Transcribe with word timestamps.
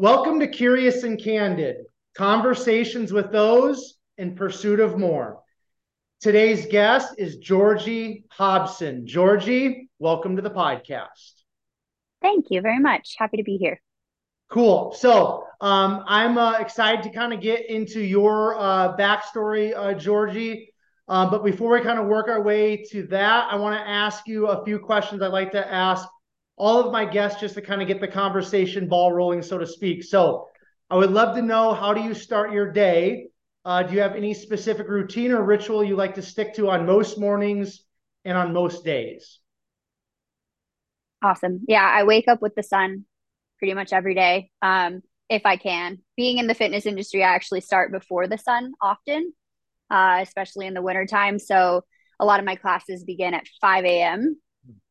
Welcome 0.00 0.38
to 0.38 0.46
Curious 0.46 1.02
and 1.02 1.20
Candid 1.20 1.78
Conversations 2.16 3.12
with 3.12 3.32
those 3.32 3.94
in 4.16 4.36
pursuit 4.36 4.78
of 4.78 4.96
more. 4.96 5.40
Today's 6.20 6.66
guest 6.66 7.16
is 7.18 7.38
Jorgi 7.38 8.22
Hobson. 8.30 9.06
Jorgi, 9.08 9.88
welcome 9.98 10.36
to 10.36 10.42
the 10.42 10.52
podcast. 10.52 11.42
Thank 12.22 12.44
you 12.50 12.60
very 12.60 12.78
much. 12.78 13.16
Happy 13.18 13.38
to 13.38 13.42
be 13.42 13.56
here. 13.56 13.80
Cool. 14.48 14.92
So 14.92 15.42
um, 15.60 16.04
I'm 16.06 16.38
uh, 16.38 16.58
excited 16.60 17.02
to 17.02 17.10
kind 17.10 17.32
of 17.32 17.40
get 17.40 17.68
into 17.68 18.00
your 18.00 18.56
uh, 18.56 18.96
backstory, 18.96 19.74
uh, 19.74 19.94
Jorgi. 19.94 20.68
Uh, 21.08 21.28
but 21.28 21.42
before 21.42 21.72
we 21.72 21.80
kind 21.80 21.98
of 21.98 22.06
work 22.06 22.28
our 22.28 22.40
way 22.40 22.84
to 22.92 23.02
that, 23.08 23.52
I 23.52 23.56
want 23.56 23.76
to 23.76 23.84
ask 23.84 24.28
you 24.28 24.46
a 24.46 24.64
few 24.64 24.78
questions 24.78 25.22
I'd 25.22 25.32
like 25.32 25.50
to 25.52 25.68
ask 25.68 26.06
all 26.58 26.84
of 26.84 26.92
my 26.92 27.04
guests 27.04 27.40
just 27.40 27.54
to 27.54 27.62
kind 27.62 27.80
of 27.80 27.88
get 27.88 28.00
the 28.00 28.08
conversation 28.08 28.88
ball 28.88 29.12
rolling, 29.12 29.42
so 29.42 29.58
to 29.58 29.66
speak. 29.66 30.02
So 30.04 30.48
I 30.90 30.96
would 30.96 31.10
love 31.10 31.36
to 31.36 31.42
know 31.42 31.72
how 31.72 31.94
do 31.94 32.02
you 32.02 32.14
start 32.14 32.52
your 32.52 32.70
day? 32.70 33.28
Uh, 33.64 33.82
do 33.82 33.94
you 33.94 34.00
have 34.00 34.16
any 34.16 34.34
specific 34.34 34.88
routine 34.88 35.30
or 35.32 35.42
ritual 35.42 35.84
you 35.84 35.96
like 35.96 36.14
to 36.14 36.22
stick 36.22 36.54
to 36.54 36.70
on 36.70 36.86
most 36.86 37.18
mornings 37.18 37.84
and 38.24 38.36
on 38.36 38.52
most 38.52 38.84
days? 38.84 39.38
Awesome. 41.22 41.64
Yeah, 41.68 41.84
I 41.84 42.04
wake 42.04 42.28
up 42.28 42.42
with 42.42 42.54
the 42.54 42.62
sun 42.62 43.04
pretty 43.58 43.74
much 43.74 43.92
every 43.92 44.14
day 44.14 44.50
um, 44.62 45.02
if 45.28 45.42
I 45.44 45.56
can. 45.56 45.98
Being 46.16 46.38
in 46.38 46.46
the 46.46 46.54
fitness 46.54 46.86
industry, 46.86 47.22
I 47.22 47.34
actually 47.34 47.60
start 47.60 47.92
before 47.92 48.26
the 48.26 48.38
sun 48.38 48.72
often, 48.80 49.32
uh, 49.90 50.18
especially 50.22 50.66
in 50.66 50.74
the 50.74 50.82
wintertime. 50.82 51.38
So 51.38 51.84
a 52.20 52.24
lot 52.24 52.40
of 52.40 52.46
my 52.46 52.56
classes 52.56 53.04
begin 53.04 53.34
at 53.34 53.46
5 53.60 53.84
a.m 53.84 54.40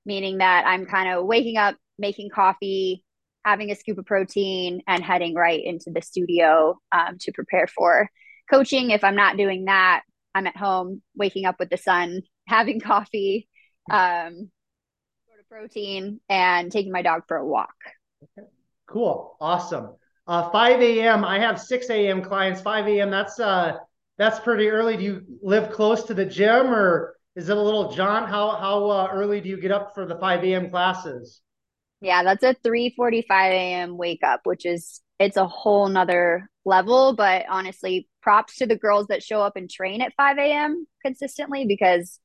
meaning 0.07 0.37
that 0.39 0.65
I'm 0.65 0.85
kind 0.85 1.09
of 1.13 1.25
waking 1.25 1.57
up, 1.57 1.75
making 1.99 2.29
coffee, 2.29 3.03
having 3.45 3.69
a 3.69 3.75
scoop 3.75 3.99
of 3.99 4.05
protein, 4.05 4.81
and 4.87 5.03
heading 5.03 5.35
right 5.35 5.61
into 5.63 5.91
the 5.91 6.01
studio 6.01 6.79
um, 6.91 7.17
to 7.19 7.31
prepare 7.33 7.67
for 7.67 8.09
coaching. 8.49 8.89
If 8.91 9.03
I'm 9.03 9.15
not 9.15 9.37
doing 9.37 9.65
that, 9.65 10.03
I'm 10.33 10.47
at 10.47 10.57
home, 10.57 11.01
waking 11.15 11.45
up 11.45 11.57
with 11.59 11.69
the 11.69 11.77
sun, 11.77 12.21
having 12.47 12.79
coffee, 12.79 13.47
um, 13.91 14.49
sort 15.27 15.39
of 15.41 15.49
protein, 15.49 16.21
and 16.29 16.71
taking 16.71 16.93
my 16.93 17.01
dog 17.01 17.23
for 17.27 17.37
a 17.37 17.45
walk. 17.45 17.75
Okay. 18.23 18.47
Cool. 18.87 19.35
Awesome. 19.41 19.95
Uh, 20.25 20.49
5 20.49 20.81
a.m. 20.81 21.25
I 21.25 21.39
have 21.39 21.59
6 21.59 21.89
a.m. 21.89 22.21
clients. 22.21 22.61
5 22.61 22.87
a.m. 22.87 23.11
That's 23.11 23.39
uh, 23.39 23.77
that's 24.17 24.39
pretty 24.39 24.69
early. 24.69 24.97
Do 24.97 25.03
you 25.03 25.23
live 25.41 25.71
close 25.71 26.03
to 26.03 26.13
the 26.13 26.25
gym, 26.25 26.67
or 26.67 27.16
is 27.37 27.49
it 27.49 27.55
a 27.55 27.61
little 27.61 27.91
John? 27.91 28.27
How 28.27 28.49
how 28.57 28.89
uh, 28.89 29.09
early 29.13 29.39
do 29.41 29.47
you 29.47 29.61
get 29.61 29.71
up 29.71 29.93
for 29.93 30.07
the 30.07 30.17
5 30.17 30.43
a.m. 30.43 30.71
classes? 30.71 31.41
Yeah, 32.01 32.23
that's 32.23 32.43
a 32.43 32.55
3:45 32.65 33.29
a.m. 33.29 33.95
wake 33.95 34.23
up, 34.23 34.41
which 34.43 34.65
is 34.65 35.01
it's 35.19 35.37
a 35.37 35.47
whole 35.47 35.87
nother 35.87 36.49
level. 36.65 37.13
But 37.15 37.45
honestly, 37.47 38.09
props 38.23 38.57
to 38.57 38.65
the 38.65 38.75
girls 38.75 39.07
that 39.07 39.21
show 39.21 39.41
up 39.43 39.55
and 39.55 39.69
train 39.69 40.01
at 40.01 40.15
5 40.17 40.39
a.m. 40.39 40.87
consistently 41.05 41.65
because 41.67 42.19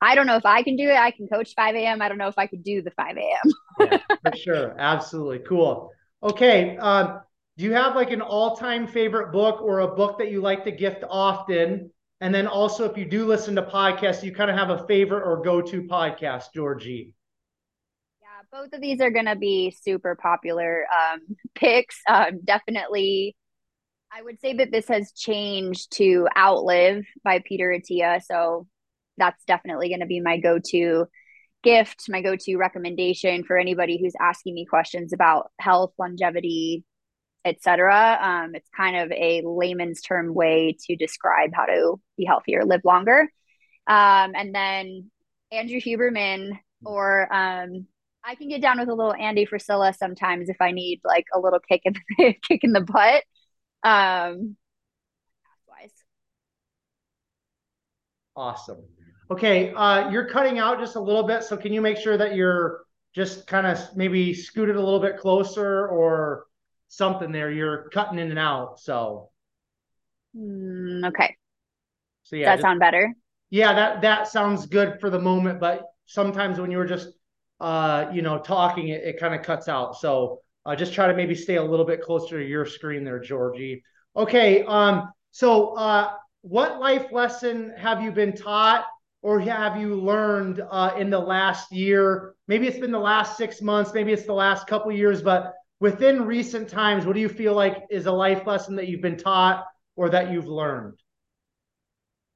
I 0.00 0.14
don't 0.14 0.28
know 0.28 0.36
if 0.36 0.46
I 0.46 0.62
can 0.62 0.76
do 0.76 0.88
it. 0.88 0.96
I 0.96 1.10
can 1.10 1.26
coach 1.26 1.52
5 1.56 1.74
a.m. 1.74 2.00
I 2.00 2.08
don't 2.08 2.18
know 2.18 2.28
if 2.28 2.38
I 2.38 2.46
could 2.46 2.62
do 2.62 2.82
the 2.82 2.92
5 2.92 3.16
a.m. 3.16 3.52
yeah, 3.80 3.98
for 4.22 4.36
sure. 4.36 4.76
Absolutely. 4.78 5.40
Cool. 5.40 5.90
Okay. 6.22 6.76
Um, 6.76 7.20
do 7.56 7.64
you 7.64 7.72
have 7.72 7.96
like 7.96 8.12
an 8.12 8.20
all-time 8.20 8.86
favorite 8.86 9.32
book 9.32 9.60
or 9.60 9.80
a 9.80 9.88
book 9.88 10.18
that 10.18 10.30
you 10.30 10.40
like 10.40 10.62
to 10.64 10.70
gift 10.70 11.02
often? 11.10 11.90
And 12.20 12.34
then 12.34 12.46
also, 12.46 12.88
if 12.88 12.96
you 12.96 13.04
do 13.04 13.26
listen 13.26 13.54
to 13.56 13.62
podcasts, 13.62 14.22
you 14.22 14.32
kind 14.34 14.50
of 14.50 14.56
have 14.56 14.70
a 14.70 14.86
favorite 14.86 15.22
or 15.22 15.42
go 15.42 15.60
to 15.60 15.82
podcast, 15.82 16.44
Jorgi. 16.56 17.12
Yeah, 18.22 18.28
both 18.50 18.72
of 18.72 18.80
these 18.80 19.00
are 19.02 19.10
going 19.10 19.26
to 19.26 19.36
be 19.36 19.76
super 19.82 20.14
popular 20.14 20.86
um, 20.90 21.20
picks. 21.54 22.00
Um, 22.08 22.40
definitely, 22.42 23.36
I 24.10 24.22
would 24.22 24.40
say 24.40 24.54
that 24.54 24.70
this 24.70 24.88
has 24.88 25.12
changed 25.12 25.92
to 25.96 26.26
Outlive 26.36 27.04
by 27.22 27.42
Peter 27.44 27.68
Attia. 27.78 28.22
So 28.22 28.66
that's 29.18 29.44
definitely 29.44 29.90
going 29.90 30.00
to 30.00 30.06
be 30.06 30.20
my 30.20 30.38
go 30.38 30.58
to 30.70 31.06
gift, 31.62 32.04
my 32.08 32.22
go 32.22 32.34
to 32.34 32.56
recommendation 32.56 33.44
for 33.44 33.58
anybody 33.58 33.98
who's 34.00 34.14
asking 34.18 34.54
me 34.54 34.64
questions 34.64 35.12
about 35.12 35.50
health, 35.60 35.92
longevity, 35.98 36.84
etc. 37.46 38.18
Um, 38.20 38.54
it's 38.54 38.68
kind 38.76 38.96
of 38.96 39.12
a 39.12 39.42
layman's 39.44 40.02
term 40.02 40.34
way 40.34 40.76
to 40.86 40.96
describe 40.96 41.50
how 41.54 41.64
to 41.66 42.00
be 42.18 42.24
healthier, 42.24 42.64
live 42.64 42.82
longer. 42.84 43.30
Um, 43.86 44.32
and 44.34 44.54
then 44.54 45.10
Andrew 45.52 45.80
Huberman, 45.80 46.58
or 46.84 47.32
um, 47.32 47.86
I 48.24 48.34
can 48.34 48.48
get 48.48 48.60
down 48.60 48.80
with 48.80 48.88
a 48.88 48.94
little 48.94 49.14
Andy 49.14 49.46
Frisella 49.46 49.96
sometimes 49.96 50.48
if 50.48 50.56
I 50.60 50.72
need 50.72 51.00
like 51.04 51.26
a 51.32 51.38
little 51.38 51.60
kick 51.60 51.82
in 51.84 51.94
the 52.18 52.34
kick 52.42 52.64
in 52.64 52.72
the 52.72 52.80
butt. 52.80 53.22
Um, 53.84 54.56
awesome. 58.36 58.82
Okay, 59.30 59.72
uh, 59.74 60.10
you're 60.10 60.28
cutting 60.28 60.58
out 60.58 60.78
just 60.80 60.96
a 60.96 61.00
little 61.00 61.24
bit, 61.24 61.44
so 61.44 61.56
can 61.56 61.72
you 61.72 61.80
make 61.80 61.96
sure 61.96 62.16
that 62.16 62.34
you're 62.34 62.84
just 63.14 63.46
kind 63.46 63.66
of 63.66 63.78
maybe 63.96 64.34
scooted 64.34 64.76
a 64.76 64.82
little 64.82 65.00
bit 65.00 65.18
closer 65.18 65.88
or 65.88 66.46
something 66.88 67.32
there. 67.32 67.50
You're 67.50 67.88
cutting 67.90 68.18
in 68.18 68.30
and 68.30 68.38
out. 68.38 68.80
So 68.80 69.30
mm, 70.36 71.06
okay. 71.08 71.36
So 72.24 72.36
yeah, 72.36 72.44
Does 72.44 72.46
that 72.46 72.56
just, 72.56 72.62
sound 72.62 72.80
better? 72.80 73.14
Yeah, 73.50 73.72
that 73.74 74.02
that 74.02 74.28
sounds 74.28 74.66
good 74.66 75.00
for 75.00 75.10
the 75.10 75.20
moment, 75.20 75.60
but 75.60 75.82
sometimes 76.06 76.58
when 76.58 76.70
you 76.70 76.78
were 76.78 76.86
just 76.86 77.08
uh, 77.60 78.10
you 78.12 78.22
know, 78.22 78.38
talking, 78.38 78.88
it, 78.88 79.02
it 79.02 79.20
kind 79.20 79.34
of 79.34 79.42
cuts 79.42 79.68
out. 79.68 79.96
So 79.96 80.40
uh, 80.64 80.76
just 80.76 80.92
try 80.92 81.06
to 81.06 81.14
maybe 81.14 81.34
stay 81.34 81.56
a 81.56 81.62
little 81.62 81.86
bit 81.86 82.02
closer 82.02 82.38
to 82.38 82.44
your 82.44 82.66
screen 82.66 83.04
there, 83.04 83.20
Jorgi. 83.20 83.82
Okay. 84.14 84.64
Um, 84.64 85.10
so 85.30 85.74
uh, 85.74 86.12
what 86.42 86.80
life 86.80 87.12
lesson 87.12 87.72
have 87.76 88.02
you 88.02 88.10
been 88.10 88.34
taught 88.34 88.86
or 89.22 89.40
have 89.40 89.80
you 89.80 89.94
learned 89.94 90.62
uh, 90.70 90.92
in 90.98 91.10
the 91.10 91.18
last 91.18 91.72
year? 91.72 92.34
Maybe 92.48 92.66
it's 92.66 92.78
been 92.78 92.92
the 92.92 92.98
last 92.98 93.36
six 93.36 93.62
months, 93.62 93.92
maybe 93.94 94.12
it's 94.12 94.26
the 94.26 94.32
last 94.32 94.66
couple 94.66 94.92
years, 94.92 95.22
but 95.22 95.54
within 95.80 96.26
recent 96.26 96.68
times, 96.68 97.06
what 97.06 97.14
do 97.14 97.20
you 97.20 97.28
feel 97.28 97.54
like 97.54 97.84
is 97.90 98.06
a 98.06 98.12
life 98.12 98.46
lesson 98.46 98.76
that 98.76 98.88
you've 98.88 99.02
been 99.02 99.16
taught 99.18 99.64
or 99.94 100.10
that 100.10 100.30
you've 100.30 100.46
learned? 100.46 100.98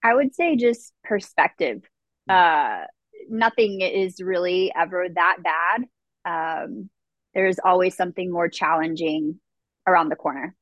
I 0.02 0.14
would 0.14 0.34
say 0.34 0.56
just 0.56 0.92
perspective. 1.04 1.82
Hmm. 2.28 2.34
Uh, 2.34 2.84
nothing 3.28 3.80
is 3.80 4.20
really 4.20 4.72
ever 4.74 5.06
that 5.14 5.36
bad. 5.42 5.84
Um, 6.24 6.90
there's 7.34 7.58
always 7.64 7.96
something 7.96 8.30
more 8.30 8.48
challenging 8.48 9.40
around 9.86 10.08
the 10.08 10.16
corner. 10.16 10.54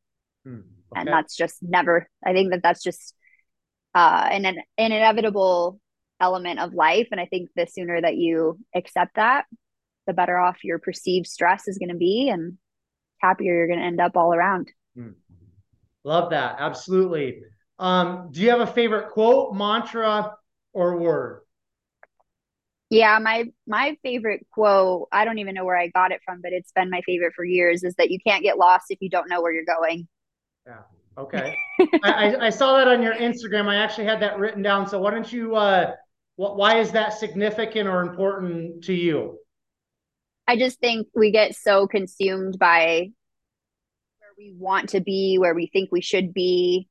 Hmm. 0.45 0.61
Okay. 0.93 1.01
And 1.01 1.09
that's 1.09 1.37
just 1.37 1.59
never, 1.63 2.09
I 2.25 2.33
think 2.33 2.51
that 2.51 2.63
that's 2.63 2.83
just 2.83 3.15
uh, 3.95 4.29
an, 4.31 4.47
an 4.47 4.57
inevitable 4.79 5.81
element 6.21 6.61
of 6.61 6.73
life. 6.73 7.09
And 7.11 7.21
I 7.21 7.27
think 7.27 7.51
the 7.55 7.67
sooner 7.67 8.01
that 8.01 8.17
you 8.17 8.59
accept 8.75 9.17
that, 9.17 9.45
the 10.07 10.15
better 10.15 10.39
off 10.39 10.65
your 10.65 10.79
perceived 10.79 11.27
stress 11.27 11.69
is 11.69 11.79
going 11.79 11.91
to 11.91 11.97
be. 11.97 12.31
And 12.31 12.57
happier 13.21 13.55
you're 13.55 13.67
going 13.67 13.79
to 13.79 13.85
end 13.85 14.01
up 14.01 14.17
all 14.17 14.35
around. 14.35 14.71
Mm. 14.97 15.15
Love 16.05 16.31
that. 16.31 16.57
Absolutely. 16.59 17.41
Um, 17.79 18.29
do 18.31 18.41
you 18.41 18.51
have 18.51 18.61
a 18.61 18.67
favorite 18.67 19.11
quote, 19.11 19.55
mantra, 19.55 20.35
or 20.73 20.97
word? 20.97 21.43
Yeah, 22.91 23.19
my 23.19 23.45
my 23.67 23.99
favorite 24.03 24.47
quote, 24.51 25.09
I 25.13 25.25
don't 25.25 25.39
even 25.39 25.55
know 25.55 25.65
where 25.65 25.77
I 25.77 25.89
got 25.89 26.11
it 26.11 26.21
from, 26.25 26.41
but 26.41 26.53
it's 26.53 26.73
been 26.73 26.89
my 26.89 27.03
favorite 27.03 27.35
for 27.35 27.45
years 27.45 27.85
is 27.85 27.95
that 27.97 28.11
you 28.11 28.19
can't 28.27 28.43
get 28.43 28.57
lost 28.57 28.87
if 28.89 28.99
you 29.03 29.11
don't 29.11 29.29
know 29.29 29.43
where 29.43 29.53
you're 29.53 29.65
going. 29.65 30.09
Yeah. 30.67 30.81
Okay. 31.19 31.55
I, 32.03 32.37
I 32.41 32.51
saw 32.51 32.77
that 32.79 32.89
on 32.89 33.03
your 33.03 33.15
Instagram. 33.15 33.67
I 33.67 33.77
actually 33.77 34.05
had 34.05 34.21
that 34.21 34.39
written 34.39 34.63
down. 34.63 34.87
So 34.89 35.01
why 35.01 35.11
don't 35.11 35.31
you 35.31 35.55
uh 35.57 35.93
what 36.37 36.57
why 36.57 36.79
is 36.79 36.91
that 36.93 37.13
significant 37.13 37.89
or 37.89 38.01
important 38.01 38.85
to 38.85 38.95
you? 38.95 39.39
I 40.49 40.57
just 40.57 40.81
think 40.81 41.09
we 41.15 41.31
get 41.31 41.55
so 41.55 41.87
consumed 41.87 42.59
by 42.59 43.11
where 44.19 44.31
we 44.39 44.55
want 44.57 44.89
to 44.91 45.01
be, 45.01 45.37
where 45.39 45.55
we 45.55 45.67
think 45.67 45.91
we 45.93 46.01
should 46.01 46.33
be, 46.33 46.89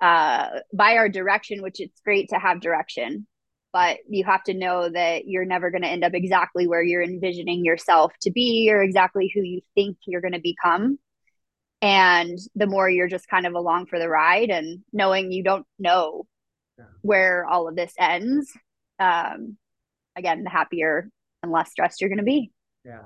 uh, 0.00 0.46
by 0.72 0.96
our 0.96 1.08
direction, 1.08 1.60
which 1.60 1.80
it's 1.80 2.00
great 2.02 2.28
to 2.28 2.36
have 2.36 2.60
direction. 2.60 3.26
But 3.72 3.98
you 4.08 4.24
have 4.24 4.44
to 4.44 4.54
know 4.54 4.88
that 4.88 5.26
you're 5.26 5.44
never 5.44 5.72
going 5.72 5.82
to 5.82 5.88
end 5.88 6.04
up 6.04 6.14
exactly 6.14 6.68
where 6.68 6.84
you're 6.84 7.02
envisioning 7.02 7.64
yourself 7.64 8.12
to 8.22 8.30
be 8.30 8.70
or 8.70 8.80
exactly 8.80 9.30
who 9.34 9.42
you 9.42 9.60
think 9.74 9.96
you're 10.06 10.20
going 10.20 10.32
to 10.32 10.40
become. 10.40 10.98
And 11.82 12.38
the 12.54 12.66
more 12.68 12.88
you're 12.88 13.08
just 13.08 13.28
kind 13.28 13.44
of 13.44 13.54
along 13.54 13.86
for 13.86 13.98
the 13.98 14.08
ride 14.08 14.50
and 14.50 14.82
knowing 14.92 15.32
you 15.32 15.42
don't 15.42 15.66
know 15.80 16.26
where 17.02 17.44
all 17.44 17.66
of 17.66 17.74
this 17.74 17.92
ends, 17.98 18.52
um, 19.00 19.56
again, 20.14 20.44
the 20.44 20.50
happier 20.50 21.10
and 21.42 21.50
less 21.50 21.72
stressed 21.72 22.00
you're 22.00 22.10
going 22.10 22.18
to 22.18 22.24
be. 22.24 22.52
Yeah. 22.84 23.02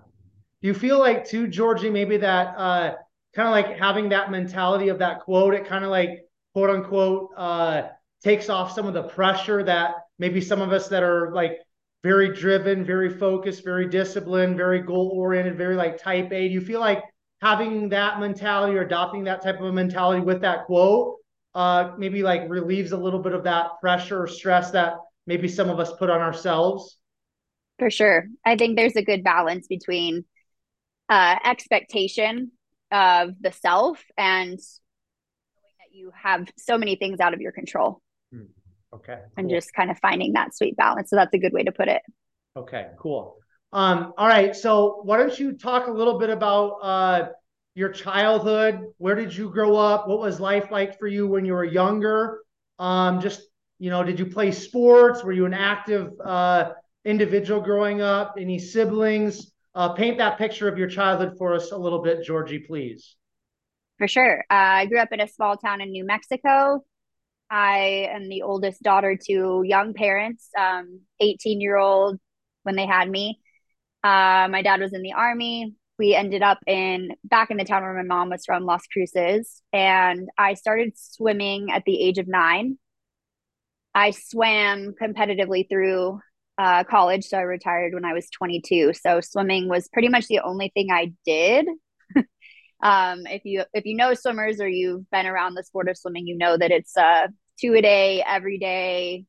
Do 0.62 0.68
you 0.68 0.74
feel 0.74 0.98
like 0.98 1.26
too, 1.26 1.46
Jorgi, 1.46 1.92
maybe 1.92 2.16
that 2.18 2.54
uh, 2.56 2.94
kind 3.34 3.48
of 3.48 3.52
like 3.52 3.78
having 3.78 4.08
that 4.10 4.30
mentality 4.30 4.88
of 4.88 4.98
that 5.00 5.20
quote, 5.20 5.54
it 5.54 5.66
kind 5.66 5.84
of 5.84 5.90
like 5.90 6.26
quote 6.54 6.70
unquote 6.70 7.30
uh, 7.36 7.88
takes 8.22 8.48
off 8.48 8.72
some 8.72 8.86
of 8.86 8.94
the 8.94 9.02
pressure 9.02 9.62
that 9.64 9.96
maybe 10.18 10.40
some 10.40 10.60
of 10.60 10.72
us 10.72 10.88
that 10.88 11.02
are 11.02 11.32
like 11.32 11.58
very 12.02 12.34
driven, 12.34 12.84
very 12.84 13.10
focused, 13.10 13.64
very 13.64 13.88
disciplined, 13.88 14.56
very 14.56 14.80
goal 14.80 15.10
oriented, 15.14 15.56
very 15.56 15.76
like 15.76 15.98
type 15.98 16.32
A. 16.32 16.48
Do 16.48 16.54
you 16.54 16.60
feel 16.60 16.80
like 16.80 17.02
having 17.42 17.88
that 17.90 18.20
mentality 18.20 18.76
or 18.76 18.82
adopting 18.82 19.24
that 19.24 19.42
type 19.42 19.58
of 19.60 19.66
a 19.66 19.72
mentality 19.72 20.20
with 20.22 20.40
that 20.42 20.64
quote 20.64 21.16
uh, 21.54 21.92
maybe 21.98 22.22
like 22.22 22.48
relieves 22.48 22.92
a 22.92 22.96
little 22.96 23.20
bit 23.20 23.32
of 23.32 23.44
that 23.44 23.72
pressure 23.80 24.22
or 24.22 24.26
stress 24.26 24.70
that 24.72 24.94
maybe 25.26 25.48
some 25.48 25.68
of 25.68 25.78
us 25.78 25.92
put 25.98 26.10
on 26.10 26.20
ourselves? 26.20 26.98
For 27.78 27.90
sure. 27.90 28.28
I 28.44 28.56
think 28.56 28.76
there's 28.76 28.96
a 28.96 29.02
good 29.02 29.24
balance 29.24 29.66
between 29.66 30.24
uh, 31.08 31.36
expectation 31.44 32.52
of 32.90 33.34
the 33.40 33.52
self 33.52 34.02
and 34.16 34.58
that 34.58 35.92
you 35.92 36.12
have 36.14 36.48
so 36.56 36.78
many 36.78 36.96
things 36.96 37.20
out 37.20 37.34
of 37.34 37.40
your 37.40 37.52
control. 37.52 38.00
Hmm. 38.32 38.44
Okay. 38.94 39.14
Cool. 39.14 39.32
And 39.36 39.50
just 39.50 39.74
kind 39.74 39.90
of 39.90 39.98
finding 39.98 40.34
that 40.34 40.54
sweet 40.56 40.76
balance. 40.76 41.10
So 41.10 41.16
that's 41.16 41.34
a 41.34 41.38
good 41.38 41.52
way 41.52 41.64
to 41.64 41.72
put 41.72 41.88
it. 41.88 42.02
Okay, 42.56 42.86
cool. 42.98 43.38
Um, 43.72 44.12
all 44.16 44.28
right. 44.28 44.54
So 44.54 45.00
why 45.02 45.16
don't 45.16 45.36
you 45.36 45.54
talk 45.54 45.88
a 45.88 45.90
little 45.90 46.18
bit 46.20 46.30
about 46.30 46.78
uh, 46.80 47.28
your 47.74 47.88
childhood? 47.88 48.80
Where 48.98 49.16
did 49.16 49.36
you 49.36 49.50
grow 49.50 49.76
up? 49.76 50.06
What 50.06 50.20
was 50.20 50.38
life 50.38 50.70
like 50.70 50.98
for 51.00 51.08
you 51.08 51.26
when 51.26 51.44
you 51.44 51.54
were 51.54 51.64
younger? 51.64 52.38
Um, 52.78 53.20
just 53.20 53.42
you 53.80 53.90
know, 53.90 54.04
did 54.04 54.20
you 54.20 54.26
play 54.26 54.52
sports? 54.52 55.24
Were 55.24 55.32
you 55.32 55.46
an 55.46 55.54
active 55.54 56.12
uh, 56.24 56.72
individual 57.04 57.60
growing 57.60 58.00
up? 58.00 58.36
Any 58.38 58.58
siblings? 58.58 59.52
Uh, 59.74 59.92
paint 59.92 60.18
that 60.18 60.38
picture 60.38 60.68
of 60.68 60.78
your 60.78 60.88
childhood 60.88 61.36
for 61.36 61.54
us 61.54 61.72
a 61.72 61.76
little 61.76 62.02
bit, 62.02 62.26
Jorgi, 62.26 62.64
please. 62.64 63.16
For 63.98 64.08
sure. 64.08 64.40
Uh, 64.50 64.54
I 64.54 64.86
grew 64.86 64.98
up 64.98 65.12
in 65.12 65.20
a 65.20 65.28
small 65.28 65.56
town 65.56 65.80
in 65.80 65.90
New 65.90 66.04
Mexico. 66.04 66.84
I 67.50 68.08
am 68.12 68.28
the 68.28 68.42
oldest 68.42 68.82
daughter 68.82 69.16
to 69.26 69.62
young 69.64 69.94
parents, 69.94 70.48
um, 70.58 71.00
18 71.20 71.60
year 71.60 71.76
old 71.76 72.18
when 72.62 72.76
they 72.76 72.86
had 72.86 73.08
me. 73.08 73.40
Uh, 74.02 74.48
my 74.50 74.62
dad 74.62 74.80
was 74.80 74.92
in 74.92 75.02
the 75.02 75.12
army. 75.12 75.74
We 75.98 76.14
ended 76.14 76.42
up 76.42 76.58
in 76.66 77.10
back 77.24 77.50
in 77.50 77.56
the 77.56 77.64
town 77.64 77.82
where 77.82 77.94
my 77.94 78.02
mom 78.02 78.30
was 78.30 78.44
from, 78.44 78.64
Las 78.64 78.82
Cruces, 78.92 79.62
and 79.72 80.28
I 80.36 80.54
started 80.54 80.94
swimming 80.96 81.70
at 81.70 81.84
the 81.84 82.00
age 82.02 82.18
of 82.18 82.26
nine. 82.26 82.78
I 83.94 84.10
swam 84.10 84.94
competitively 85.00 85.68
through 85.68 86.18
uh, 86.58 86.84
college, 86.84 87.24
so 87.24 87.38
I 87.38 87.42
retired 87.42 87.94
when 87.94 88.04
I 88.04 88.12
was 88.12 88.28
22. 88.30 88.92
So 88.94 89.20
swimming 89.20 89.68
was 89.68 89.88
pretty 89.88 90.08
much 90.08 90.26
the 90.26 90.40
only 90.40 90.70
thing 90.74 90.88
I 90.90 91.12
did. 91.26 91.66
um, 92.82 93.26
if 93.26 93.44
you 93.44 93.64
if 93.72 93.84
you 93.84 93.96
know 93.96 94.14
swimmers 94.14 94.60
or 94.60 94.68
you've 94.68 95.08
been 95.10 95.26
around 95.26 95.54
the 95.54 95.64
sport 95.64 95.88
of 95.88 95.98
swimming, 95.98 96.26
you 96.26 96.36
know 96.36 96.56
that 96.56 96.70
it's 96.70 96.96
a 96.96 97.28
two 97.60 97.74
a 97.74 97.82
day, 97.82 98.22
every 98.26 98.58
day 98.58 99.24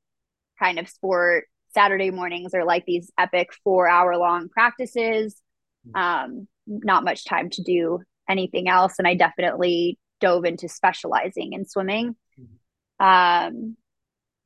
kind 0.60 0.80
of 0.80 0.90
sport. 0.90 1.46
Saturday 1.74 2.10
mornings 2.10 2.54
are 2.54 2.64
like 2.64 2.86
these 2.86 3.12
epic 3.18 3.50
four 3.64 3.88
hour 3.90 4.16
long 4.18 4.48
practices. 4.48 5.36
Hmm. 5.94 6.02
Um, 6.02 6.48
not 6.68 7.04
much 7.04 7.26
time 7.26 7.50
to 7.52 7.64
do 7.64 8.00
anything 8.30 8.68
else, 8.70 8.96
and 8.98 9.08
I 9.08 9.16
definitely 9.16 9.98
dove 10.22 10.46
into 10.46 10.70
specializing 10.70 11.54
in 11.54 11.66
swimming. 11.66 12.16
Hmm. 12.36 13.06
Um, 13.06 13.78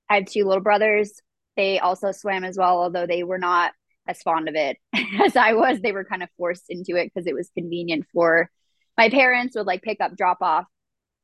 I 0.09 0.15
have 0.15 0.25
two 0.25 0.45
little 0.45 0.63
brothers. 0.63 1.21
They 1.59 1.77
also 1.77 2.13
swam 2.13 2.45
as 2.45 2.57
well, 2.57 2.79
although 2.79 3.05
they 3.05 3.23
were 3.23 3.37
not 3.37 3.73
as 4.07 4.21
fond 4.21 4.47
of 4.47 4.55
it 4.55 4.77
as 5.21 5.35
I 5.35 5.51
was. 5.51 5.81
They 5.81 5.91
were 5.91 6.05
kind 6.05 6.23
of 6.23 6.29
forced 6.37 6.63
into 6.69 6.95
it 6.95 7.11
because 7.13 7.27
it 7.27 7.35
was 7.35 7.51
convenient 7.53 8.05
for 8.13 8.49
my 8.97 9.09
parents 9.09 9.57
would 9.57 9.67
like 9.67 9.81
pick 9.81 9.99
up, 9.99 10.15
drop 10.15 10.37
off, 10.39 10.63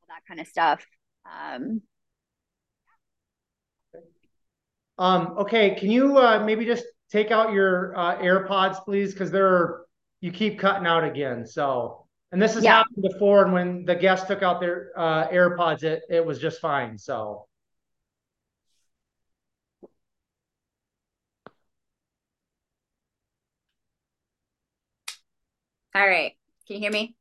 all 0.02 0.08
that 0.08 0.20
kind 0.28 0.38
of 0.38 0.46
stuff. 0.46 0.84
Um, 1.24 1.80
um 4.98 5.38
okay, 5.38 5.74
can 5.74 5.90
you 5.90 6.18
uh, 6.18 6.44
maybe 6.44 6.66
just 6.66 6.84
take 7.10 7.30
out 7.30 7.54
your 7.54 7.96
uh, 7.98 8.18
AirPods, 8.18 8.84
please? 8.84 9.14
Because 9.14 9.30
they're 9.30 9.84
you 10.20 10.32
keep 10.32 10.58
cutting 10.58 10.86
out 10.86 11.02
again. 11.02 11.46
So, 11.46 12.04
and 12.30 12.42
this 12.42 12.52
has 12.52 12.62
yeah. 12.62 12.74
happened 12.74 13.06
before, 13.10 13.42
and 13.44 13.54
when 13.54 13.86
the 13.86 13.94
guests 13.94 14.26
took 14.26 14.42
out 14.42 14.60
their 14.60 14.92
uh, 14.98 15.28
AirPods, 15.28 15.82
it 15.82 16.02
it 16.10 16.26
was 16.26 16.38
just 16.38 16.60
fine. 16.60 16.98
So. 16.98 17.46
All 25.96 26.06
right. 26.06 26.34
Can 26.66 26.76
you 26.76 26.80
hear 26.80 26.90
me? 26.90 27.16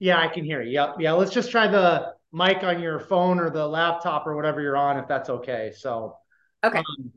Yeah, 0.00 0.18
I 0.18 0.26
can 0.26 0.44
hear 0.44 0.60
you. 0.60 0.72
Yep. 0.72 0.96
Yeah. 0.98 1.12
Let's 1.12 1.30
just 1.30 1.52
try 1.52 1.68
the 1.68 2.14
mic 2.32 2.64
on 2.64 2.82
your 2.82 2.98
phone 2.98 3.38
or 3.38 3.50
the 3.50 3.64
laptop 3.64 4.26
or 4.26 4.34
whatever 4.34 4.60
you're 4.60 4.76
on, 4.76 4.98
if 4.98 5.06
that's 5.06 5.30
okay. 5.30 5.72
So, 5.76 6.16
okay. 6.64 6.78
Um, 6.78 7.12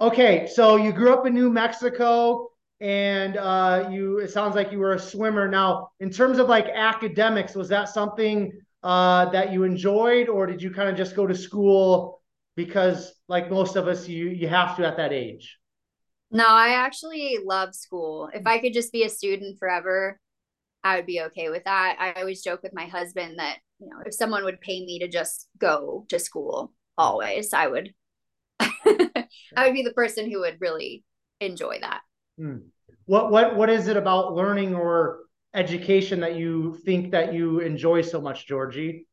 okay. 0.00 0.46
So 0.46 0.76
you 0.76 0.92
grew 0.92 1.12
up 1.12 1.26
in 1.26 1.34
New 1.34 1.50
Mexico 1.50 2.52
and 2.80 3.36
uh, 3.36 3.90
you, 3.92 4.20
it 4.20 4.30
sounds 4.30 4.54
like 4.54 4.72
you 4.72 4.78
were 4.78 4.94
a 4.94 4.98
swimmer. 4.98 5.46
Now, 5.46 5.90
in 6.00 6.08
terms 6.08 6.38
of 6.38 6.48
like 6.48 6.68
academics, 6.74 7.54
was 7.54 7.68
that 7.68 7.90
something 7.90 8.50
uh, 8.82 9.26
that 9.26 9.52
you 9.52 9.64
enjoyed 9.64 10.30
or 10.30 10.46
did 10.46 10.62
you 10.62 10.70
kind 10.70 10.88
of 10.88 10.96
just 10.96 11.14
go 11.14 11.26
to 11.26 11.34
school 11.34 12.22
because 12.56 13.12
like 13.28 13.50
most 13.50 13.76
of 13.76 13.88
us, 13.88 14.08
you, 14.08 14.30
you 14.30 14.48
have 14.48 14.74
to 14.78 14.86
at 14.86 14.96
that 14.96 15.12
age? 15.12 15.58
No, 16.34 16.48
I 16.48 16.70
actually 16.70 17.38
love 17.44 17.76
school. 17.76 18.28
If 18.34 18.44
I 18.44 18.58
could 18.58 18.72
just 18.72 18.90
be 18.90 19.04
a 19.04 19.08
student 19.08 19.56
forever, 19.56 20.18
I 20.82 20.96
would 20.96 21.06
be 21.06 21.22
okay 21.22 21.48
with 21.48 21.62
that. 21.62 21.96
I 22.00 22.20
always 22.20 22.42
joke 22.42 22.64
with 22.64 22.74
my 22.74 22.86
husband 22.86 23.38
that, 23.38 23.58
you 23.78 23.88
know, 23.88 24.02
if 24.04 24.14
someone 24.14 24.42
would 24.42 24.60
pay 24.60 24.84
me 24.84 24.98
to 24.98 25.08
just 25.08 25.46
go 25.58 26.04
to 26.08 26.18
school 26.18 26.72
always, 26.98 27.52
I 27.52 27.68
would 27.68 27.94
I 28.60 29.26
would 29.58 29.74
be 29.74 29.84
the 29.84 29.92
person 29.94 30.28
who 30.28 30.40
would 30.40 30.60
really 30.60 31.04
enjoy 31.40 31.78
that. 31.80 32.00
Hmm. 32.36 32.56
What 33.06 33.30
what 33.30 33.54
what 33.54 33.70
is 33.70 33.86
it 33.86 33.96
about 33.96 34.34
learning 34.34 34.74
or 34.74 35.20
education 35.54 36.18
that 36.20 36.34
you 36.34 36.80
think 36.84 37.12
that 37.12 37.32
you 37.32 37.60
enjoy 37.60 38.02
so 38.02 38.20
much, 38.20 38.48
Jorgi? 38.48 39.06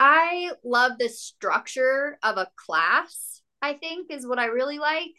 I 0.00 0.52
love 0.64 0.92
the 0.98 1.10
structure 1.10 2.18
of 2.22 2.38
a 2.38 2.48
class, 2.56 3.42
I 3.60 3.74
think 3.74 4.10
is 4.10 4.26
what 4.26 4.38
I 4.38 4.46
really 4.46 4.78
like. 4.78 5.12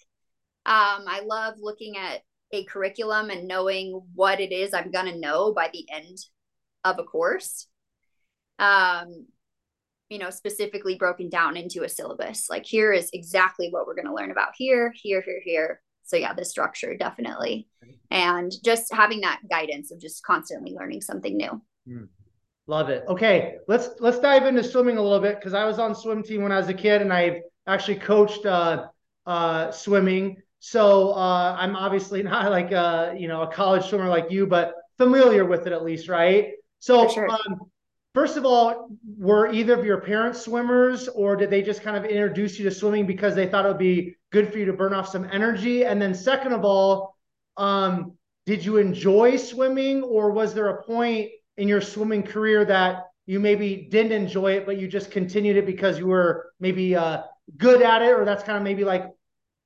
Um, 0.65 1.06
I 1.07 1.21
love 1.25 1.56
looking 1.60 1.98
at 1.98 2.21
a 2.51 2.63
curriculum 2.65 3.30
and 3.30 3.48
knowing 3.48 4.01
what 4.13 4.39
it 4.39 4.51
is 4.51 4.74
I'm 4.74 4.92
going 4.92 5.07
to 5.07 5.19
know 5.19 5.54
by 5.54 5.69
the 5.74 5.86
end 5.92 6.18
of 6.83 7.00
a 7.00 7.04
course. 7.04 7.68
Um, 8.60 9.25
you 10.10 10.19
know, 10.19 10.30
specifically 10.30 10.95
broken 10.95 11.30
down 11.30 11.57
into 11.57 11.83
a 11.83 11.89
syllabus. 11.89 12.50
Like, 12.50 12.65
here 12.65 12.94
is 12.94 13.10
exactly 13.13 13.69
what 13.69 13.88
we're 13.88 13.95
going 13.95 14.07
to 14.07 14.13
learn 14.13 14.31
about 14.31 14.54
here, 14.56 14.94
here, 14.95 15.21
here, 15.21 15.42
here. 15.44 15.81
So, 16.04 16.18
yeah, 16.18 16.33
the 16.33 16.45
structure 16.45 16.95
definitely. 16.95 17.68
And 18.12 18.51
just 18.63 18.94
having 18.94 19.21
that 19.21 19.42
guidance 19.50 19.92
of 19.92 20.00
just 20.00 20.24
constantly 20.24 20.75
learning 20.77 21.02
something 21.02 21.35
new. 21.35 21.61
Mm. 21.87 22.09
Love 22.68 22.90
it. 22.90 23.04
Okay, 23.09 23.57
let's 23.68 23.90
let's 23.99 24.19
dive 24.19 24.45
into 24.45 24.64
swimming 24.64 24.97
a 24.97 25.02
little 25.02 25.19
bit 25.19 25.35
because 25.35 25.54
I 25.54 25.66
was 25.66 25.80
on 25.80 25.94
swim 25.94 26.23
team 26.23 26.44
when 26.44 26.52
I 26.52 26.57
was 26.57 26.69
a 26.69 26.73
kid, 26.73 27.02
and 27.02 27.11
I've 27.11 27.42
actually 27.68 27.95
coached 27.95 28.45
uh, 28.45 28.87
uh, 29.26 29.69
swimming. 29.71 30.37
So 30.65 31.11
uh, 31.11 31.57
I'm 31.59 31.75
obviously 31.75 32.23
not 32.33 32.49
like 32.49 32.71
a 32.71 33.13
you 33.17 33.27
know 33.27 33.41
a 33.41 33.47
college 33.47 33.85
swimmer 33.85 34.07
like 34.07 34.31
you, 34.31 34.47
but 34.47 34.73
familiar 34.97 35.43
with 35.43 35.67
it 35.67 35.73
at 35.73 35.83
least, 35.83 36.07
right? 36.07 36.53
So 36.79 37.09
sure. 37.09 37.29
um, 37.29 37.59
first 38.13 38.37
of 38.37 38.45
all, 38.45 38.87
were 39.17 39.51
either 39.51 39.77
of 39.77 39.85
your 39.85 39.99
parents 39.99 40.39
swimmers, 40.39 41.09
or 41.09 41.35
did 41.35 41.49
they 41.49 41.61
just 41.61 41.81
kind 41.81 41.97
of 41.97 42.05
introduce 42.05 42.57
you 42.57 42.63
to 42.63 42.73
swimming 42.73 43.05
because 43.05 43.35
they 43.35 43.45
thought 43.45 43.65
it 43.65 43.67
would 43.67 43.77
be 43.77 44.15
good 44.31 44.53
for 44.53 44.57
you 44.57 44.63
to 44.63 44.71
burn 44.71 44.93
off 44.93 45.09
some 45.09 45.27
energy? 45.33 45.83
And 45.83 46.01
then 46.01 46.15
second 46.15 46.53
of 46.53 46.63
all, 46.63 47.17
um, 47.57 48.13
did 48.45 48.63
you 48.63 48.77
enjoy 48.77 49.35
swimming, 49.35 50.01
or 50.01 50.31
was 50.31 50.53
there 50.53 50.69
a 50.69 50.83
point 50.83 51.29
in 51.57 51.67
your 51.67 51.81
swimming 51.81 52.23
career 52.23 52.63
that 52.63 53.07
you 53.25 53.41
maybe 53.41 53.89
didn't 53.91 54.13
enjoy 54.13 54.53
it, 54.53 54.65
but 54.65 54.79
you 54.79 54.87
just 54.87 55.11
continued 55.11 55.57
it 55.57 55.65
because 55.65 55.99
you 55.99 56.07
were 56.07 56.53
maybe 56.61 56.95
uh, 56.95 57.23
good 57.57 57.81
at 57.81 58.01
it, 58.01 58.11
or 58.11 58.23
that's 58.23 58.43
kind 58.45 58.57
of 58.57 58.63
maybe 58.63 58.85
like 58.85 59.09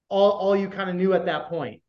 all, 0.10 0.32
all 0.32 0.56
you 0.56 0.70
kind 0.70 0.90
of 0.90 0.96
knew 0.96 1.14
at 1.14 1.26
that 1.26 1.50
point? 1.50 1.82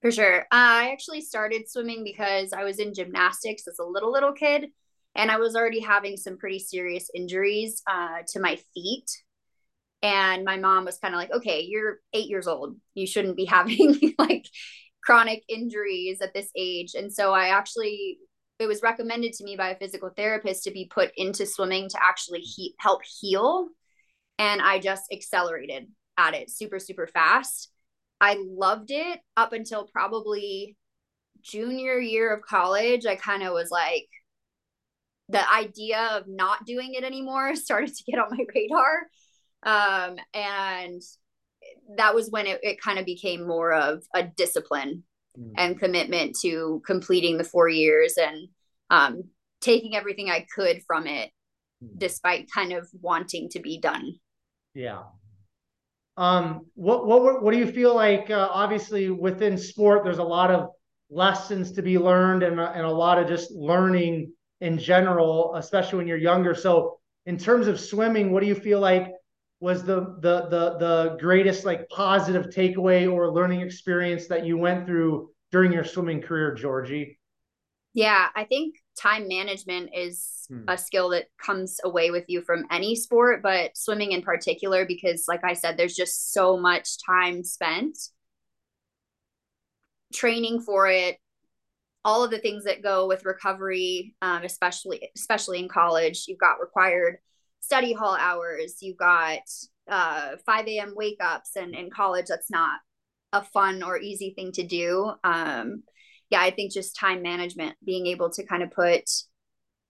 For 0.00 0.10
sure. 0.10 0.40
Uh, 0.42 0.44
I 0.50 0.90
actually 0.92 1.20
started 1.20 1.70
swimming 1.70 2.02
because 2.02 2.52
I 2.52 2.64
was 2.64 2.78
in 2.78 2.92
gymnastics 2.92 3.68
as 3.68 3.78
a 3.78 3.84
little, 3.84 4.10
little 4.10 4.32
kid. 4.32 4.66
And 5.14 5.30
I 5.30 5.36
was 5.36 5.54
already 5.54 5.80
having 5.80 6.16
some 6.16 6.38
pretty 6.38 6.58
serious 6.58 7.08
injuries 7.14 7.82
uh, 7.86 8.22
to 8.28 8.40
my 8.40 8.58
feet. 8.74 9.08
And 10.02 10.44
my 10.44 10.56
mom 10.56 10.84
was 10.84 10.98
kind 10.98 11.14
of 11.14 11.20
like, 11.20 11.30
okay, 11.32 11.60
you're 11.60 12.00
eight 12.12 12.28
years 12.28 12.48
old. 12.48 12.76
You 12.94 13.06
shouldn't 13.06 13.36
be 13.36 13.44
having 13.46 14.14
like 14.18 14.46
chronic 15.04 15.44
injuries 15.48 16.20
at 16.20 16.34
this 16.34 16.50
age. 16.56 16.94
And 16.94 17.12
so 17.12 17.32
I 17.32 17.48
actually, 17.48 18.18
it 18.58 18.66
was 18.66 18.82
recommended 18.82 19.34
to 19.34 19.44
me 19.44 19.54
by 19.56 19.70
a 19.70 19.78
physical 19.78 20.10
therapist 20.16 20.64
to 20.64 20.70
be 20.72 20.90
put 20.92 21.12
into 21.16 21.46
swimming 21.46 21.88
to 21.90 21.98
actually 22.02 22.40
he- 22.40 22.74
help 22.78 23.02
heal. 23.20 23.68
And 24.38 24.60
I 24.60 24.80
just 24.80 25.04
accelerated 25.12 25.88
at 26.16 26.34
it 26.34 26.50
super, 26.50 26.78
super 26.78 27.06
fast. 27.06 27.70
I 28.20 28.36
loved 28.40 28.90
it 28.90 29.20
up 29.36 29.52
until 29.52 29.86
probably 29.86 30.76
junior 31.42 31.98
year 31.98 32.32
of 32.32 32.42
college. 32.42 33.06
I 33.06 33.16
kind 33.16 33.42
of 33.42 33.52
was 33.52 33.70
like, 33.70 34.08
the 35.28 35.50
idea 35.50 36.10
of 36.12 36.28
not 36.28 36.64
doing 36.66 36.94
it 36.94 37.04
anymore 37.04 37.56
started 37.56 37.94
to 37.94 38.04
get 38.04 38.18
on 38.18 38.28
my 38.30 38.44
radar. 38.54 39.06
Um, 39.64 40.16
and 40.34 41.02
that 41.96 42.14
was 42.14 42.30
when 42.30 42.46
it, 42.46 42.60
it 42.62 42.80
kind 42.80 42.98
of 42.98 43.06
became 43.06 43.46
more 43.46 43.72
of 43.72 44.04
a 44.14 44.22
discipline 44.22 45.04
mm. 45.38 45.52
and 45.56 45.78
commitment 45.78 46.36
to 46.42 46.82
completing 46.86 47.38
the 47.38 47.44
four 47.44 47.68
years 47.68 48.14
and 48.16 48.48
um, 48.90 49.24
taking 49.60 49.96
everything 49.96 50.28
I 50.30 50.46
could 50.54 50.82
from 50.86 51.06
it, 51.06 51.30
mm. 51.82 51.88
despite 51.96 52.50
kind 52.52 52.72
of 52.72 52.88
wanting 53.00 53.48
to 53.50 53.60
be 53.60 53.80
done. 53.80 54.14
Yeah. 54.74 55.02
Um, 56.16 56.66
what 56.74 57.06
what 57.06 57.42
what 57.42 57.52
do 57.52 57.58
you 57.58 57.66
feel 57.66 57.94
like? 57.94 58.30
Uh, 58.30 58.48
obviously, 58.50 59.10
within 59.10 59.56
sport, 59.56 60.04
there's 60.04 60.18
a 60.18 60.24
lot 60.24 60.50
of 60.50 60.68
lessons 61.10 61.72
to 61.72 61.82
be 61.82 61.98
learned 61.98 62.42
and 62.42 62.60
and 62.60 62.84
a 62.84 62.90
lot 62.90 63.18
of 63.18 63.28
just 63.28 63.50
learning 63.50 64.32
in 64.60 64.78
general, 64.78 65.54
especially 65.56 65.98
when 65.98 66.06
you're 66.06 66.18
younger. 66.18 66.54
So, 66.54 66.98
in 67.26 67.38
terms 67.38 67.66
of 67.66 67.80
swimming, 67.80 68.30
what 68.32 68.40
do 68.40 68.46
you 68.46 68.54
feel 68.54 68.80
like 68.80 69.10
was 69.60 69.84
the 69.84 70.16
the 70.20 70.48
the 70.50 70.76
the 70.78 71.16
greatest 71.20 71.64
like 71.64 71.88
positive 71.88 72.46
takeaway 72.46 73.10
or 73.10 73.32
learning 73.32 73.60
experience 73.60 74.26
that 74.26 74.44
you 74.44 74.58
went 74.58 74.86
through 74.86 75.30
during 75.50 75.72
your 75.72 75.84
swimming 75.84 76.20
career, 76.20 76.54
Jorgi? 76.54 77.16
Yeah, 77.94 78.28
I 78.34 78.44
think 78.44 78.74
time 78.98 79.28
management 79.28 79.90
is 79.94 80.46
hmm. 80.48 80.64
a 80.68 80.76
skill 80.76 81.10
that 81.10 81.26
comes 81.38 81.78
away 81.84 82.10
with 82.10 82.24
you 82.28 82.42
from 82.42 82.66
any 82.70 82.94
sport, 82.94 83.42
but 83.42 83.76
swimming 83.76 84.12
in 84.12 84.22
particular, 84.22 84.84
because 84.86 85.24
like 85.28 85.44
I 85.44 85.54
said, 85.54 85.76
there's 85.76 85.94
just 85.94 86.32
so 86.32 86.56
much 86.56 87.02
time 87.04 87.44
spent 87.44 87.98
training 90.12 90.60
for 90.60 90.88
it, 90.88 91.16
all 92.04 92.22
of 92.22 92.30
the 92.30 92.38
things 92.38 92.64
that 92.64 92.82
go 92.82 93.06
with 93.08 93.24
recovery, 93.24 94.14
um, 94.20 94.42
especially 94.44 95.10
especially 95.16 95.58
in 95.58 95.68
college. 95.68 96.24
You've 96.28 96.38
got 96.38 96.60
required 96.60 97.18
study 97.62 97.92
hall 97.92 98.16
hours 98.18 98.78
you've 98.80 98.96
got 98.96 99.38
uh 99.88 100.32
5 100.44 100.66
a.m 100.66 100.92
wake 100.96 101.18
ups 101.20 101.56
and 101.56 101.74
in 101.74 101.90
college 101.90 102.26
that's 102.28 102.50
not 102.50 102.80
a 103.32 103.42
fun 103.42 103.82
or 103.82 103.98
easy 103.98 104.34
thing 104.36 104.52
to 104.52 104.64
do 104.64 105.12
um 105.24 105.82
yeah 106.32 106.40
i 106.40 106.50
think 106.50 106.72
just 106.72 106.96
time 106.96 107.22
management 107.22 107.76
being 107.84 108.06
able 108.06 108.30
to 108.30 108.44
kind 108.44 108.62
of 108.62 108.70
put 108.70 109.08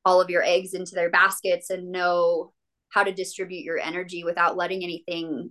all 0.04 0.20
of 0.20 0.28
your 0.28 0.42
eggs 0.42 0.74
into 0.74 0.94
their 0.94 1.10
baskets 1.10 1.70
and 1.70 1.90
know 1.90 2.52
how 2.90 3.02
to 3.02 3.12
distribute 3.12 3.64
your 3.64 3.78
energy 3.78 4.24
without 4.24 4.56
letting 4.56 4.82
anything 4.82 5.50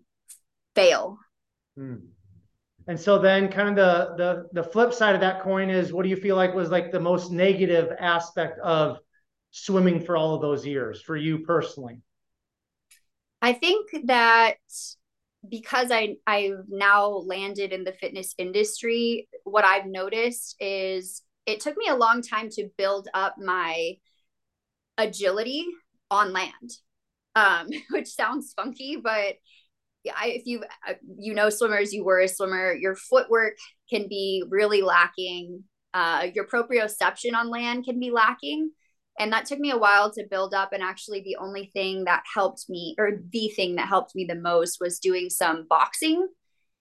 fail 0.75 1.17
hmm. 1.75 1.95
and 2.87 2.99
so 2.99 3.17
then 3.17 3.49
kind 3.49 3.69
of 3.69 3.75
the 3.75 4.15
the 4.17 4.61
the 4.61 4.69
flip 4.69 4.93
side 4.93 5.15
of 5.15 5.21
that 5.21 5.41
coin 5.41 5.69
is 5.69 5.91
what 5.91 6.03
do 6.03 6.09
you 6.09 6.17
feel 6.17 6.35
like 6.35 6.53
was 6.53 6.69
like 6.69 6.91
the 6.91 6.99
most 6.99 7.31
negative 7.31 7.89
aspect 7.99 8.59
of 8.59 8.97
swimming 9.49 9.99
for 9.99 10.15
all 10.15 10.35
of 10.35 10.41
those 10.41 10.65
years 10.65 11.01
for 11.01 11.17
you 11.17 11.39
personally 11.39 11.99
I 13.41 13.53
think 13.53 13.89
that 14.05 14.57
because 15.47 15.91
I 15.91 16.15
I've 16.27 16.65
now 16.69 17.07
landed 17.07 17.73
in 17.73 17.83
the 17.83 17.93
fitness 17.93 18.33
industry, 18.37 19.27
what 19.43 19.65
I've 19.65 19.85
noticed 19.85 20.55
is 20.59 21.23
it 21.45 21.59
took 21.59 21.75
me 21.77 21.87
a 21.89 21.95
long 21.95 22.21
time 22.21 22.49
to 22.51 22.69
build 22.77 23.07
up 23.13 23.35
my 23.37 23.93
agility 24.97 25.65
on 26.09 26.33
land, 26.33 26.71
um, 27.35 27.67
which 27.89 28.07
sounds 28.07 28.53
funky, 28.55 28.97
but 28.97 29.35
I, 30.15 30.29
if 30.29 30.45
you 30.45 30.63
uh, 30.87 30.93
you 31.17 31.33
know 31.33 31.49
swimmers, 31.49 31.93
you 31.93 32.03
were 32.03 32.19
a 32.19 32.27
swimmer, 32.27 32.73
your 32.73 32.95
footwork 32.95 33.53
can 33.89 34.07
be 34.07 34.43
really 34.49 34.81
lacking. 34.81 35.63
Uh, 35.93 36.27
your 36.33 36.47
proprioception 36.47 37.35
on 37.35 37.49
land 37.49 37.83
can 37.83 37.99
be 37.99 38.11
lacking 38.11 38.71
and 39.19 39.33
that 39.33 39.45
took 39.45 39.59
me 39.59 39.71
a 39.71 39.77
while 39.77 40.11
to 40.11 40.27
build 40.29 40.53
up 40.53 40.73
and 40.73 40.83
actually 40.83 41.21
the 41.21 41.37
only 41.37 41.69
thing 41.73 42.05
that 42.05 42.23
helped 42.33 42.65
me 42.69 42.95
or 42.97 43.21
the 43.31 43.49
thing 43.49 43.75
that 43.75 43.87
helped 43.87 44.15
me 44.15 44.25
the 44.25 44.35
most 44.35 44.79
was 44.79 44.99
doing 44.99 45.29
some 45.29 45.65
boxing 45.69 46.27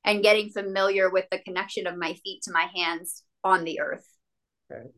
and 0.05 0.23
getting 0.23 0.51
familiar 0.51 1.11
with 1.11 1.27
the 1.31 1.39
connection 1.39 1.87
of 1.87 1.97
my 1.97 2.15
feet 2.25 2.43
to 2.43 2.53
my 2.53 2.67
hands 2.75 3.23
on 3.45 3.65
the 3.65 3.81
earth. 3.81 4.07
Okay 4.71 4.89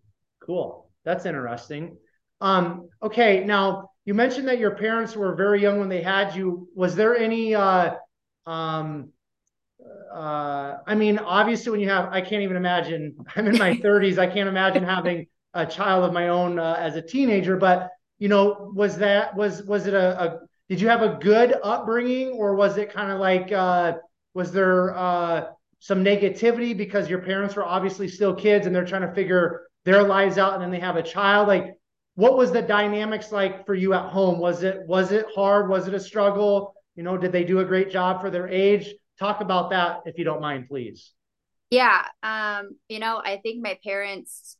cool. 0.44 0.90
That's 1.04 1.26
interesting. 1.26 1.96
Um 2.40 2.88
okay 3.02 3.44
now 3.44 3.90
you 4.04 4.14
mentioned 4.14 4.48
that 4.48 4.58
your 4.58 4.74
parents 4.76 5.16
were 5.16 5.34
very 5.34 5.62
young 5.62 5.78
when 5.78 5.88
they 5.88 6.02
had 6.02 6.34
you. 6.34 6.68
Was 6.74 6.94
there 6.94 7.16
any 7.16 7.54
uh 7.54 7.94
um 8.46 9.12
uh 10.14 10.76
i 10.86 10.94
mean 10.94 11.18
obviously 11.18 11.70
when 11.70 11.80
you 11.80 11.88
have 11.88 12.12
i 12.12 12.20
can't 12.20 12.42
even 12.42 12.56
imagine 12.56 13.14
i'm 13.36 13.46
in 13.46 13.58
my 13.58 13.74
30s 13.82 14.18
i 14.18 14.26
can't 14.26 14.48
imagine 14.48 14.84
having 14.84 15.26
a 15.54 15.66
child 15.66 16.04
of 16.04 16.12
my 16.12 16.28
own 16.28 16.58
uh, 16.58 16.76
as 16.78 16.96
a 16.96 17.02
teenager. 17.02 17.56
But 17.56 17.90
you 18.18 18.28
know, 18.28 18.72
was 18.74 18.98
that 18.98 19.34
was 19.36 19.62
was 19.64 19.86
it 19.86 19.94
a, 19.94 20.22
a 20.22 20.38
did 20.68 20.80
you 20.80 20.88
have 20.88 21.02
a 21.02 21.18
good 21.20 21.54
upbringing 21.62 22.30
or 22.30 22.54
was 22.54 22.76
it 22.76 22.92
kind 22.92 23.10
of 23.10 23.18
like 23.18 23.52
uh, 23.52 23.94
was 24.34 24.52
there 24.52 24.96
uh, 24.96 25.46
some 25.80 26.04
negativity 26.04 26.76
because 26.76 27.10
your 27.10 27.20
parents 27.20 27.56
were 27.56 27.64
obviously 27.64 28.08
still 28.08 28.34
kids 28.34 28.66
and 28.66 28.74
they're 28.74 28.86
trying 28.86 29.02
to 29.02 29.12
figure 29.14 29.66
their 29.84 30.02
lives 30.02 30.38
out 30.38 30.54
and 30.54 30.62
then 30.62 30.70
they 30.70 30.78
have 30.78 30.96
a 30.96 31.02
child? 31.02 31.48
Like 31.48 31.74
what 32.14 32.36
was 32.36 32.52
the 32.52 32.62
dynamics 32.62 33.32
like 33.32 33.66
for 33.66 33.74
you 33.74 33.94
at 33.94 34.10
home? 34.10 34.38
Was 34.38 34.62
it 34.62 34.86
was 34.86 35.12
it 35.12 35.26
hard? 35.34 35.68
Was 35.68 35.88
it 35.88 35.94
a 35.94 36.00
struggle? 36.00 36.74
You 36.94 37.02
know 37.02 37.16
did 37.18 37.32
they 37.32 37.44
do 37.44 37.58
a 37.60 37.64
great 37.64 37.90
job 37.90 38.20
for 38.20 38.30
their 38.30 38.48
age? 38.48 38.94
Talk 39.18 39.40
about 39.40 39.70
that 39.70 40.00
if 40.06 40.16
you 40.18 40.24
don't 40.24 40.40
mind 40.40 40.68
please. 40.68 41.12
Yeah 41.70 42.04
um 42.22 42.76
you 42.88 42.98
know 42.98 43.16
i 43.24 43.38
think 43.42 43.62
my 43.62 43.78
parents 43.82 44.56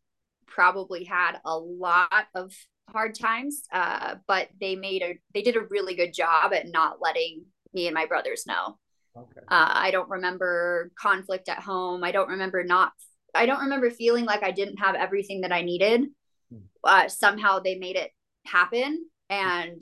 probably 0.55 1.05
had 1.05 1.39
a 1.45 1.57
lot 1.57 2.27
of 2.35 2.53
hard 2.91 3.15
times 3.15 3.63
uh, 3.73 4.17
but 4.27 4.49
they 4.61 4.77
made 4.77 5.03
a 5.03 5.19
they 5.35 5.43
did 5.43 5.57
a 5.57 5.67
really 5.71 5.95
good 5.95 6.13
job 6.13 6.53
at 6.53 6.69
not 6.69 7.01
letting 7.01 7.45
me 7.73 7.87
and 7.87 7.95
my 7.95 8.07
brothers 8.07 8.45
know 8.47 8.77
okay. 9.17 9.41
uh, 9.49 9.73
i 9.75 9.91
don't 9.91 10.11
remember 10.11 10.91
conflict 10.99 11.49
at 11.49 11.61
home 11.61 12.05
i 12.05 12.13
don't 12.13 12.29
remember 12.29 12.65
not 12.65 12.93
i 13.35 13.47
don't 13.47 13.63
remember 13.63 13.91
feeling 13.91 14.25
like 14.25 14.43
i 14.43 14.51
didn't 14.51 14.79
have 14.79 14.95
everything 14.95 15.41
that 15.43 15.53
i 15.53 15.63
needed 15.63 16.07
hmm. 16.51 16.59
uh, 16.85 17.09
somehow 17.09 17.59
they 17.59 17.77
made 17.77 17.97
it 17.97 18.11
happen 18.47 19.07
and 19.33 19.81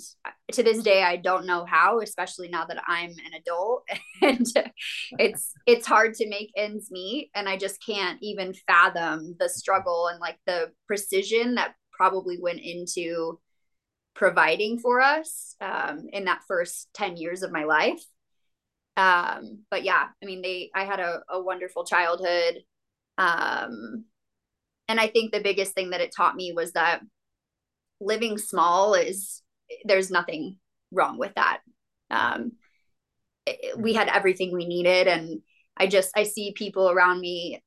to 0.53 0.63
this 0.63 0.81
day 0.81 1.03
i 1.03 1.17
don't 1.17 1.45
know 1.45 1.65
how 1.65 1.99
especially 1.99 2.49
now 2.49 2.65
that 2.65 2.81
i'm 2.87 3.11
an 3.11 3.35
adult. 3.37 3.83
And 4.23 4.47
it's 5.19 5.55
it's 5.67 5.87
hard 5.87 6.13
to 6.15 6.29
make 6.29 6.53
ends 6.57 6.91
meet. 6.91 7.31
And 7.35 7.49
i 7.49 7.57
just 7.57 7.85
can't 7.85 8.19
even 8.23 8.55
fathom 8.67 9.35
the 9.41 9.49
struggle 9.49 10.09
and 10.09 10.21
like 10.21 10.39
the 10.47 10.71
precision 10.87 11.55
that 11.57 11.75
probably 11.91 12.39
went 12.39 12.61
into 12.61 13.41
providing 14.15 14.79
for 14.79 15.01
us 15.01 15.57
um, 15.61 16.07
in 16.13 16.27
that 16.27 16.43
first 16.47 16.89
10 16.95 17.17
years 17.17 17.43
of 17.43 17.53
my 17.53 17.65
life. 17.65 18.03
Um, 18.97 19.65
but 19.71 19.83
yeah 19.83 20.09
i 20.23 20.27
mean 20.27 20.43
they 20.43 20.71
i 20.75 20.85
had 20.85 21.01
a, 21.01 21.23
a 21.29 21.43
wonderful 21.43 21.85
childhood. 21.85 22.63
Um, 23.19 24.05
and 24.87 25.01
i 25.01 25.07
think 25.09 25.33
the 25.33 25.41
biggest 25.41 25.73
thing 25.73 25.91
that 25.91 26.01
it 26.03 26.15
taught 26.15 26.37
me 26.37 26.53
was 26.53 26.73
that 26.73 27.01
living 28.01 28.39
small 28.39 28.95
is 28.95 29.43
there's 29.85 30.11
nothing 30.11 30.57
wrong 30.91 31.19
with 31.19 31.35
that. 31.35 31.61
Um, 32.11 32.53
we 33.77 33.95
had 33.95 34.09
everything 34.09 34.53
we 34.53 34.67
needed, 34.67 35.07
and 35.07 35.41
I 35.77 35.87
just 35.87 36.11
I 36.17 36.25
see 36.25 36.53
people 36.53 36.91
around 36.91 37.21
me 37.21 37.63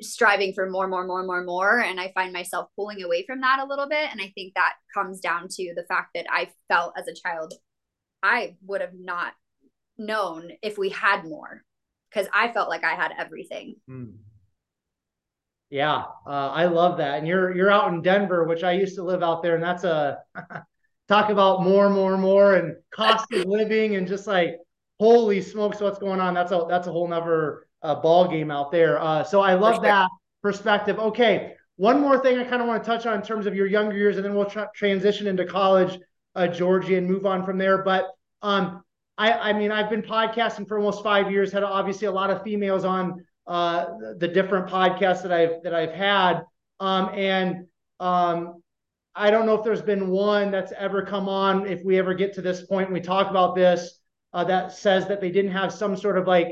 striving 0.00 0.52
for 0.52 0.68
more, 0.68 0.88
more, 0.88 1.06
more, 1.06 1.24
more, 1.24 1.44
more, 1.44 1.80
and 1.80 2.00
I 2.00 2.12
find 2.12 2.32
myself 2.32 2.68
pulling 2.76 3.02
away 3.02 3.24
from 3.24 3.40
that 3.40 3.60
a 3.60 3.66
little 3.66 3.88
bit. 3.88 4.10
And 4.10 4.20
I 4.20 4.32
think 4.34 4.54
that 4.54 4.74
comes 4.92 5.20
down 5.20 5.48
to 5.48 5.72
the 5.76 5.84
fact 5.88 6.10
that 6.14 6.26
I 6.30 6.50
felt 6.68 6.94
as 6.98 7.06
a 7.06 7.14
child 7.14 7.54
I 8.22 8.56
would 8.64 8.80
have 8.80 8.94
not 8.94 9.32
known 9.98 10.52
if 10.62 10.78
we 10.78 10.90
had 10.90 11.24
more 11.24 11.62
because 12.10 12.28
I 12.32 12.52
felt 12.52 12.68
like 12.68 12.84
I 12.84 12.94
had 12.94 13.12
everything. 13.18 13.76
Mm. 13.90 14.16
Yeah, 15.72 16.02
uh, 16.26 16.50
I 16.50 16.66
love 16.66 16.98
that. 16.98 17.16
And 17.16 17.26
you're 17.26 17.56
you're 17.56 17.70
out 17.70 17.90
in 17.94 18.02
Denver, 18.02 18.44
which 18.44 18.62
I 18.62 18.72
used 18.72 18.94
to 18.96 19.02
live 19.02 19.22
out 19.22 19.42
there, 19.42 19.54
and 19.54 19.64
that's 19.64 19.84
a 19.84 20.18
talk 21.08 21.30
about 21.30 21.62
more, 21.62 21.88
more, 21.88 22.18
more, 22.18 22.56
and 22.56 22.76
cost 22.94 23.32
of 23.32 23.46
living, 23.46 23.96
and 23.96 24.06
just 24.06 24.26
like 24.26 24.58
holy 25.00 25.40
smokes, 25.40 25.80
what's 25.80 25.98
going 25.98 26.20
on? 26.20 26.34
That's 26.34 26.52
a 26.52 26.66
that's 26.68 26.88
a 26.88 26.92
whole 26.92 27.08
nother 27.08 27.68
uh, 27.80 27.94
ball 27.94 28.28
game 28.28 28.50
out 28.50 28.70
there. 28.70 29.00
Uh, 29.00 29.24
so 29.24 29.40
I 29.40 29.54
love 29.54 29.80
that 29.80 30.10
perspective. 30.42 30.98
Okay, 30.98 31.54
one 31.76 32.02
more 32.02 32.18
thing 32.18 32.38
I 32.38 32.44
kind 32.44 32.60
of 32.60 32.68
want 32.68 32.84
to 32.84 32.86
touch 32.86 33.06
on 33.06 33.14
in 33.14 33.22
terms 33.22 33.46
of 33.46 33.54
your 33.54 33.66
younger 33.66 33.96
years, 33.96 34.16
and 34.16 34.26
then 34.26 34.34
we'll 34.34 34.44
tra- 34.44 34.70
transition 34.76 35.26
into 35.26 35.46
college, 35.46 35.98
uh, 36.34 36.48
Jorgi, 36.50 36.98
and 36.98 37.08
move 37.08 37.24
on 37.24 37.46
from 37.46 37.56
there. 37.56 37.82
But 37.82 38.08
um, 38.42 38.84
I 39.16 39.32
I 39.32 39.52
mean 39.54 39.72
I've 39.72 39.88
been 39.88 40.02
podcasting 40.02 40.68
for 40.68 40.76
almost 40.76 41.02
five 41.02 41.30
years, 41.30 41.50
had 41.50 41.62
obviously 41.62 42.08
a 42.08 42.12
lot 42.12 42.28
of 42.28 42.42
females 42.42 42.84
on 42.84 43.24
uh, 43.46 43.86
the 44.18 44.28
different 44.28 44.68
podcasts 44.68 45.22
that 45.22 45.32
I've 45.32 45.62
that 45.62 45.74
I've 45.74 45.92
had. 45.92 46.42
Um, 46.80 47.10
and 47.14 47.66
um, 48.00 48.62
I 49.14 49.30
don't 49.30 49.46
know 49.46 49.54
if 49.54 49.64
there's 49.64 49.82
been 49.82 50.08
one 50.08 50.50
that's 50.50 50.72
ever 50.72 51.02
come 51.02 51.28
on. 51.28 51.66
If 51.66 51.84
we 51.84 51.98
ever 51.98 52.14
get 52.14 52.34
to 52.34 52.42
this 52.42 52.64
point, 52.64 52.86
and 52.86 52.94
we 52.94 53.00
talk 53.00 53.30
about 53.30 53.54
this, 53.54 53.98
uh, 54.32 54.44
that 54.44 54.72
says 54.72 55.06
that 55.08 55.20
they 55.20 55.30
didn't 55.30 55.52
have 55.52 55.72
some 55.72 55.96
sort 55.96 56.18
of 56.18 56.26
like 56.26 56.48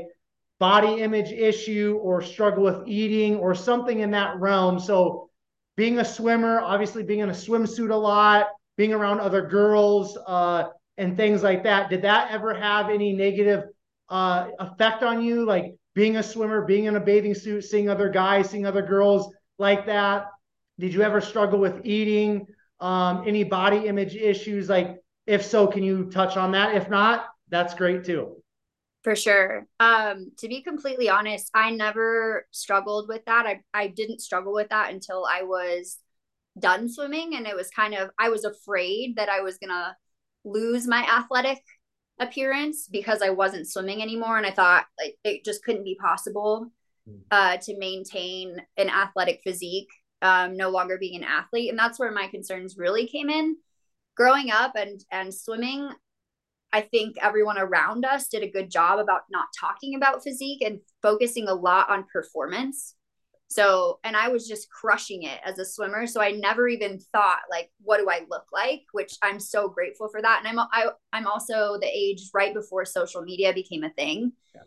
body 0.59 1.01
image 1.01 1.31
issue 1.31 1.99
or 2.03 2.21
struggle 2.21 2.63
with 2.63 2.87
eating 2.87 3.37
or 3.37 3.55
something 3.55 3.99
in 3.99 4.11
that 4.11 4.39
realm. 4.39 4.79
So, 4.79 5.29
being 5.75 5.99
a 5.99 6.05
swimmer, 6.05 6.59
obviously 6.59 7.03
being 7.03 7.21
in 7.21 7.29
a 7.29 7.33
swimsuit 7.33 7.91
a 7.91 7.95
lot, 7.95 8.47
being 8.77 8.93
around 8.93 9.19
other 9.19 9.41
girls, 9.41 10.17
uh, 10.27 10.65
and 10.97 11.17
things 11.17 11.41
like 11.41 11.63
that. 11.63 11.89
Did 11.89 12.03
that 12.03 12.31
ever 12.31 12.53
have 12.53 12.89
any 12.89 13.13
negative 13.13 13.63
uh, 14.09 14.49
effect 14.59 15.01
on 15.01 15.23
you? 15.23 15.45
Like, 15.45 15.75
being 15.93 16.17
a 16.17 16.23
swimmer, 16.23 16.65
being 16.65 16.85
in 16.85 16.95
a 16.95 16.99
bathing 16.99 17.33
suit, 17.33 17.63
seeing 17.63 17.89
other 17.89 18.09
guys, 18.09 18.49
seeing 18.49 18.65
other 18.65 18.81
girls 18.81 19.33
like 19.57 19.85
that? 19.85 20.25
Did 20.79 20.93
you 20.93 21.01
ever 21.01 21.21
struggle 21.21 21.59
with 21.59 21.85
eating? 21.85 22.47
Um, 22.79 23.23
any 23.27 23.43
body 23.43 23.87
image 23.87 24.15
issues? 24.15 24.69
Like, 24.69 24.97
if 25.27 25.45
so, 25.45 25.67
can 25.67 25.83
you 25.83 26.09
touch 26.09 26.37
on 26.37 26.51
that? 26.53 26.75
If 26.75 26.89
not, 26.89 27.25
that's 27.49 27.75
great 27.75 28.03
too. 28.03 28.37
For 29.03 29.15
sure. 29.15 29.67
Um, 29.79 30.31
to 30.37 30.47
be 30.47 30.61
completely 30.61 31.09
honest, 31.09 31.49
I 31.53 31.71
never 31.71 32.47
struggled 32.51 33.07
with 33.07 33.25
that. 33.25 33.45
I, 33.45 33.61
I 33.73 33.87
didn't 33.87 34.21
struggle 34.21 34.53
with 34.53 34.69
that 34.69 34.93
until 34.93 35.25
I 35.25 35.43
was 35.43 35.97
done 36.59 36.87
swimming. 36.87 37.35
And 37.35 37.47
it 37.47 37.55
was 37.55 37.69
kind 37.69 37.93
of, 37.95 38.11
I 38.19 38.29
was 38.29 38.45
afraid 38.45 39.15
that 39.15 39.29
I 39.29 39.41
was 39.41 39.57
going 39.57 39.69
to 39.69 39.95
lose 40.43 40.87
my 40.87 41.03
athletic 41.03 41.59
appearance 42.21 42.87
because 42.87 43.21
I 43.21 43.31
wasn't 43.31 43.67
swimming 43.67 44.01
anymore. 44.01 44.37
And 44.37 44.45
I 44.45 44.51
thought 44.51 44.85
like, 44.97 45.17
it 45.23 45.43
just 45.43 45.63
couldn't 45.63 45.83
be 45.83 45.97
possible 45.99 46.67
hmm. 47.05 47.17
uh, 47.31 47.57
to 47.57 47.77
maintain 47.77 48.61
an 48.77 48.89
athletic 48.89 49.41
physique, 49.43 49.89
um, 50.21 50.55
no 50.55 50.69
longer 50.69 50.97
being 50.97 51.15
an 51.17 51.27
athlete. 51.27 51.69
And 51.69 51.77
that's 51.77 51.99
where 51.99 52.11
my 52.11 52.27
concerns 52.27 52.77
really 52.77 53.07
came 53.07 53.29
in. 53.29 53.57
Growing 54.15 54.51
up 54.51 54.73
and 54.75 55.03
and 55.11 55.33
swimming, 55.33 55.89
I 56.71 56.81
think 56.81 57.17
everyone 57.21 57.57
around 57.57 58.05
us 58.05 58.27
did 58.27 58.43
a 58.43 58.51
good 58.51 58.69
job 58.69 58.99
about 58.99 59.21
not 59.29 59.47
talking 59.59 59.95
about 59.95 60.23
physique 60.23 60.61
and 60.61 60.79
focusing 61.01 61.47
a 61.47 61.53
lot 61.53 61.89
on 61.89 62.05
performance. 62.11 62.95
So, 63.51 63.99
and 64.05 64.15
I 64.15 64.29
was 64.29 64.47
just 64.47 64.69
crushing 64.69 65.23
it 65.23 65.37
as 65.45 65.59
a 65.59 65.65
swimmer. 65.65 66.07
So 66.07 66.21
I 66.21 66.31
never 66.31 66.69
even 66.69 66.99
thought 67.11 67.41
like, 67.49 67.69
what 67.81 67.97
do 67.97 68.09
I 68.09 68.21
look 68.29 68.45
like? 68.53 68.83
Which 68.93 69.17
I'm 69.21 69.41
so 69.41 69.67
grateful 69.67 70.07
for 70.07 70.21
that. 70.21 70.39
And 70.39 70.47
I'm 70.47 70.67
I, 70.71 70.91
I'm 71.11 71.27
also 71.27 71.77
the 71.77 71.89
age 71.93 72.29
right 72.33 72.53
before 72.53 72.85
social 72.85 73.21
media 73.21 73.51
became 73.51 73.83
a 73.83 73.89
thing. 73.89 74.31
Yeah. 74.55 74.61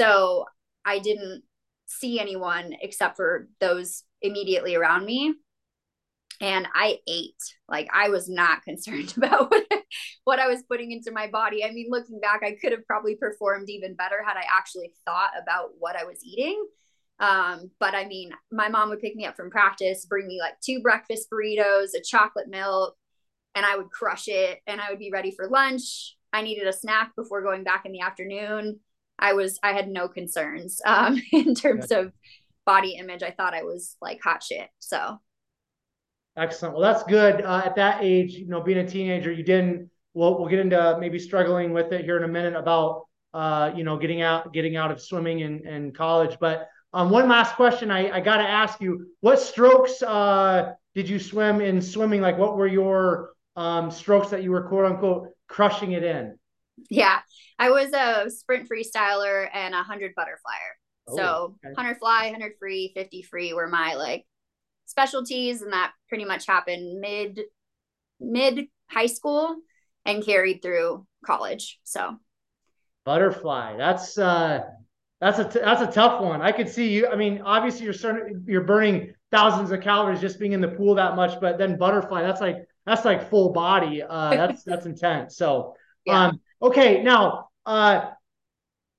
So 0.00 0.46
I 0.82 0.98
didn't 0.98 1.42
see 1.84 2.18
anyone 2.20 2.74
except 2.80 3.16
for 3.16 3.50
those 3.60 4.02
immediately 4.22 4.76
around 4.76 5.04
me 5.04 5.34
and 6.40 6.66
I 6.74 7.00
ate. 7.06 7.42
Like 7.68 7.90
I 7.92 8.08
was 8.08 8.30
not 8.30 8.62
concerned 8.64 9.12
about 9.14 9.50
what, 9.50 9.66
what 10.24 10.38
I 10.38 10.46
was 10.46 10.62
putting 10.62 10.90
into 10.90 11.12
my 11.12 11.26
body. 11.26 11.66
I 11.66 11.70
mean, 11.70 11.88
looking 11.90 12.18
back, 12.18 12.40
I 12.42 12.56
could 12.58 12.72
have 12.72 12.86
probably 12.86 13.14
performed 13.14 13.68
even 13.68 13.94
better 13.94 14.24
had 14.26 14.38
I 14.38 14.44
actually 14.50 14.94
thought 15.04 15.32
about 15.38 15.72
what 15.78 15.96
I 15.96 16.04
was 16.04 16.24
eating. 16.24 16.66
Um, 17.22 17.70
but 17.78 17.94
I 17.94 18.04
mean, 18.06 18.32
my 18.50 18.68
mom 18.68 18.90
would 18.90 19.00
pick 19.00 19.14
me 19.14 19.24
up 19.24 19.36
from 19.36 19.48
practice, 19.48 20.04
bring 20.04 20.26
me 20.26 20.40
like 20.40 20.60
two 20.60 20.80
breakfast 20.82 21.28
burritos, 21.30 21.94
a 21.96 22.02
chocolate 22.02 22.48
milk, 22.48 22.96
and 23.54 23.64
I 23.64 23.76
would 23.76 23.90
crush 23.90 24.26
it 24.26 24.58
and 24.66 24.80
I 24.80 24.90
would 24.90 24.98
be 24.98 25.10
ready 25.12 25.30
for 25.30 25.48
lunch. 25.48 26.16
I 26.32 26.42
needed 26.42 26.66
a 26.66 26.72
snack 26.72 27.14
before 27.14 27.42
going 27.42 27.62
back 27.62 27.86
in 27.86 27.92
the 27.92 28.00
afternoon. 28.00 28.80
I 29.18 29.34
was 29.34 29.58
I 29.62 29.72
had 29.72 29.88
no 29.88 30.08
concerns 30.08 30.80
um, 30.86 31.22
in 31.32 31.54
terms 31.54 31.92
of 31.92 32.12
body 32.66 32.96
image. 32.96 33.22
I 33.22 33.30
thought 33.30 33.54
I 33.54 33.62
was 33.62 33.96
like 34.02 34.20
hot 34.22 34.42
shit. 34.42 34.68
So 34.80 35.18
Excellent. 36.36 36.74
Well, 36.74 36.82
that's 36.82 37.04
good. 37.04 37.42
Uh, 37.42 37.62
at 37.64 37.76
that 37.76 38.02
age, 38.02 38.32
you 38.32 38.48
know, 38.48 38.62
being 38.62 38.78
a 38.78 38.88
teenager, 38.88 39.30
you 39.30 39.44
didn't. 39.44 39.90
We'll 40.14 40.38
we'll 40.38 40.48
get 40.48 40.58
into 40.58 40.96
maybe 40.98 41.18
struggling 41.18 41.72
with 41.72 41.92
it 41.92 42.04
here 42.04 42.16
in 42.16 42.24
a 42.24 42.28
minute 42.28 42.56
about 42.56 43.06
uh, 43.34 43.70
you 43.74 43.84
know 43.84 43.98
getting 43.98 44.22
out 44.22 44.52
getting 44.52 44.76
out 44.76 44.90
of 44.90 45.00
swimming 45.00 45.42
and, 45.42 45.66
in 45.66 45.92
college. 45.92 46.38
But 46.40 46.68
um, 46.92 47.10
one 47.10 47.28
last 47.28 47.56
question 47.56 47.90
I, 47.90 48.10
I 48.10 48.20
got 48.20 48.38
to 48.38 48.48
ask 48.48 48.80
you: 48.80 49.06
What 49.20 49.40
strokes 49.40 50.02
uh, 50.02 50.72
did 50.94 51.08
you 51.08 51.18
swim 51.18 51.60
in 51.60 51.80
swimming? 51.80 52.20
Like, 52.20 52.38
what 52.38 52.56
were 52.56 52.66
your 52.66 53.30
um, 53.56 53.90
strokes 53.90 54.30
that 54.30 54.42
you 54.42 54.50
were 54.50 54.62
quote 54.62 54.86
unquote 54.86 55.28
crushing 55.48 55.92
it 55.92 56.04
in? 56.04 56.38
Yeah, 56.90 57.20
I 57.58 57.70
was 57.70 57.92
a 57.92 58.30
sprint 58.30 58.68
freestyler 58.68 59.48
and 59.52 59.74
a 59.74 59.82
hundred 59.82 60.14
butterflyer. 60.14 60.72
Oh, 61.08 61.16
so 61.16 61.56
okay. 61.64 61.74
hundred 61.76 61.98
fly, 61.98 62.30
hundred 62.30 62.52
free, 62.58 62.92
fifty 62.94 63.22
free 63.22 63.52
were 63.54 63.68
my 63.68 63.94
like 63.94 64.26
specialties 64.92 65.62
and 65.62 65.72
that 65.72 65.92
pretty 66.08 66.24
much 66.24 66.46
happened 66.46 67.00
mid 67.00 67.40
mid 68.20 68.66
high 68.88 69.06
school 69.06 69.56
and 70.04 70.24
carried 70.24 70.60
through 70.60 71.06
college 71.24 71.80
so 71.82 72.16
butterfly 73.04 73.74
that's 73.76 74.18
uh 74.18 74.60
that's 75.22 75.38
a 75.38 75.44
t- 75.44 75.60
that's 75.60 75.80
a 75.80 75.86
tough 75.86 76.20
one 76.20 76.42
i 76.42 76.52
could 76.52 76.68
see 76.68 76.92
you 76.92 77.08
i 77.08 77.16
mean 77.16 77.40
obviously 77.42 77.84
you're 77.84 77.94
certain 77.94 78.44
you're 78.46 78.64
burning 78.64 79.14
thousands 79.30 79.70
of 79.70 79.80
calories 79.80 80.20
just 80.20 80.38
being 80.38 80.52
in 80.52 80.60
the 80.60 80.68
pool 80.68 80.94
that 80.94 81.16
much 81.16 81.40
but 81.40 81.56
then 81.56 81.78
butterfly 81.78 82.20
that's 82.20 82.40
like 82.42 82.56
that's 82.84 83.06
like 83.06 83.30
full 83.30 83.52
body 83.52 84.02
uh 84.02 84.30
that's 84.30 84.62
that's 84.70 84.84
intense 84.84 85.36
so 85.38 85.74
yeah. 86.04 86.26
um 86.26 86.40
okay 86.60 87.02
now 87.02 87.48
uh 87.64 88.10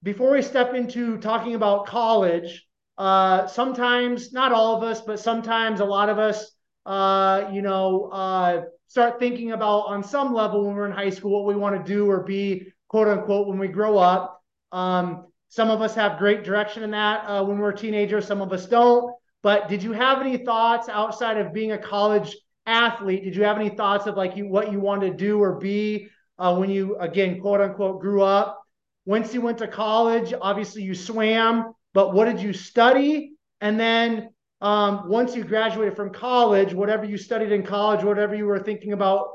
before 0.02 0.32
we 0.32 0.42
step 0.42 0.74
into 0.74 1.18
talking 1.20 1.54
about 1.54 1.86
college 1.86 2.66
uh, 2.98 3.48
sometimes, 3.48 4.34
not 4.34 4.52
all 4.52 4.76
of 4.76 4.84
us, 4.84 5.02
but 5.02 5.20
sometimes 5.20 5.80
a 5.80 5.86
lot 5.86 6.10
of 6.10 6.20
us, 6.20 6.52
uh, 6.86 7.50
you 7.52 7.62
know, 7.62 8.10
uh, 8.12 8.62
start 8.88 9.20
thinking 9.20 9.52
about 9.52 9.88
on 9.88 10.04
some 10.04 10.34
level 10.34 10.66
when 10.66 10.76
we're 10.76 10.86
in 10.86 10.92
high 10.92 11.10
school 11.10 11.32
what 11.44 11.54
we 11.54 11.60
want 11.60 11.76
to 11.76 11.92
do 11.92 12.10
or 12.10 12.24
be, 12.24 12.72
quote 12.88 13.08
unquote, 13.08 13.48
when 13.48 13.58
we 13.58 13.68
grow 13.68 13.98
up. 13.98 14.44
Um, 14.72 15.28
some 15.54 15.70
of 15.70 15.84
us 15.84 15.94
have 15.94 16.18
great 16.18 16.44
direction 16.44 16.82
in 16.82 16.90
that 16.92 17.26
uh, 17.26 17.44
when 17.44 17.60
we're 17.60 17.72
teenagers, 17.72 18.26
some 18.26 18.42
of 18.42 18.52
us 18.52 18.66
don't. 18.66 19.14
But 19.44 19.70
did 19.70 19.84
you 19.84 19.92
have 19.92 20.20
any 20.20 20.38
thoughts 20.38 20.90
outside 20.90 21.38
of 21.38 21.54
being 21.54 21.74
a 21.74 21.78
college 21.78 22.36
athlete? 22.66 23.24
Did 23.24 23.36
you 23.36 23.44
have 23.44 23.58
any 23.58 23.70
thoughts 23.70 24.08
of 24.08 24.18
like 24.18 24.36
you 24.36 24.48
what 24.48 24.72
you 24.72 24.80
wanted 24.80 25.12
to 25.12 25.18
do 25.18 25.40
or 25.40 25.60
be 25.60 26.08
uh, 26.40 26.56
when 26.56 26.72
you 26.72 26.98
again 26.98 27.40
quote 27.40 27.62
unquote 27.62 28.02
grew 28.02 28.24
up? 28.24 28.64
Once 29.06 29.32
you 29.32 29.42
went 29.42 29.60
to 29.60 29.68
college, 29.68 30.34
obviously 30.42 30.82
you 30.82 30.96
swam 30.96 31.76
but 31.94 32.14
what 32.14 32.26
did 32.26 32.42
you 32.42 32.52
study? 32.52 33.34
And 33.62 33.80
then 33.80 34.30
um, 34.60 35.08
once 35.08 35.36
you 35.36 35.44
graduated 35.44 35.96
from 35.96 36.12
college, 36.12 36.74
whatever 36.74 37.06
you 37.06 37.18
studied 37.18 37.52
in 37.52 37.62
college, 37.62 38.04
whatever 38.04 38.34
you 38.34 38.48
were 38.48 38.60
thinking 38.60 38.94
about, 38.94 39.28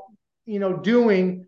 you 0.45 0.59
know, 0.59 0.73
doing 0.75 1.47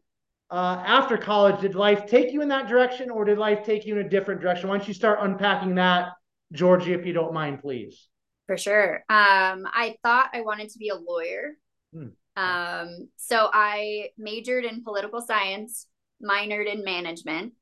uh, 0.51 0.83
after 0.85 1.17
college, 1.17 1.61
did 1.61 1.75
life 1.75 2.05
take 2.05 2.31
you 2.31 2.41
in 2.41 2.49
that 2.49 2.67
direction, 2.67 3.09
or 3.09 3.25
did 3.25 3.37
life 3.37 3.63
take 3.63 3.85
you 3.85 3.97
in 3.97 4.05
a 4.05 4.09
different 4.09 4.41
direction? 4.41 4.69
Why 4.69 4.77
don't 4.77 4.87
you 4.87 4.93
start 4.93 5.19
unpacking 5.21 5.75
that, 5.75 6.09
Jorgi, 6.53 6.89
if 6.89 7.05
you 7.05 7.13
don't 7.13 7.33
mind, 7.33 7.61
please? 7.61 8.07
For 8.47 8.57
sure. 8.57 8.97
Um, 9.09 9.65
I 9.65 9.95
thought 10.03 10.29
I 10.33 10.41
wanted 10.41 10.69
to 10.69 10.77
be 10.77 10.89
a 10.89 10.95
lawyer. 10.95 11.57
Hmm. 11.93 12.07
Um, 12.35 13.09
so 13.15 13.49
I 13.53 14.09
majored 14.17 14.65
in 14.65 14.83
political 14.83 15.21
science, 15.21 15.87
minored 16.21 16.71
in 16.71 16.83
management 16.83 17.53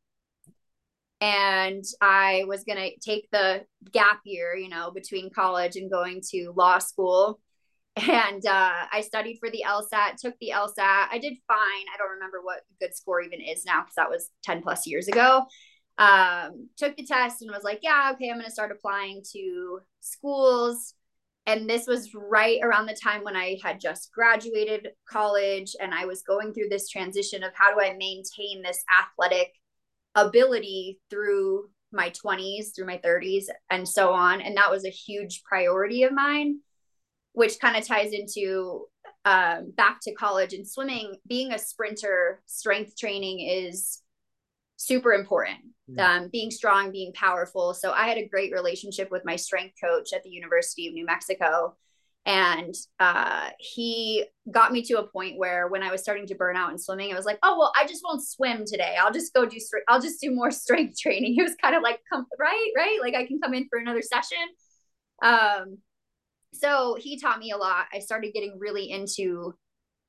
and 1.21 1.83
I 2.01 2.45
was 2.47 2.63
going 2.63 2.77
to 2.77 2.97
take 2.99 3.29
the 3.31 3.65
gap 3.91 4.21
year, 4.23 4.55
you 4.55 4.69
know, 4.69 4.91
between 4.91 5.29
college 5.29 5.75
and 5.75 5.91
going 5.91 6.21
to 6.31 6.53
law 6.55 6.79
school. 6.79 7.39
And 8.07 8.45
uh, 8.45 8.85
I 8.91 9.01
studied 9.01 9.37
for 9.39 9.49
the 9.49 9.63
LSAT, 9.67 10.17
took 10.17 10.35
the 10.39 10.51
LSAT. 10.53 11.07
I 11.11 11.19
did 11.19 11.33
fine. 11.47 11.85
I 11.93 11.97
don't 11.97 12.11
remember 12.11 12.41
what 12.41 12.61
good 12.79 12.95
score 12.95 13.21
even 13.21 13.41
is 13.41 13.65
now 13.65 13.81
because 13.81 13.95
that 13.95 14.09
was 14.09 14.29
10 14.43 14.61
plus 14.61 14.87
years 14.87 15.07
ago. 15.07 15.45
Um, 15.97 16.69
took 16.77 16.95
the 16.95 17.05
test 17.05 17.41
and 17.41 17.51
was 17.51 17.63
like, 17.63 17.79
yeah, 17.81 18.11
okay, 18.13 18.29
I'm 18.29 18.35
going 18.35 18.45
to 18.45 18.51
start 18.51 18.71
applying 18.71 19.21
to 19.33 19.79
schools. 19.99 20.93
And 21.45 21.69
this 21.69 21.87
was 21.87 22.13
right 22.13 22.59
around 22.63 22.85
the 22.85 22.97
time 23.01 23.23
when 23.23 23.35
I 23.35 23.57
had 23.63 23.79
just 23.79 24.11
graduated 24.13 24.89
college 25.09 25.75
and 25.81 25.93
I 25.93 26.05
was 26.05 26.21
going 26.21 26.53
through 26.53 26.69
this 26.69 26.89
transition 26.89 27.43
of 27.43 27.51
how 27.55 27.73
do 27.73 27.81
I 27.81 27.95
maintain 27.97 28.61
this 28.61 28.83
athletic 28.89 29.51
ability 30.15 30.99
through 31.09 31.69
my 31.91 32.11
20s, 32.11 32.75
through 32.75 32.85
my 32.85 32.99
30s, 33.03 33.45
and 33.69 33.87
so 33.87 34.13
on. 34.13 34.41
And 34.41 34.55
that 34.57 34.71
was 34.71 34.85
a 34.85 34.89
huge 34.89 35.43
priority 35.43 36.03
of 36.03 36.13
mine, 36.13 36.59
which 37.33 37.59
kind 37.59 37.77
of 37.77 37.85
ties 37.85 38.11
into 38.11 38.85
um, 39.25 39.71
back 39.75 39.99
to 40.03 40.13
college 40.13 40.53
and 40.53 40.67
swimming. 40.67 41.15
Being 41.27 41.53
a 41.53 41.59
sprinter, 41.59 42.41
strength 42.45 42.97
training 42.97 43.39
is 43.39 44.01
super 44.77 45.13
important. 45.13 45.59
Mm. 45.91 45.99
Um, 45.99 46.29
being 46.31 46.51
strong, 46.51 46.91
being 46.91 47.13
powerful. 47.13 47.73
So 47.73 47.91
I 47.91 48.07
had 48.07 48.17
a 48.17 48.27
great 48.27 48.51
relationship 48.51 49.11
with 49.11 49.25
my 49.25 49.35
strength 49.35 49.75
coach 49.83 50.13
at 50.13 50.23
the 50.23 50.29
University 50.29 50.87
of 50.87 50.93
New 50.93 51.05
Mexico 51.05 51.75
and 52.25 52.75
uh, 52.99 53.49
he 53.57 54.25
got 54.51 54.71
me 54.71 54.83
to 54.83 54.99
a 54.99 55.07
point 55.07 55.39
where 55.39 55.67
when 55.67 55.81
I 55.81 55.89
was 55.89 56.01
starting 56.01 56.27
to 56.27 56.35
burn 56.35 56.55
out 56.55 56.71
in 56.71 56.77
swimming, 56.77 57.11
I 57.11 57.15
was 57.15 57.25
like, 57.25 57.39
oh, 57.43 57.57
well, 57.57 57.71
I 57.75 57.87
just 57.87 58.03
won't 58.03 58.23
swim 58.23 58.65
today. 58.65 58.95
I'll 58.99 59.11
just 59.11 59.33
go 59.33 59.45
do 59.45 59.59
strength. 59.59 59.85
I'll 59.87 60.01
just 60.01 60.21
do 60.21 60.31
more 60.31 60.51
strength 60.51 60.99
training. 60.99 61.33
He 61.33 61.41
was 61.41 61.55
kind 61.61 61.75
of 61.75 61.81
like, 61.81 62.01
come, 62.11 62.25
right, 62.37 62.71
right. 62.75 62.99
Like 63.01 63.15
I 63.15 63.25
can 63.25 63.39
come 63.39 63.53
in 63.53 63.67
for 63.69 63.79
another 63.79 64.01
session. 64.01 64.37
Um, 65.23 65.79
so 66.53 66.97
he 66.99 67.19
taught 67.19 67.39
me 67.39 67.51
a 67.51 67.57
lot. 67.57 67.85
I 67.93 67.99
started 67.99 68.33
getting 68.33 68.57
really 68.59 68.89
into 68.89 69.53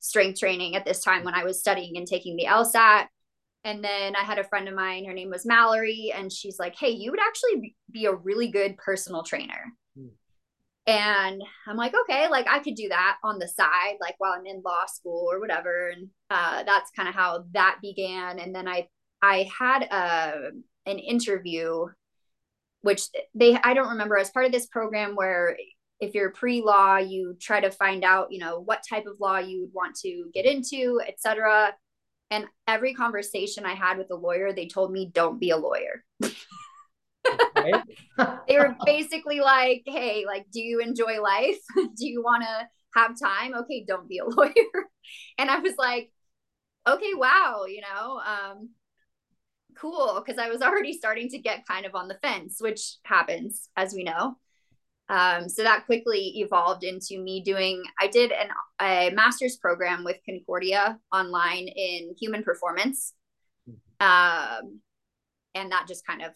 strength 0.00 0.40
training 0.40 0.76
at 0.76 0.84
this 0.84 1.02
time 1.02 1.24
when 1.24 1.34
I 1.34 1.44
was 1.44 1.60
studying 1.60 1.96
and 1.96 2.06
taking 2.06 2.36
the 2.36 2.46
LSAT. 2.46 3.06
And 3.62 3.84
then 3.84 4.16
I 4.16 4.20
had 4.20 4.38
a 4.38 4.44
friend 4.44 4.68
of 4.68 4.74
mine, 4.74 5.04
her 5.04 5.12
name 5.12 5.28
was 5.28 5.44
Mallory, 5.44 6.12
and 6.14 6.32
she's 6.32 6.58
like, 6.58 6.74
Hey, 6.76 6.90
you 6.90 7.10
would 7.10 7.20
actually 7.20 7.74
be 7.90 8.06
a 8.06 8.14
really 8.14 8.48
good 8.48 8.78
personal 8.78 9.22
trainer. 9.22 9.72
And 10.86 11.42
I'm 11.68 11.76
like, 11.76 11.92
okay, 12.02 12.28
like 12.28 12.48
I 12.48 12.58
could 12.58 12.74
do 12.74 12.88
that 12.88 13.18
on 13.22 13.38
the 13.38 13.46
side, 13.46 13.96
like 14.00 14.16
while 14.18 14.32
I'm 14.32 14.46
in 14.46 14.62
law 14.64 14.86
school 14.86 15.28
or 15.30 15.38
whatever. 15.38 15.90
And 15.90 16.08
uh, 16.30 16.64
that's 16.64 16.90
kind 16.96 17.08
of 17.08 17.14
how 17.14 17.44
that 17.52 17.78
began. 17.80 18.38
And 18.38 18.54
then 18.54 18.66
I 18.66 18.88
I 19.22 19.48
had 19.56 19.82
a 19.84 20.50
an 20.86 20.98
interview 20.98 21.86
which 22.80 23.02
they 23.34 23.54
I 23.62 23.74
don't 23.74 23.90
remember 23.90 24.16
as 24.16 24.30
part 24.30 24.46
of 24.46 24.52
this 24.52 24.66
program 24.66 25.14
where 25.14 25.56
if 26.00 26.14
you're 26.14 26.30
pre-law, 26.30 26.96
you 26.96 27.36
try 27.40 27.60
to 27.60 27.70
find 27.70 28.04
out, 28.04 28.28
you 28.30 28.38
know, 28.38 28.60
what 28.60 28.82
type 28.88 29.06
of 29.06 29.20
law 29.20 29.38
you 29.38 29.60
would 29.60 29.74
want 29.74 29.96
to 29.96 30.30
get 30.32 30.46
into, 30.46 31.00
etc. 31.06 31.74
And 32.30 32.46
every 32.66 32.94
conversation 32.94 33.66
I 33.66 33.74
had 33.74 33.98
with 33.98 34.10
a 34.10 34.16
lawyer, 34.16 34.52
they 34.52 34.66
told 34.66 34.92
me, 34.92 35.10
don't 35.12 35.38
be 35.38 35.50
a 35.50 35.56
lawyer. 35.56 36.04
they 38.48 38.58
were 38.58 38.76
basically 38.84 39.40
like, 39.40 39.82
hey, 39.84 40.24
like, 40.26 40.46
do 40.52 40.60
you 40.60 40.80
enjoy 40.80 41.20
life? 41.20 41.58
do 41.76 42.06
you 42.06 42.22
want 42.22 42.42
to 42.42 42.68
have 42.98 43.18
time? 43.20 43.54
Okay, 43.54 43.84
don't 43.86 44.08
be 44.08 44.18
a 44.18 44.24
lawyer. 44.24 44.52
and 45.38 45.50
I 45.50 45.58
was 45.58 45.74
like, 45.76 46.10
okay, 46.88 47.12
wow, 47.14 47.64
you 47.68 47.82
know, 47.82 48.20
um, 48.24 48.70
cool. 49.76 50.22
Cause 50.26 50.38
I 50.38 50.48
was 50.48 50.62
already 50.62 50.92
starting 50.92 51.28
to 51.30 51.38
get 51.38 51.66
kind 51.66 51.84
of 51.84 51.94
on 51.94 52.08
the 52.08 52.18
fence, 52.22 52.56
which 52.60 52.96
happens, 53.04 53.68
as 53.76 53.92
we 53.92 54.02
know. 54.02 54.36
Um, 55.10 55.48
so 55.48 55.64
that 55.64 55.86
quickly 55.86 56.34
evolved 56.36 56.84
into 56.84 57.20
me 57.20 57.42
doing, 57.42 57.82
I 57.98 58.06
did 58.06 58.30
an, 58.30 58.48
a 58.80 59.10
master's 59.10 59.56
program 59.56 60.04
with 60.04 60.18
Concordia 60.24 60.98
online 61.12 61.66
in 61.66 62.14
human 62.18 62.44
performance. 62.44 63.12
Um, 63.98 64.80
and 65.54 65.72
that 65.72 65.86
just 65.88 66.06
kind 66.06 66.22
of 66.22 66.30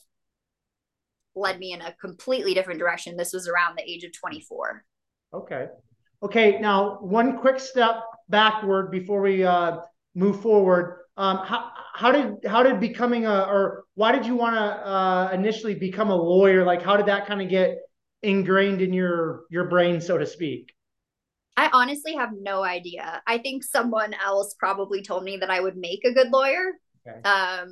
led 1.36 1.60
me 1.60 1.72
in 1.72 1.82
a 1.82 1.94
completely 2.00 2.52
different 2.52 2.80
direction. 2.80 3.16
This 3.16 3.32
was 3.32 3.46
around 3.46 3.78
the 3.78 3.88
age 3.88 4.02
of 4.02 4.12
24. 4.12 4.84
Okay. 5.32 5.66
Okay. 6.24 6.58
Now, 6.58 6.98
one 7.00 7.38
quick 7.38 7.60
step 7.60 8.02
backward 8.28 8.90
before 8.90 9.20
we 9.20 9.44
uh, 9.44 9.78
move 10.16 10.42
forward. 10.42 10.98
Um, 11.16 11.38
how, 11.38 11.70
how 11.94 12.10
did 12.10 12.38
how 12.44 12.64
did 12.64 12.80
becoming 12.80 13.24
a 13.24 13.42
or 13.42 13.84
why 13.94 14.10
did 14.10 14.26
you 14.26 14.34
want 14.34 14.56
to 14.56 14.60
uh, 14.60 15.30
initially 15.32 15.76
become 15.76 16.10
a 16.10 16.16
lawyer? 16.16 16.64
Like, 16.64 16.82
how 16.82 16.96
did 16.96 17.06
that 17.06 17.26
kind 17.26 17.40
of 17.40 17.48
get 17.48 17.78
ingrained 18.24 18.82
in 18.82 18.92
your 18.92 19.44
your 19.50 19.68
brain, 19.68 20.00
so 20.00 20.18
to 20.18 20.26
speak? 20.26 20.72
I 21.56 21.70
honestly 21.72 22.14
have 22.14 22.30
no 22.36 22.64
idea. 22.64 23.22
I 23.26 23.38
think 23.38 23.62
someone 23.62 24.12
else 24.14 24.54
probably 24.58 25.02
told 25.02 25.22
me 25.22 25.36
that 25.36 25.50
I 25.50 25.60
would 25.60 25.76
make 25.76 26.04
a 26.04 26.12
good 26.12 26.30
lawyer. 26.30 26.72
Okay. 27.06 27.22
Um, 27.22 27.70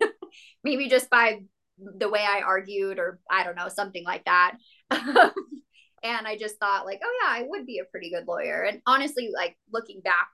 maybe 0.64 0.88
just 0.88 1.08
by 1.08 1.40
the 1.78 2.10
way 2.10 2.20
I 2.20 2.42
argued, 2.42 2.98
or 2.98 3.20
I 3.30 3.44
don't 3.44 3.56
know, 3.56 3.68
something 3.68 4.04
like 4.04 4.24
that. 4.26 4.56
and 4.90 6.26
I 6.26 6.36
just 6.38 6.58
thought, 6.58 6.84
like, 6.84 7.00
oh 7.02 7.20
yeah, 7.22 7.30
I 7.30 7.46
would 7.48 7.64
be 7.64 7.78
a 7.78 7.90
pretty 7.90 8.10
good 8.10 8.26
lawyer. 8.26 8.62
And 8.62 8.82
honestly, 8.86 9.30
like 9.34 9.56
looking 9.72 10.00
back, 10.02 10.28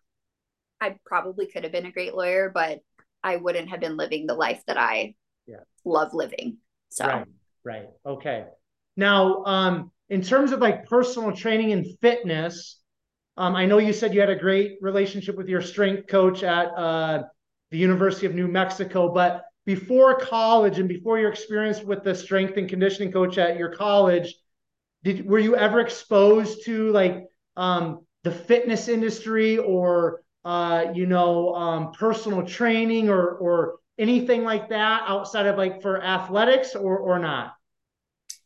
I 0.81 0.96
probably 1.07 1.46
could 1.46 1.64
have 1.64 1.72
been 1.72 1.87
a 1.87 1.92
great 1.92 2.14
lawyer, 2.14 2.50
but 2.52 2.81
I 3.22 3.37
wouldn't 3.37 3.70
have 3.70 3.81
been 3.81 3.96
living 3.96 4.26
the 4.26 4.35
life 4.35 4.62
that 4.66 4.76
I 4.76 5.14
yeah. 5.46 5.61
love 5.85 6.14
living. 6.14 6.59
So 6.88 7.07
right, 7.07 7.26
right, 7.64 7.88
okay. 8.07 8.44
Now, 8.99 9.45
um, 9.45 9.93
in 10.09 10.23
terms 10.23 10.51
of 10.51 10.59
like 10.59 10.87
personal 10.87 11.31
training 11.31 11.71
and 11.71 11.87
fitness, 12.01 12.81
um, 13.37 13.55
I 13.55 13.65
know 13.65 13.79
you 13.79 13.93
said 13.93 14.13
you 14.13 14.19
had 14.19 14.29
a 14.29 14.35
great 14.35 14.79
relationship 14.81 15.37
with 15.37 15.49
your 15.49 15.63
strength 15.63 16.09
coach 16.09 16.43
at 16.43 16.67
uh, 16.77 17.23
the 17.71 17.79
University 17.79 18.27
of 18.27 18.35
New 18.35 18.49
Mexico, 18.49 19.15
but 19.15 19.45
before 19.65 20.19
college 20.19 20.81
and 20.81 20.89
before 20.89 21.17
your 21.21 21.31
experience 21.31 21.81
with 21.81 22.03
the 22.03 22.13
strength 22.13 22.57
and 22.57 22.69
conditioning 22.69 23.13
coach 23.13 23.39
at 23.39 23.57
your 23.57 23.73
college, 23.73 24.35
did 25.05 25.25
were 25.25 25.39
you 25.39 25.55
ever 25.55 25.79
exposed 25.79 26.65
to 26.65 26.91
like 26.91 27.25
um, 27.57 28.05
the 28.25 28.33
fitness 28.33 28.89
industry 28.89 29.59
or 29.59 30.23
uh, 30.45 30.87
you 30.93 31.07
know 31.07 31.55
um, 31.55 31.93
personal 31.93 32.45
training 32.45 33.11
or 33.11 33.29
or 33.29 33.77
anything 33.97 34.43
like 34.43 34.71
that 34.71 35.05
outside 35.07 35.47
of 35.47 35.57
like 35.57 35.83
for 35.83 36.03
athletics 36.03 36.75
or 36.75 36.99
or 36.99 37.21
not? 37.21 37.53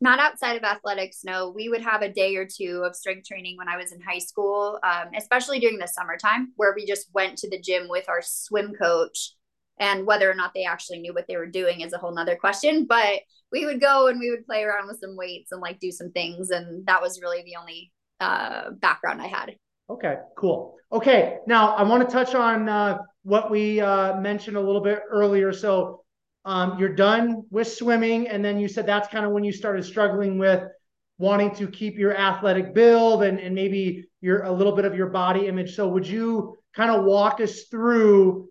Not 0.02 0.18
outside 0.18 0.56
of 0.56 0.64
athletics 0.64 1.20
no. 1.24 1.50
We 1.54 1.68
would 1.68 1.82
have 1.82 2.02
a 2.02 2.12
day 2.12 2.36
or 2.36 2.46
two 2.46 2.82
of 2.84 2.96
strength 2.96 3.26
training 3.26 3.56
when 3.56 3.68
i 3.68 3.76
was 3.76 3.92
in 3.92 4.00
high 4.00 4.18
school 4.18 4.78
um, 4.82 5.08
especially 5.16 5.60
during 5.60 5.78
the 5.78 5.86
summertime 5.86 6.52
where 6.56 6.74
we 6.76 6.84
just 6.86 7.08
went 7.14 7.38
to 7.38 7.48
the 7.48 7.60
gym 7.60 7.88
with 7.88 8.08
our 8.08 8.20
swim 8.22 8.74
coach 8.74 9.34
and 9.78 10.06
whether 10.06 10.30
or 10.30 10.34
not 10.34 10.52
they 10.54 10.64
actually 10.64 11.00
knew 11.00 11.12
what 11.12 11.26
they 11.26 11.36
were 11.36 11.46
doing 11.46 11.80
is 11.80 11.92
a 11.92 11.98
whole 11.98 12.14
nother 12.14 12.36
question. 12.36 12.86
But 12.86 13.20
we 13.50 13.66
would 13.66 13.80
go 13.80 14.06
and 14.08 14.20
we 14.20 14.30
would 14.30 14.46
play 14.46 14.62
around 14.62 14.86
with 14.86 15.00
some 15.00 15.16
weights 15.16 15.52
and 15.52 15.60
like 15.60 15.80
do 15.80 15.90
some 15.90 16.10
things 16.12 16.50
and 16.50 16.86
that 16.86 17.02
was 17.02 17.20
really 17.20 17.42
the 17.42 17.56
only 17.58 17.92
uh, 18.20 18.70
background 18.72 19.20
i 19.20 19.26
had. 19.26 19.56
Okay 19.90 20.16
cool. 20.38 20.76
Okay 20.92 21.38
now 21.46 21.74
i 21.74 21.82
want 21.82 22.08
to 22.08 22.12
touch 22.12 22.34
on 22.34 22.68
uh, 22.68 22.98
what 23.24 23.50
we 23.50 23.80
uh, 23.80 24.20
mentioned 24.20 24.56
a 24.56 24.60
little 24.60 24.82
bit 24.82 25.00
earlier. 25.10 25.52
So 25.52 26.01
um, 26.44 26.78
you're 26.78 26.94
done 26.94 27.44
with 27.50 27.72
swimming, 27.72 28.28
and 28.28 28.44
then 28.44 28.58
you 28.58 28.68
said 28.68 28.86
that's 28.86 29.08
kind 29.08 29.24
of 29.24 29.32
when 29.32 29.44
you 29.44 29.52
started 29.52 29.84
struggling 29.84 30.38
with 30.38 30.64
wanting 31.18 31.54
to 31.54 31.68
keep 31.68 31.98
your 31.98 32.16
athletic 32.16 32.74
build 32.74 33.22
and, 33.22 33.38
and 33.38 33.54
maybe 33.54 34.04
your 34.20 34.42
a 34.42 34.52
little 34.52 34.74
bit 34.74 34.84
of 34.84 34.96
your 34.96 35.08
body 35.08 35.46
image. 35.46 35.76
So 35.76 35.86
would 35.88 36.06
you 36.06 36.56
kind 36.74 36.90
of 36.90 37.04
walk 37.04 37.40
us 37.40 37.64
through 37.64 38.48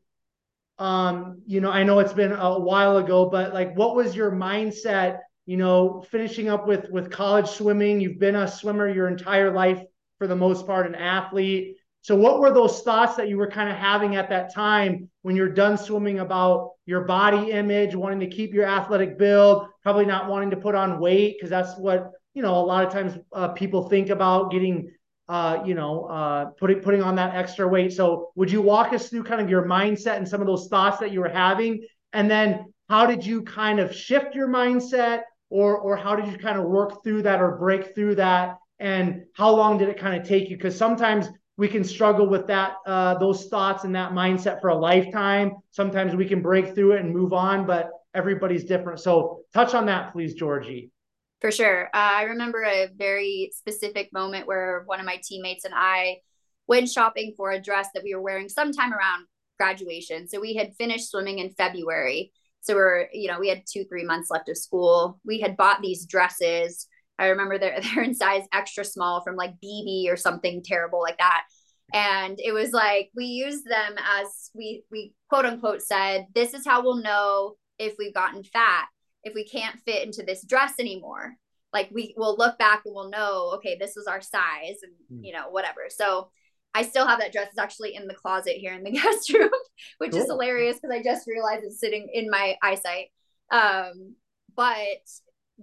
um, 0.82 1.44
you 1.46 1.62
know, 1.62 1.70
I 1.70 1.84
know 1.84 2.00
it's 2.00 2.14
been 2.14 2.32
a 2.32 2.58
while 2.58 2.98
ago, 2.98 3.30
but 3.30 3.54
like 3.54 3.78
what 3.78 3.96
was 3.96 4.16
your 4.16 4.32
mindset, 4.32 5.20
you 5.46 5.56
know, 5.56 6.04
finishing 6.10 6.50
up 6.50 6.66
with 6.66 6.90
with 6.90 7.12
college 7.12 7.48
swimming? 7.48 8.02
You've 8.02 8.18
been 8.18 8.36
a 8.36 8.48
swimmer 8.48 8.90
your 8.90 9.08
entire 9.08 9.54
life 9.54 9.80
for 10.18 10.26
the 10.26 10.36
most 10.36 10.66
part, 10.66 10.88
an 10.88 10.96
athlete. 10.96 11.78
So, 12.04 12.16
what 12.16 12.40
were 12.40 12.52
those 12.52 12.82
thoughts 12.82 13.16
that 13.16 13.30
you 13.30 13.38
were 13.38 13.50
kind 13.50 13.70
of 13.70 13.78
having 13.78 14.16
at 14.16 14.30
that 14.30 14.54
time 14.54 15.10
when 15.22 15.36
you're 15.36 15.50
done 15.50 15.78
swimming 15.78 16.20
about 16.20 16.72
your 16.88 17.02
body 17.02 17.52
image, 17.52 17.96
wanting 17.96 18.20
to 18.22 18.28
keep 18.28 18.54
your 18.54 18.66
athletic 18.66 19.20
build, 19.20 19.68
probably 19.84 20.06
not 20.06 20.28
wanting 20.28 20.50
to 20.50 20.58
put 20.58 20.74
on 20.74 21.00
weight 21.00 21.36
because 21.38 21.52
that's 21.52 21.78
what 21.78 22.12
you 22.34 22.42
know 22.42 22.56
a 22.56 22.66
lot 22.66 22.86
of 22.86 22.92
times 22.92 23.18
uh, 23.34 23.50
people 23.50 23.88
think 23.88 24.10
about 24.10 24.52
getting, 24.52 24.92
uh, 25.30 25.60
you 25.64 25.76
know, 25.76 26.06
uh, 26.06 26.46
putting 26.60 26.80
putting 26.80 27.04
on 27.04 27.16
that 27.16 27.36
extra 27.36 27.68
weight. 27.68 27.94
So, 27.94 28.32
would 28.36 28.52
you 28.52 28.64
walk 28.64 28.94
us 28.94 29.10
through 29.10 29.24
kind 29.24 29.40
of 29.40 29.48
your 29.48 29.68
mindset 29.68 30.18
and 30.18 30.28
some 30.28 30.42
of 30.42 30.48
those 30.48 30.70
thoughts 30.70 30.98
that 31.00 31.12
you 31.12 31.20
were 31.20 31.30
having, 31.30 31.86
and 32.14 32.30
then 32.32 32.74
how 32.90 33.06
did 33.06 33.24
you 33.24 33.44
kind 33.44 33.80
of 33.80 33.96
shift 33.96 34.34
your 34.34 34.48
mindset, 34.48 35.22
or 35.52 35.78
or 35.78 35.98
how 35.98 36.16
did 36.16 36.32
you 36.32 36.40
kind 36.40 36.58
of 36.58 36.66
work 36.66 37.04
through 37.04 37.22
that 37.22 37.42
or 37.42 37.58
break 37.58 37.94
through 37.94 38.16
that? 38.16 38.58
And 38.80 39.26
how 39.36 39.56
long 39.56 39.78
did 39.78 39.90
it 39.90 40.00
kind 40.00 40.20
of 40.20 40.28
take 40.28 40.50
you? 40.50 40.58
Because 40.58 40.76
sometimes 40.76 41.28
we 41.62 41.68
can 41.68 41.84
struggle 41.84 42.28
with 42.28 42.48
that 42.48 42.78
uh, 42.88 43.14
those 43.20 43.46
thoughts 43.46 43.84
and 43.84 43.94
that 43.94 44.14
mindset 44.14 44.60
for 44.60 44.70
a 44.70 44.76
lifetime. 44.76 45.52
Sometimes 45.70 46.16
we 46.16 46.26
can 46.26 46.42
break 46.42 46.74
through 46.74 46.94
it 46.94 47.02
and 47.02 47.14
move 47.14 47.34
on 47.34 47.68
but 47.68 47.92
everybody's 48.16 48.64
different. 48.64 49.00
So 49.00 49.42
touch 49.54 49.76
on 49.76 49.86
that 49.86 50.12
please 50.12 50.34
jorgi. 50.34 50.90
For 51.40 51.52
sure. 51.52 51.86
Uh, 51.94 52.14
i 52.22 52.24
remember 52.24 52.64
a 52.64 52.90
very 52.98 53.52
specific 53.54 54.12
moment 54.12 54.48
where 54.48 54.82
one 54.88 55.00
of 55.00 55.06
my 55.06 55.22
teammates 55.24 55.64
and 55.64 55.76
i 55.78 56.18
went 56.66 56.90
shopping 56.90 57.36
for 57.38 57.52
a 57.52 57.62
dress 57.62 57.90
that 57.94 58.04
we 58.04 58.16
were 58.16 58.24
wearing 58.24 58.50
sometime 58.50 58.92
around 58.92 59.28
graduation. 59.60 60.28
So 60.28 60.40
we 60.42 60.56
had 60.56 60.76
finished 60.80 61.12
swimming 61.12 61.38
in 61.38 61.52
february. 61.52 62.32
So 62.62 62.74
we're 62.74 63.08
you 63.14 63.28
know 63.30 63.40
we 63.40 63.50
had 63.50 63.62
two 63.72 63.84
three 63.84 64.04
months 64.04 64.32
left 64.32 64.50
of 64.50 64.58
school. 64.58 65.20
We 65.24 65.40
had 65.40 65.58
bought 65.58 65.84
these 65.84 66.08
dresses 66.08 66.88
I 67.22 67.28
remember 67.28 67.58
they're 67.58 67.80
they're 67.96 68.04
in 68.04 68.16
size 68.16 68.44
extra 68.52 68.84
small 68.84 69.22
from 69.22 69.36
like 69.36 69.62
bebe 69.62 70.08
or 70.10 70.18
something 70.18 70.64
terrible 70.64 71.02
like 71.02 71.20
that. 71.20 71.44
And 71.94 72.40
it 72.40 72.54
was 72.54 72.72
like 72.72 73.12
we 73.16 73.26
used 73.26 73.66
them 73.66 73.96
as 73.98 74.50
we 74.56 74.84
we 74.92 75.14
quote 75.30 75.46
unquote 75.46 75.82
said, 75.82 76.26
this 76.34 76.54
is 76.54 76.66
how 76.66 76.82
we'll 76.82 77.04
know 77.04 77.56
if 77.78 77.96
we've 77.98 78.14
gotten 78.14 78.44
fat, 78.44 78.86
if 79.24 79.34
we 79.34 79.46
can't 79.46 79.80
fit 79.86 80.06
into 80.06 80.24
this 80.24 80.46
dress 80.46 80.74
anymore. 80.80 81.36
Like 81.74 81.90
we 81.92 82.14
will 82.18 82.36
look 82.38 82.58
back 82.58 82.82
and 82.86 82.94
we'll 82.94 83.10
know, 83.10 83.54
okay, 83.56 83.78
this 83.80 83.94
was 83.96 84.08
our 84.08 84.22
size 84.22 84.80
and 84.84 84.94
mm. 85.12 85.26
you 85.26 85.34
know, 85.34 85.50
whatever. 85.50 85.82
So 85.90 86.30
I 86.74 86.84
still 86.84 87.06
have 87.06 87.20
that 87.20 87.34
dress. 87.34 87.50
It's 87.50 87.60
actually 87.60 87.96
in 87.96 88.08
the 88.08 88.14
closet 88.14 88.56
here 88.56 88.74
in 88.74 88.84
the 88.84 88.92
guest 89.00 89.32
room, 89.34 89.52
which 90.00 90.12
cool. 90.12 90.22
is 90.22 90.28
hilarious 90.28 90.78
because 90.82 90.96
I 90.96 91.04
just 91.04 91.28
realized 91.28 91.64
it's 91.66 91.80
sitting 91.80 92.10
in 92.14 92.30
my 92.30 92.56
eyesight. 92.64 93.08
Um, 93.52 94.16
but 94.56 95.02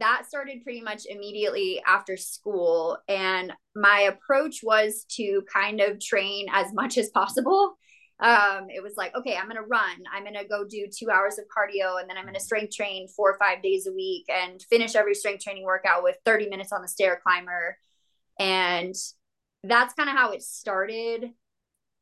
that 0.00 0.24
started 0.26 0.62
pretty 0.62 0.80
much 0.80 1.02
immediately 1.08 1.82
after 1.86 2.16
school. 2.16 2.98
And 3.08 3.52
my 3.74 4.00
approach 4.00 4.60
was 4.62 5.04
to 5.16 5.42
kind 5.52 5.80
of 5.80 6.00
train 6.00 6.46
as 6.52 6.72
much 6.72 6.98
as 6.98 7.10
possible. 7.10 7.76
Um, 8.20 8.66
it 8.68 8.82
was 8.82 8.94
like, 8.96 9.14
okay, 9.14 9.36
I'm 9.36 9.48
going 9.48 9.62
to 9.62 9.62
run. 9.62 10.02
I'm 10.12 10.24
going 10.24 10.34
to 10.34 10.44
go 10.44 10.64
do 10.64 10.88
two 10.88 11.10
hours 11.10 11.38
of 11.38 11.44
cardio 11.46 12.00
and 12.00 12.10
then 12.10 12.16
I'm 12.16 12.24
going 12.24 12.34
to 12.34 12.40
strength 12.40 12.74
train 12.74 13.06
four 13.08 13.30
or 13.30 13.38
five 13.38 13.62
days 13.62 13.86
a 13.86 13.92
week 13.92 14.26
and 14.28 14.60
finish 14.62 14.96
every 14.96 15.14
strength 15.14 15.44
training 15.44 15.64
workout 15.64 16.02
with 16.02 16.16
30 16.24 16.48
minutes 16.48 16.72
on 16.72 16.82
the 16.82 16.88
stair 16.88 17.20
climber. 17.24 17.76
And 18.40 18.94
that's 19.62 19.94
kind 19.94 20.08
of 20.08 20.16
how 20.16 20.32
it 20.32 20.42
started. 20.42 21.30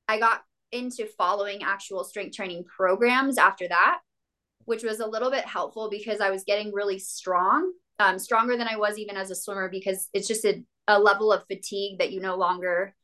I 0.08 0.18
got 0.18 0.42
into 0.72 1.06
following 1.18 1.62
actual 1.62 2.04
strength 2.04 2.34
training 2.34 2.64
programs 2.64 3.36
after 3.36 3.68
that, 3.68 3.98
which 4.64 4.82
was 4.82 5.00
a 5.00 5.06
little 5.06 5.30
bit 5.30 5.44
helpful 5.44 5.90
because 5.90 6.20
I 6.20 6.30
was 6.30 6.44
getting 6.44 6.72
really 6.72 6.98
strong 6.98 7.72
um, 7.98 8.18
stronger 8.18 8.56
than 8.56 8.68
I 8.68 8.76
was 8.76 8.98
even 8.98 9.16
as 9.16 9.30
a 9.30 9.34
swimmer 9.34 9.68
because 9.68 10.08
it's 10.12 10.28
just 10.28 10.44
a, 10.44 10.62
a 10.86 10.98
level 10.98 11.32
of 11.32 11.46
fatigue 11.46 11.98
that 11.98 12.12
you 12.12 12.20
no 12.20 12.36
longer 12.36 12.94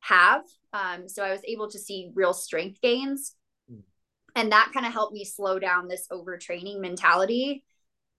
have. 0.00 0.42
Um, 0.72 1.08
so 1.08 1.24
I 1.24 1.32
was 1.32 1.40
able 1.46 1.70
to 1.70 1.78
see 1.78 2.10
real 2.14 2.32
strength 2.32 2.80
gains. 2.80 3.34
Mm. 3.70 3.82
And 4.34 4.52
that 4.52 4.70
kind 4.72 4.86
of 4.86 4.92
helped 4.92 5.14
me 5.14 5.24
slow 5.24 5.58
down 5.58 5.88
this 5.88 6.06
overtraining 6.12 6.80
mentality. 6.80 7.64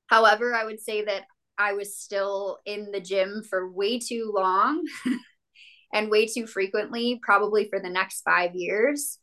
However, 0.07 0.53
I 0.53 0.65
would 0.65 0.79
say 0.79 1.05
that 1.05 1.23
I 1.57 1.73
was 1.73 1.97
still 1.97 2.59
in 2.65 2.91
the 2.91 3.01
gym 3.01 3.43
for 3.47 3.71
way 3.71 3.99
too 3.99 4.31
long 4.35 4.83
and 5.93 6.09
way 6.09 6.27
too 6.27 6.47
frequently, 6.47 7.19
probably 7.21 7.67
for 7.69 7.79
the 7.79 7.89
next 7.89 8.21
five 8.21 8.55
years. 8.55 9.19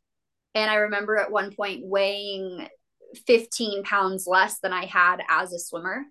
And 0.55 0.71
I 0.71 0.77
remember 0.77 1.17
at 1.17 1.31
one 1.31 1.53
point 1.55 1.83
weighing 1.85 2.69
15 3.27 3.85
pounds 3.85 4.27
less 4.27 4.61
than 4.61 4.73
I 4.73 4.87
had 4.87 5.19
as 5.29 5.53
a 5.53 5.59
swimmer. 5.59 6.05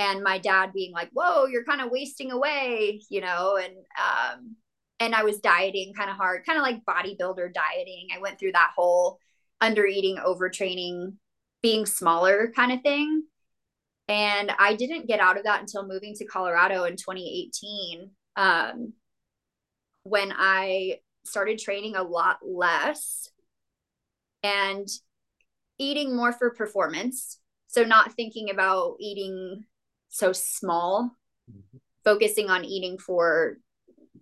And 0.00 0.22
my 0.22 0.38
dad 0.38 0.72
being 0.72 0.92
like, 0.92 1.10
whoa, 1.12 1.44
you're 1.44 1.64
kind 1.64 1.82
of 1.82 1.90
wasting 1.90 2.32
away, 2.32 3.02
you 3.10 3.20
know, 3.20 3.58
and, 3.62 3.74
um, 3.98 4.56
and 4.98 5.14
I 5.14 5.24
was 5.24 5.40
dieting 5.40 5.92
kind 5.92 6.08
of 6.08 6.16
hard, 6.16 6.46
kind 6.46 6.58
of 6.58 6.62
like 6.62 6.86
bodybuilder 6.86 7.52
dieting. 7.52 8.08
I 8.16 8.18
went 8.18 8.38
through 8.38 8.52
that 8.52 8.70
whole 8.74 9.18
under 9.60 9.84
eating, 9.84 10.16
overtraining, 10.16 11.16
being 11.62 11.84
smaller 11.84 12.50
kind 12.56 12.72
of 12.72 12.80
thing. 12.80 13.24
And 14.08 14.50
I 14.58 14.74
didn't 14.74 15.06
get 15.06 15.20
out 15.20 15.36
of 15.36 15.44
that 15.44 15.60
until 15.60 15.86
moving 15.86 16.14
to 16.14 16.24
Colorado 16.24 16.84
in 16.84 16.96
2018. 16.96 18.10
Um, 18.36 18.94
when 20.04 20.32
I 20.34 21.00
started 21.24 21.58
training 21.58 21.94
a 21.94 22.02
lot 22.02 22.38
less 22.42 23.28
and 24.42 24.88
eating 25.78 26.16
more 26.16 26.32
for 26.32 26.50
performance. 26.50 27.38
So, 27.66 27.84
not 27.84 28.14
thinking 28.14 28.50
about 28.50 28.96
eating 28.98 29.64
so 30.10 30.32
small, 30.32 31.16
mm-hmm. 31.50 31.78
focusing 32.04 32.50
on 32.50 32.64
eating 32.64 32.98
for 32.98 33.56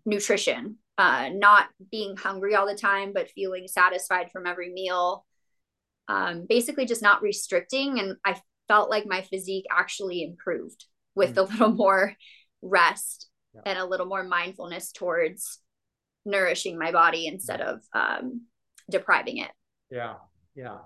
nutrition, 0.06 0.76
uh, 0.96 1.30
not 1.32 1.68
being 1.90 2.16
hungry 2.16 2.54
all 2.54 2.66
the 2.66 2.74
time, 2.74 3.12
but 3.12 3.30
feeling 3.30 3.66
satisfied 3.66 4.30
from 4.30 4.46
every 4.46 4.72
meal. 4.72 5.26
Um, 6.06 6.46
basically, 6.48 6.86
just 6.86 7.02
not 7.02 7.22
restricting. 7.22 7.98
And 7.98 8.16
I 8.24 8.40
felt 8.68 8.90
like 8.90 9.06
my 9.06 9.22
physique 9.22 9.66
actually 9.70 10.22
improved 10.22 10.84
with 11.14 11.30
mm-hmm. 11.30 11.38
a 11.40 11.42
little 11.42 11.72
more 11.72 12.14
rest 12.62 13.28
yeah. 13.54 13.62
and 13.66 13.78
a 13.78 13.84
little 13.84 14.06
more 14.06 14.24
mindfulness 14.24 14.92
towards 14.92 15.60
nourishing 16.24 16.78
my 16.78 16.92
body 16.92 17.26
instead 17.26 17.60
of 17.60 17.80
um, 17.92 18.42
depriving 18.90 19.38
it. 19.38 19.50
Yeah, 19.90 20.14
yeah. 20.54 20.78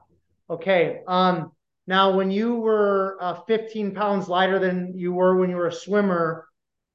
Okay. 0.48 1.00
Um, 1.06 1.52
now, 1.86 2.12
when 2.12 2.30
you 2.30 2.56
were 2.56 3.18
uh, 3.20 3.34
15 3.46 3.94
pounds 3.94 4.28
lighter 4.28 4.58
than 4.58 4.92
you 4.96 5.12
were 5.12 5.36
when 5.36 5.50
you 5.50 5.56
were 5.56 5.66
a 5.66 5.72
swimmer, 5.72 6.46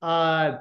uh, 0.01 0.57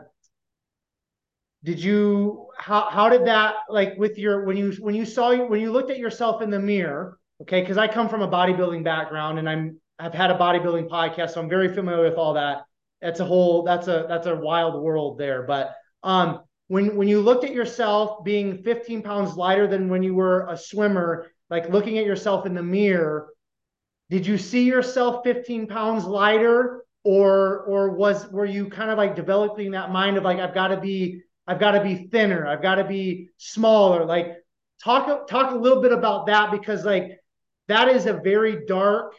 did 1.63 1.83
you 1.83 2.49
how 2.59 2.89
how 2.91 3.09
did 3.09 3.27
that 3.27 3.55
like 3.69 3.95
with 3.97 4.19
your 4.19 4.45
when 4.45 4.57
you 4.57 4.73
when 4.81 4.95
you 4.95 5.05
saw 5.05 5.35
when 5.35 5.61
you 5.61 5.71
looked 5.71 5.91
at 5.91 5.99
yourself 5.99 6.43
in 6.43 6.51
the 6.51 6.59
mirror? 6.59 7.19
Okay, 7.43 7.61
because 7.61 7.79
I 7.79 7.87
come 7.87 8.09
from 8.09 8.23
a 8.23 8.29
bodybuilding 8.29 8.83
background 8.83 9.39
and 9.39 9.49
I'm 9.49 9.81
I've 9.99 10.15
had 10.15 10.31
a 10.31 10.39
bodybuilding 10.39 10.89
podcast, 10.89 11.31
so 11.31 11.41
I'm 11.41 11.49
very 11.49 11.73
familiar 11.73 12.05
with 12.09 12.19
all 12.19 12.35
that. 12.35 12.65
That's 13.01 13.21
a 13.21 13.25
whole 13.25 13.63
that's 13.63 13.87
a 13.87 14.07
that's 14.09 14.27
a 14.27 14.35
wild 14.35 14.83
world 14.83 15.19
there. 15.19 15.45
But 15.45 15.75
um, 16.03 16.41
when 16.67 16.97
when 16.97 17.07
you 17.07 17.21
looked 17.21 17.45
at 17.45 17.53
yourself 17.53 18.25
being 18.25 18.63
15 18.65 19.03
pounds 19.03 19.37
lighter 19.37 19.69
than 19.69 19.89
when 19.89 20.03
you 20.03 20.15
were 20.15 20.49
a 20.49 20.57
swimmer, 20.57 21.31
like 21.49 21.69
looking 21.69 21.99
at 21.99 22.07
yourself 22.07 22.45
in 22.47 22.55
the 22.55 22.63
mirror, 22.63 23.29
did 24.11 24.27
you 24.27 24.39
see 24.39 24.65
yourself 24.65 25.25
15 25.25 25.67
pounds 25.67 26.05
lighter, 26.05 26.85
or 27.05 27.63
or 27.63 27.91
was 27.91 28.29
were 28.31 28.45
you 28.45 28.69
kind 28.69 28.91
of 28.91 28.99
like 28.99 29.15
developing 29.15 29.73
that 29.73 29.91
mind 29.91 30.17
of 30.17 30.25
like 30.25 30.39
I've 30.39 30.55
got 30.55 30.69
to 30.69 30.81
be 30.81 31.23
I've 31.47 31.61
got 31.61 31.73
to 31.73 31.83
be 31.83 32.09
thinner, 32.09 32.47
I've 32.47 32.63
got 32.63 32.77
to 32.77 32.85
be 32.85 33.31
smaller? 33.37 34.05
Like 34.05 34.37
talk 34.83 35.29
talk 35.29 35.53
a 35.53 35.57
little 35.57 35.81
bit 35.81 35.93
about 35.93 36.27
that 36.27 36.51
because 36.51 36.85
like 36.85 37.19
that 37.69 37.89
is 37.89 38.07
a 38.07 38.15
very 38.15 38.67
dark 38.67 39.15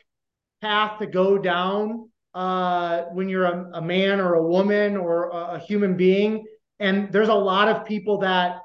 path 0.61 0.99
to 0.99 1.07
go 1.07 1.37
down 1.37 2.09
uh, 2.33 3.03
when 3.13 3.29
you're 3.29 3.45
a, 3.45 3.71
a, 3.75 3.81
man 3.81 4.19
or 4.19 4.35
a 4.35 4.47
woman 4.47 4.95
or 4.95 5.29
a, 5.29 5.55
a 5.55 5.59
human 5.59 5.97
being 5.97 6.45
and 6.79 7.11
there's 7.11 7.29
a 7.29 7.33
lot 7.33 7.67
of 7.67 7.85
people 7.85 8.19
that 8.19 8.61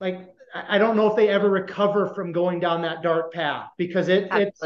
like 0.00 0.26
I 0.54 0.78
don't 0.78 0.96
know 0.96 1.08
if 1.08 1.16
they 1.16 1.28
ever 1.28 1.50
recover 1.50 2.08
from 2.14 2.32
going 2.32 2.60
down 2.60 2.82
that 2.82 3.02
dark 3.02 3.32
path 3.32 3.68
because 3.76 4.08
it 4.08 4.28
it's 4.32 4.62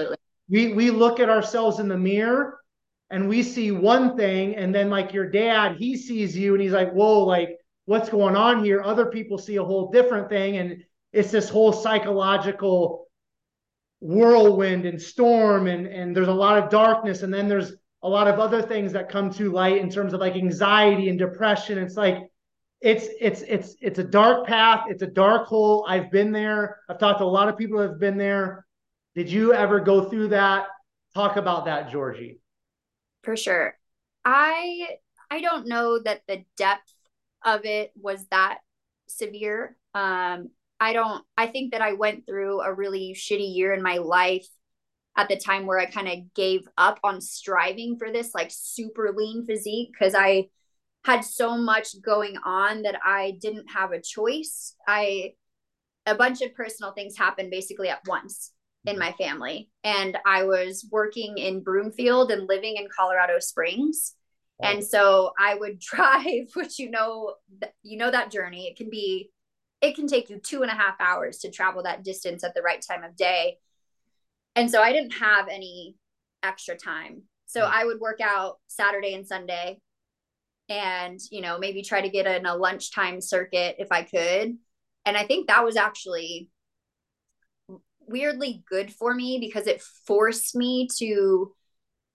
we 0.53 0.75
we 0.75 0.91
look 0.91 1.19
at 1.19 1.31
ourselves 1.31 1.81
in 1.81 1.89
the 1.89 1.99
mirror 1.99 2.61
and 3.11 3.29
we 3.29 3.43
see 3.43 3.73
one 3.73 4.17
thing 4.17 4.55
and 4.55 4.75
then 4.75 4.91
like 4.91 5.13
your 5.13 5.29
dad 5.29 5.77
he 5.79 5.97
sees 5.97 6.37
you 6.37 6.53
and 6.53 6.63
he's 6.63 6.73
like 6.73 6.93
whoa 6.93 7.25
like 7.25 7.59
what's 7.87 8.09
going 8.09 8.37
on 8.37 8.65
here? 8.65 8.83
Other 8.83 9.07
people 9.07 9.39
see 9.39 9.57
a 9.57 9.65
whole 9.65 9.91
different 9.91 10.29
thing 10.29 10.59
and 10.59 10.85
it's 11.13 11.31
this 11.31 11.49
whole 11.49 11.73
psychological 11.73 13.07
whirlwind 14.01 14.85
and 14.85 15.01
storm 15.01 15.67
and 15.67 15.87
and 15.87 16.15
there's 16.15 16.29
a 16.29 16.33
lot 16.33 16.63
of 16.63 16.71
darkness 16.71 17.23
and 17.23 17.33
then 17.33 17.49
there's 17.49 17.73
a 18.03 18.09
lot 18.09 18.29
of 18.29 18.41
other 18.41 18.61
things 18.61 18.93
that 18.93 19.09
come 19.09 19.31
to 19.31 19.51
light 19.51 19.79
in 19.79 19.89
terms 19.89 20.13
of 20.13 20.21
like 20.21 20.35
anxiety 20.35 21.09
and 21.09 21.19
depression. 21.19 21.79
It's 21.79 21.97
like 21.97 22.19
it's 22.81 23.07
it's 23.21 23.43
it's 23.43 23.77
it's 23.81 23.99
a 23.99 24.05
dark 24.05 24.47
path. 24.47 24.87
It's 24.89 25.03
a 25.03 25.07
dark 25.07 25.47
hole. 25.47 25.87
I've 25.89 26.11
been 26.11 26.33
there. 26.33 26.81
I've 26.89 26.99
talked 26.99 27.21
to 27.21 27.25
a 27.25 27.27
lot 27.27 27.49
of 27.49 27.57
people 27.57 27.79
that 27.79 27.91
have 27.91 28.01
been 28.01 28.19
there 28.19 28.67
did 29.15 29.31
you 29.31 29.53
ever 29.53 29.81
go 29.81 30.09
through 30.09 30.29
that? 30.29 30.67
Talk 31.15 31.37
about 31.37 31.67
that 31.67 31.91
jorgi. 31.91 32.39
For 33.23 33.37
sure. 33.37 33.77
I 34.25 34.97
i 35.31 35.41
don't 35.41 35.67
know 35.67 35.99
that 35.99 36.23
the 36.29 36.45
depth 36.57 36.93
of 37.45 37.65
it 37.65 37.93
was 37.97 38.25
that 38.31 38.59
severe. 39.09 39.77
Um 39.95 40.51
i 40.81 40.93
don't 40.93 41.25
i 41.37 41.47
think 41.47 41.73
that 41.73 41.83
i 41.83 41.93
went 41.93 42.27
through 42.27 42.61
a 42.61 42.73
really 42.73 43.15
shitty 43.15 43.55
year 43.55 43.73
in 43.73 43.83
my 43.83 43.99
life 43.99 44.47
at 45.17 45.29
the 45.29 45.37
time 45.37 45.65
where 45.65 45.79
i 45.79 45.87
kind 45.87 46.09
of 46.09 46.35
gave 46.35 46.63
up 46.77 46.99
on 47.05 47.21
striving 47.21 47.97
for 47.97 48.11
this 48.11 48.35
like 48.35 48.51
super 48.51 49.13
lean 49.17 49.47
physique 49.47 49.91
because 49.93 50.15
i 50.17 50.49
had 51.05 51.25
so 51.25 51.57
much 51.57 52.01
going 52.01 52.37
on 52.45 52.83
that 52.83 52.97
I 53.05 53.37
didn't 53.41 53.69
have 53.69 53.93
a 53.93 54.01
choice. 54.01 54.75
I 54.87 55.33
a 56.07 56.15
bunch 56.15 56.43
of 56.43 56.55
personal 56.55 56.93
things 56.93 57.17
happened 57.17 57.51
basically 57.51 57.89
at 57.89 58.01
once 58.07 58.53
in 58.85 58.99
my 58.99 59.13
family 59.13 59.69
and 59.85 60.19
I 60.27 60.45
was 60.45 60.87
working 60.91 61.39
in 61.39 61.63
Broomfield 61.63 62.33
and 62.33 62.49
living 62.49 62.77
in 62.77 62.89
Colorado 62.95 63.39
Springs. 63.39 64.15
And 64.61 64.85
so 64.85 65.33
I 65.39 65.55
would 65.55 65.79
drive, 65.81 66.51
which 66.55 66.79
you 66.79 66.91
know, 66.91 67.35
you 67.83 67.97
know 67.97 68.11
that 68.11 68.31
journey. 68.31 68.67
It 68.67 68.77
can 68.77 68.91
be, 68.91 69.31
it 69.81 69.95
can 69.95 70.07
take 70.07 70.31
you 70.31 70.39
two 70.39 70.63
and 70.63 70.71
a 70.71 70.75
half 70.75 70.95
hours 71.01 71.39
to 71.39 71.51
travel 71.51 71.83
that 71.85 72.05
distance 72.05 72.45
at 72.45 72.55
the 72.55 72.63
right 72.63 72.85
time 72.89 73.05
of 73.05 73.17
day. 73.17 73.59
And 74.55 74.71
so 74.71 74.83
I 74.83 74.93
didn't 74.93 75.15
have 75.15 75.49
any 75.49 75.97
extra 76.43 76.77
time. 76.77 77.23
So 77.47 77.61
hmm. 77.61 77.73
I 77.73 77.85
would 77.85 78.01
work 78.01 78.21
out 78.21 78.59
Saturday 78.69 79.15
and 79.15 79.27
Sunday 79.27 79.81
and 80.69 81.21
you 81.31 81.41
know 81.41 81.59
maybe 81.59 81.83
try 81.83 82.01
to 82.01 82.09
get 82.09 82.27
in 82.27 82.47
a 82.47 82.55
lunchtime 82.55 83.21
circuit 83.21 83.77
if 83.79 83.91
i 83.91 84.03
could 84.03 84.57
and 85.05 85.17
i 85.17 85.25
think 85.25 85.47
that 85.47 85.65
was 85.65 85.77
actually 85.77 86.49
weirdly 88.07 88.65
good 88.69 88.93
for 88.93 89.15
me 89.15 89.39
because 89.41 89.67
it 89.67 89.83
forced 90.07 90.55
me 90.55 90.89
to 90.99 91.53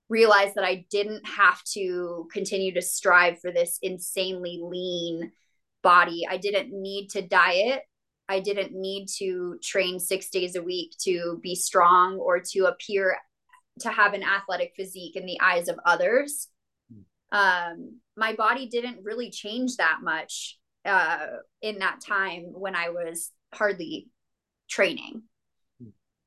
realize 0.10 0.54
that 0.54 0.64
i 0.64 0.86
didn't 0.90 1.26
have 1.28 1.62
to 1.64 2.28
continue 2.32 2.74
to 2.74 2.82
strive 2.82 3.40
for 3.40 3.52
this 3.52 3.78
insanely 3.82 4.60
lean 4.64 5.32
body. 5.88 6.28
I 6.30 6.36
didn't 6.36 6.74
need 6.74 7.12
to 7.12 7.22
diet. 7.22 7.82
I 8.28 8.42
didn't 8.42 8.74
need 8.74 9.08
to 9.20 9.58
train 9.64 10.00
6 10.00 10.30
days 10.32 10.56
a 10.56 10.62
week 10.62 10.94
to 11.04 11.40
be 11.42 11.56
strong 11.56 12.18
or 12.18 12.42
to 12.52 12.66
appear 12.66 13.18
to 13.80 13.90
have 13.90 14.14
an 14.14 14.24
athletic 14.24 14.74
physique 14.76 15.16
in 15.16 15.26
the 15.26 15.40
eyes 15.40 15.70
of 15.70 15.80
others. 15.86 16.50
Um, 17.32 18.00
my 18.18 18.34
body 18.34 18.68
didn't 18.68 19.04
really 19.04 19.30
change 19.30 19.78
that 19.78 20.00
much 20.02 20.58
uh, 20.84 21.28
in 21.62 21.80
that 21.80 22.02
time 22.06 22.48
when 22.52 22.76
I 22.76 22.90
was 22.90 23.32
hardly 23.54 24.10
training. 24.70 25.24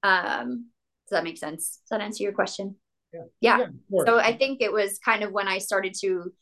Um, 0.02 0.70
does 1.08 1.16
that 1.16 1.24
make 1.24 1.38
sense? 1.38 1.80
Does 1.82 1.98
that 1.98 2.00
answer 2.00 2.22
your 2.22 2.32
question? 2.32 2.76
Yeah. 3.12 3.20
Yeah. 3.40 3.58
yeah 3.90 4.04
so 4.04 4.18
I 4.18 4.36
think 4.36 4.62
it 4.62 4.72
was 4.72 4.98
kind 5.04 5.22
of 5.22 5.32
when 5.32 5.48
I 5.48 5.58
started 5.58 5.94
to 6.00 6.32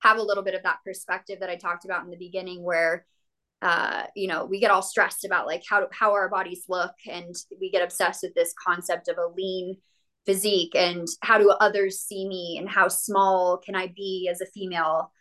have 0.00 0.18
a 0.18 0.22
little 0.22 0.42
bit 0.42 0.54
of 0.54 0.62
that 0.64 0.78
perspective 0.84 1.40
that 1.40 1.50
I 1.50 1.56
talked 1.56 1.84
about 1.84 2.04
in 2.04 2.10
the 2.10 2.16
beginning, 2.16 2.62
where 2.62 3.06
uh, 3.62 4.04
you 4.14 4.28
know, 4.28 4.44
we 4.44 4.60
get 4.60 4.70
all 4.70 4.82
stressed 4.82 5.24
about 5.24 5.46
like 5.46 5.62
how 5.68 5.88
how 5.90 6.12
our 6.12 6.28
bodies 6.28 6.64
look, 6.68 6.92
and 7.10 7.34
we 7.60 7.70
get 7.70 7.82
obsessed 7.82 8.22
with 8.22 8.34
this 8.34 8.54
concept 8.64 9.08
of 9.08 9.16
a 9.18 9.26
lean 9.34 9.76
physique 10.26 10.74
and 10.74 11.06
how 11.22 11.38
do 11.38 11.50
others 11.50 12.00
see 12.00 12.28
me 12.28 12.56
and 12.58 12.68
how 12.68 12.88
small 12.88 13.58
can 13.58 13.74
I 13.74 13.86
be 13.86 14.28
as 14.30 14.40
a 14.40 14.46
female. 14.46 15.12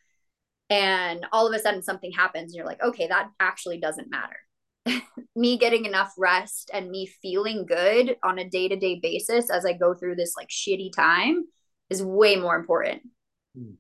And 0.70 1.26
all 1.32 1.48
of 1.48 1.54
a 1.54 1.60
sudden 1.60 1.84
something 1.84 2.12
happens 2.12 2.52
and 2.52 2.56
you're 2.56 2.66
like, 2.66 2.82
okay, 2.82 3.08
that 3.08 3.30
actually 3.40 3.80
doesn't 3.80 4.10
matter. 4.10 4.38
me 5.36 5.58
getting 5.58 5.86
enough 5.86 6.14
rest 6.18 6.72
and 6.74 6.90
me 6.90 7.06
feeling 7.06 7.66
good 7.66 8.18
on 8.24 8.40
a 8.40 8.50
day 8.50 8.68
to 8.68 8.76
day 8.76 9.00
basis 9.02 9.50
as 9.50 9.66
I 9.66 9.74
go 9.74 9.94
through 9.94 10.16
this 10.16 10.34
like 10.38 10.50
shitty 10.50 10.92
time 10.96 11.46
is 11.90 12.04
way 12.04 12.36
more 12.36 12.56
important. 12.56 13.02
Hmm. 13.58 13.72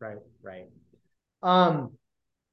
Right, 0.00 0.18
right. 0.42 0.66
Um, 1.42 1.92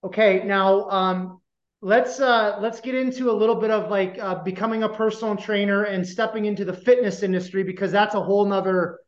okay, 0.04 0.44
now 0.44 0.90
um, 0.90 1.42
let's 1.82 2.20
uh 2.20 2.58
let's 2.62 2.80
get 2.80 2.96
into 2.96 3.32
a 3.32 3.34
little 3.34 3.56
bit 3.56 3.72
of 3.72 3.90
like 3.90 4.18
uh, 4.20 4.36
becoming 4.44 4.84
a 4.84 4.90
personal 4.90 5.36
trainer 5.36 5.84
and 5.84 6.08
stepping 6.08 6.46
into 6.46 6.64
the 6.64 6.74
fitness 6.74 7.24
industry 7.24 7.64
because 7.64 7.92
that's 7.92 8.16
a 8.16 8.22
whole 8.22 8.46
nother 8.46 9.00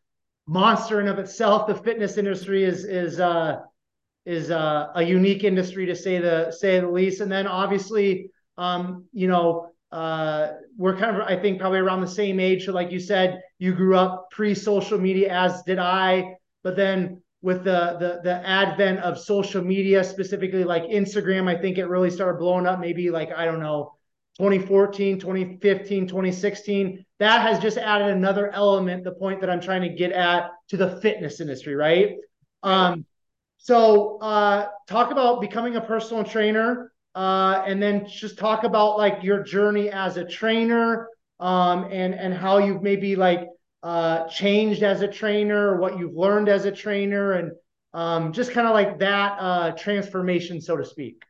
monster 0.48 1.00
in 1.00 1.08
of 1.08 1.20
itself. 1.20 1.68
The 1.68 1.76
fitness 1.76 2.18
industry 2.18 2.64
is 2.64 2.86
is 2.86 3.20
uh, 3.20 3.60
is 4.26 4.52
uh, 4.52 4.88
a 4.96 5.04
unique 5.04 5.44
industry 5.44 5.86
to 5.86 5.96
say 5.96 6.20
the 6.20 6.52
say 6.52 6.80
the 6.80 6.90
least. 6.90 7.22
And 7.22 7.32
then 7.32 7.48
obviously, 7.48 8.32
um, 8.58 9.06
you 9.14 9.28
know, 9.28 9.70
uh, 9.92 10.54
we're 10.78 10.98
kind 10.98 11.16
of 11.16 11.22
I 11.28 11.40
think 11.40 11.60
probably 11.60 11.80
around 11.80 12.02
the 12.02 12.08
same 12.08 12.40
age. 12.40 12.66
So 12.66 12.72
like 12.72 12.92
you 12.92 13.00
said, 13.00 13.42
you 13.60 13.74
grew 13.74 13.96
up 13.96 14.30
pre 14.32 14.56
social 14.56 14.98
media, 14.98 15.32
as 15.32 15.62
did 15.64 15.80
I. 15.80 16.36
But 16.64 16.76
then 16.76 17.22
with 17.42 17.64
the, 17.64 17.98
the 18.00 18.22
the 18.24 18.48
advent 18.48 19.00
of 19.00 19.20
social 19.20 19.62
media, 19.64 20.04
specifically 20.04 20.64
like 20.64 20.84
Instagram, 20.84 21.48
I 21.48 21.62
think 21.62 21.78
it 21.78 21.86
really 21.86 22.10
started 22.10 22.40
blowing 22.40 22.66
up. 22.66 22.80
Maybe 22.80 23.10
like 23.10 23.32
I 23.36 23.46
don't 23.46 23.60
know 23.60 23.94
2014, 24.40 25.20
2015, 25.20 26.08
2016. 26.08 27.06
That 27.20 27.42
has 27.42 27.60
just 27.60 27.78
added 27.78 28.08
another 28.08 28.50
element, 28.52 29.04
the 29.04 29.12
point 29.12 29.42
that 29.42 29.50
I'm 29.50 29.62
trying 29.62 29.82
to 29.84 29.90
get 29.90 30.12
at 30.12 30.50
to 30.70 30.78
the 30.78 31.00
fitness 31.02 31.40
industry, 31.40 31.76
right? 31.76 32.16
Um, 32.64 33.06
so 33.58 34.18
uh, 34.20 34.70
talk 34.88 35.12
about 35.12 35.40
becoming 35.40 35.76
a 35.76 35.82
personal 35.82 36.24
trainer 36.24 36.93
uh, 37.16 37.64
and 37.66 37.82
then 37.82 38.08
just 38.08 38.38
talk 38.38 38.64
about 38.64 38.98
like 38.98 39.24
your 39.24 39.44
journey 39.44 39.90
as 39.90 40.18
a 40.18 40.26
trainer 40.26 41.08
um, 41.40 41.86
and, 41.92 42.14
and 42.14 42.34
how 42.34 42.58
you've 42.58 42.82
maybe 42.82 43.16
like 43.16 43.48
uh, 43.84 44.28
changed 44.28 44.84
as 44.84 45.02
a 45.02 45.08
trainer 45.08 45.78
what 45.78 45.98
you've 45.98 46.16
learned 46.16 46.50
as 46.50 46.66
a 46.66 46.72
trainer 46.72 47.34
and 47.34 47.52
um, 47.94 48.34
just 48.34 48.52
kind 48.52 48.68
of 48.68 48.74
like 48.74 49.00
that 49.00 49.38
uh, 49.40 49.72
transformation, 49.72 50.60
so 50.62 50.76
to 50.78 50.86
speak. 50.86 51.22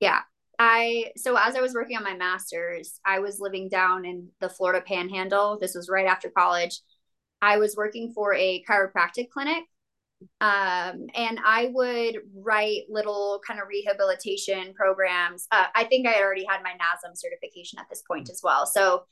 Yeah. 0.00 0.20
I 0.58 1.10
so 1.16 1.36
as 1.36 1.56
I 1.56 1.60
was 1.60 1.74
working 1.74 1.96
on 1.96 2.04
my 2.04 2.14
master's, 2.14 3.00
I 3.04 3.18
was 3.18 3.40
living 3.40 3.68
down 3.68 4.04
in 4.04 4.28
the 4.40 4.48
Florida 4.48 4.84
Panhandle. 4.86 5.58
This 5.60 5.74
was 5.74 5.88
right 5.88 6.06
after 6.06 6.30
college. 6.30 6.80
I 7.42 7.58
was 7.58 7.76
working 7.76 8.12
for 8.14 8.34
a 8.34 8.62
chiropractic 8.68 9.30
clinic. 9.30 9.64
Um, 10.40 11.06
and 11.14 11.38
I 11.44 11.70
would 11.72 12.18
write 12.34 12.82
little 12.88 13.40
kind 13.46 13.60
of 13.60 13.68
rehabilitation 13.68 14.74
programs. 14.74 15.46
Uh, 15.50 15.66
I 15.74 15.84
think 15.84 16.06
I 16.06 16.20
already 16.22 16.44
had 16.48 16.62
my 16.62 16.70
NASM 16.70 17.16
certification 17.16 17.78
at 17.78 17.86
this 17.88 18.02
point 18.02 18.30
as 18.30 18.40
well. 18.42 18.66
So 18.66 19.04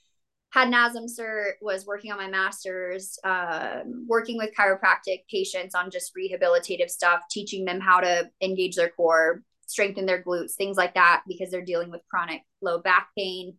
had 0.51 0.69
NASM 0.69 1.09
cert, 1.19 1.53
was 1.63 1.87
working 1.87 2.13
on 2.13 2.19
my 2.19 2.29
master's, 2.29 3.19
um, 3.25 4.05
working 4.07 4.37
with 4.37 4.55
chiropractic 4.55 5.21
patients 5.31 5.75
on 5.75 5.91
just 5.91 6.13
rehabilitative 6.15 6.91
stuff, 6.91 7.23
teaching 7.31 7.65
them 7.65 7.81
how 7.81 8.01
to 8.01 8.31
engage 8.43 8.77
their 8.77 8.91
core, 8.91 9.43
strengthen 9.67 10.05
their 10.05 10.23
glutes, 10.23 10.53
things 10.53 10.77
like 10.77 10.95
that, 10.95 11.23
because 11.27 11.51
they're 11.51 11.65
dealing 11.65 11.91
with 11.91 12.03
chronic 12.11 12.43
low 12.61 12.79
back 12.79 13.09
pain. 13.17 13.55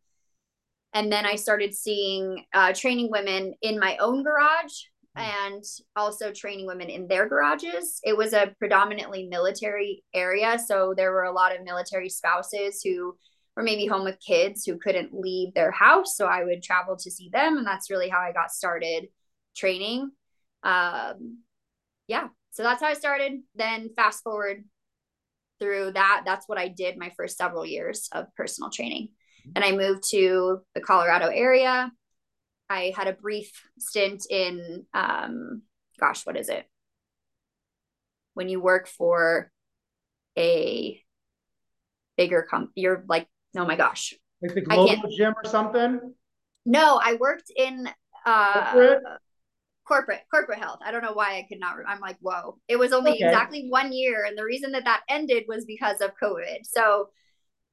And 0.93 1.11
then 1.11 1.25
I 1.25 1.35
started 1.35 1.73
seeing 1.73 2.45
uh, 2.53 2.73
training 2.73 3.09
women 3.09 3.55
in 3.63 3.79
my 3.79 3.97
own 3.97 4.21
garage 4.21 4.83
and 5.15 5.63
also 5.95 6.31
training 6.31 6.65
women 6.65 6.89
in 6.89 7.07
their 7.07 7.27
garages. 7.27 7.99
It 8.03 8.17
was 8.17 8.33
a 8.33 8.53
predominantly 8.57 9.27
military 9.27 10.03
area. 10.13 10.57
So 10.57 10.93
there 10.95 11.11
were 11.11 11.23
a 11.23 11.31
lot 11.31 11.55
of 11.55 11.63
military 11.63 12.09
spouses 12.09 12.81
who 12.83 13.15
were 13.55 13.63
maybe 13.63 13.85
home 13.85 14.03
with 14.03 14.17
kids 14.25 14.65
who 14.65 14.79
couldn't 14.79 15.13
leave 15.13 15.53
their 15.53 15.71
house. 15.71 16.17
So 16.17 16.25
I 16.25 16.43
would 16.43 16.63
travel 16.63 16.97
to 16.97 17.11
see 17.11 17.29
them. 17.31 17.57
And 17.57 17.67
that's 17.67 17.91
really 17.91 18.09
how 18.09 18.19
I 18.19 18.31
got 18.31 18.51
started 18.51 19.07
training. 19.55 20.09
Um, 20.63 21.39
yeah. 22.07 22.29
So 22.51 22.63
that's 22.63 22.81
how 22.81 22.87
I 22.87 22.93
started. 22.95 23.33
Then 23.55 23.89
fast 23.95 24.23
forward 24.23 24.63
through 25.59 25.91
that, 25.91 26.23
that's 26.25 26.47
what 26.47 26.57
I 26.57 26.67
did 26.67 26.97
my 26.97 27.11
first 27.15 27.37
several 27.37 27.65
years 27.65 28.09
of 28.11 28.25
personal 28.35 28.71
training. 28.71 29.09
And 29.55 29.63
I 29.63 29.71
moved 29.73 30.03
to 30.11 30.61
the 30.73 30.81
Colorado 30.81 31.27
area. 31.27 31.91
I 32.69 32.93
had 32.95 33.07
a 33.07 33.13
brief 33.13 33.51
stint 33.77 34.25
in, 34.29 34.85
um, 34.93 35.63
gosh, 35.99 36.25
what 36.25 36.37
is 36.37 36.49
it? 36.49 36.65
When 38.33 38.49
you 38.49 38.61
work 38.61 38.87
for 38.87 39.51
a 40.37 41.01
bigger 42.17 42.43
company, 42.49 42.73
you're 42.75 43.03
like, 43.07 43.27
oh 43.55 43.65
my 43.65 43.75
gosh. 43.75 44.13
Like 44.41 44.55
the 44.55 44.61
global 44.61 45.09
gym 45.15 45.33
or 45.35 45.49
something? 45.49 46.13
No, 46.65 46.99
I 47.03 47.15
worked 47.19 47.51
in 47.55 47.87
uh, 48.25 49.17
corporate 49.85 50.21
corporate 50.31 50.59
health 50.59 50.79
i 50.85 50.91
don't 50.91 51.03
know 51.03 51.13
why 51.13 51.37
i 51.37 51.45
could 51.49 51.59
not 51.59 51.75
i'm 51.87 51.99
like 51.99 52.17
whoa 52.21 52.57
it 52.67 52.79
was 52.79 52.93
only 52.93 53.11
okay. 53.11 53.25
exactly 53.25 53.67
one 53.69 53.91
year 53.91 54.25
and 54.25 54.37
the 54.37 54.43
reason 54.43 54.71
that 54.71 54.85
that 54.85 55.01
ended 55.09 55.43
was 55.47 55.65
because 55.65 55.99
of 55.99 56.11
covid 56.21 56.59
so 56.63 57.09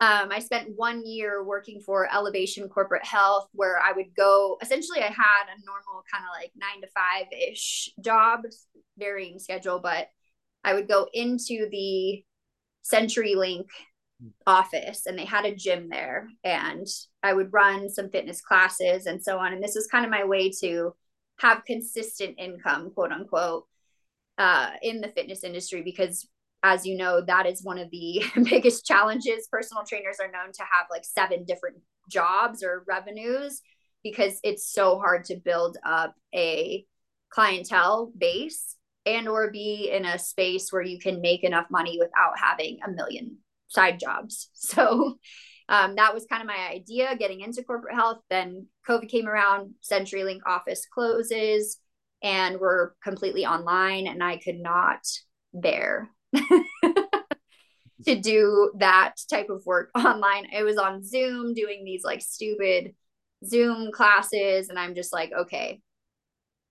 um, 0.00 0.30
i 0.30 0.38
spent 0.38 0.68
one 0.76 1.04
year 1.04 1.44
working 1.44 1.80
for 1.80 2.12
elevation 2.12 2.68
corporate 2.68 3.04
health 3.04 3.48
where 3.52 3.78
i 3.80 3.92
would 3.92 4.14
go 4.16 4.56
essentially 4.62 5.00
i 5.00 5.06
had 5.06 5.44
a 5.48 5.64
normal 5.64 6.02
kind 6.12 6.24
of 6.24 6.40
like 6.40 6.52
nine 6.56 6.80
to 6.80 6.88
five 6.88 7.26
ish 7.32 7.90
job 8.02 8.40
varying 8.98 9.38
schedule 9.38 9.80
but 9.80 10.08
i 10.64 10.74
would 10.74 10.88
go 10.88 11.06
into 11.12 11.68
the 11.70 12.22
CenturyLink 12.90 13.66
office 14.46 15.06
and 15.06 15.18
they 15.18 15.24
had 15.24 15.44
a 15.44 15.54
gym 15.54 15.88
there 15.88 16.28
and 16.44 16.86
i 17.22 17.32
would 17.32 17.52
run 17.52 17.88
some 17.88 18.10
fitness 18.10 18.40
classes 18.40 19.06
and 19.06 19.22
so 19.22 19.38
on 19.38 19.52
and 19.52 19.62
this 19.62 19.74
was 19.74 19.86
kind 19.86 20.04
of 20.04 20.10
my 20.10 20.24
way 20.24 20.50
to 20.50 20.94
have 21.40 21.64
consistent 21.64 22.36
income, 22.38 22.90
quote 22.90 23.12
unquote, 23.12 23.66
uh, 24.38 24.70
in 24.82 25.00
the 25.00 25.08
fitness 25.08 25.44
industry 25.44 25.82
because 25.82 26.28
as 26.62 26.86
you 26.86 26.96
know, 26.96 27.22
that 27.22 27.46
is 27.46 27.62
one 27.62 27.78
of 27.78 27.90
the 27.90 28.24
biggest 28.44 28.84
challenges. 28.84 29.48
Personal 29.50 29.84
trainers 29.84 30.18
are 30.20 30.30
known 30.30 30.52
to 30.52 30.62
have 30.62 30.86
like 30.90 31.04
seven 31.04 31.44
different 31.44 31.76
jobs 32.10 32.62
or 32.62 32.84
revenues 32.86 33.60
because 34.02 34.38
it's 34.42 34.72
so 34.72 34.98
hard 34.98 35.24
to 35.24 35.36
build 35.36 35.76
up 35.84 36.14
a 36.34 36.84
clientele 37.30 38.12
base 38.16 38.76
and 39.06 39.28
or 39.28 39.50
be 39.50 39.90
in 39.92 40.04
a 40.04 40.18
space 40.18 40.72
where 40.72 40.82
you 40.82 40.98
can 40.98 41.20
make 41.20 41.44
enough 41.44 41.66
money 41.70 41.98
without 41.98 42.38
having 42.38 42.78
a 42.86 42.90
million 42.90 43.38
side 43.68 43.98
jobs. 43.98 44.48
So 44.54 45.18
um, 45.68 45.94
that 45.96 46.12
was 46.12 46.26
kind 46.26 46.42
of 46.42 46.48
my 46.48 46.68
idea 46.68 47.16
getting 47.16 47.40
into 47.40 47.62
corporate 47.62 47.94
health. 47.94 48.18
Then 48.28 48.66
COVID 48.88 49.08
came 49.08 49.28
around, 49.28 49.74
CenturyLink 49.88 50.40
office 50.44 50.84
closes, 50.92 51.78
and 52.24 52.58
we're 52.58 52.90
completely 53.04 53.46
online, 53.46 54.08
and 54.08 54.22
I 54.22 54.36
could 54.38 54.58
not 54.58 55.06
bear 55.54 56.10
to 58.04 58.20
do 58.20 58.72
that 58.78 59.14
type 59.28 59.50
of 59.50 59.64
work 59.66 59.90
online. 59.96 60.46
I 60.56 60.62
was 60.62 60.76
on 60.76 61.04
Zoom 61.04 61.54
doing 61.54 61.84
these 61.84 62.02
like 62.04 62.22
stupid 62.22 62.94
Zoom 63.44 63.90
classes, 63.92 64.68
and 64.68 64.78
I'm 64.78 64.94
just 64.94 65.12
like, 65.12 65.32
okay, 65.32 65.80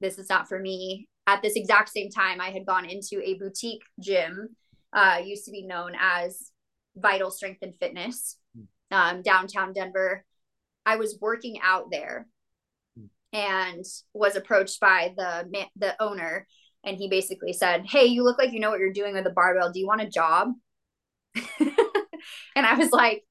this 0.01 0.17
is 0.17 0.29
not 0.29 0.47
for 0.47 0.59
me. 0.59 1.07
At 1.27 1.41
this 1.41 1.55
exact 1.55 1.89
same 1.89 2.09
time, 2.09 2.41
I 2.41 2.49
had 2.49 2.65
gone 2.65 2.89
into 2.89 3.21
a 3.23 3.35
boutique 3.35 3.83
gym, 3.99 4.55
uh, 4.93 5.19
used 5.23 5.45
to 5.45 5.51
be 5.51 5.65
known 5.65 5.93
as 5.99 6.51
Vital 6.95 7.29
Strength 7.29 7.59
and 7.61 7.75
Fitness 7.75 8.37
um, 8.91 9.21
downtown 9.21 9.73
Denver. 9.73 10.25
I 10.85 10.95
was 10.95 11.19
working 11.21 11.59
out 11.61 11.91
there 11.91 12.27
and 13.31 13.85
was 14.13 14.35
approached 14.35 14.79
by 14.79 15.13
the 15.15 15.67
the 15.75 15.95
owner 16.01 16.47
and 16.83 16.97
he 16.97 17.09
basically 17.09 17.53
said, 17.53 17.85
"Hey, 17.85 18.05
you 18.05 18.23
look 18.23 18.37
like 18.37 18.51
you 18.51 18.59
know 18.59 18.69
what 18.69 18.79
you're 18.79 18.93
doing 18.93 19.13
with 19.13 19.23
the 19.23 19.29
barbell. 19.29 19.71
Do 19.71 19.79
you 19.79 19.87
want 19.87 20.01
a 20.01 20.09
job?" 20.09 20.53
and 21.59 22.65
I 22.65 22.75
was 22.75 22.91
like, 22.91 23.23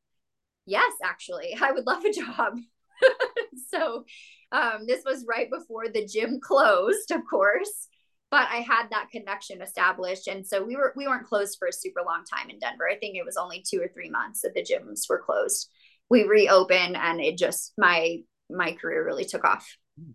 "Yes, 0.66 0.92
actually, 1.04 1.56
I 1.60 1.72
would 1.72 1.86
love 1.86 2.04
a 2.04 2.12
job." 2.12 2.58
so, 3.70 4.04
um, 4.52 4.86
this 4.86 5.04
was 5.04 5.26
right 5.28 5.48
before 5.50 5.88
the 5.88 6.06
gym 6.06 6.40
closed, 6.40 7.10
of 7.10 7.22
course 7.28 7.88
but 8.30 8.46
I 8.50 8.56
had 8.56 8.88
that 8.90 9.10
connection 9.10 9.62
established. 9.62 10.28
And 10.28 10.46
so 10.46 10.62
we 10.62 10.76
were 10.76 10.92
we 10.96 11.06
weren't 11.06 11.26
closed 11.26 11.56
for 11.58 11.68
a 11.68 11.72
super 11.72 12.00
long 12.04 12.24
time 12.24 12.50
in 12.50 12.58
Denver. 12.58 12.88
I 12.88 12.98
think 12.98 13.16
it 13.16 13.24
was 13.24 13.36
only 13.36 13.64
two 13.66 13.80
or 13.80 13.88
three 13.88 14.10
months 14.10 14.42
that 14.42 14.54
the 14.54 14.62
gyms 14.62 15.08
were 15.08 15.22
closed. 15.24 15.70
We 16.10 16.24
reopened 16.24 16.96
and 16.96 17.20
it 17.20 17.38
just 17.38 17.72
my 17.78 18.18
my 18.50 18.72
career 18.72 19.04
really 19.04 19.24
took 19.24 19.44
off 19.44 19.66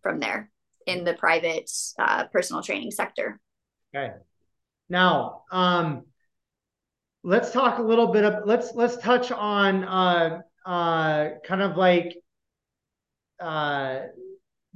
from 0.02 0.20
there 0.20 0.50
in 0.86 1.04
the 1.04 1.14
private 1.14 1.70
uh, 2.00 2.26
personal 2.28 2.62
training 2.62 2.92
sector. 2.92 3.40
Okay. 3.96 4.14
Now, 4.90 5.44
um, 5.52 6.04
let's 7.24 7.52
talk 7.52 7.80
a 7.80 7.82
little 7.82 8.08
bit 8.08 8.24
of 8.24 8.46
let's 8.46 8.74
let's 8.76 8.98
touch 8.98 9.32
on 9.32 9.84
uh, 9.84 10.42
uh, 10.66 11.30
kind 11.46 11.62
of 11.62 11.78
like 11.78 12.16
uh, 13.40 14.02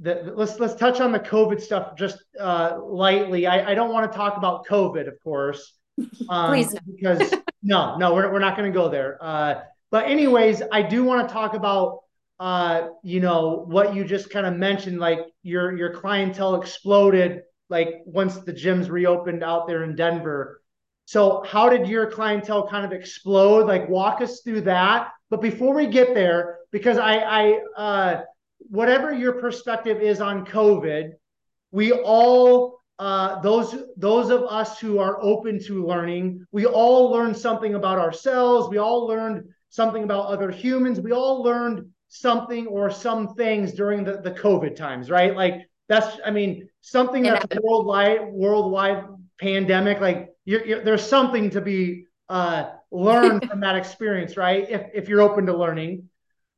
the, 0.00 0.32
let's 0.34 0.58
let's 0.58 0.74
touch 0.74 1.00
on 1.00 1.12
the 1.12 1.20
COVID 1.20 1.60
stuff 1.60 1.96
just 1.96 2.22
uh, 2.38 2.78
lightly. 2.82 3.46
I, 3.46 3.72
I 3.72 3.74
don't 3.74 3.92
want 3.92 4.10
to 4.10 4.16
talk 4.16 4.36
about 4.36 4.66
COVID, 4.66 5.08
of 5.08 5.14
course, 5.22 5.74
um, 6.28 6.50
please 6.50 6.74
because 6.86 7.34
no, 7.62 7.96
no, 7.96 8.14
we're 8.14 8.32
we're 8.32 8.38
not 8.38 8.56
going 8.56 8.72
to 8.72 8.76
go 8.76 8.88
there. 8.88 9.18
Uh, 9.20 9.60
but 9.90 10.06
anyways, 10.06 10.62
I 10.70 10.82
do 10.82 11.04
want 11.04 11.28
to 11.28 11.32
talk 11.32 11.54
about 11.54 12.00
uh, 12.40 12.88
you 13.02 13.20
know 13.20 13.64
what 13.66 13.94
you 13.94 14.04
just 14.04 14.30
kind 14.30 14.46
of 14.46 14.54
mentioned, 14.54 14.98
like 14.98 15.20
your 15.42 15.76
your 15.76 15.92
clientele 15.94 16.54
exploded 16.60 17.42
like 17.70 18.00
once 18.06 18.36
the 18.38 18.52
gyms 18.52 18.88
reopened 18.88 19.42
out 19.42 19.66
there 19.66 19.82
in 19.84 19.94
Denver. 19.94 20.62
So 21.04 21.42
how 21.46 21.68
did 21.68 21.88
your 21.88 22.10
clientele 22.10 22.68
kind 22.68 22.84
of 22.84 22.92
explode? 22.92 23.66
Like 23.66 23.88
walk 23.88 24.20
us 24.20 24.42
through 24.42 24.62
that. 24.62 25.10
But 25.30 25.40
before 25.40 25.74
we 25.74 25.86
get 25.86 26.14
there, 26.14 26.58
because 26.70 26.98
I 26.98 27.16
I 27.16 27.60
uh, 27.76 28.20
whatever 28.58 29.12
your 29.12 29.34
perspective 29.34 30.00
is 30.00 30.20
on 30.20 30.46
COVID, 30.46 31.12
we 31.70 31.92
all 31.92 32.80
uh, 32.98 33.40
those 33.40 33.76
those 33.96 34.30
of 34.30 34.42
us 34.44 34.78
who 34.78 34.98
are 34.98 35.22
open 35.22 35.62
to 35.64 35.86
learning, 35.86 36.44
we 36.52 36.66
all 36.66 37.10
learned 37.10 37.36
something 37.36 37.74
about 37.74 37.98
ourselves. 37.98 38.68
We 38.68 38.78
all 38.78 39.06
learned 39.06 39.48
something 39.70 40.04
about 40.04 40.26
other 40.26 40.50
humans. 40.50 41.00
We 41.00 41.12
all 41.12 41.42
learned 41.42 41.86
something 42.08 42.66
or 42.66 42.90
some 42.90 43.34
things 43.34 43.72
during 43.72 44.04
the, 44.04 44.18
the 44.18 44.30
COVID 44.30 44.76
times, 44.76 45.10
right? 45.10 45.34
Like 45.36 45.68
that's, 45.88 46.18
I 46.24 46.30
mean, 46.30 46.68
something 46.80 47.22
that's 47.22 47.46
worldwide, 47.62 48.32
worldwide 48.32 49.04
pandemic. 49.40 50.00
Like 50.00 50.30
you're, 50.44 50.64
you're, 50.64 50.84
there's 50.84 51.06
something 51.06 51.50
to 51.50 51.60
be 51.60 52.06
uh, 52.28 52.70
learned 52.90 53.44
from 53.50 53.60
that 53.60 53.76
experience, 53.76 54.36
right? 54.36 54.68
If 54.68 54.82
if 54.94 55.08
you're 55.08 55.20
open 55.20 55.46
to 55.46 55.56
learning. 55.56 56.08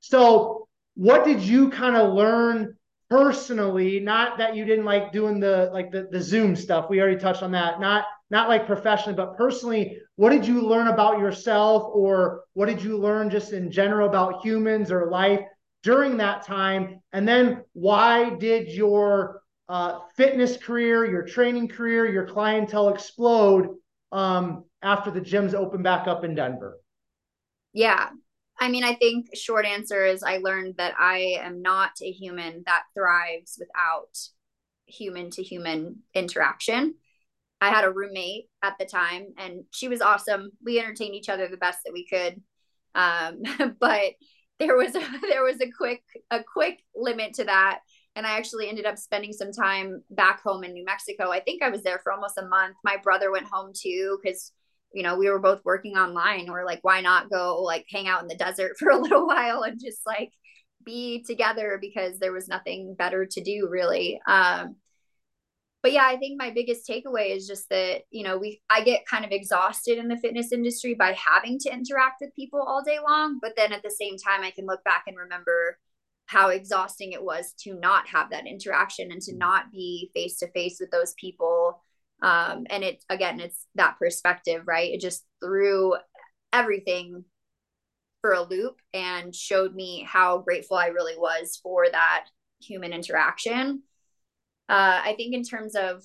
So, 0.01 0.69
what 0.95 1.25
did 1.25 1.41
you 1.41 1.71
kind 1.71 1.97
of 1.97 2.15
learn 2.15 2.77
personally 3.11 3.99
not 3.99 4.39
that 4.39 4.55
you 4.55 4.65
didn't 4.65 4.85
like 4.85 5.13
doing 5.13 5.41
the 5.41 5.69
like 5.73 5.91
the, 5.91 6.07
the 6.13 6.23
zoom 6.23 6.55
stuff 6.55 6.89
we 6.89 7.01
already 7.01 7.19
touched 7.19 7.43
on 7.43 7.51
that 7.51 7.81
not 7.81 8.05
not 8.31 8.49
like 8.49 8.67
professionally 8.67 9.17
but 9.17 9.37
personally 9.37 9.99
what 10.17 10.31
did 10.31 10.47
you 10.47 10.61
learn 10.61 10.89
about 10.89 11.19
yourself 11.19 11.91
or 11.93 12.45
what 12.53 12.67
did 12.67 12.83
you 12.83 12.99
learn 12.99 13.31
just 13.31 13.53
in 13.53 13.71
general 13.71 14.09
about 14.09 14.45
humans 14.45 14.93
or 14.93 15.11
life 15.11 15.41
during 15.83 16.17
that 16.19 16.45
time? 16.45 17.01
And 17.13 17.27
then 17.27 17.65
why 17.73 18.31
did 18.31 18.69
your 18.69 19.43
uh, 19.69 20.01
fitness 20.17 20.57
career 20.57 21.09
your 21.09 21.23
training 21.23 21.69
career 21.69 22.05
your 22.05 22.27
clientele 22.27 22.89
explode 22.89 23.69
um, 24.11 24.65
after 24.83 25.11
the 25.11 25.21
gyms 25.21 25.55
opened 25.55 25.85
back 25.85 26.09
up 26.09 26.25
in 26.25 26.35
denver? 26.35 26.79
Yeah. 27.73 28.11
I 28.59 28.69
mean, 28.69 28.85
I 28.85 28.95
think 28.95 29.29
short 29.35 29.65
answer 29.65 30.05
is 30.05 30.23
I 30.23 30.39
learned 30.39 30.75
that 30.77 30.95
I 30.99 31.39
am 31.41 31.63
not 31.63 31.93
a 32.03 32.11
human 32.11 32.63
that 32.67 32.83
thrives 32.95 33.57
without 33.59 34.19
human 34.85 35.31
to 35.31 35.43
human 35.43 36.01
interaction. 36.13 36.97
I 37.61 37.69
had 37.69 37.85
a 37.85 37.91
roommate 37.91 38.47
at 38.63 38.77
the 38.79 38.87
time 38.87 39.27
and 39.37 39.65
she 39.71 39.89
was 39.89 40.01
awesome. 40.01 40.51
We 40.65 40.79
entertained 40.79 41.15
each 41.15 41.29
other 41.29 41.49
the 41.49 41.57
best 41.57 41.81
that 41.85 41.93
we 41.93 42.07
could. 42.07 42.41
Um, 42.95 43.77
but 43.81 44.13
there 44.59 44.77
was 44.77 44.95
a, 44.95 45.01
there 45.29 45.45
was 45.45 45.61
a 45.61 45.71
quick 45.71 46.03
a 46.31 46.43
quick 46.43 46.81
limit 46.95 47.35
to 47.35 47.45
that 47.45 47.81
and 48.17 48.27
I 48.27 48.37
actually 48.37 48.69
ended 48.69 48.87
up 48.87 48.99
spending 48.99 49.33
some 49.33 49.53
time 49.53 50.03
back 50.11 50.43
home 50.43 50.65
in 50.65 50.73
New 50.73 50.85
Mexico. 50.85 51.31
I 51.31 51.41
think 51.41 51.63
I 51.63 51.71
was 51.71 51.83
there 51.83 52.01
for 52.03 52.13
almost 52.13 52.39
a 52.39 52.47
month. 52.47 52.77
My 52.83 52.97
brother 52.97 53.31
went 53.31 53.47
home 53.51 53.73
too 53.75 54.19
cuz 54.25 54.53
you 54.93 55.05
know, 55.05 55.17
we 55.17 55.31
were 55.31 55.39
both 55.39 55.65
working 55.65 55.97
online. 55.97 56.51
We're 56.51 56.67
like, 56.67 56.81
why 56.83 57.01
not 57.01 57.31
go 57.31 57.63
like 57.63 57.87
hang 57.89 58.09
out 58.09 58.23
in 58.23 58.29
the 58.29 58.35
desert 58.35 58.73
for 58.79 58.91
a 58.91 58.99
little 58.99 59.27
while 59.27 59.63
and 59.63 59.81
just 59.81 60.07
like 60.07 60.33
be 60.85 61.23
together 61.23 61.79
because 61.81 62.19
there 62.19 62.33
was 62.33 62.49
nothing 62.49 62.95
better 62.95 63.27
to 63.27 63.41
do 63.43 63.69
really. 63.71 64.21
Um, 64.27 64.77
but 65.83 65.93
yeah, 65.93 66.05
I 66.05 66.17
think 66.17 66.39
my 66.39 66.51
biggest 66.51 66.87
takeaway 66.87 67.35
is 67.35 67.47
just 67.47 67.69
that, 67.71 68.03
you 68.11 68.23
know, 68.23 68.37
we 68.37 68.61
I 68.69 68.83
get 68.83 69.07
kind 69.07 69.25
of 69.25 69.31
exhausted 69.31 69.99
in 69.99 70.09
the 70.09 70.19
fitness 70.19 70.53
industry 70.53 70.95
by 70.95 71.13
having 71.13 71.59
to 71.61 71.73
interact 71.73 72.17
with 72.21 72.35
people 72.37 72.61
all 72.61 72.83
day 72.83 72.99
long, 73.07 73.39
but 73.41 73.53
then 73.57 73.73
at 73.73 73.83
the 73.83 73.91
same 73.91 74.17
time 74.19 74.43
I 74.43 74.51
can 74.51 74.67
look 74.67 74.85
back 74.85 75.05
and 75.07 75.17
remember 75.17 75.79
how 76.27 76.49
exhausting 76.49 77.13
it 77.13 77.25
was 77.25 77.55
to 77.65 77.75
not 77.75 78.07
have 78.09 78.31
that 78.31 78.47
interaction 78.47 79.11
and 79.11 79.21
to 79.23 79.37
not 79.37 79.73
be 79.73 80.11
face 80.15 80.39
to 80.39 80.51
face 80.53 80.77
with 80.79 80.91
those 80.91 81.15
people. 81.15 81.83
Um, 82.23 82.67
and 82.69 82.85
it 82.85 83.03
again 83.09 83.41
it's 83.41 83.67
that 83.77 83.99
perspective 83.99 84.65
right? 84.67 84.93
It 84.93 85.01
just 85.01 85.25
threw 85.43 85.95
everything 86.53 87.25
for 88.21 88.33
a 88.33 88.43
loop 88.43 88.77
and 88.93 89.35
showed 89.35 89.75
me 89.75 90.07
how 90.07 90.39
grateful 90.39 90.77
i 90.77 90.89
really 90.89 91.17
was 91.17 91.59
for 91.63 91.87
that 91.91 92.27
human 92.61 92.93
interaction 92.93 93.83
uh, 94.71 95.01
i 95.05 95.15
think 95.17 95.35
in 95.35 95.43
terms 95.43 95.75
of 95.75 96.03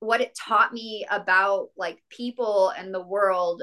what 0.00 0.20
it 0.20 0.36
taught 0.36 0.72
me 0.72 1.06
about 1.10 1.68
like 1.76 2.02
people 2.10 2.72
and 2.76 2.92
the 2.92 3.02
world 3.02 3.62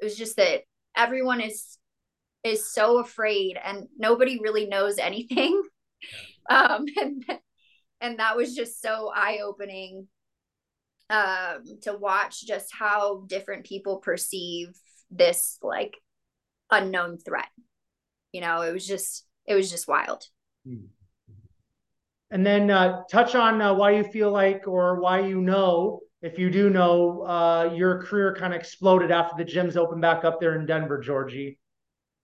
it 0.00 0.04
was 0.04 0.16
just 0.16 0.36
that 0.36 0.62
everyone 0.96 1.40
is 1.40 1.78
is 2.44 2.72
so 2.72 2.98
afraid 2.98 3.58
and 3.62 3.86
nobody 3.98 4.38
really 4.40 4.66
knows 4.66 4.98
anything 4.98 5.62
um 6.50 6.84
and 7.00 7.24
and 8.00 8.18
that 8.18 8.36
was 8.36 8.54
just 8.54 8.80
so 8.80 9.10
eye 9.14 9.40
opening 9.44 10.06
um, 11.10 11.64
to 11.82 11.92
watch 11.92 12.46
just 12.46 12.72
how 12.72 13.24
different 13.26 13.66
people 13.66 13.98
perceive 13.98 14.68
this 15.10 15.58
like 15.60 15.96
unknown 16.70 17.18
threat. 17.18 17.48
You 18.32 18.40
know, 18.40 18.62
it 18.62 18.72
was 18.72 18.86
just 18.86 19.26
it 19.44 19.54
was 19.54 19.70
just 19.70 19.88
wild. 19.88 20.24
Hmm. 20.64 20.86
And 22.30 22.46
then 22.46 22.70
uh, 22.70 23.02
touch 23.10 23.34
on 23.34 23.60
uh, 23.60 23.74
why 23.74 23.92
you 23.92 24.04
feel 24.04 24.30
like 24.30 24.68
or 24.68 25.00
why 25.00 25.20
you 25.20 25.40
know, 25.40 26.00
if 26.22 26.38
you 26.38 26.50
do 26.50 26.70
know, 26.70 27.22
uh, 27.22 27.72
your 27.74 28.02
career 28.02 28.36
kind 28.38 28.54
of 28.54 28.60
exploded 28.60 29.10
after 29.10 29.42
the 29.42 29.50
gyms 29.50 29.76
opened 29.76 30.02
back 30.02 30.24
up 30.24 30.40
there 30.40 30.58
in 30.58 30.66
Denver, 30.66 31.02
Jorgi. 31.02 31.56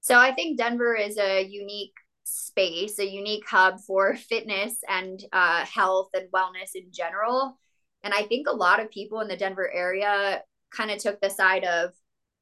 So 0.01 0.17
I 0.17 0.33
think 0.33 0.59
Denver 0.59 0.95
is 0.95 1.19
a 1.19 1.43
unique 1.43 1.95
space, 2.25 2.99
a 2.99 3.07
unique 3.07 3.45
hub 3.49 3.81
for 3.87 4.15
fitness 4.15 4.79
and 4.89 5.21
uh, 5.33 5.65
health 5.65 6.11
and 6.15 6.31
wellness 6.31 6.75
in 6.75 6.93
general. 6.93 7.59
And 8.05 8.15
I 8.15 8.23
think 8.23 8.47
a 8.47 8.55
lot 8.55 8.81
of 8.81 8.91
people 8.91 9.21
in 9.21 9.29
the 9.29 9.37
Denver 9.37 9.69
area 9.73 10.43
kind 10.73 10.91
of 10.91 10.99
took 10.99 11.21
the 11.21 11.31
side 11.31 11.65
of, 11.65 11.91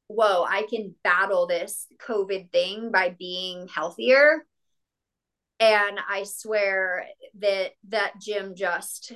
whoa, 0.09 0.45
I 0.47 0.67
can 0.69 0.95
battle 1.05 1.47
this 1.47 1.87
COVID 2.07 2.51
thing 2.53 2.91
by 2.91 3.15
being 3.19 3.69
healthier. 3.69 4.45
And 5.61 5.99
I 6.09 6.25
swear 6.25 7.07
that 7.39 7.73
that 7.89 8.21
gym 8.21 8.55
just 8.57 9.13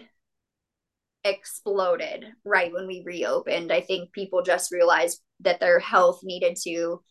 exploded 1.24 2.26
right 2.44 2.72
when 2.72 2.86
we 2.86 3.02
reopened. 3.04 3.72
I 3.72 3.80
think 3.80 4.12
people 4.12 4.42
just 4.42 4.72
realized 4.72 5.20
that 5.40 5.60
their 5.60 5.78
health 5.78 6.20
needed 6.22 6.56
to, 6.64 7.02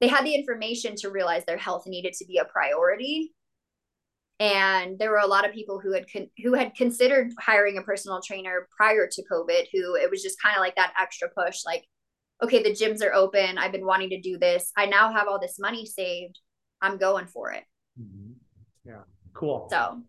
they 0.00 0.08
had 0.08 0.24
the 0.24 0.34
information 0.34 0.96
to 0.96 1.10
realize 1.10 1.44
their 1.44 1.56
health 1.56 1.84
needed 1.86 2.14
to 2.14 2.26
be 2.26 2.38
a 2.38 2.44
priority. 2.44 3.32
And 4.40 4.98
there 4.98 5.10
were 5.10 5.18
a 5.18 5.26
lot 5.26 5.46
of 5.46 5.54
people 5.54 5.78
who 5.78 5.92
had 5.92 6.06
con- 6.10 6.30
who 6.42 6.54
had 6.54 6.74
considered 6.74 7.30
hiring 7.38 7.76
a 7.76 7.82
personal 7.82 8.22
trainer 8.22 8.66
prior 8.74 9.06
to 9.06 9.22
covid 9.30 9.66
who 9.70 9.96
it 9.96 10.10
was 10.10 10.22
just 10.22 10.40
kind 10.42 10.56
of 10.56 10.60
like 10.60 10.76
that 10.76 10.94
extra 10.98 11.28
push 11.28 11.58
like 11.66 11.84
okay 12.42 12.62
the 12.62 12.70
gyms 12.70 13.04
are 13.04 13.12
open. 13.12 13.58
I've 13.58 13.72
been 13.72 13.84
wanting 13.84 14.08
to 14.10 14.20
do 14.20 14.38
this. 14.38 14.72
I 14.78 14.86
now 14.86 15.12
have 15.12 15.28
all 15.28 15.38
this 15.38 15.58
money 15.58 15.84
saved. 15.84 16.38
I'm 16.80 16.96
going 16.96 17.26
for 17.26 17.52
it 17.52 17.64
mm-hmm. 18.00 18.32
yeah. 18.84 19.02
Cool. 19.32 19.68
So. 19.70 20.02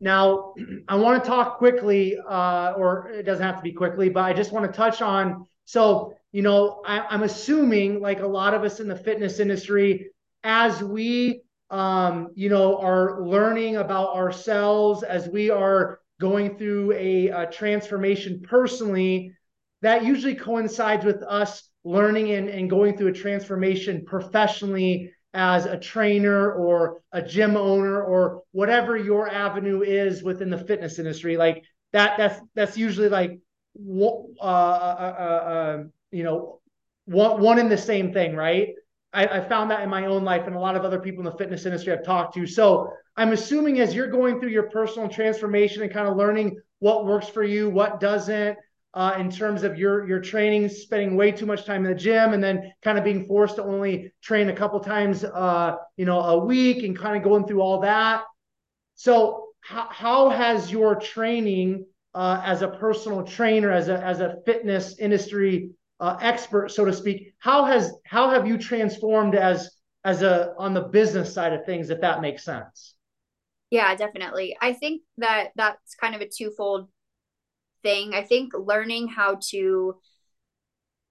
Now 0.00 0.54
i 0.88 0.94
want 0.94 1.22
to 1.22 1.28
talk 1.28 1.58
quickly 1.58 2.16
uh, 2.18 2.74
or 2.76 3.08
it 3.10 3.24
doesn't 3.24 3.44
have 3.44 3.56
to 3.56 3.62
be 3.62 3.72
quickly 3.72 4.08
but 4.08 4.22
i 4.22 4.32
just 4.32 4.52
want 4.52 4.64
to 4.64 4.76
touch 4.76 5.02
on 5.02 5.44
so 5.64 6.14
you 6.30 6.42
know 6.42 6.82
I, 6.86 7.00
i'm 7.10 7.24
assuming 7.24 8.00
like 8.00 8.20
a 8.20 8.26
lot 8.26 8.54
of 8.54 8.62
us 8.62 8.78
in 8.78 8.86
the 8.86 8.94
fitness 8.94 9.40
industry 9.40 10.10
as 10.44 10.80
we 10.80 11.42
um, 11.70 12.30
you 12.34 12.48
know, 12.48 12.78
are 12.78 13.22
learning 13.22 13.76
about 13.76 14.14
ourselves 14.14 15.02
as 15.02 15.28
we 15.28 15.50
are 15.50 16.00
going 16.20 16.56
through 16.56 16.92
a, 16.92 17.28
a 17.28 17.46
transformation 17.50 18.42
personally, 18.42 19.34
that 19.82 20.04
usually 20.04 20.34
coincides 20.34 21.04
with 21.04 21.22
us 21.22 21.68
learning 21.84 22.32
and, 22.32 22.48
and 22.48 22.70
going 22.70 22.96
through 22.96 23.08
a 23.08 23.12
transformation 23.12 24.04
professionally 24.04 25.12
as 25.34 25.66
a 25.66 25.78
trainer 25.78 26.52
or 26.52 27.02
a 27.12 27.20
gym 27.20 27.56
owner 27.56 28.02
or 28.02 28.42
whatever 28.52 28.96
your 28.96 29.28
avenue 29.28 29.82
is 29.82 30.22
within 30.22 30.50
the 30.50 30.58
fitness 30.58 30.98
industry 30.98 31.36
like 31.36 31.64
that 31.92 32.16
that's 32.16 32.40
that's 32.54 32.76
usually 32.78 33.08
like 33.08 33.38
uh, 33.78 34.04
uh, 34.40 35.14
uh, 35.18 35.22
uh, 35.22 35.82
you 36.10 36.24
know 36.24 36.60
one 37.04 37.40
one 37.40 37.58
in 37.58 37.68
the 37.68 37.78
same 37.78 38.12
thing 38.12 38.34
right 38.34 38.70
I, 39.12 39.26
I, 39.26 39.48
found 39.48 39.70
that 39.70 39.80
in 39.82 39.88
my 39.88 40.06
own 40.06 40.24
life 40.24 40.46
and 40.46 40.54
a 40.54 40.58
lot 40.58 40.76
of 40.76 40.84
other 40.84 40.98
people 40.98 41.20
in 41.20 41.30
the 41.30 41.38
fitness 41.38 41.64
industry 41.64 41.92
I've 41.92 42.04
talked 42.04 42.34
to. 42.34 42.46
So 42.46 42.92
I'm 43.16 43.32
assuming 43.32 43.80
as 43.80 43.94
you're 43.94 44.10
going 44.10 44.38
through 44.38 44.50
your 44.50 44.70
personal 44.70 45.08
transformation 45.08 45.82
and 45.82 45.92
kind 45.92 46.06
of 46.06 46.16
learning 46.16 46.58
what 46.80 47.06
works 47.06 47.28
for 47.28 47.42
you, 47.42 47.70
what 47.70 48.00
doesn't, 48.00 48.58
uh, 48.94 49.14
in 49.18 49.30
terms 49.30 49.62
of 49.62 49.78
your 49.78 50.08
your 50.08 50.20
training, 50.20 50.68
spending 50.68 51.16
way 51.16 51.30
too 51.30 51.46
much 51.46 51.64
time 51.64 51.84
in 51.84 51.92
the 51.92 51.98
gym, 51.98 52.32
and 52.32 52.42
then 52.42 52.72
kind 52.82 52.98
of 52.98 53.04
being 53.04 53.26
forced 53.26 53.56
to 53.56 53.62
only 53.64 54.12
train 54.22 54.48
a 54.48 54.54
couple 54.54 54.80
times, 54.80 55.24
uh, 55.24 55.76
you 55.96 56.04
know, 56.04 56.20
a 56.20 56.38
week, 56.38 56.82
and 56.82 56.98
kind 56.98 57.16
of 57.16 57.22
going 57.22 57.46
through 57.46 57.60
all 57.60 57.80
that. 57.80 58.24
So 58.94 59.48
how, 59.60 59.88
how 59.90 60.30
has 60.30 60.72
your 60.72 60.96
training 60.96 61.86
uh, 62.14 62.40
as 62.44 62.62
a 62.62 62.68
personal 62.68 63.22
trainer, 63.22 63.70
as 63.70 63.88
a 63.88 64.02
as 64.04 64.20
a 64.20 64.36
fitness 64.46 64.98
industry 64.98 65.70
uh, 66.00 66.16
expert, 66.20 66.70
so 66.70 66.84
to 66.84 66.92
speak. 66.92 67.34
How 67.38 67.64
has 67.64 67.92
how 68.04 68.30
have 68.30 68.46
you 68.46 68.58
transformed 68.58 69.34
as 69.34 69.70
as 70.04 70.22
a 70.22 70.54
on 70.58 70.74
the 70.74 70.82
business 70.82 71.32
side 71.32 71.52
of 71.52 71.64
things, 71.64 71.90
if 71.90 72.00
that 72.00 72.20
makes 72.20 72.44
sense? 72.44 72.94
Yeah, 73.70 73.94
definitely. 73.94 74.56
I 74.60 74.72
think 74.72 75.02
that 75.18 75.50
that's 75.54 75.94
kind 75.94 76.14
of 76.14 76.20
a 76.20 76.28
twofold 76.28 76.88
thing. 77.82 78.14
I 78.14 78.22
think 78.22 78.52
learning 78.54 79.08
how 79.08 79.38
to 79.50 79.96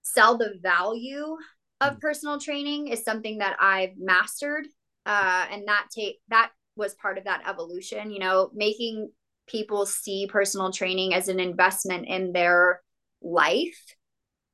sell 0.01 0.37
the 0.37 0.53
value 0.61 1.37
of 1.81 1.93
mm. 1.93 1.99
personal 1.99 2.39
training 2.39 2.87
is 2.87 3.03
something 3.03 3.39
that 3.39 3.57
I've 3.59 3.97
mastered, 3.97 4.67
uh, 5.05 5.45
and 5.51 5.67
that 5.67 5.87
take 5.95 6.19
that 6.29 6.51
was 6.75 6.93
part 6.95 7.17
of 7.17 7.25
that 7.25 7.47
evolution. 7.47 8.11
You 8.11 8.19
know, 8.19 8.49
making 8.53 9.11
people 9.47 9.85
see 9.85 10.27
personal 10.27 10.71
training 10.71 11.13
as 11.13 11.27
an 11.27 11.39
investment 11.39 12.07
in 12.07 12.33
their 12.33 12.81
life. 13.21 13.77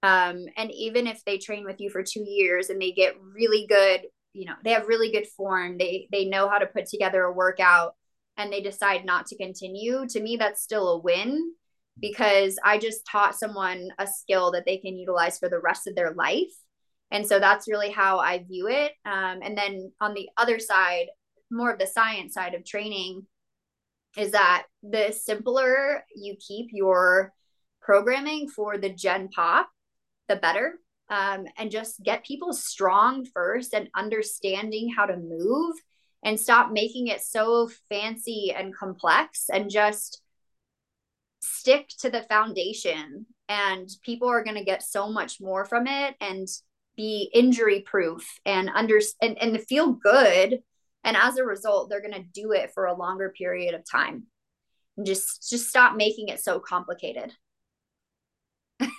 Um, 0.03 0.45
and 0.57 0.69
even 0.71 1.07
if 1.07 1.23
they 1.25 1.37
train 1.37 1.65
with 1.65 1.79
you 1.79 1.89
for 1.89 2.03
two 2.03 2.23
years 2.27 2.69
and 2.69 2.81
they 2.81 2.91
get 2.91 3.15
really 3.21 3.65
good, 3.67 4.01
you 4.33 4.45
know, 4.45 4.55
they 4.63 4.71
have 4.71 4.87
really 4.87 5.11
good 5.11 5.27
form, 5.37 5.77
they 5.77 6.07
they 6.11 6.25
know 6.25 6.49
how 6.49 6.57
to 6.57 6.65
put 6.65 6.87
together 6.87 7.23
a 7.23 7.33
workout 7.33 7.95
and 8.35 8.51
they 8.51 8.61
decide 8.61 9.05
not 9.05 9.27
to 9.27 9.37
continue, 9.37 10.05
to 10.09 10.19
me 10.19 10.37
that's 10.37 10.61
still 10.61 10.89
a 10.89 10.99
win 10.99 11.53
because 11.99 12.57
I 12.63 12.77
just 12.77 13.05
taught 13.05 13.35
someone 13.35 13.89
a 13.99 14.07
skill 14.07 14.51
that 14.51 14.65
they 14.65 14.77
can 14.77 14.97
utilize 14.97 15.37
for 15.37 15.49
the 15.49 15.59
rest 15.59 15.87
of 15.87 15.95
their 15.95 16.13
life. 16.13 16.51
And 17.11 17.27
so 17.27 17.39
that's 17.39 17.67
really 17.67 17.91
how 17.91 18.19
I 18.19 18.43
view 18.43 18.67
it. 18.67 18.93
Um, 19.05 19.39
and 19.43 19.57
then 19.57 19.91
on 20.01 20.13
the 20.13 20.29
other 20.37 20.57
side, 20.57 21.07
more 21.51 21.71
of 21.71 21.79
the 21.79 21.85
science 21.85 22.33
side 22.33 22.55
of 22.55 22.65
training, 22.65 23.27
is 24.17 24.31
that 24.31 24.65
the 24.81 25.11
simpler 25.11 26.03
you 26.15 26.35
keep 26.39 26.69
your 26.71 27.33
programming 27.81 28.47
for 28.47 28.77
the 28.77 28.89
gen 28.89 29.29
pop, 29.29 29.69
the 30.27 30.35
better. 30.35 30.79
Um, 31.09 31.45
and 31.57 31.69
just 31.69 32.01
get 32.01 32.25
people 32.25 32.53
strong 32.53 33.25
first 33.25 33.73
and 33.73 33.89
understanding 33.95 34.89
how 34.89 35.05
to 35.05 35.17
move 35.17 35.75
and 36.23 36.39
stop 36.39 36.71
making 36.71 37.07
it 37.07 37.21
so 37.21 37.69
fancy 37.89 38.53
and 38.55 38.75
complex 38.75 39.49
and 39.51 39.69
just 39.69 40.22
stick 41.63 41.87
to 41.97 42.09
the 42.09 42.23
foundation 42.23 43.25
and 43.47 43.87
people 44.03 44.27
are 44.27 44.43
going 44.43 44.57
to 44.57 44.65
get 44.65 44.83
so 44.83 45.09
much 45.09 45.39
more 45.39 45.63
from 45.63 45.87
it 45.87 46.13
and 46.19 46.45
be 46.97 47.31
injury 47.33 47.79
proof 47.79 48.27
and 48.45 48.69
under 48.75 48.99
and, 49.21 49.37
and 49.41 49.63
feel 49.63 49.93
good. 49.93 50.59
And 51.05 51.15
as 51.15 51.37
a 51.37 51.45
result 51.45 51.89
they're 51.89 52.01
going 52.01 52.21
to 52.21 52.41
do 52.41 52.51
it 52.51 52.71
for 52.73 52.87
a 52.87 52.97
longer 52.97 53.33
period 53.37 53.75
of 53.75 53.89
time. 53.89 54.23
And 54.97 55.05
just 55.05 55.49
just 55.49 55.69
stop 55.69 55.95
making 55.95 56.27
it 56.27 56.43
so 56.43 56.59
complicated. 56.59 57.31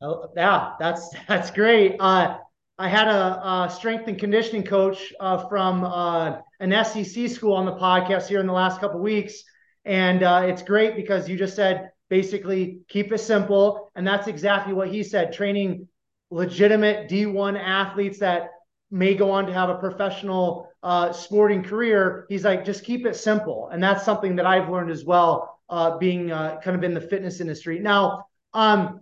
Oh 0.00 0.28
yeah 0.36 0.74
that's 0.78 1.12
that's 1.26 1.50
great. 1.50 1.96
Uh 1.98 2.38
I 2.78 2.88
had 2.88 3.08
a, 3.08 3.64
a 3.64 3.70
strength 3.74 4.06
and 4.06 4.16
conditioning 4.16 4.62
coach 4.62 5.12
uh, 5.18 5.48
from 5.48 5.84
uh, 5.84 6.36
an 6.60 6.84
SEC 6.84 7.28
school 7.28 7.54
on 7.54 7.66
the 7.66 7.74
podcast 7.74 8.28
here 8.28 8.38
in 8.38 8.46
the 8.46 8.52
last 8.52 8.78
couple 8.80 9.00
weeks, 9.00 9.42
and 9.84 10.22
uh, 10.22 10.42
it's 10.44 10.62
great 10.62 10.94
because 10.94 11.28
you 11.28 11.36
just 11.36 11.56
said 11.56 11.90
basically 12.08 12.80
keep 12.88 13.12
it 13.12 13.18
simple, 13.18 13.90
and 13.94 14.06
that's 14.06 14.28
exactly 14.28 14.72
what 14.72 14.88
he 14.88 15.02
said. 15.02 15.32
Training 15.32 15.88
legitimate 16.30 17.08
D1 17.08 17.58
athletes 17.58 18.18
that 18.18 18.50
may 18.90 19.14
go 19.14 19.30
on 19.30 19.46
to 19.46 19.52
have 19.52 19.68
a 19.68 19.76
professional 19.76 20.68
uh, 20.82 21.12
sporting 21.12 21.62
career, 21.62 22.26
he's 22.28 22.44
like, 22.44 22.64
just 22.64 22.84
keep 22.84 23.04
it 23.06 23.16
simple. 23.16 23.68
And 23.72 23.82
that's 23.82 24.04
something 24.04 24.36
that 24.36 24.46
I've 24.46 24.68
learned 24.68 24.90
as 24.90 25.04
well, 25.04 25.60
uh, 25.68 25.98
being 25.98 26.30
uh, 26.30 26.60
kind 26.62 26.76
of 26.76 26.84
in 26.84 26.94
the 26.94 27.00
fitness 27.00 27.40
industry. 27.40 27.78
Now, 27.80 28.26
um, 28.54 29.00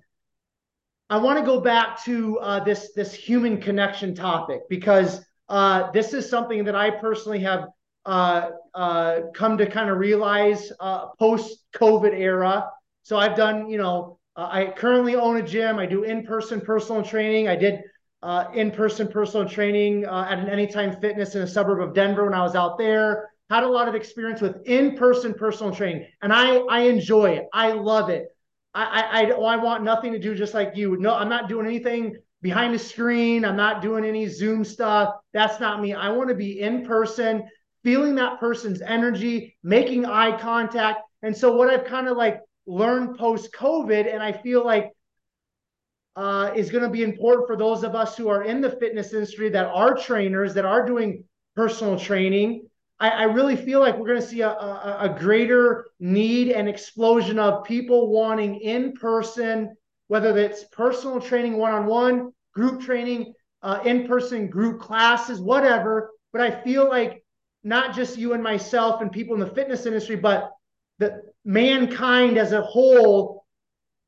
I 1.09 1.18
want 1.18 1.38
to 1.38 1.44
go 1.44 1.61
back 1.61 2.02
to 2.04 2.38
uh, 2.40 2.64
this 2.64 2.92
this 2.94 3.14
human 3.14 3.61
connection 3.61 4.12
topic 4.12 4.62
because 4.68 5.24
uh, 5.48 5.92
this 5.92 6.12
is 6.12 6.28
something 6.28 6.64
that 6.64 6.74
I 6.74 6.90
personally 6.90 7.38
have 7.40 7.68
uh, 8.04 8.50
come 9.32 9.57
to 9.59 9.66
kind 9.66 9.88
of 9.88 9.98
realize 9.98 10.72
post 11.18 11.64
COVID 11.76 12.12
era. 12.12 12.70
So 13.07 13.16
I've 13.16 13.36
done, 13.36 13.70
you 13.70 13.78
know, 13.78 14.18
I 14.34 14.72
currently 14.76 15.14
own 15.14 15.36
a 15.36 15.42
gym. 15.42 15.78
I 15.78 15.86
do 15.86 16.02
in 16.02 16.26
person 16.26 16.61
personal 16.61 17.04
training. 17.04 17.46
I 17.46 17.54
did 17.54 17.78
uh, 18.20 18.46
in-person 18.52 19.07
personal 19.07 19.48
training 19.48 20.04
uh, 20.04 20.26
at 20.28 20.40
an 20.40 20.48
Anytime 20.48 20.96
Fitness 21.00 21.36
in 21.36 21.42
a 21.42 21.46
suburb 21.46 21.80
of 21.80 21.94
Denver 21.94 22.24
when 22.24 22.34
I 22.34 22.42
was 22.42 22.57
out 22.57 22.78
there. 22.78 23.30
Had 23.48 23.62
a 23.62 23.68
lot 23.68 23.86
of 23.86 23.94
experience 23.94 24.40
with 24.40 24.57
in-person 24.66 25.34
personal 25.34 25.72
training, 25.72 26.09
and 26.20 26.32
I 26.32 26.57
I 26.57 26.80
enjoy 26.80 27.30
it. 27.30 27.44
I 27.52 27.70
love 27.70 28.11
it. 28.11 28.26
I 28.74 28.82
I 28.82 29.22
I, 29.22 29.54
I 29.54 29.57
want 29.59 29.84
nothing 29.84 30.11
to 30.11 30.18
do 30.18 30.34
just 30.34 30.52
like 30.52 30.72
you. 30.74 30.96
No, 30.96 31.14
I'm 31.14 31.28
not 31.28 31.48
doing 31.48 31.64
anything 31.64 32.16
behind 32.42 32.74
the 32.74 32.78
screen. 32.80 33.44
I'm 33.44 33.57
not 33.57 33.82
doing 33.82 34.04
any 34.04 34.26
Zoom 34.26 34.64
stuff. 34.64 35.14
That's 35.32 35.61
not 35.61 35.80
me. 35.80 35.94
I 35.94 36.11
want 36.11 36.30
to 36.30 36.34
be 36.34 36.61
in 36.61 36.84
person, 36.84 37.44
feeling 37.84 38.16
that 38.16 38.40
person's 38.40 38.82
energy, 38.82 39.57
making 39.62 40.07
eye 40.07 40.36
contact. 40.40 41.02
And 41.22 41.36
so 41.36 41.54
what 41.54 41.70
I've 41.70 41.84
kind 41.84 42.09
of 42.09 42.16
like 42.16 42.40
learned 42.67 43.19
post 43.19 43.53
COVID, 43.53 44.12
and 44.12 44.23
I 44.23 44.33
feel 44.33 44.64
like 44.64 44.91
uh, 46.17 46.51
is 46.57 46.71
going 46.71 46.83
to 46.83 46.91
be 46.91 47.03
important 47.03 47.47
for 47.47 47.57
those 47.57 47.85
of 47.85 47.95
us 47.95 48.17
who 48.17 48.29
are 48.29 48.45
in 48.45 48.61
the 48.61 48.71
fitness 48.71 49.12
industry 49.12 49.51
that 49.51 49.67
are 49.67 49.95
trainers 49.95 50.55
that 50.55 50.64
are 50.64 50.87
doing 50.87 51.25
personal 51.55 51.99
training. 51.99 52.67
I, 52.99 53.11
I 53.11 53.23
really 53.25 53.57
feel 53.57 53.81
like 53.81 53.99
we're 53.99 54.07
going 54.07 54.21
to 54.21 54.27
see 54.27 54.41
a, 54.41 54.49
a, 54.49 54.99
a 55.03 55.17
greater 55.19 55.87
need 56.01 56.53
and 56.53 56.69
explosion 56.69 57.39
of 57.39 57.64
people 57.64 58.11
wanting 58.11 58.61
in 58.61 58.93
person, 58.93 59.77
whether 60.09 60.37
it's 60.39 60.64
personal 60.64 61.21
training 61.21 61.59
one 61.59 61.73
on 61.73 61.85
one, 61.85 62.33
group 62.55 62.81
training, 62.81 63.35
uh, 63.62 63.81
in 63.85 64.07
person 64.07 64.49
group 64.49 64.81
classes, 64.81 65.41
whatever. 65.41 66.11
But 66.33 66.41
I 66.41 66.62
feel 66.62 66.89
like 66.89 67.23
not 67.62 67.95
just 67.95 68.17
you 68.17 68.33
and 68.33 68.43
myself 68.43 69.03
and 69.03 69.12
people 69.12 69.35
in 69.35 69.41
the 69.41 69.55
fitness 69.55 69.85
industry, 69.85 70.17
but 70.17 70.51
that 70.99 71.21
mankind 71.47 72.36
as 72.36 72.53
a 72.53 72.61
whole 72.61 73.47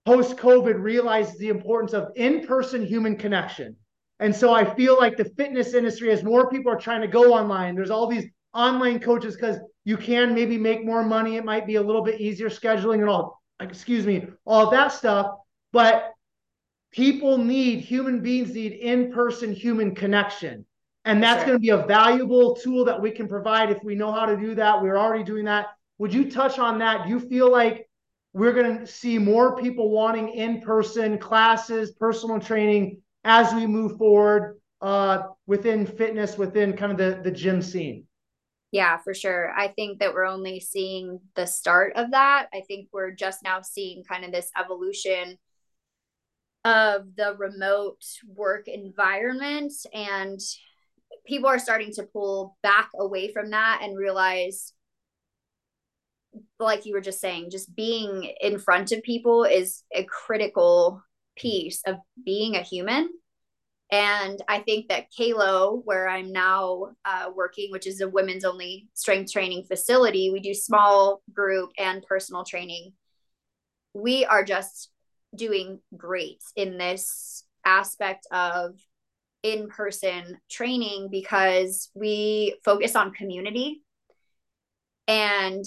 post 0.05 0.37
COVID 0.37 0.83
realizes 0.83 1.39
the 1.39 1.49
importance 1.49 1.93
of 1.95 2.09
in 2.17 2.47
person 2.47 2.85
human 2.85 3.17
connection. 3.17 3.77
And 4.19 4.35
so 4.35 4.53
I 4.53 4.75
feel 4.75 4.99
like 4.99 5.17
the 5.17 5.25
fitness 5.25 5.73
industry, 5.73 6.11
as 6.11 6.25
more 6.25 6.51
people 6.51 6.73
are 6.73 6.79
trying 6.79 7.01
to 7.03 7.09
go 7.09 7.33
online, 7.33 7.77
there's 7.77 7.91
all 7.91 8.09
these 8.09 8.27
online 8.53 8.99
coaches 8.99 9.37
because 9.37 9.59
you 9.85 9.97
can 9.97 10.35
maybe 10.35 10.59
make 10.59 10.85
more 10.85 11.05
money. 11.05 11.37
It 11.37 11.45
might 11.45 11.67
be 11.67 11.77
a 11.77 11.83
little 11.83 12.03
bit 12.03 12.21
easier 12.21 12.49
scheduling 12.49 13.01
and 13.01 13.09
all, 13.09 13.41
excuse 13.61 14.05
me, 14.05 14.27
all 14.45 14.71
that 14.71 14.89
stuff. 14.89 15.27
But 15.73 16.13
people 16.91 17.39
need, 17.39 17.81
human 17.81 18.21
beings 18.21 18.53
need 18.55 18.73
in 18.73 19.13
person 19.13 19.53
human 19.53 19.95
connection. 19.95 20.67
And 21.05 21.23
that's 21.23 21.41
sure. 21.43 21.47
going 21.47 21.59
to 21.59 21.63
be 21.63 21.71
a 21.71 21.87
valuable 21.87 22.57
tool 22.57 22.85
that 22.87 23.01
we 23.01 23.13
can 23.13 23.29
provide 23.29 23.71
if 23.71 23.79
we 23.85 23.95
know 23.95 24.11
how 24.11 24.27
to 24.27 24.37
do 24.37 24.57
that. 24.57 24.83
We're 24.83 24.99
already 24.99 25.23
doing 25.23 25.45
that. 25.45 25.69
Would 25.99 26.15
you 26.15 26.31
touch 26.31 26.59
on 26.59 26.79
that? 26.79 27.05
Do 27.05 27.11
you 27.11 27.21
feel 27.21 27.51
like 27.51 27.89
we're 28.33 28.53
going 28.53 28.79
to 28.79 28.87
see 28.87 29.19
more 29.19 29.57
people 29.57 29.91
wanting 29.91 30.29
in-person 30.29 31.19
classes, 31.19 31.93
personal 31.93 32.39
training 32.39 33.03
as 33.25 33.53
we 33.55 33.67
move 33.67 33.97
forward 33.99 34.59
uh, 34.81 35.23
within 35.47 35.87
fitness, 35.87 36.39
within 36.39 36.77
kind 36.77 36.93
of 36.93 36.99
the, 36.99 37.21
the 37.23 37.31
gym 37.31 37.63
scene. 37.63 38.07
Yeah, 38.71 38.99
for 38.99 39.15
sure. 39.15 39.51
I 39.51 39.69
think 39.69 40.01
that 40.01 40.13
we're 40.13 40.27
only 40.27 40.61
seeing 40.61 41.21
the 41.35 41.47
start 41.47 41.95
of 41.97 42.11
that. 42.11 42.49
I 42.53 42.63
think 42.69 42.89
we're 42.93 43.13
just 43.13 43.43
now 43.43 43.63
seeing 43.63 44.05
kind 44.05 44.25
of 44.25 44.33
this 44.33 44.51
evolution 44.59 45.39
of 46.65 47.17
the 47.17 47.35
remote 47.39 48.05
work 48.27 48.69
environment 48.69 49.73
and 49.95 50.39
people 51.27 51.49
are 51.49 51.59
starting 51.59 51.93
to 51.95 52.03
pull 52.03 52.59
back 52.63 52.91
away 52.99 53.33
from 53.33 53.51
that 53.51 53.81
and 53.83 53.97
realize 53.97 54.75
like 56.59 56.87
you 56.87 56.95
were 56.95 57.01
just 57.01 57.21
saying, 57.21 57.51
just 57.51 57.75
being 57.75 58.33
in 58.41 58.59
front 58.59 58.93
of 58.93 59.03
people 59.03 59.45
is 59.45 59.85
a 59.93 60.05
critical 60.05 61.03
piece 61.37 61.83
of 61.87 61.97
being 62.25 62.57
a 62.57 62.63
human. 62.63 63.09
And 63.91 64.43
I 64.49 64.59
think 64.59 64.89
that 64.89 65.07
Kalo, 65.17 65.81
where 65.85 66.09
I'm 66.09 66.31
now 66.31 66.89
uh, 67.07 67.31
working, 67.35 67.71
which 67.71 67.87
is 67.87 68.01
a 68.03 68.09
women's 68.09 68.45
only 68.45 68.89
strength 68.93 69.33
training 69.33 69.65
facility, 69.65 70.31
we 70.31 70.41
do 70.41 70.53
small 70.53 71.23
group 71.33 71.71
and 71.79 72.03
personal 72.03 72.45
training. 72.45 72.93
We 73.95 74.27
are 74.27 74.45
just 74.45 74.91
doing 75.35 75.81
great 75.97 76.43
in 76.55 76.77
this 76.77 77.45
aspect 77.65 78.27
of 78.31 78.79
in 79.43 79.69
person 79.69 80.39
training 80.51 81.09
because 81.11 81.91
we 81.95 82.59
focus 82.65 82.95
on 82.95 83.13
community 83.13 83.83
and 85.07 85.65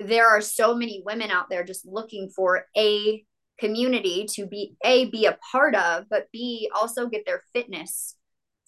there 0.00 0.28
are 0.28 0.40
so 0.40 0.74
many 0.74 1.02
women 1.04 1.30
out 1.30 1.48
there 1.50 1.62
just 1.62 1.86
looking 1.86 2.30
for 2.34 2.64
a 2.76 3.24
community 3.58 4.26
to 4.30 4.46
be 4.46 4.74
a 4.82 5.04
be 5.10 5.26
a 5.26 5.38
part 5.52 5.74
of 5.74 6.06
but 6.08 6.26
b 6.32 6.70
also 6.74 7.06
get 7.06 7.26
their 7.26 7.42
fitness 7.52 8.16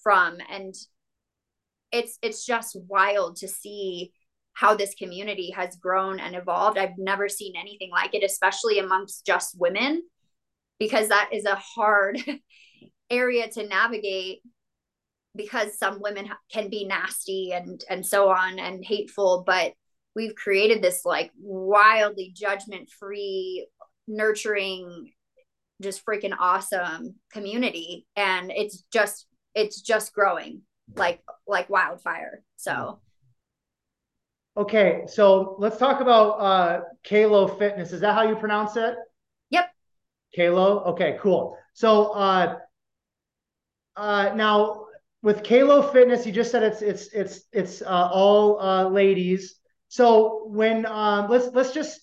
from. 0.03 0.39
And 0.51 0.75
it's 1.91 2.19
it's 2.23 2.45
just 2.45 2.77
wild 2.89 3.37
to 3.37 3.49
see 3.49 4.13
how 4.55 4.75
this 4.75 4.95
community 4.95 5.51
has 5.57 5.77
grown 5.77 6.21
and 6.21 6.37
evolved. 6.37 6.77
I've 6.77 6.99
never 6.99 7.29
seen 7.29 7.55
anything 7.57 7.91
like 7.91 8.15
it 8.15 8.25
especially 8.25 8.79
amongst 8.79 9.25
just 9.25 9.59
women 9.59 10.03
because 10.79 11.09
that 11.09 11.31
is 11.33 11.45
a 11.47 11.55
hard 11.55 12.19
area 13.11 13.49
to 13.49 13.67
navigate 13.67 14.41
because 15.35 15.79
some 15.79 16.01
women 16.03 16.29
can 16.53 16.69
be 16.69 16.85
nasty 16.85 17.53
and 17.53 17.83
and 17.89 18.05
so 18.05 18.31
on 18.31 18.59
and 18.59 18.85
hateful 18.85 19.45
but 19.47 19.73
we've 20.15 20.35
created 20.35 20.83
this 20.83 21.05
like 21.05 21.31
wildly 21.41 22.33
judgment 22.35 22.91
free 22.91 23.67
nurturing 24.07 25.11
just 25.81 26.05
freaking 26.05 26.35
awesome 26.39 27.15
community 27.33 28.07
and 28.17 28.51
it's 28.51 28.85
just 28.93 29.27
it's 29.55 29.81
just 29.81 30.13
growing 30.13 30.63
like 30.97 31.21
like 31.47 31.69
wildfire 31.71 32.43
so 32.57 33.01
Okay, 34.55 35.05
so 35.07 35.57
let's 35.59 35.79
talk 35.79 36.03
about 36.03 36.33
uh 36.33 36.81
Kalo 37.05 37.49
Fitness. 37.49 37.93
Is 37.93 38.03
that 38.03 38.15
how 38.15 38.29
you 38.29 38.37
pronounce 38.37 38.77
it? 38.77 38.97
Yep. 39.49 39.71
Kalo. 40.37 40.81
Okay, 40.89 41.17
cool. 41.23 41.57
So 41.73 42.13
uh 42.13 42.59
uh 43.97 44.33
now 44.35 44.87
with 45.23 45.43
Kalo 45.43 45.81
Fitness, 45.91 46.27
you 46.27 46.33
just 46.33 46.51
said 46.51 46.63
it's 46.63 46.83
it's 46.83 47.07
it's 47.15 47.45
it's 47.53 47.83
uh, 47.83 48.11
all 48.13 48.61
uh, 48.61 48.89
ladies. 48.89 49.55
So 49.93 50.45
when 50.47 50.87
um, 50.87 51.29
let's 51.29 51.49
let's 51.53 51.75
just 51.75 52.01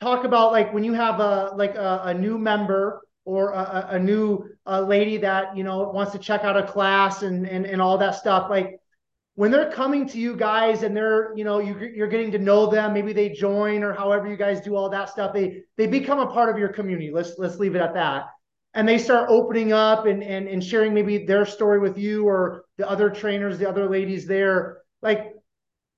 talk 0.00 0.24
about 0.24 0.50
like 0.50 0.72
when 0.72 0.82
you 0.82 0.94
have 0.94 1.20
a 1.20 1.52
like 1.54 1.74
a, 1.74 2.00
a 2.04 2.14
new 2.14 2.38
member 2.38 3.02
or 3.26 3.52
a, 3.52 3.88
a 3.90 3.98
new 3.98 4.48
lady 4.66 5.18
that 5.18 5.54
you 5.54 5.62
know 5.62 5.90
wants 5.90 6.12
to 6.12 6.18
check 6.18 6.44
out 6.44 6.56
a 6.56 6.66
class 6.66 7.20
and 7.20 7.46
and 7.46 7.66
and 7.66 7.82
all 7.82 7.98
that 7.98 8.14
stuff. 8.14 8.48
Like 8.48 8.80
when 9.34 9.50
they're 9.50 9.70
coming 9.70 10.08
to 10.08 10.18
you 10.18 10.36
guys 10.36 10.82
and 10.82 10.96
they're 10.96 11.36
you 11.36 11.44
know 11.44 11.58
you, 11.58 11.78
you're 11.94 12.08
getting 12.08 12.30
to 12.30 12.38
know 12.38 12.64
them 12.64 12.94
maybe 12.94 13.12
they 13.12 13.28
join 13.28 13.82
or 13.82 13.92
however 13.92 14.26
you 14.26 14.38
guys 14.38 14.62
do 14.62 14.74
all 14.74 14.88
that 14.88 15.10
stuff 15.10 15.34
they 15.34 15.64
they 15.76 15.86
become 15.86 16.20
a 16.20 16.28
part 16.28 16.48
of 16.48 16.58
your 16.58 16.70
community 16.70 17.10
let's 17.12 17.34
let's 17.36 17.58
leave 17.58 17.76
it 17.76 17.82
at 17.82 17.92
that 17.92 18.24
and 18.72 18.88
they 18.88 18.96
start 18.96 19.28
opening 19.28 19.70
up 19.70 20.06
and, 20.06 20.22
and 20.22 20.48
and 20.48 20.64
sharing 20.64 20.94
maybe 20.94 21.26
their 21.26 21.44
story 21.44 21.78
with 21.78 21.98
you 21.98 22.26
or 22.26 22.64
the 22.78 22.88
other 22.88 23.10
trainers 23.10 23.58
the 23.58 23.68
other 23.68 23.86
ladies 23.88 24.26
there 24.26 24.78
like 25.02 25.34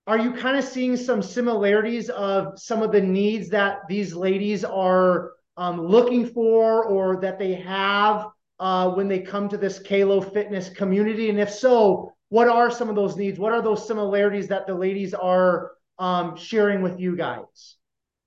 are 0.07 0.19
you 0.19 0.33
kind 0.33 0.57
of 0.57 0.65
seeing 0.65 0.97
some 0.97 1.23
similarities 1.23 2.09
of 2.11 2.59
some 2.59 2.83
of 2.83 2.93
the 2.93 3.01
needs 3.01 3.49
that 3.51 3.81
these 3.89 4.15
ladies 4.15 4.65
are 4.65 5.33
um, 5.57 5.81
looking 5.81 6.27
for 6.27 6.85
or 6.85 7.21
that 7.21 7.39
they 7.39 7.55
have 7.55 8.27
uh, 8.59 8.91
when 8.91 9.09
they 9.09 9.21
come 9.21 9.49
to 9.49 9.57
this 9.57 9.79
Kalo 9.79 10.21
fitness 10.21 10.69
community 10.71 11.29
and 11.31 11.39
if 11.39 11.51
so 11.51 12.13
what 12.31 12.49
are 12.49 12.71
some 12.71 12.89
of 12.89 12.95
those 12.95 13.17
needs? 13.17 13.39
What 13.39 13.53
are 13.53 13.61
those 13.61 13.87
similarities 13.87 14.49
that 14.49 14.67
the 14.67 14.75
ladies 14.75 15.15
are 15.15 15.73
um, 15.99 16.37
sharing 16.37 16.81
with 16.81 16.99
you 16.99 17.17
guys? 17.17 17.77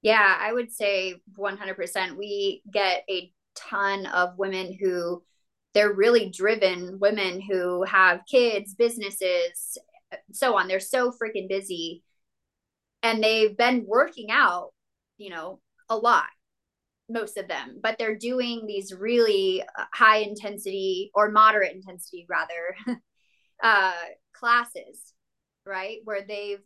Yeah, 0.01 0.37
I 0.39 0.51
would 0.51 0.71
say 0.71 1.15
100%. 1.39 2.17
We 2.17 2.61
get 2.71 3.05
a 3.09 3.31
ton 3.55 4.05
of 4.07 4.37
women 4.37 4.77
who 4.79 5.23
they're 5.73 5.93
really 5.93 6.29
driven 6.29 6.99
women 6.99 7.39
who 7.41 7.83
have 7.83 8.21
kids, 8.29 8.75
businesses, 8.75 9.77
so 10.31 10.57
on. 10.57 10.67
They're 10.67 10.79
so 10.79 11.11
freaking 11.11 11.49
busy 11.49 12.03
and 13.01 13.21
they've 13.21 13.55
been 13.55 13.85
working 13.85 14.31
out, 14.31 14.71
you 15.17 15.29
know, 15.29 15.59
a 15.89 15.97
lot, 15.97 16.27
most 17.09 17.37
of 17.37 17.47
them, 17.47 17.79
but 17.83 17.97
they're 17.99 18.17
doing 18.17 18.65
these 18.65 18.93
really 18.93 19.63
high 19.93 20.17
intensity 20.17 21.11
or 21.13 21.29
moderate 21.29 21.75
intensity 21.75 22.25
rather 22.29 22.75
uh, 23.63 23.93
classes, 24.33 25.13
right? 25.65 25.97
Where 26.05 26.25
they've, 26.25 26.61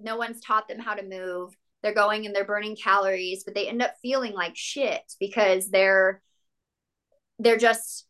no 0.00 0.16
one's 0.16 0.40
taught 0.40 0.68
them 0.68 0.78
how 0.78 0.94
to 0.94 1.06
move. 1.06 1.54
They're 1.82 1.94
going 1.94 2.24
and 2.24 2.34
they're 2.34 2.46
burning 2.46 2.76
calories, 2.76 3.44
but 3.44 3.54
they 3.54 3.68
end 3.68 3.82
up 3.82 3.94
feeling 4.00 4.32
like 4.32 4.56
shit 4.56 5.02
because 5.20 5.68
they're, 5.68 6.22
they're 7.38 7.58
just 7.58 8.06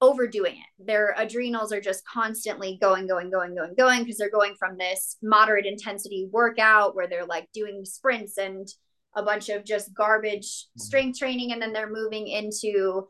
overdoing 0.00 0.56
it. 0.56 0.86
Their 0.86 1.14
adrenals 1.16 1.72
are 1.72 1.80
just 1.80 2.04
constantly 2.06 2.78
going, 2.80 3.06
going, 3.06 3.30
going, 3.30 3.54
going, 3.54 3.74
going 3.76 4.02
because 4.02 4.18
they're 4.18 4.30
going 4.30 4.54
from 4.58 4.76
this 4.76 5.16
moderate 5.22 5.66
intensity 5.66 6.28
workout 6.30 6.94
where 6.94 7.08
they're 7.08 7.26
like 7.26 7.48
doing 7.52 7.84
sprints 7.84 8.36
and 8.38 8.68
a 9.14 9.22
bunch 9.22 9.48
of 9.48 9.64
just 9.64 9.94
garbage 9.94 10.46
mm-hmm. 10.46 10.80
strength 10.80 11.18
training. 11.18 11.52
And 11.52 11.62
then 11.62 11.72
they're 11.72 11.90
moving 11.90 12.28
into 12.28 13.08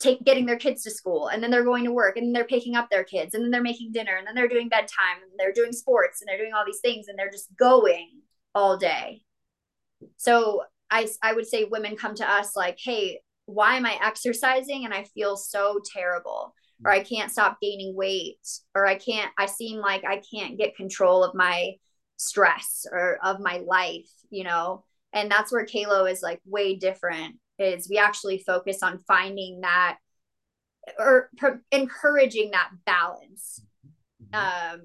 take 0.00 0.24
getting 0.24 0.46
their 0.46 0.56
kids 0.56 0.82
to 0.82 0.90
school 0.90 1.28
and 1.28 1.42
then 1.42 1.50
they're 1.50 1.64
going 1.64 1.84
to 1.84 1.92
work 1.92 2.16
and 2.16 2.34
they're 2.34 2.44
picking 2.44 2.74
up 2.74 2.88
their 2.90 3.04
kids 3.04 3.34
and 3.34 3.42
then 3.42 3.50
they're 3.50 3.62
making 3.62 3.92
dinner 3.92 4.16
and 4.16 4.26
then 4.26 4.34
they're 4.34 4.48
doing 4.48 4.68
bedtime 4.68 5.22
and 5.22 5.30
they're 5.38 5.52
doing 5.52 5.72
sports 5.72 6.20
and 6.20 6.28
they're 6.28 6.38
doing 6.38 6.52
all 6.52 6.64
these 6.66 6.80
things 6.80 7.06
and 7.08 7.18
they're 7.18 7.30
just 7.30 7.48
going 7.56 8.10
all 8.54 8.76
day 8.76 9.22
so 10.16 10.62
i 10.90 11.08
i 11.22 11.32
would 11.32 11.46
say 11.46 11.64
women 11.64 11.96
come 11.96 12.14
to 12.14 12.28
us 12.28 12.56
like 12.56 12.76
hey 12.82 13.20
why 13.46 13.76
am 13.76 13.86
i 13.86 13.98
exercising 14.02 14.84
and 14.84 14.94
i 14.94 15.04
feel 15.14 15.36
so 15.36 15.80
terrible 15.94 16.54
or 16.84 16.90
i 16.90 17.02
can't 17.02 17.30
stop 17.30 17.58
gaining 17.60 17.94
weight 17.94 18.46
or 18.74 18.86
i 18.86 18.94
can't 18.94 19.30
i 19.38 19.46
seem 19.46 19.78
like 19.78 20.04
i 20.04 20.20
can't 20.32 20.58
get 20.58 20.76
control 20.76 21.22
of 21.22 21.34
my 21.34 21.72
stress 22.16 22.86
or 22.90 23.18
of 23.22 23.40
my 23.40 23.58
life 23.66 24.10
you 24.30 24.44
know 24.44 24.84
and 25.12 25.30
that's 25.30 25.52
where 25.52 25.66
kalo 25.66 26.06
is 26.06 26.22
like 26.22 26.40
way 26.46 26.74
different 26.74 27.36
is 27.58 27.88
we 27.88 27.98
actually 27.98 28.38
focus 28.38 28.82
on 28.82 28.98
finding 29.06 29.60
that 29.60 29.98
or 30.98 31.30
per- 31.36 31.62
encouraging 31.70 32.50
that 32.50 32.70
balance 32.84 33.60
mm-hmm. 34.32 34.74
um, 34.74 34.80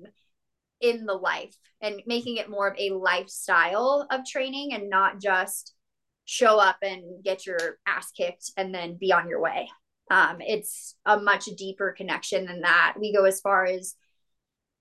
in 0.81 1.05
the 1.05 1.13
life 1.13 1.55
and 1.81 2.01
making 2.05 2.37
it 2.37 2.49
more 2.49 2.67
of 2.67 2.77
a 2.77 2.91
lifestyle 2.91 4.07
of 4.09 4.25
training 4.25 4.73
and 4.73 4.89
not 4.89 5.19
just 5.19 5.73
show 6.29 6.59
up 6.59 6.77
and 6.83 7.23
get 7.23 7.47
your 7.47 7.79
ass 7.87 8.11
kicked 8.11 8.51
and 8.55 8.73
then 8.73 8.95
be 8.95 9.11
on 9.11 9.27
your 9.27 9.41
way. 9.41 9.67
Um, 10.11 10.37
it's 10.41 10.95
a 11.03 11.19
much 11.19 11.45
deeper 11.57 11.91
connection 11.91 12.45
than 12.45 12.61
that. 12.61 12.97
We 12.99 13.11
go 13.11 13.25
as 13.25 13.41
far 13.41 13.65
as 13.65 13.95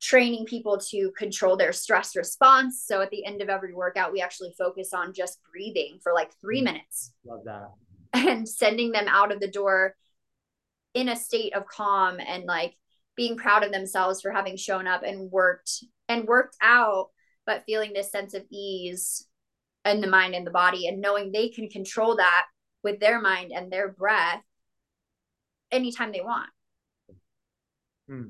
training 0.03 0.45
people 0.45 0.79
to 0.91 1.11
control 1.17 1.57
their 1.57 1.73
stress 1.73 2.15
response. 2.15 2.85
So 2.87 3.01
at 3.01 3.11
the 3.11 3.25
end 3.25 3.41
of 3.41 3.49
every 3.49 3.73
workout, 3.73 4.13
we 4.13 4.21
actually 4.21 4.55
focus 4.59 4.93
on 4.93 5.15
just 5.15 5.41
breathing 5.51 6.01
for 6.03 6.13
like 6.13 6.31
three 6.39 6.61
mm. 6.61 6.65
minutes. 6.65 7.13
Love 7.25 7.45
that. 7.45 7.71
And 8.15 8.49
sending 8.49 8.93
them 8.93 9.07
out 9.09 9.33
of 9.33 9.41
the 9.41 9.51
door 9.51 9.95
in 10.95 11.09
a 11.09 11.17
state 11.17 11.55
of 11.55 11.67
calm 11.67 12.19
and 12.21 12.45
like 12.45 12.75
being 13.17 13.37
proud 13.37 13.65
of 13.65 13.73
themselves 13.73 14.21
for 14.21 14.31
having 14.31 14.57
shown 14.57 14.87
up 14.87 15.03
and 15.03 15.31
worked 15.31 15.85
and 16.09 16.27
worked 16.27 16.57
out, 16.63 17.09
but 17.47 17.65
feeling 17.65 17.93
this 17.93 18.11
sense 18.11 18.35
of 18.35 18.45
ease 18.51 19.28
in 19.89 20.01
the 20.01 20.07
mind 20.07 20.35
and 20.35 20.47
the 20.47 20.51
body 20.51 20.89
and 20.89 21.01
knowing 21.01 21.33
they 21.33 21.49
can 21.49 21.69
control 21.69 22.17
that 22.17 22.47
with 22.83 23.01
their 23.01 23.21
mind 23.21 23.53
and 23.55 23.71
their 23.73 23.89
breath 23.89 24.43
anytime 25.71 26.13
they 26.13 26.21
want. 26.21 26.49
Hmm. 28.09 28.29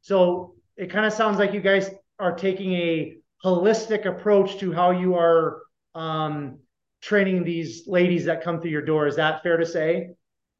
So 0.00 0.54
it 0.76 0.90
kind 0.90 1.06
of 1.06 1.12
sounds 1.12 1.38
like 1.38 1.52
you 1.52 1.60
guys 1.60 1.90
are 2.18 2.34
taking 2.34 2.72
a 2.74 3.16
holistic 3.44 4.06
approach 4.06 4.58
to 4.58 4.72
how 4.72 4.90
you 4.90 5.14
are 5.14 5.62
um, 5.94 6.58
training 7.00 7.44
these 7.44 7.86
ladies 7.86 8.24
that 8.24 8.42
come 8.42 8.60
through 8.60 8.70
your 8.70 8.84
door. 8.84 9.06
Is 9.06 9.16
that 9.16 9.42
fair 9.42 9.56
to 9.56 9.66
say? 9.66 10.10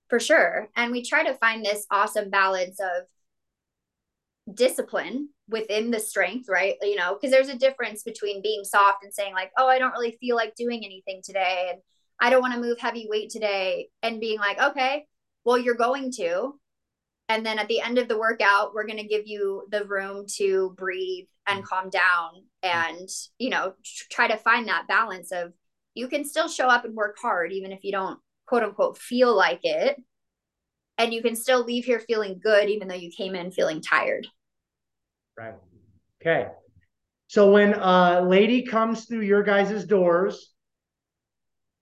For 0.09 0.21
sure. 0.21 0.69
And 0.77 0.93
we 0.93 1.03
try 1.03 1.25
to 1.25 1.35
find 1.35 1.65
this 1.65 1.87
awesome 1.91 2.31
balance 2.31 2.79
of 2.81 4.55
discipline 4.55 5.29
within 5.49 5.91
the 5.91 6.01
strength, 6.01 6.49
right? 6.49 6.77
You 6.83 6.97
know, 6.97 7.15
because 7.15 7.31
there's 7.31 7.49
a 7.49 7.59
difference 7.59 8.03
between 8.03 8.43
being 8.43 8.65
soft 8.65 9.05
and 9.05 9.13
saying, 9.13 9.35
like, 9.35 9.51
oh, 9.59 9.69
I 9.69 9.79
don't 9.79 9.93
really 9.93 10.17
feel 10.21 10.37
like 10.37 10.55
doing 10.55 10.85
anything 10.85 11.21
today. 11.25 11.69
And 11.73 11.81
I 12.21 12.31
don't 12.31 12.43
want 12.43 12.55
to 12.55 12.61
move 12.61 12.79
heavy 12.79 13.07
weight 13.11 13.31
today. 13.31 13.89
And 14.03 14.21
being 14.21 14.39
like, 14.39 14.61
okay, 14.61 15.07
well, 15.45 15.59
you're 15.59 15.75
going 15.75 16.13
to 16.13 16.55
and 17.33 17.47
then 17.47 17.59
at 17.59 17.69
the 17.69 17.81
end 17.81 17.99
of 17.99 18.09
the 18.09 18.19
workout 18.19 18.75
we're 18.75 18.87
going 18.87 18.99
to 18.99 19.07
give 19.07 19.27
you 19.27 19.67
the 19.71 19.85
room 19.85 20.27
to 20.37 20.75
breathe 20.77 21.27
and 21.47 21.63
mm. 21.63 21.67
calm 21.67 21.89
down 21.91 22.45
and 22.63 23.09
you 23.39 23.51
know 23.51 23.75
try 24.11 24.29
to 24.29 24.37
find 24.37 24.69
that 24.69 24.89
balance 24.89 25.33
of 25.33 25.53
you 25.95 26.09
can 26.09 26.25
still 26.25 26.49
show 26.49 26.67
up 26.67 26.85
and 26.85 26.95
work 26.95 27.17
hard 27.21 27.53
even 27.53 27.73
if 27.73 27.85
you 27.85 27.93
don't 27.93 28.19
quote 28.47 28.63
unquote 28.63 28.99
feel 28.99 29.35
like 29.35 29.61
it 29.63 29.97
and 30.99 31.13
you 31.13 31.23
can 31.23 31.35
still 31.35 31.65
leave 31.65 31.85
here 31.85 32.01
feeling 32.01 32.39
good 32.43 32.69
even 32.69 32.87
though 32.87 32.95
you 32.95 33.11
came 33.11 33.35
in 33.35 33.51
feeling 33.51 33.81
tired 33.81 34.27
right 35.37 35.55
okay 36.21 36.49
so 37.27 37.51
when 37.51 37.75
a 37.75 38.23
lady 38.23 38.63
comes 38.63 39.07
through 39.07 39.23
your 39.23 39.43
guys' 39.43 39.85
doors 39.85 40.53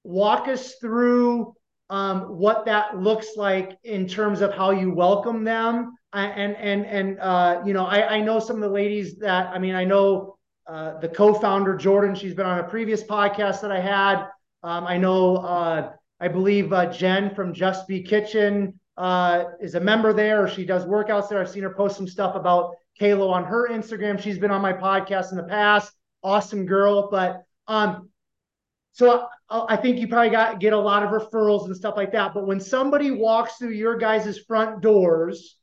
walk 0.05 0.49
us 0.49 0.75
through 0.77 1.55
um, 1.91 2.39
what 2.39 2.65
that 2.67 2.99
looks 2.99 3.37
like 3.37 3.77
in 3.83 4.07
terms 4.07 4.41
of 4.41 4.55
how 4.55 4.71
you 4.71 4.93
welcome 4.93 5.45
them. 5.45 5.97
And 6.13 6.57
and 6.57 6.87
and 6.87 7.19
uh, 7.21 7.63
you 7.65 7.73
know, 7.73 7.87
I, 7.87 8.17
I 8.17 8.21
know 8.21 8.41
some 8.41 8.57
of 8.57 8.63
the 8.63 8.69
ladies 8.69 9.17
that 9.19 9.49
I 9.49 9.59
mean, 9.59 9.75
I 9.77 9.85
know 9.85 10.37
uh, 10.67 10.99
the 10.99 11.09
co-founder 11.09 11.77
Jordan. 11.77 12.15
She's 12.15 12.35
been 12.35 12.47
on 12.47 12.59
a 12.59 12.65
previous 12.65 13.05
podcast 13.05 13.61
that 13.61 13.71
I 13.71 13.81
had. 13.81 14.27
Um, 14.63 14.87
I 14.87 14.99
know, 14.99 15.37
uh, 15.37 15.93
I 16.19 16.29
believe 16.29 16.73
uh, 16.73 16.87
Jen 16.87 17.35
from 17.35 17.55
Just 17.55 17.87
Be 17.87 18.03
Kitchen 18.03 18.79
uh, 18.97 19.45
is 19.61 19.75
a 19.75 19.81
member 19.81 20.13
there. 20.13 20.49
She 20.49 20.65
does 20.65 20.85
workouts 20.85 21.29
there. 21.29 21.41
I've 21.41 21.49
seen 21.49 21.63
her 21.63 21.75
post 21.75 21.97
some 21.97 22.09
stuff 22.09 22.35
about 22.35 22.75
Kalo 23.01 23.31
on 23.31 23.45
her 23.45 23.69
Instagram. 23.71 24.21
She's 24.21 24.39
been 24.39 24.51
on 24.51 24.61
my 24.61 24.75
podcast 24.75 25.31
in 25.31 25.39
the 25.39 25.45
past. 25.45 25.91
Awesome 26.23 26.67
girl. 26.67 27.09
But 27.11 27.43
um, 27.67 28.11
so 28.93 29.27
I, 29.49 29.65
I 29.71 29.77
think 29.77 29.99
you 29.99 30.07
probably 30.07 30.31
got 30.31 30.61
get 30.61 30.75
a 30.75 30.79
lot 30.79 31.03
of 31.03 31.11
referrals 31.11 31.65
and 31.65 31.75
stuff 31.75 31.97
like 31.97 32.13
that. 32.13 32.35
But 32.35 32.47
when 32.47 32.61
somebody 32.61 33.11
walks 33.11 33.57
through 33.57 33.71
your 33.71 33.97
guys' 33.97 34.39
front 34.47 34.83
doors, 34.83 35.57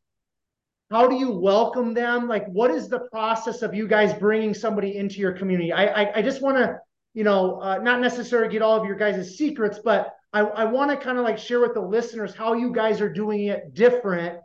how 0.89 1.07
do 1.07 1.15
you 1.15 1.29
welcome 1.29 1.93
them? 1.93 2.27
Like, 2.27 2.47
what 2.47 2.71
is 2.71 2.89
the 2.89 3.01
process 3.11 3.61
of 3.61 3.75
you 3.75 3.87
guys 3.87 4.13
bringing 4.15 4.55
somebody 4.55 4.97
into 4.97 5.19
your 5.19 5.33
community? 5.33 5.71
I 5.71 5.85
I, 5.85 6.17
I 6.17 6.21
just 6.23 6.41
want 6.41 6.57
to, 6.57 6.79
you 7.13 7.23
know, 7.23 7.61
uh, 7.61 7.77
not 7.77 8.01
necessarily 8.01 8.51
get 8.51 8.63
all 8.63 8.79
of 8.79 8.85
your 8.85 8.95
guys' 8.95 9.37
secrets, 9.37 9.79
but 9.83 10.15
I, 10.33 10.41
I 10.41 10.65
want 10.65 10.89
to 10.89 10.97
kind 10.97 11.19
of 11.19 11.23
like 11.23 11.37
share 11.37 11.59
with 11.59 11.75
the 11.75 11.81
listeners 11.81 12.33
how 12.33 12.53
you 12.53 12.73
guys 12.73 12.99
are 12.99 13.13
doing 13.13 13.45
it 13.45 13.75
different 13.75 14.39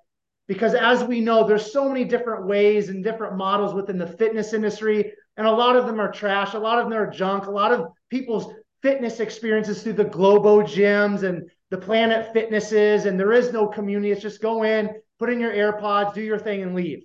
because 0.48 0.74
as 0.74 1.04
we 1.04 1.20
know, 1.20 1.46
there's 1.46 1.72
so 1.72 1.88
many 1.88 2.04
different 2.04 2.46
ways 2.46 2.88
and 2.88 3.04
different 3.04 3.36
models 3.36 3.74
within 3.74 3.98
the 3.98 4.06
fitness 4.06 4.52
industry, 4.52 5.12
and 5.36 5.46
a 5.46 5.50
lot 5.50 5.76
of 5.76 5.86
them 5.86 6.00
are 6.00 6.10
trash, 6.10 6.54
a 6.54 6.58
lot 6.58 6.78
of 6.78 6.88
them 6.88 6.98
are 6.98 7.10
junk, 7.10 7.46
a 7.46 7.50
lot 7.50 7.72
of 7.72 7.86
people's 8.10 8.52
fitness 8.82 9.20
experiences 9.20 9.82
through 9.82 9.92
the 9.94 10.04
Globo 10.04 10.62
gyms 10.62 11.22
and 11.22 11.48
the 11.70 11.78
Planet 11.78 12.32
Fitnesses, 12.32 13.06
and 13.06 13.18
there 13.18 13.32
is 13.32 13.52
no 13.52 13.66
community. 13.66 14.10
It's 14.10 14.20
just 14.20 14.42
go 14.42 14.64
in, 14.64 14.90
put 15.18 15.30
in 15.30 15.40
your 15.40 15.52
AirPods, 15.52 16.12
do 16.12 16.20
your 16.20 16.38
thing, 16.38 16.62
and 16.62 16.74
leave. 16.74 17.04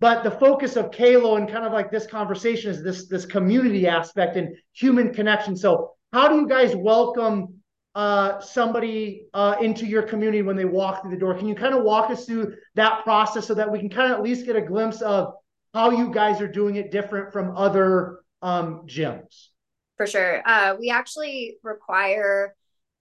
But 0.00 0.22
the 0.24 0.30
focus 0.30 0.76
of 0.76 0.90
Kalo 0.90 1.36
and 1.36 1.48
kind 1.48 1.64
of 1.64 1.72
like 1.72 1.90
this 1.90 2.06
conversation 2.06 2.70
is 2.70 2.82
this 2.82 3.08
this 3.08 3.26
community 3.26 3.86
aspect 3.86 4.36
and 4.36 4.56
human 4.72 5.12
connection. 5.12 5.56
So 5.56 5.92
how 6.12 6.28
do 6.28 6.36
you 6.36 6.48
guys 6.48 6.74
welcome 6.74 7.57
uh, 7.98 8.40
somebody 8.40 9.26
uh, 9.34 9.56
into 9.60 9.84
your 9.84 10.02
community 10.02 10.40
when 10.40 10.54
they 10.54 10.64
walk 10.64 11.02
through 11.02 11.10
the 11.10 11.16
door? 11.16 11.34
Can 11.34 11.48
you 11.48 11.56
kind 11.56 11.74
of 11.74 11.82
walk 11.82 12.10
us 12.10 12.26
through 12.26 12.54
that 12.76 13.02
process 13.02 13.44
so 13.44 13.54
that 13.54 13.68
we 13.68 13.80
can 13.80 13.88
kind 13.88 14.12
of 14.12 14.18
at 14.18 14.22
least 14.22 14.46
get 14.46 14.54
a 14.54 14.60
glimpse 14.60 15.02
of 15.02 15.34
how 15.74 15.90
you 15.90 16.08
guys 16.08 16.40
are 16.40 16.46
doing 16.46 16.76
it 16.76 16.92
different 16.92 17.32
from 17.32 17.56
other 17.56 18.20
um, 18.40 18.82
gyms? 18.86 19.48
For 19.96 20.06
sure. 20.06 20.48
Uh, 20.48 20.76
we 20.78 20.90
actually 20.90 21.56
require 21.64 22.54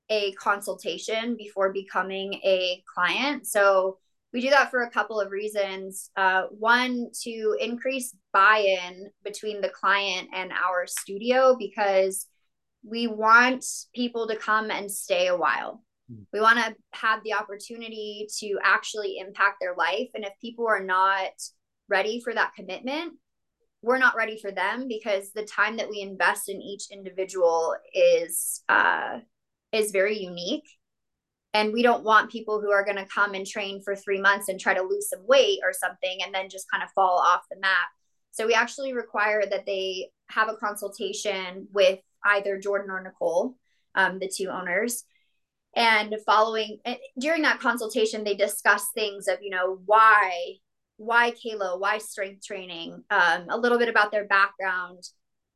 a 0.10 0.32
consultation 0.32 1.36
before 1.38 1.72
becoming 1.72 2.34
a 2.44 2.84
client. 2.92 3.46
So 3.46 4.00
we 4.34 4.42
do 4.42 4.50
that 4.50 4.72
for 4.72 4.82
a 4.82 4.90
couple 4.90 5.22
of 5.22 5.30
reasons. 5.30 6.10
Uh, 6.18 6.46
one, 6.50 7.12
to 7.22 7.56
increase 7.62 8.16
buy 8.34 8.80
in 8.84 9.12
between 9.24 9.62
the 9.62 9.70
client 9.70 10.30
and 10.34 10.52
our 10.52 10.88
studio 10.88 11.56
because 11.56 12.26
we 12.84 13.08
want 13.08 13.66
people 13.94 14.28
to 14.28 14.36
come 14.36 14.72
and 14.72 14.92
stay 14.92 15.28
a 15.28 15.38
while. 15.38 15.84
Hmm. 16.10 16.24
We 16.34 16.40
want 16.40 16.60
to 16.60 16.76
have 16.94 17.24
the 17.24 17.34
opportunity 17.34 18.28
to 18.40 18.58
actually 18.64 19.18
impact 19.18 19.58
their 19.60 19.76
life. 19.76 20.10
And 20.14 20.24
if 20.24 20.34
people 20.42 20.68
are 20.68 20.84
not 20.84 21.32
ready 21.90 22.22
for 22.22 22.34
that 22.34 22.54
commitment, 22.56 23.14
we're 23.82 23.98
not 23.98 24.16
ready 24.16 24.38
for 24.40 24.52
them 24.52 24.88
because 24.88 25.32
the 25.32 25.46
time 25.46 25.78
that 25.78 25.90
we 25.90 26.02
invest 26.02 26.50
in 26.50 26.62
each 26.62 26.86
individual 26.92 27.76
is 27.94 28.64
uh, 28.70 29.20
is 29.72 29.92
very 29.92 30.18
unique 30.18 30.68
and 31.54 31.72
we 31.72 31.82
don't 31.82 32.04
want 32.04 32.32
people 32.32 32.60
who 32.60 32.72
are 32.72 32.84
going 32.84 32.98
to 32.98 33.06
come 33.06 33.34
and 33.34 33.46
train 33.46 33.82
for 33.84 33.96
three 33.96 34.20
months 34.20 34.50
and 34.50 34.60
try 34.60 34.74
to 34.74 34.82
lose 34.82 35.10
some 35.10 35.26
weight 35.28 35.60
or 35.64 35.74
something 35.74 36.20
and 36.24 36.34
then 36.34 36.50
just 36.50 36.70
kind 36.72 36.84
of 36.84 36.90
fall 36.92 37.20
off 37.20 37.44
the 37.50 37.60
map 37.60 37.88
so 38.32 38.46
we 38.46 38.54
actually 38.54 38.94
require 38.94 39.44
that 39.50 39.66
they 39.66 40.10
have 40.30 40.50
a 40.50 40.58
consultation 40.58 41.68
with 41.74 42.00
either 42.26 42.60
jordan 42.60 42.92
or 42.92 43.02
nicole 43.02 43.56
um, 43.98 44.20
the 44.20 44.32
two 44.34 44.48
owners. 44.48 45.04
And 45.76 46.16
following 46.26 46.78
eh, 46.86 46.96
during 47.20 47.42
that 47.42 47.60
consultation 47.60 48.24
they 48.24 48.36
discuss 48.36 48.86
things 48.96 49.28
of 49.28 49.40
you 49.42 49.50
know 49.50 49.80
why 49.86 50.54
why 50.96 51.32
kalo 51.32 51.78
why 51.78 51.98
strength 51.98 52.46
training 52.46 53.04
um, 53.12 53.46
a 53.50 53.58
little 53.58 53.78
bit 53.78 53.90
about 53.90 54.12
their 54.12 54.26
background 54.26 55.04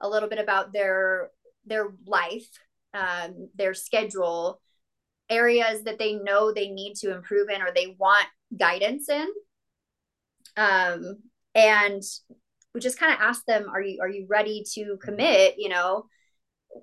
a 0.02 0.10
little 0.10 0.30
bit 0.30 0.38
about 0.38 0.74
their 0.74 1.32
their 1.66 1.94
life 2.06 2.48
um, 2.94 3.50
their 3.56 3.74
schedule 3.74 4.62
areas 5.30 5.84
that 5.84 5.98
they 5.98 6.14
know 6.14 6.52
they 6.52 6.70
need 6.70 6.96
to 6.96 7.16
improve 7.16 7.50
in 7.50 7.62
or 7.62 7.72
they 7.74 7.96
want 7.98 8.28
guidance 8.60 9.08
in. 9.10 9.28
Um, 10.58 11.20
and 11.56 12.04
we 12.76 12.82
just 12.82 13.00
kind 13.00 13.14
of 13.14 13.20
ask 13.22 13.46
them 13.46 13.70
are 13.70 13.82
you 13.82 14.00
are 14.02 14.10
you 14.10 14.26
ready 14.30 14.64
to 14.74 14.98
commit 15.02 15.56
you 15.58 15.70
know 15.70 16.06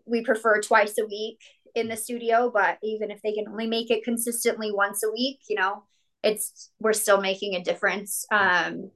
we 0.07 0.23
prefer 0.23 0.61
twice 0.61 0.95
a 0.99 1.07
week 1.07 1.39
in 1.75 1.89
the 1.89 1.97
studio 1.97 2.51
but 2.53 2.79
even 2.83 3.11
if 3.11 3.21
they 3.23 3.33
can 3.33 3.47
only 3.49 3.67
make 3.67 3.91
it 3.91 4.05
consistently 4.05 4.73
once 4.73 5.03
a 5.03 5.11
week 5.11 5.39
you 5.49 5.57
know 5.57 5.83
it's 6.23 6.71
we're 6.81 6.93
still 6.93 7.21
making 7.21 7.55
a 7.55 7.63
difference 7.63 8.27
um, 8.33 8.91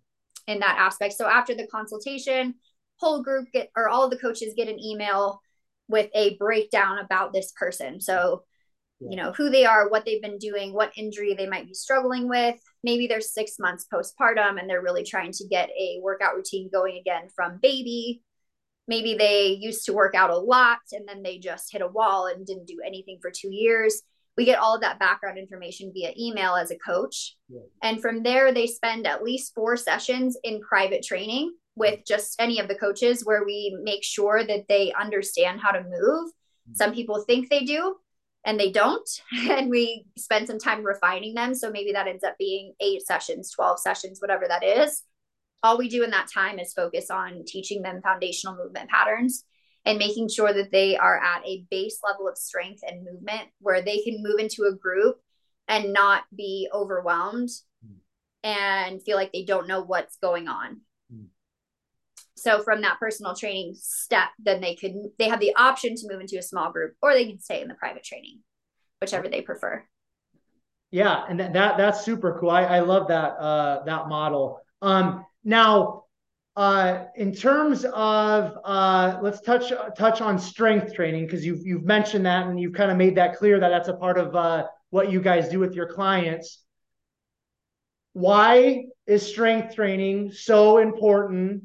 in 0.47 0.61
that 0.61 0.77
aspect. 0.79 1.15
So 1.15 1.27
after 1.27 1.55
the 1.55 1.67
consultation 1.67 2.55
whole 2.97 3.23
group 3.23 3.49
get 3.53 3.71
or 3.77 3.89
all 3.89 4.09
the 4.09 4.19
coaches 4.19 4.55
get 4.57 4.69
an 4.69 4.79
email 4.79 5.41
with 5.89 6.09
a 6.15 6.37
breakdown 6.37 6.99
about 6.99 7.33
this 7.33 7.53
person. 7.59 8.01
So 8.01 8.45
you 9.01 9.17
know 9.17 9.33
who 9.33 9.51
they 9.51 9.65
are 9.65 9.89
what 9.89 10.05
they've 10.05 10.23
been 10.23 10.39
doing 10.39 10.73
what 10.73 10.93
injury 10.97 11.35
they 11.35 11.49
might 11.49 11.67
be 11.67 11.75
struggling 11.75 12.29
with. 12.29 12.57
Maybe 12.85 13.07
they're 13.07 13.21
six 13.21 13.57
months 13.59 13.87
postpartum 13.93 14.61
and 14.61 14.71
they're 14.71 14.83
really 14.83 15.05
trying 15.05 15.33
to 15.33 15.49
get 15.49 15.71
a 15.71 15.99
workout 16.03 16.37
routine 16.37 16.71
going 16.73 16.99
again 16.99 17.29
from 17.35 17.59
baby 17.61 18.23
maybe 18.89 19.15
they 19.15 19.59
used 19.61 19.85
to 19.87 19.93
work 19.93 20.15
out 20.15 20.31
a 20.31 20.37
lot 20.37 20.79
and 20.93 21.07
then 21.07 21.23
they 21.23 21.39
just 21.39 21.71
hit 21.71 21.83
a 21.83 21.87
wall 21.87 22.27
and 22.27 22.47
didn't 22.47 22.67
do 22.67 22.81
anything 22.85 23.19
for 23.21 23.31
two 23.31 23.53
years. 23.53 24.03
We 24.37 24.45
get 24.45 24.59
all 24.59 24.75
of 24.75 24.81
that 24.81 24.99
background 24.99 25.39
information 25.39 25.93
via 25.93 26.13
email 26.19 26.55
as 26.55 26.71
a 26.71 26.79
coach. 26.79 27.37
Yeah. 27.49 27.61
and 27.83 28.01
from 28.01 28.23
there 28.23 28.53
they 28.53 28.67
spend 28.67 29.07
at 29.07 29.23
least 29.23 29.55
four 29.55 29.77
sessions 29.77 30.39
in 30.43 30.61
private 30.61 31.03
training 31.03 31.55
with 31.77 32.01
just 32.07 32.37
any 32.39 32.59
of 32.59 32.69
the 32.69 32.75
coaches 32.75 33.25
where 33.25 33.45
we 33.45 33.77
make 33.83 34.05
sure 34.05 34.45
that 34.45 34.67
they 34.69 34.93
understand 34.93 35.61
how 35.61 35.71
to 35.73 35.83
move. 35.83 36.31
Mm-hmm. 36.63 36.75
some 36.75 36.95
people 36.95 37.25
think 37.27 37.51
they 37.51 37.65
do 37.65 37.97
and 38.45 38.59
they 38.59 38.71
don't 38.71 39.09
and 39.51 39.69
we 39.69 40.07
spend 40.17 40.47
some 40.47 40.59
time 40.59 40.83
refining 40.85 41.35
them. 41.35 41.55
So 41.55 41.71
maybe 41.71 41.93
that 41.93 42.09
ends 42.09 42.25
up 42.25 42.37
being 42.39 42.73
eight 42.81 43.07
sessions 43.07 43.51
12 43.51 43.81
sessions 43.81 44.21
whatever 44.21 44.47
that 44.49 44.65
is 44.65 45.03
all 45.63 45.79
we 45.79 45.89
do 45.89 46.03
in 46.03 46.11
that 46.11 46.29
time 46.33 46.59
is 46.59 46.73
focus 46.73 47.11
on 47.11 47.45
teaching 47.47 47.83
them 47.83 48.03
foundational 48.03 48.57
movement 48.57 48.91
patterns 48.91 49.45
and 49.85 49.99
making 49.99 50.29
sure 50.29 50.53
that 50.53 50.71
they 50.71 50.97
are 50.97 51.19
at 51.19 51.43
a 51.45 51.65
base 51.71 52.01
level 52.05 52.29
of 52.29 52.37
strength 52.37 52.83
and 52.87 53.05
movement 53.05 53.49
where 53.61 53.83
they 53.83 53.99
can 54.03 54.23
move 54.23 54.39
into 54.39 54.65
a 54.65 54.77
group 54.77 55.17
and 55.69 55.93
not 55.93 56.25
be 56.37 56.69
overwhelmed 56.73 57.49
mm. 57.85 57.97
and 58.43 59.03
feel 59.03 59.17
like 59.17 59.33
they 59.33 59.45
don't 59.45 59.69
know 59.69 59.83
what's 59.83 60.17
going 60.17 60.49
on 60.49 60.81
mm. 61.13 61.27
so 62.37 62.63
from 62.63 62.83
that 62.83 62.99
personal 62.99 63.35
training 63.35 63.75
step 63.77 64.29
then 64.39 64.61
they 64.61 64.75
could 64.75 64.95
they 65.19 65.29
have 65.29 65.41
the 65.41 65.55
option 65.57 65.95
to 65.95 66.09
move 66.11 66.21
into 66.21 66.39
a 66.39 66.43
small 66.43 66.73
group 66.73 66.95
or 67.03 67.13
they 67.13 67.27
can 67.27 67.41
stay 67.41 67.61
in 67.61 67.69
the 67.69 67.75
private 67.75 68.05
training 68.05 68.41
whichever 69.01 69.29
they 69.29 69.41
prefer 69.41 69.85
yeah 70.91 71.25
and 71.29 71.39
that, 71.39 71.53
that 71.53 71.77
that's 71.77 72.05
super 72.05 72.37
cool 72.41 72.51
i, 72.51 72.65
I 72.65 72.81
love 72.81 73.09
that 73.09 73.37
uh 73.39 73.85
that 73.85 74.09
model 74.09 74.61
um 74.83 75.25
now 75.45 76.05
uh 76.57 77.05
in 77.17 77.33
terms 77.33 77.85
of 77.85 78.59
uh 78.65 79.19
let's 79.23 79.41
touch 79.41 79.73
touch 79.97 80.21
on 80.21 80.39
strength 80.39 80.95
training 80.95 81.25
because 81.25 81.45
you've 81.45 81.65
you've 81.65 81.85
mentioned 81.85 82.27
that 82.27 82.47
and 82.47 82.61
you've 82.61 82.75
kind 82.75 82.91
of 82.91 82.97
made 82.97 83.17
that 83.17 83.37
clear 83.37 83.59
that 83.59 83.71
that's 83.71 83.89
a 83.89 83.95
part 83.95 84.19
of 84.19 84.37
uh 84.37 84.65
what 84.91 85.11
you 85.11 85.21
guys 85.21 85.49
do 85.49 85.59
with 85.59 85.75
your 85.75 85.87
clients 85.87 86.63
why 88.13 88.85
is 89.07 89.27
strength 89.27 89.75
training 89.75 90.31
so 90.33 90.79
important 90.79 91.63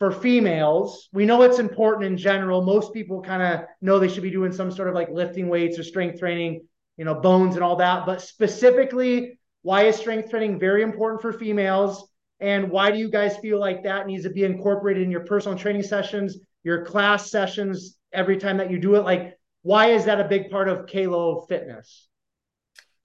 for 0.00 0.10
females, 0.10 1.10
we 1.12 1.26
know 1.26 1.42
it's 1.42 1.58
important 1.58 2.06
in 2.06 2.16
general. 2.16 2.62
Most 2.62 2.94
people 2.94 3.20
kind 3.20 3.42
of 3.42 3.66
know 3.82 3.98
they 3.98 4.08
should 4.08 4.22
be 4.22 4.30
doing 4.30 4.50
some 4.50 4.72
sort 4.72 4.88
of 4.88 4.94
like 4.94 5.10
lifting 5.10 5.48
weights 5.48 5.78
or 5.78 5.84
strength 5.84 6.18
training, 6.18 6.66
you 6.96 7.04
know, 7.04 7.14
bones 7.14 7.54
and 7.54 7.62
all 7.62 7.76
that. 7.76 8.06
But 8.06 8.22
specifically, 8.22 9.38
why 9.60 9.82
is 9.82 9.96
strength 9.96 10.30
training 10.30 10.58
very 10.58 10.82
important 10.82 11.20
for 11.20 11.34
females? 11.34 12.09
And 12.40 12.70
why 12.70 12.90
do 12.90 12.98
you 12.98 13.10
guys 13.10 13.36
feel 13.38 13.58
like 13.58 13.82
that 13.82 14.06
needs 14.06 14.24
to 14.24 14.30
be 14.30 14.44
incorporated 14.44 15.02
in 15.02 15.10
your 15.10 15.24
personal 15.26 15.58
training 15.58 15.82
sessions, 15.82 16.38
your 16.62 16.84
class 16.84 17.30
sessions, 17.30 17.96
every 18.12 18.38
time 18.38 18.56
that 18.56 18.70
you 18.70 18.78
do 18.78 18.94
it? 18.94 19.04
Like, 19.04 19.38
why 19.62 19.88
is 19.88 20.06
that 20.06 20.20
a 20.20 20.28
big 20.28 20.50
part 20.50 20.68
of 20.68 20.86
Kalo 20.86 21.42
fitness? 21.42 22.08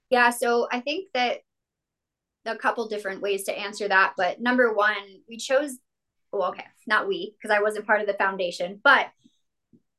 Yeah, 0.09 0.29
so 0.29 0.67
I 0.71 0.79
think 0.79 1.09
that 1.13 1.39
a 2.45 2.55
couple 2.55 2.87
different 2.87 3.21
ways 3.21 3.43
to 3.45 3.57
answer 3.57 3.87
that. 3.87 4.13
But 4.15 4.39
number 4.39 4.73
one, 4.73 4.95
we 5.27 5.37
chose 5.37 5.77
well, 6.35 6.49
okay, 6.49 6.65
not 6.85 7.07
we, 7.07 7.35
because 7.37 7.55
I 7.55 7.61
wasn't 7.61 7.87
part 7.87 8.01
of 8.01 8.07
the 8.07 8.13
foundation, 8.13 8.79
but 8.83 9.07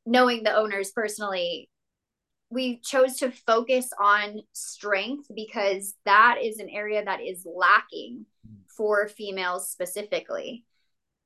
knowing 0.05 0.43
the 0.43 0.55
owners 0.55 0.93
personally, 0.93 1.71
we 2.51 2.79
chose 2.79 3.17
to 3.17 3.31
focus 3.31 3.91
on 4.01 4.43
strength 4.53 5.29
because 5.35 5.95
that 6.05 6.39
is 6.43 6.59
an 6.59 6.69
area 6.69 7.05
that 7.05 7.21
is 7.21 7.45
lacking 7.45 8.27
for 8.77 9.09
females 9.09 9.71
specifically. 9.71 10.65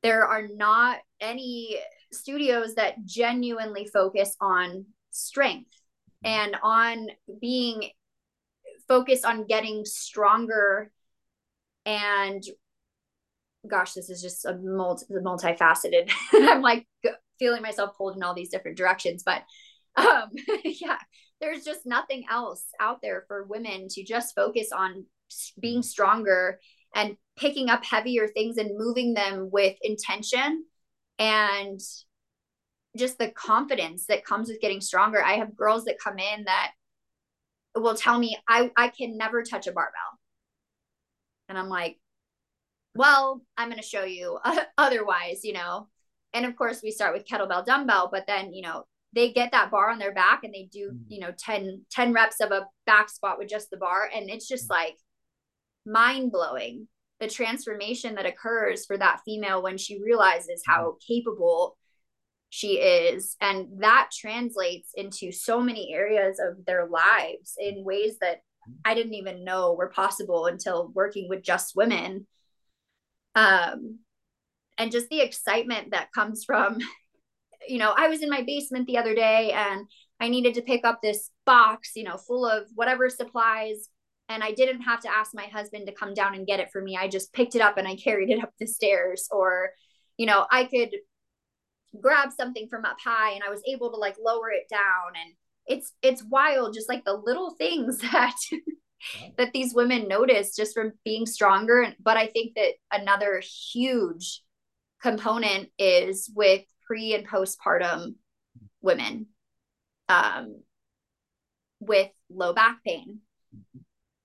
There 0.02 0.24
are 0.24 0.48
not 0.48 0.98
any 1.20 1.78
studios 2.12 2.74
that 2.74 3.04
genuinely 3.04 3.86
focus 3.86 4.36
on 4.40 4.86
strength 5.10 5.70
and 6.24 6.56
on 6.62 7.08
being 7.40 7.90
focused 8.88 9.24
on 9.24 9.46
getting 9.46 9.84
stronger 9.84 10.90
and 11.86 12.42
gosh, 13.68 13.92
this 13.92 14.08
is 14.08 14.22
just 14.22 14.44
a 14.44 14.56
multi 14.56 15.06
multifaceted. 15.12 16.10
I'm 16.32 16.62
like 16.62 16.86
feeling 17.38 17.62
myself 17.62 17.96
pulled 17.96 18.16
in 18.16 18.22
all 18.22 18.34
these 18.34 18.50
different 18.50 18.76
directions, 18.76 19.22
but 19.24 19.42
um, 19.96 20.30
yeah, 20.64 20.98
there's 21.40 21.64
just 21.64 21.86
nothing 21.86 22.24
else 22.30 22.64
out 22.80 23.00
there 23.02 23.24
for 23.28 23.44
women 23.44 23.88
to 23.90 24.04
just 24.04 24.34
focus 24.34 24.68
on 24.74 25.06
being 25.60 25.82
stronger 25.82 26.58
and 26.94 27.16
picking 27.36 27.70
up 27.70 27.84
heavier 27.84 28.28
things 28.28 28.56
and 28.56 28.76
moving 28.76 29.14
them 29.14 29.48
with 29.50 29.76
intention 29.82 30.64
and 31.18 31.80
just 32.96 33.18
the 33.18 33.30
confidence 33.30 34.06
that 34.06 34.24
comes 34.24 34.48
with 34.48 34.60
getting 34.60 34.80
stronger. 34.80 35.22
I 35.22 35.34
have 35.34 35.56
girls 35.56 35.84
that 35.84 36.00
come 36.02 36.18
in 36.18 36.44
that 36.44 36.72
will 37.76 37.94
tell 37.94 38.18
me 38.18 38.36
I 38.48 38.70
I 38.76 38.88
can 38.88 39.16
never 39.16 39.42
touch 39.42 39.66
a 39.66 39.72
barbell 39.72 40.18
And 41.48 41.56
I'm 41.56 41.68
like, 41.68 41.98
well, 42.94 43.40
I'm 43.56 43.68
going 43.68 43.80
to 43.80 43.86
show 43.86 44.04
you 44.04 44.38
otherwise, 44.78 45.44
you 45.44 45.52
know. 45.52 45.88
And 46.32 46.46
of 46.46 46.56
course, 46.56 46.80
we 46.82 46.90
start 46.90 47.14
with 47.14 47.26
kettlebell 47.26 47.66
dumbbell, 47.66 48.08
but 48.12 48.26
then, 48.26 48.52
you 48.52 48.62
know, 48.62 48.84
they 49.12 49.32
get 49.32 49.50
that 49.52 49.70
bar 49.70 49.90
on 49.90 49.98
their 49.98 50.14
back 50.14 50.44
and 50.44 50.54
they 50.54 50.68
do, 50.72 50.92
mm. 50.92 50.98
you 51.08 51.20
know, 51.20 51.32
10, 51.36 51.84
10 51.90 52.12
reps 52.12 52.40
of 52.40 52.52
a 52.52 52.66
back 52.86 53.10
squat 53.10 53.38
with 53.38 53.48
just 53.48 53.70
the 53.70 53.76
bar. 53.76 54.08
And 54.14 54.30
it's 54.30 54.46
just 54.46 54.68
mm. 54.68 54.70
like 54.70 54.96
mind 55.86 56.32
blowing 56.32 56.88
the 57.20 57.28
transformation 57.28 58.14
that 58.14 58.26
occurs 58.26 58.86
for 58.86 58.96
that 58.96 59.20
female 59.24 59.62
when 59.62 59.76
she 59.76 60.02
realizes 60.02 60.62
how 60.66 60.92
mm. 60.92 61.06
capable 61.06 61.76
she 62.48 62.78
is. 62.78 63.36
And 63.40 63.68
that 63.80 64.10
translates 64.12 64.92
into 64.94 65.30
so 65.30 65.60
many 65.60 65.92
areas 65.94 66.40
of 66.40 66.64
their 66.66 66.88
lives 66.88 67.54
in 67.58 67.84
ways 67.84 68.16
that 68.20 68.40
I 68.84 68.94
didn't 68.94 69.14
even 69.14 69.44
know 69.44 69.72
were 69.72 69.88
possible 69.88 70.46
until 70.46 70.90
working 70.94 71.28
with 71.28 71.42
just 71.42 71.76
women. 71.76 72.26
Um, 73.34 74.00
and 74.76 74.90
just 74.90 75.08
the 75.08 75.20
excitement 75.20 75.92
that 75.92 76.12
comes 76.12 76.44
from, 76.44 76.78
you 77.68 77.78
know, 77.78 77.94
I 77.96 78.08
was 78.08 78.22
in 78.22 78.30
my 78.30 78.42
basement 78.42 78.86
the 78.86 78.98
other 78.98 79.14
day 79.14 79.52
and 79.52 79.86
I 80.18 80.28
needed 80.28 80.54
to 80.54 80.62
pick 80.62 80.84
up 80.84 81.00
this 81.02 81.30
box, 81.46 81.92
you 81.94 82.04
know, 82.04 82.16
full 82.16 82.46
of 82.46 82.66
whatever 82.74 83.08
supplies. 83.08 83.88
And 84.30 84.42
I 84.42 84.52
didn't 84.52 84.82
have 84.82 85.00
to 85.00 85.14
ask 85.14 85.32
my 85.34 85.44
husband 85.46 85.86
to 85.86 85.92
come 85.92 86.14
down 86.14 86.34
and 86.34 86.46
get 86.46 86.60
it 86.60 86.70
for 86.72 86.80
me. 86.80 86.96
I 86.96 87.08
just 87.08 87.32
picked 87.32 87.54
it 87.54 87.60
up 87.60 87.76
and 87.76 87.86
I 87.86 87.96
carried 87.96 88.30
it 88.30 88.42
up 88.42 88.52
the 88.58 88.66
stairs. 88.66 89.28
Or, 89.30 89.70
you 90.16 90.24
know, 90.24 90.46
I 90.50 90.64
could 90.64 90.90
grab 92.00 92.30
something 92.32 92.68
from 92.68 92.84
up 92.84 92.96
high 93.04 93.32
and 93.32 93.42
I 93.44 93.50
was 93.50 93.62
able 93.66 93.90
to 93.90 93.96
like 93.96 94.16
lower 94.24 94.50
it 94.50 94.68
down. 94.70 95.12
And 95.20 95.34
it's 95.66 95.92
it's 96.02 96.24
wild 96.24 96.74
just 96.74 96.88
like 96.88 97.04
the 97.04 97.14
little 97.14 97.54
things 97.54 97.98
that 98.12 98.34
that 99.38 99.52
these 99.52 99.74
women 99.74 100.08
notice 100.08 100.54
just 100.54 100.74
from 100.74 100.92
being 101.04 101.24
stronger 101.26 101.86
but 102.02 102.16
i 102.16 102.26
think 102.26 102.54
that 102.54 102.72
another 102.92 103.42
huge 103.72 104.42
component 105.00 105.70
is 105.78 106.30
with 106.34 106.62
pre 106.86 107.14
and 107.14 107.26
postpartum 107.26 108.14
women 108.82 109.26
um, 110.08 110.60
with 111.78 112.10
low 112.28 112.52
back 112.52 112.78
pain 112.84 113.20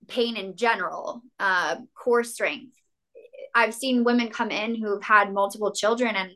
pain 0.08 0.36
in 0.36 0.56
general 0.56 1.22
uh, 1.38 1.76
core 1.94 2.24
strength. 2.24 2.76
I've 3.54 3.74
seen 3.74 4.04
women 4.04 4.28
come 4.28 4.50
in 4.50 4.74
who've 4.74 5.02
had 5.02 5.32
multiple 5.32 5.72
children 5.72 6.14
and 6.14 6.30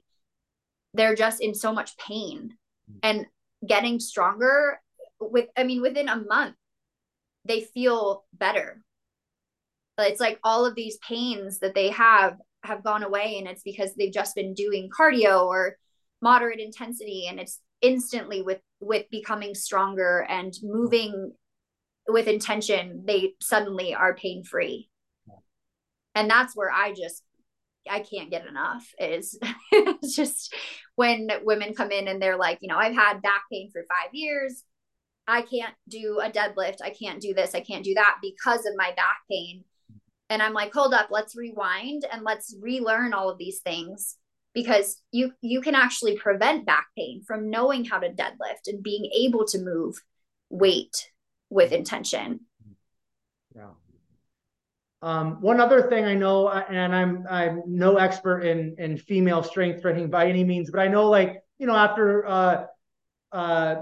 they're 0.95 1.15
just 1.15 1.41
in 1.41 1.55
so 1.55 1.73
much 1.73 1.97
pain 1.99 2.57
and 3.03 3.27
getting 3.67 4.01
stronger 4.01 4.81
with 5.21 5.47
i 5.57 5.63
mean 5.63 5.83
within 5.83 6.09
a 6.09 6.17
month 6.17 6.57
they 7.45 7.63
feel 7.63 8.25
better. 8.33 8.83
It's 9.99 10.21
like 10.21 10.39
all 10.43 10.65
of 10.65 10.75
these 10.75 10.97
pains 10.99 11.59
that 11.59 11.75
they 11.75 11.91
have 11.91 12.39
have 12.63 12.83
gone 12.85 13.03
away 13.03 13.37
and 13.39 13.47
it's 13.47 13.63
because 13.63 13.95
they've 13.95 14.13
just 14.13 14.35
been 14.35 14.55
doing 14.55 14.91
cardio 14.91 15.47
or 15.47 15.77
moderate 16.23 16.61
intensity 16.61 17.27
and 17.29 17.41
it's 17.41 17.59
instantly 17.81 18.43
with 18.43 18.61
with 18.81 19.07
becoming 19.11 19.55
stronger 19.55 20.27
and 20.29 20.55
moving 20.63 21.33
with 22.13 22.27
intention 22.27 23.03
they 23.07 23.35
suddenly 23.41 23.95
are 23.95 24.15
pain 24.15 24.45
free 24.45 24.89
and 26.15 26.29
that's 26.29 26.57
where 26.57 26.71
i 26.71 26.93
just 26.93 27.23
i 27.91 28.01
can't 28.01 28.31
get 28.31 28.47
enough 28.47 28.87
is 28.99 29.39
just 30.15 30.55
when 30.97 31.29
women 31.45 31.75
come 31.75 31.91
in 31.91 32.09
and 32.09 32.21
they're 32.21 32.37
like 32.37 32.59
you 32.61 32.69
know 32.69 32.77
i've 32.77 32.95
had 32.95 33.23
back 33.23 33.43
pain 33.51 33.71
for 33.73 33.83
5 33.83 34.11
years 34.13 34.63
I 35.31 35.43
can't 35.43 35.75
do 35.89 36.21
a 36.21 36.29
deadlift. 36.29 36.79
I 36.83 36.91
can't 36.91 37.21
do 37.21 37.35
this. 37.35 37.55
I 37.55 37.61
can't 37.61 37.85
do 37.85 37.95
that 37.95 38.17
because 38.21 38.67
of 38.67 38.73
my 38.77 38.93
back 38.97 39.19
pain. 39.31 39.65
And 40.29 40.43
I'm 40.43 40.53
like, 40.53 40.73
hold 40.73 40.93
up, 40.93 41.09
let's 41.11 41.37
rewind 41.37 42.05
and 42.11 42.25
let's 42.25 42.55
relearn 42.61 43.15
all 43.15 43.31
of 43.31 43.39
these 43.39 43.61
things 43.61 44.17
because 44.55 45.01
you 45.13 45.33
you 45.41 45.61
can 45.61 45.77
actually 45.77 46.17
prevent 46.17 46.67
back 46.67 46.87
pain 46.97 47.23
from 47.25 47.51
knowing 47.51 47.85
how 47.85 47.99
to 47.99 48.09
deadlift 48.09 48.67
and 48.67 48.83
being 48.83 49.09
able 49.17 49.45
to 49.47 49.63
move 49.63 50.03
weight 50.49 51.11
with 51.51 51.73
intention. 51.73 52.41
Yeah. 53.55 53.71
Um, 55.03 55.41
one 55.41 55.61
other 55.61 55.89
thing 55.89 56.05
I 56.05 56.15
know, 56.15 56.49
and 56.49 56.95
I'm 56.95 57.27
I'm 57.29 57.63
no 57.67 57.97
expert 57.97 58.41
in 58.41 58.77
in 58.79 58.97
female 58.97 59.43
strength 59.43 59.83
training 59.83 60.11
by 60.11 60.29
any 60.29 60.45
means, 60.45 60.71
but 60.71 60.81
I 60.81 60.89
know 60.89 61.09
like 61.11 61.43
you 61.59 61.67
know 61.67 61.75
after 61.75 62.27
uh, 62.27 62.67
uh, 63.33 63.77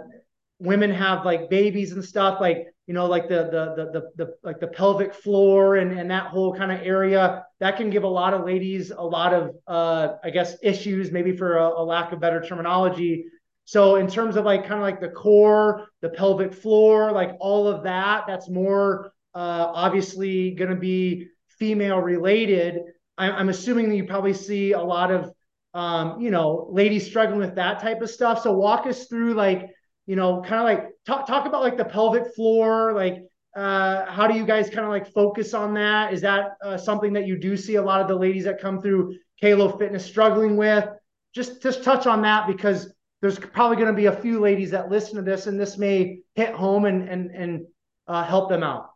women 0.59 0.91
have 0.91 1.25
like 1.25 1.51
babies 1.51 1.93
and 1.93 2.05
stuff 2.05 2.41
like 2.41 2.69
you 2.87 2.95
know 2.95 3.07
like 3.07 3.29
the 3.29 3.45
the 3.45 3.75
the 3.77 3.91
the, 3.93 4.25
the 4.25 4.35
like 4.43 4.61
the 4.61 4.67
pelvic 4.67 5.15
floor 5.15 5.77
and 5.77 5.97
and 5.97 6.11
that 6.11 6.27
whole 6.27 6.55
kind 6.55 6.73
of 6.73 6.81
area 6.83 7.45
that 7.61 7.77
can 7.77 7.91
give 7.91 8.03
a 8.03 8.09
lot 8.09 8.35
of 8.35 8.45
ladies 8.45 8.91
a 8.91 9.03
lot 9.03 9.33
of 9.35 9.55
uh 9.67 10.15
i 10.25 10.31
guess 10.31 10.57
issues 10.63 11.13
maybe 11.13 11.37
for 11.37 11.59
a, 11.59 11.69
a 11.69 11.85
lack 11.85 12.13
of 12.13 12.19
better 12.19 12.41
terminology 12.41 13.27
so 13.69 13.97
in 13.97 14.07
terms 14.09 14.37
of 14.37 14.45
like 14.45 14.63
kind 14.63 14.75
of 14.75 14.81
like 14.81 15.01
the 15.01 15.09
core 15.09 15.89
the 16.01 16.09
pelvic 16.09 16.55
floor 16.55 17.13
like 17.13 17.33
all 17.41 17.67
of 17.69 17.83
that 17.85 18.25
that's 18.27 18.49
more 18.49 19.13
uh 19.35 19.71
obviously 19.75 20.53
going 20.53 20.71
to 20.71 20.77
be 20.77 21.27
female 21.59 21.99
related 21.99 22.81
I'm, 23.17 23.33
I'm 23.33 23.49
assuming 23.49 23.89
that 23.91 23.97
you 23.97 24.05
probably 24.05 24.35
see 24.35 24.73
a 24.73 24.81
lot 24.81 25.11
of 25.11 25.33
um 25.75 26.21
you 26.21 26.31
know 26.31 26.69
ladies 26.71 27.07
struggling 27.07 27.41
with 27.41 27.57
that 27.57 27.81
type 27.81 28.01
of 28.01 28.11
stuff 28.11 28.43
so 28.43 28.53
walk 28.53 28.87
us 28.87 29.07
through 29.07 29.35
like 29.35 29.71
you 30.09 30.17
know, 30.17 30.41
kind 30.41 30.55
of 30.55 30.65
like 30.65 30.91
talk 31.07 31.27
talk 31.27 31.47
about 31.47 31.61
like 31.61 31.77
the 31.77 31.85
pelvic 31.85 32.35
floor, 32.35 32.95
like 32.95 33.23
uh, 33.55 34.11
how 34.11 34.27
do 34.27 34.35
you 34.35 34.47
guys 34.47 34.71
kind 34.71 34.87
of 34.87 34.89
like 34.89 35.13
focus 35.13 35.53
on 35.53 35.75
that? 35.75 36.15
Is 36.15 36.23
that 36.23 36.53
uh, 36.65 36.79
something 36.79 37.13
that 37.13 37.27
you 37.27 37.39
do 37.39 37.59
see 37.59 37.75
a 37.75 37.83
lot 37.83 38.01
of 38.01 38.09
the 38.09 38.17
ladies 38.17 38.45
that 38.45 38.59
come 38.59 38.81
through 38.81 39.17
Kalo 39.39 39.77
Fitness 39.77 40.07
struggling 40.07 40.57
with? 40.57 40.89
Just 41.35 41.63
just 41.63 41.85
touch 41.85 42.07
on 42.07 42.23
that 42.23 42.47
because 42.47 42.91
there's 43.21 43.39
probably 43.39 43.77
going 43.77 43.89
to 43.89 43.95
be 43.97 44.07
a 44.07 44.21
few 44.21 44.41
ladies 44.41 44.71
that 44.71 44.91
listen 44.91 45.17
to 45.17 45.23
this, 45.23 45.47
and 45.47 45.59
this 45.59 45.77
may 45.77 46.21
hit 46.35 46.55
home 46.55 46.85
and 46.85 47.09
and 47.09 47.31
and 47.31 47.67
uh, 48.07 48.25
help 48.25 48.49
them 48.49 48.63
out. 48.63 48.91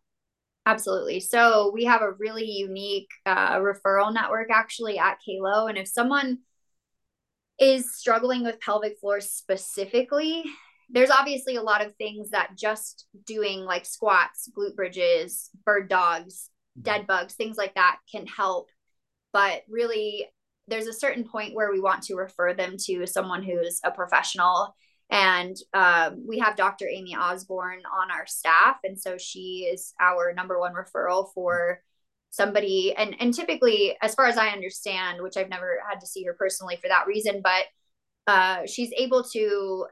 Absolutely. 0.65 1.19
So 1.19 1.73
we 1.75 1.85
have 1.85 2.03
a 2.03 2.13
really 2.13 2.45
unique 2.45 3.09
uh, 3.27 3.57
referral 3.59 4.15
network 4.15 4.49
actually 4.51 4.99
at 4.99 5.19
Kalo, 5.25 5.67
and 5.67 5.77
if 5.77 5.89
someone 5.89 6.39
is 7.59 7.97
struggling 7.97 8.45
with 8.45 8.61
pelvic 8.61 8.99
floor 8.99 9.21
specifically, 9.21 10.45
there's 10.91 11.11
obviously 11.11 11.57
a 11.57 11.63
lot 11.63 11.85
of 11.85 11.95
things 11.97 12.31
that 12.31 12.57
just 12.57 13.07
doing 13.27 13.61
like 13.61 13.87
squats, 13.87 14.49
glute 14.57 14.77
bridges, 14.77 15.51
bird 15.65 15.89
dogs, 15.89 16.51
mm-hmm. 16.79 16.83
dead 16.83 17.07
bugs, 17.07 17.35
things 17.35 17.57
like 17.57 17.75
that 17.75 17.99
can 18.11 18.27
help. 18.27 18.69
But 19.33 19.63
really, 19.69 20.29
there's 20.69 20.87
a 20.87 20.93
certain 20.93 21.25
point 21.25 21.55
where 21.55 21.73
we 21.73 21.81
want 21.81 22.03
to 22.05 22.15
refer 22.15 22.55
them 22.55 22.77
to 22.87 23.07
someone 23.07 23.43
who's 23.43 23.81
a 23.85 23.91
professional. 23.91 24.75
And 25.11 25.57
um, 25.75 26.25
we 26.27 26.39
have 26.39 26.57
Dr. 26.57 26.89
Amy 26.89 27.15
Osborne 27.15 27.83
on 28.01 28.11
our 28.11 28.27
staff. 28.27 28.77
And 28.85 28.99
so 28.99 29.19
she 29.19 29.69
is 29.73 29.93
our 30.01 30.33
number 30.33 30.59
one 30.59 30.73
referral 30.73 31.33
for 31.35 31.83
somebody. 32.31 32.95
And, 32.97 33.15
and 33.21 33.35
typically, 33.35 33.97
as 34.01 34.15
far 34.15 34.27
as 34.27 34.39
I 34.39 34.49
understand, 34.49 35.21
which 35.21 35.37
I've 35.37 35.51
never 35.51 35.81
had 35.89 36.01
to 36.01 36.07
see 36.07 36.25
her 36.25 36.33
personally 36.33 36.79
for 36.81 36.89
that 36.89 37.07
reason, 37.07 37.43
but 37.43 37.65
uh, 38.27 38.67
she's 38.67 38.93
able 38.97 39.25
to 39.33 39.87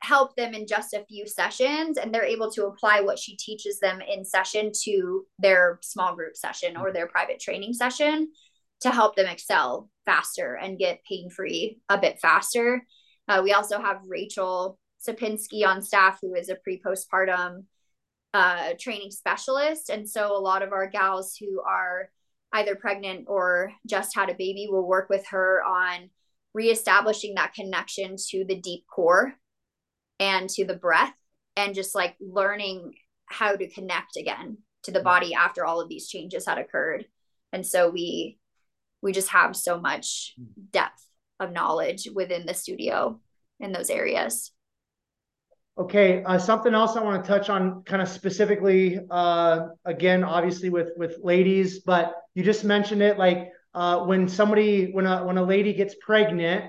help 0.00 0.36
them 0.36 0.54
in 0.54 0.66
just 0.66 0.92
a 0.92 1.04
few 1.08 1.26
sessions 1.26 1.96
and 1.96 2.12
they're 2.12 2.24
able 2.24 2.50
to 2.50 2.66
apply 2.66 3.00
what 3.00 3.18
she 3.18 3.36
teaches 3.36 3.80
them 3.80 4.00
in 4.00 4.24
session 4.24 4.70
to 4.84 5.24
their 5.38 5.78
small 5.82 6.14
group 6.14 6.36
session 6.36 6.76
or 6.76 6.92
their 6.92 7.06
private 7.06 7.40
training 7.40 7.72
session 7.72 8.30
to 8.80 8.90
help 8.90 9.16
them 9.16 9.26
excel 9.26 9.88
faster 10.04 10.54
and 10.54 10.78
get 10.78 11.04
pain 11.08 11.30
free 11.30 11.80
a 11.88 11.98
bit 11.98 12.18
faster. 12.20 12.86
Uh, 13.28 13.40
we 13.42 13.52
also 13.52 13.80
have 13.80 14.00
Rachel 14.06 14.78
Sapinski 15.06 15.66
on 15.66 15.82
staff, 15.82 16.18
who 16.20 16.34
is 16.34 16.48
a 16.48 16.56
pre 16.56 16.80
postpartum 16.80 17.64
uh, 18.34 18.74
training 18.78 19.10
specialist. 19.10 19.90
And 19.90 20.08
so 20.08 20.36
a 20.36 20.38
lot 20.38 20.62
of 20.62 20.72
our 20.72 20.86
gals 20.86 21.36
who 21.38 21.60
are 21.60 22.10
either 22.52 22.74
pregnant 22.74 23.24
or 23.28 23.72
just 23.86 24.14
had 24.14 24.28
a 24.28 24.34
baby 24.34 24.68
will 24.70 24.86
work 24.86 25.08
with 25.08 25.26
her 25.28 25.62
on 25.64 26.10
reestablishing 26.54 27.34
that 27.34 27.54
connection 27.54 28.16
to 28.30 28.44
the 28.44 28.56
deep 28.60 28.84
core 28.86 29.34
and 30.18 30.48
to 30.50 30.64
the 30.64 30.76
breath 30.76 31.14
and 31.56 31.74
just 31.74 31.94
like 31.94 32.16
learning 32.20 32.94
how 33.26 33.54
to 33.54 33.68
connect 33.68 34.16
again 34.16 34.58
to 34.84 34.90
the 34.90 35.00
body 35.00 35.34
after 35.34 35.64
all 35.64 35.80
of 35.80 35.88
these 35.88 36.08
changes 36.08 36.46
had 36.46 36.56
occurred 36.56 37.04
and 37.52 37.66
so 37.66 37.90
we 37.90 38.38
we 39.06 39.12
just 39.12 39.28
have 39.28 39.54
so 39.54 39.80
much 39.80 40.34
depth 40.72 41.04
of 41.38 41.52
knowledge 41.52 42.08
within 42.12 42.44
the 42.44 42.52
studio 42.52 43.20
in 43.60 43.70
those 43.70 43.88
areas 43.88 44.50
okay 45.78 46.24
uh, 46.24 46.36
something 46.36 46.74
else 46.74 46.96
i 46.96 47.00
want 47.00 47.22
to 47.22 47.28
touch 47.28 47.48
on 47.48 47.84
kind 47.84 48.02
of 48.02 48.08
specifically 48.08 48.98
uh, 49.10 49.68
again 49.84 50.24
obviously 50.24 50.70
with 50.70 50.90
with 50.96 51.18
ladies 51.22 51.80
but 51.80 52.14
you 52.34 52.42
just 52.42 52.64
mentioned 52.64 53.00
it 53.00 53.16
like 53.16 53.50
uh, 53.74 54.00
when 54.04 54.28
somebody 54.28 54.90
when 54.90 55.06
a 55.06 55.24
when 55.24 55.38
a 55.38 55.42
lady 55.42 55.72
gets 55.72 55.94
pregnant 56.00 56.64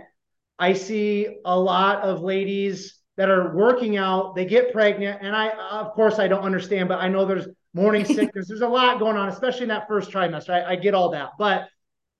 i 0.59 0.73
see 0.73 1.39
a 1.43 1.59
lot 1.59 2.03
of 2.03 2.21
ladies 2.21 2.97
that 3.17 3.31
are 3.31 3.55
working 3.55 3.97
out, 3.97 4.35
they 4.35 4.45
get 4.45 4.71
pregnant. 4.71 5.21
And 5.21 5.35
I, 5.35 5.49
of 5.71 5.91
course, 5.93 6.19
I 6.19 6.27
don't 6.27 6.43
understand, 6.43 6.87
but 6.87 6.99
I 6.99 7.09
know 7.09 7.25
there's 7.25 7.47
morning 7.73 8.05
sickness. 8.15 8.47
There's 8.47 8.61
a 8.61 8.67
lot 8.67 8.99
going 8.99 9.17
on, 9.17 9.27
especially 9.29 9.63
in 9.63 9.69
that 9.69 9.87
first 9.87 10.11
trimester. 10.11 10.51
I, 10.51 10.73
I 10.73 10.75
get 10.75 10.93
all 10.93 11.09
that, 11.09 11.31
but 11.37 11.67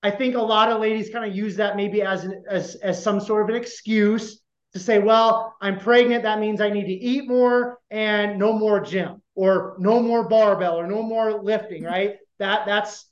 I 0.08 0.12
think 0.12 0.36
a 0.36 0.42
lot 0.42 0.72
of 0.72 0.80
ladies 0.80 1.10
kind 1.10 1.30
of 1.30 1.36
use 1.36 1.58
that 1.58 1.76
maybe 1.76 2.02
as 2.02 2.24
an, 2.24 2.42
as 2.50 2.76
as 2.76 3.04
some 3.04 3.20
sort 3.20 3.44
of 3.44 3.50
an 3.50 3.62
excuse 3.62 4.40
to 4.72 4.80
say, 4.80 5.00
well, 5.00 5.54
I'm 5.62 5.78
pregnant. 5.80 6.24
That 6.24 6.40
means 6.40 6.62
I 6.62 6.70
need 6.70 6.86
to 6.86 6.94
eat 6.94 7.28
more 7.28 7.80
and 7.92 8.40
no 8.40 8.54
more 8.54 8.80
gym 8.80 9.22
or 9.36 9.76
no 9.80 10.02
more 10.02 10.30
barbell 10.30 10.80
or 10.80 10.88
no 10.88 11.04
more 11.04 11.44
lifting. 11.44 11.84
Right? 11.84 12.16
That 12.40 12.66
that's 12.66 13.06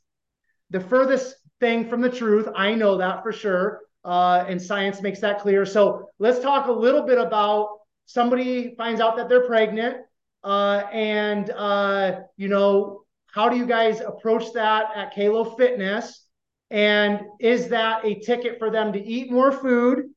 the 0.69 0.79
furthest 0.79 1.35
thing 1.59 1.89
from 1.89 1.99
the 1.99 2.09
truth. 2.09 2.47
I 2.55 2.75
know 2.75 2.97
that 2.99 3.23
for 3.23 3.33
sure, 3.33 3.81
uh, 4.05 4.45
and 4.47 4.61
science 4.61 5.01
makes 5.01 5.19
that 5.19 5.41
clear. 5.41 5.65
So 5.65 6.09
let's 6.17 6.39
talk 6.39 6.67
a 6.67 6.71
little 6.71 7.01
bit 7.01 7.17
about 7.17 7.79
somebody 8.05 8.73
finds 8.77 9.01
out 9.01 9.17
that 9.17 9.27
they're 9.27 9.47
pregnant, 9.47 9.97
uh, 10.45 10.83
and 10.93 11.49
uh, 11.49 12.21
you 12.37 12.47
know 12.47 13.01
how 13.33 13.49
do 13.49 13.57
you 13.57 13.65
guys 13.65 13.99
approach 13.99 14.53
that 14.53 14.85
at 14.95 15.13
Kalo 15.13 15.43
Fitness? 15.57 16.24
And 16.71 17.21
is 17.39 17.69
that 17.69 18.05
a 18.05 18.19
ticket 18.19 18.59
for 18.59 18.71
them 18.71 18.93
to 18.93 18.99
eat 19.03 19.31
more 19.31 19.51
food, 19.51 20.09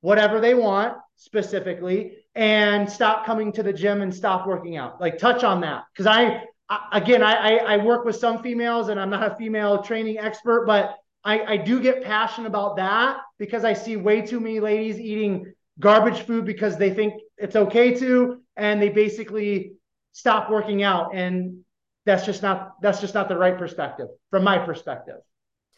whatever 0.00 0.40
they 0.40 0.54
want 0.54 0.96
specifically, 1.16 2.18
and 2.34 2.90
stop 2.90 3.24
coming 3.24 3.52
to 3.52 3.62
the 3.62 3.72
gym 3.72 4.02
and 4.02 4.14
stop 4.14 4.46
working 4.46 4.76
out? 4.76 5.00
Like, 5.00 5.18
touch 5.18 5.44
on 5.44 5.60
that. 5.60 5.84
Because 5.92 6.06
I, 6.06 6.42
I, 6.68 6.88
again, 6.92 7.22
I, 7.22 7.58
I 7.58 7.76
work 7.76 8.04
with 8.04 8.16
some 8.16 8.42
females 8.42 8.88
and 8.88 8.98
I'm 8.98 9.10
not 9.10 9.32
a 9.32 9.36
female 9.36 9.82
training 9.82 10.18
expert, 10.18 10.66
but 10.66 10.96
I, 11.24 11.40
I 11.42 11.56
do 11.56 11.80
get 11.80 12.02
passionate 12.02 12.48
about 12.48 12.76
that 12.76 13.18
because 13.38 13.64
I 13.64 13.74
see 13.74 13.96
way 13.96 14.22
too 14.22 14.40
many 14.40 14.60
ladies 14.60 14.98
eating 14.98 15.52
garbage 15.78 16.22
food 16.22 16.44
because 16.44 16.76
they 16.76 16.92
think 16.92 17.14
it's 17.38 17.56
okay 17.56 17.94
to, 17.94 18.40
and 18.56 18.82
they 18.82 18.88
basically 18.88 19.74
stop 20.12 20.50
working 20.50 20.82
out. 20.82 21.14
And 21.14 21.64
that's 22.04 22.26
just 22.26 22.42
not 22.42 22.72
that's 22.82 23.00
just 23.00 23.14
not 23.14 23.28
the 23.28 23.36
right 23.36 23.56
perspective 23.56 24.08
from 24.30 24.44
my 24.44 24.58
perspective. 24.58 25.16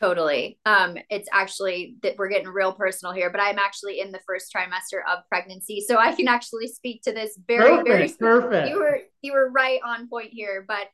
Totally. 0.00 0.58
Um, 0.66 0.98
it's 1.08 1.28
actually 1.32 1.96
that 2.02 2.16
we're 2.18 2.28
getting 2.28 2.48
real 2.48 2.72
personal 2.72 3.14
here, 3.14 3.30
but 3.30 3.40
I'm 3.40 3.58
actually 3.58 4.00
in 4.00 4.10
the 4.10 4.20
first 4.26 4.52
trimester 4.52 4.98
of 5.08 5.20
pregnancy, 5.28 5.80
so 5.86 5.96
I 5.96 6.12
can 6.12 6.26
actually 6.26 6.66
speak 6.66 7.02
to 7.02 7.12
this 7.12 7.38
very, 7.46 7.76
perfect, 7.76 8.18
very 8.18 8.40
perfect. 8.40 8.68
You 8.68 8.78
were 8.78 8.98
you 9.22 9.32
were 9.32 9.50
right 9.50 9.80
on 9.84 10.08
point 10.08 10.30
here, 10.32 10.64
but 10.66 10.88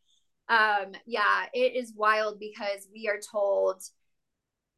um, 0.55 0.93
yeah, 1.07 1.47
it 1.55 1.77
is 1.77 1.95
wild 1.97 2.39
because 2.39 2.87
we 2.93 3.09
are 3.09 3.19
told 3.33 3.83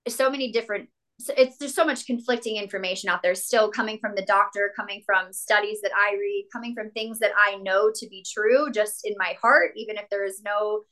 so 0.06 0.30
many 0.30 0.52
different. 0.52 0.88
It's 1.36 1.56
there's 1.58 1.74
so 1.74 1.84
much 1.84 2.06
conflicting 2.06 2.56
information 2.56 3.10
out 3.10 3.22
there 3.22 3.34
still 3.34 3.70
coming 3.72 3.98
from 3.98 4.14
the 4.14 4.24
doctor, 4.24 4.72
coming 4.76 5.02
from 5.04 5.32
studies 5.32 5.80
that 5.82 5.92
I 5.96 6.14
read, 6.14 6.46
coming 6.52 6.74
from 6.74 6.90
things 6.90 7.18
that 7.18 7.32
I 7.36 7.56
know 7.56 7.90
to 7.92 8.08
be 8.08 8.24
true 8.32 8.70
just 8.70 9.04
in 9.04 9.14
my 9.18 9.36
heart, 9.42 9.72
even 9.76 9.96
if 9.96 10.08
there 10.10 10.24
is 10.24 10.42
no 10.44 10.82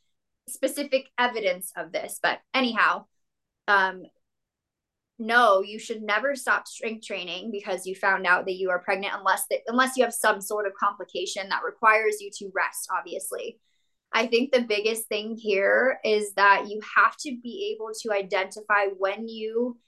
specific 0.48 1.06
evidence 1.16 1.72
of 1.76 1.92
this. 1.92 2.18
But 2.20 2.40
anyhow, 2.54 3.04
um, 3.68 4.02
no, 5.18 5.60
you 5.62 5.78
should 5.78 6.02
never 6.02 6.34
stop 6.34 6.66
strength 6.66 7.06
training 7.06 7.50
because 7.50 7.86
you 7.86 7.94
found 7.94 8.26
out 8.26 8.46
that 8.46 8.54
you 8.56 8.70
are 8.70 8.78
pregnant 8.78 9.12
unless 9.14 9.44
that 9.50 9.60
unless 9.66 9.96
you 9.96 10.02
have 10.02 10.14
some 10.14 10.40
sort 10.40 10.66
of 10.66 10.72
complication 10.74 11.48
that 11.50 11.62
requires 11.62 12.20
you 12.20 12.30
to 12.38 12.50
rest, 12.54 12.88
obviously. 12.90 13.58
I 14.12 14.26
think 14.26 14.50
the 14.50 14.62
biggest 14.62 15.06
thing 15.08 15.36
here 15.36 16.00
is 16.04 16.32
that 16.34 16.68
you 16.68 16.80
have 16.96 17.16
to 17.18 17.36
be 17.42 17.76
able 17.76 17.92
to 18.00 18.12
identify 18.12 18.86
when 18.96 19.28
you 19.28 19.78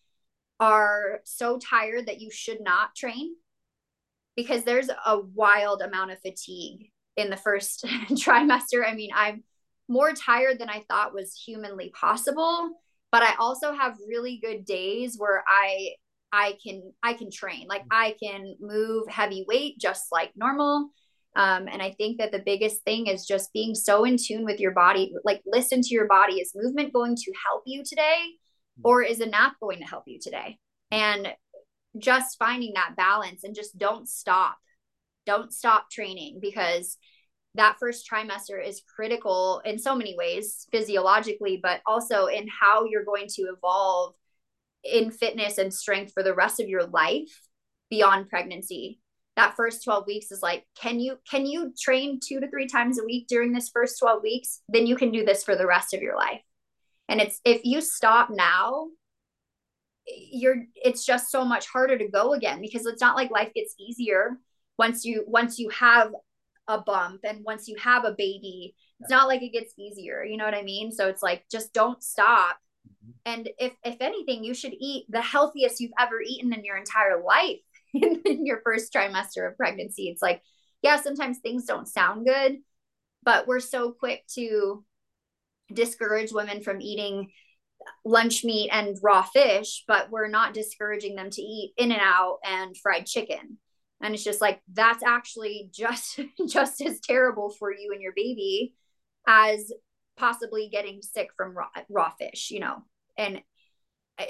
are 0.61 1.21
so 1.25 1.59
tired 1.59 2.07
that 2.07 2.21
you 2.21 2.31
should 2.31 2.61
not 2.61 2.95
train 2.95 3.35
because 4.37 4.65
there's 4.65 4.91
a 5.07 5.19
wild 5.19 5.83
amount 5.83 6.11
of 6.11 6.21
fatigue 6.21 6.91
in 7.17 7.31
the 7.31 7.37
first 7.37 7.85
trimester. 8.11 8.87
I 8.87 8.95
mean, 8.95 9.11
I'm 9.15 9.43
more 9.89 10.13
tired 10.13 10.59
than 10.59 10.71
I 10.71 10.85
thought 10.89 11.15
was 11.15 11.35
humanly 11.35 11.91
possible 11.91 12.71
but 13.13 13.23
I 13.23 13.35
also 13.39 13.73
have 13.73 13.97
really 14.09 14.41
good 14.43 14.65
days 14.65 15.17
where 15.17 15.45
I 15.47 15.91
I 16.33 16.57
can 16.65 16.93
I 17.03 17.13
can 17.13 17.31
train 17.31 17.67
like 17.69 17.85
I 17.91 18.17
can 18.21 18.57
move 18.59 19.07
heavy 19.09 19.45
weight 19.47 19.79
just 19.79 20.07
like 20.11 20.33
normal. 20.35 20.89
Um, 21.35 21.67
and 21.67 21.81
I 21.81 21.93
think 21.93 22.19
that 22.19 22.33
the 22.33 22.43
biggest 22.45 22.83
thing 22.83 23.07
is 23.07 23.25
just 23.25 23.53
being 23.55 23.75
so 23.75 24.05
in 24.05 24.17
tune 24.19 24.45
with 24.45 24.61
your 24.61 24.73
body 24.73 25.15
like 25.25 25.43
listen 25.47 25.83
to 25.83 25.95
your 25.95 26.09
body. 26.09 26.41
Is 26.41 26.53
movement 26.57 26.93
going 26.93 27.15
to 27.17 27.33
help 27.47 27.63
you 27.67 27.85
today 27.85 28.23
or 28.83 29.03
is 29.03 29.21
a 29.21 29.27
nap 29.27 29.55
going 29.61 29.79
to 29.79 29.85
help 29.85 30.05
you 30.07 30.19
today? 30.21 30.59
And 30.91 31.29
just 31.99 32.39
finding 32.39 32.73
that 32.75 32.95
balance 32.97 33.45
and 33.45 33.55
just 33.55 33.77
don't 33.77 34.09
stop. 34.09 34.57
Don't 35.27 35.53
stop 35.53 35.91
training 35.91 36.39
because 36.41 36.97
that 37.55 37.77
first 37.79 38.09
trimester 38.11 38.65
is 38.65 38.83
critical 38.95 39.61
in 39.65 39.79
so 39.79 39.95
many 39.95 40.17
ways 40.17 40.67
physiologically 40.71 41.61
but 41.63 41.81
also 41.87 42.27
in 42.27 42.47
how 42.49 42.85
you're 42.85 43.05
going 43.05 43.27
to 43.29 43.43
evolve 43.43 44.15
in 44.85 45.11
fitness 45.11 45.59
and 45.59 45.73
strength 45.73 46.13
for 46.13 46.23
the 46.23 46.35
rest 46.35 46.61
of 46.61 46.69
your 46.69 46.85
life 46.85 47.41
beyond 47.91 48.29
pregnancy. 48.29 49.01
That 49.37 49.55
first 49.57 49.85
12 49.85 50.07
weeks 50.07 50.31
is 50.31 50.43
like 50.43 50.67
can 50.81 51.01
you 51.01 51.19
can 51.31 51.47
you 51.47 51.73
train 51.79 52.21
two 52.23 52.41
to 52.41 52.51
three 52.51 52.67
times 52.67 52.99
a 52.99 53.05
week 53.05 53.27
during 53.29 53.53
this 53.53 53.71
first 53.71 53.99
12 53.99 54.23
weeks? 54.23 54.61
Then 54.69 54.87
you 54.87 54.97
can 54.97 55.11
do 55.11 55.25
this 55.25 55.45
for 55.45 55.57
the 55.57 55.67
rest 55.67 55.95
of 55.95 56.03
your 56.03 56.17
life. 56.17 56.41
And 57.09 57.21
it's 57.21 57.41
if 57.45 57.65
you 57.65 57.81
stop 57.81 58.29
now 58.31 58.89
you're 60.07 60.65
it's 60.75 61.07
just 61.07 61.31
so 61.31 61.45
much 61.45 61.67
harder 61.69 61.97
to 61.97 62.09
go 62.09 62.33
again 62.33 62.61
because 62.61 62.87
it's 62.87 63.01
not 63.01 63.15
like 63.15 63.31
life 63.31 63.55
gets 63.55 63.75
easier 63.79 64.39
once 64.77 65.05
you 65.05 65.25
once 65.27 65.59
you 65.59 65.69
have 65.69 66.13
a 66.69 66.81
bump 66.81 67.21
and 67.25 67.45
once 67.45 67.69
you 67.69 67.77
have 67.77 68.05
a 68.05 68.15
baby 68.17 68.75
it's 69.01 69.11
not 69.11 69.27
like 69.27 69.43
it 69.43 69.53
gets 69.53 69.75
easier 69.79 70.25
you 70.25 70.37
know 70.37 70.45
what 70.45 70.55
i 70.55 70.63
mean? 70.63 70.93
So 70.93 71.09
it's 71.09 71.23
like 71.23 71.45
just 71.51 71.73
don't 71.73 72.03
stop. 72.03 72.57
Mm-hmm. 72.87 73.11
and 73.27 73.49
if 73.59 73.73
if 73.85 73.97
anything 74.01 74.43
you 74.45 74.55
should 74.55 74.75
eat 74.79 75.07
the 75.09 75.23
healthiest 75.23 75.81
you've 75.81 75.93
ever 75.99 76.21
eaten 76.21 76.53
in 76.53 76.65
your 76.65 76.77
entire 76.77 77.23
life 77.23 77.61
in, 77.95 78.23
in 78.25 78.47
your 78.47 78.61
first 78.65 78.93
trimester 78.93 79.49
of 79.49 79.57
pregnancy. 79.57 80.09
It's 80.09 80.23
like 80.23 80.43
yeah 80.83 81.01
sometimes 81.01 81.39
things 81.39 81.65
don't 81.65 81.89
sound 81.89 82.27
good 82.27 82.59
but 83.23 83.47
we're 83.47 83.61
so 83.61 83.93
quick 83.93 84.25
to 84.35 84.85
discourage 85.73 86.33
women 86.33 86.61
from 86.63 86.81
eating 86.81 87.31
lunch 88.05 88.45
meat 88.45 88.71
and 88.73 88.97
raw 89.03 89.23
fish 89.23 89.85
but 89.89 90.11
we're 90.11 90.29
not 90.29 90.55
discouraging 90.55 91.17
them 91.17 91.31
to 91.31 91.43
eat 91.43 91.73
In-N-Out 91.77 92.39
and 92.45 92.77
fried 92.77 93.07
chicken 93.07 93.59
and 94.03 94.15
it's 94.15 94.25
just 94.25 94.41
like 94.41 94.61
that's 94.73 95.03
actually 95.03 95.71
just 95.73 96.21
just 96.49 96.81
as 96.83 97.01
terrible 97.01 97.51
for 97.51 97.73
you 97.73 97.93
and 97.93 98.03
your 98.03 98.13
baby 98.15 98.75
as 99.27 99.73
possibly 100.17 100.69
getting 100.69 101.01
sick 101.01 101.31
from 101.37 101.57
raw, 101.57 101.69
raw 101.89 102.11
fish 102.11 102.51
you 102.51 102.61
know? 102.61 102.83
And 103.17 103.43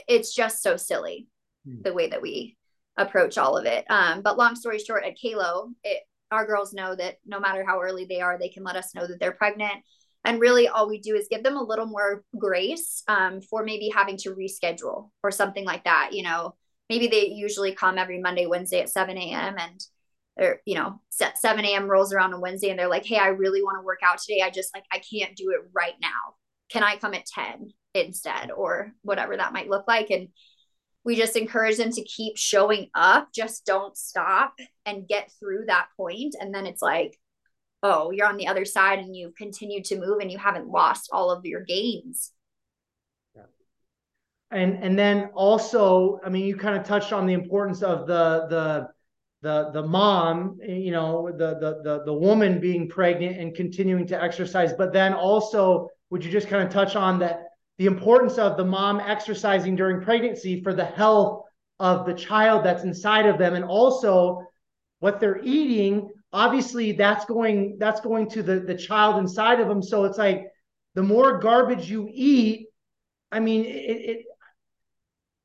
it's 0.09 0.35
just 0.35 0.63
so 0.63 0.77
silly 0.77 1.29
hmm. 1.67 1.83
the 1.83 1.93
way 1.93 2.09
that 2.09 2.23
we 2.23 2.57
approach 2.97 3.39
all 3.39 3.57
of 3.57 3.65
it. 3.65 3.85
Um, 3.91 4.23
but 4.23 4.39
long 4.39 4.55
story 4.55 4.79
short 4.79 5.05
at 5.05 5.19
kalo 5.21 5.71
it, 5.83 6.03
our 6.31 6.47
girls 6.47 6.73
know 6.73 6.95
that 6.95 7.17
no 7.27 7.41
matter 7.41 7.65
how 7.67 7.81
early 7.81 8.05
they 8.05 8.21
are 8.21 8.39
they 8.39 8.49
can 8.49 8.65
let 8.65 8.77
us 8.77 8.95
know 8.95 9.07
that 9.07 9.19
they're 9.19 9.33
pregnant. 9.33 9.83
And 10.25 10.41
really 10.41 10.69
all 10.69 10.89
we 10.89 11.01
do 11.01 11.17
is 11.17 11.27
give 11.29 11.43
them 11.43 11.57
a 11.57 11.63
little 11.63 11.87
more 11.87 12.23
grace 12.39 13.03
um, 13.09 13.41
for 13.41 13.65
maybe 13.65 13.91
having 13.93 14.17
to 14.19 14.35
reschedule 14.35 15.11
or 15.25 15.31
something 15.31 15.65
like 15.65 15.85
that 15.85 16.11
you 16.13 16.23
know 16.23 16.55
maybe 16.93 17.09
they 17.09 17.29
usually 17.29 17.73
come 17.73 17.97
every 17.97 18.21
Monday, 18.21 18.45
Wednesday 18.45 18.81
at 18.81 18.91
7 18.91 19.17
a.m. 19.17 19.57
and 19.59 19.81
or 20.39 20.61
you 20.67 20.75
know 20.75 21.01
7 21.11 21.65
a.m 21.65 21.91
rolls 21.91 22.11
around 22.11 22.33
on 22.33 22.41
wednesday 22.41 22.71
and 22.71 22.79
they're 22.79 22.89
like 22.89 23.05
hey 23.05 23.19
i 23.19 23.27
really 23.27 23.63
want 23.63 23.79
to 23.79 23.85
work 23.85 24.01
out 24.03 24.19
today. 24.19 24.41
I 24.43 24.49
just 24.49 24.75
like 24.75 24.85
i 24.91 24.99
can't 24.99 25.37
do 25.37 25.51
it 25.51 25.71
right 25.75 25.95
now. 26.01 26.37
Can 26.71 26.83
i 26.83 26.97
come 26.97 27.15
at 27.15 27.27
10 27.27 27.71
instead? 27.95 28.51
Or 28.51 28.93
whatever 29.03 29.37
that 29.37 29.53
might 29.53 29.69
look 29.69 29.87
like. 29.87 30.11
And 30.11 30.29
we 31.05 31.17
just 31.17 31.37
encourage 31.37 31.77
them 31.77 31.93
to 31.93 32.05
keep 32.05 32.39
showing 32.39 32.89
up. 32.95 33.29
Just 33.35 33.67
don't 33.67 33.97
stop 33.97 34.55
and 34.87 35.09
get 35.09 35.33
through 35.39 35.65
that 35.67 35.89
point. 35.97 36.35
And 36.39 36.55
then 36.55 36.67
it's 36.67 36.83
like 36.83 37.19
oh 37.83 38.11
you're 38.11 38.29
on 38.29 38.37
the 38.37 38.49
other 38.49 38.65
side 38.65 38.99
and 38.99 39.17
you've 39.17 39.35
continued 39.35 39.85
to 39.87 39.99
move 39.99 40.19
and 40.21 40.31
you 40.31 40.39
haven't 40.39 40.69
lost 40.69 41.11
all 41.13 41.31
of 41.31 41.45
your 41.45 41.63
gains 41.63 42.33
and 44.53 44.83
and 44.83 44.99
then 44.99 45.31
also 45.35 46.21
i 46.25 46.29
mean 46.29 46.45
you 46.47 46.57
kind 46.57 46.77
of 46.77 46.85
touched 46.85 47.13
on 47.13 47.27
the 47.27 47.33
importance 47.33 47.83
of 47.83 48.07
the 48.07 48.47
the 48.49 48.89
the 49.43 49.71
the 49.73 49.83
mom 49.83 50.59
you 50.63 50.93
know 50.93 51.31
the 51.33 51.59
the 51.59 51.83
the, 51.83 52.05
the 52.07 52.13
woman 52.13 52.61
being 52.61 52.89
pregnant 52.89 53.39
and 53.39 53.55
continuing 53.55 54.07
to 54.07 54.21
exercise. 54.23 54.73
But 54.73 54.93
then 54.93 55.13
also 55.13 55.89
would 56.11 56.25
you 56.25 56.31
just 56.31 56.49
kind 56.49 56.63
of 56.63 56.73
touch 56.73 56.97
on 56.97 57.19
that 57.19 57.49
the 57.79 57.87
importance 57.87 58.39
of 58.39 58.57
the 58.57 58.65
mom 58.65 59.01
exercising 59.01 59.75
during 59.75 60.01
pregnancy 60.01 60.63
for 60.63 60.73
the 60.73 60.85
health 60.85 61.43
of 61.81 62.07
the 62.07 62.15
child 62.15 62.65
that's 62.65 62.85
inside 62.85 63.27
of 63.27 63.39
them 63.39 63.55
and 63.55 63.65
also 63.65 64.43
what 65.01 65.19
they're 65.19 65.43
eating 65.43 66.09
obviously 66.33 66.93
that's 66.93 67.25
going 67.25 67.77
that's 67.81 68.01
going 68.01 68.31
to 68.31 68.43
the 68.43 68.61
the 68.61 68.77
child 68.77 69.19
inside 69.19 69.61
of 69.61 69.69
them. 69.69 69.83
So 69.83 70.05
it's 70.05 70.19
like 70.19 70.47
the 70.95 71.03
more 71.03 71.39
garbage 71.39 71.91
you 71.91 72.09
eat 72.13 72.69
i 73.33 73.41
mean 73.41 73.65
it, 73.65 74.11
it 74.11 74.27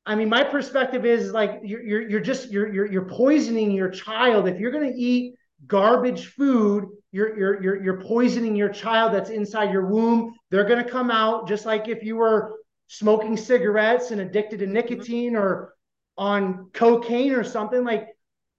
I 0.08 0.14
mean, 0.14 0.30
my 0.30 0.42
perspective 0.42 1.04
is 1.04 1.32
like 1.32 1.60
you're 1.62 1.82
you're, 1.82 2.08
you're 2.08 2.20
just 2.20 2.50
you're, 2.50 2.72
you're 2.72 2.86
you're 2.86 3.04
poisoning 3.04 3.70
your 3.70 3.90
child 3.90 4.48
if 4.48 4.58
you're 4.58 4.70
going 4.70 4.90
to 4.90 4.98
eat 4.98 5.34
garbage 5.66 6.28
food. 6.28 6.88
You're 7.12 7.38
you're 7.38 7.62
you're 7.62 7.82
you're 7.82 8.00
poisoning 8.00 8.56
your 8.56 8.70
child 8.70 9.12
that's 9.12 9.28
inside 9.28 9.70
your 9.70 9.86
womb. 9.86 10.34
They're 10.50 10.64
going 10.64 10.82
to 10.82 10.90
come 10.90 11.10
out 11.10 11.46
just 11.46 11.66
like 11.66 11.88
if 11.88 12.02
you 12.02 12.16
were 12.16 12.56
smoking 12.86 13.36
cigarettes 13.36 14.10
and 14.10 14.22
addicted 14.22 14.60
to 14.60 14.64
mm-hmm. 14.64 14.74
nicotine 14.74 15.36
or 15.36 15.74
on 16.16 16.70
cocaine 16.72 17.34
or 17.34 17.44
something 17.44 17.84
like 17.84 18.08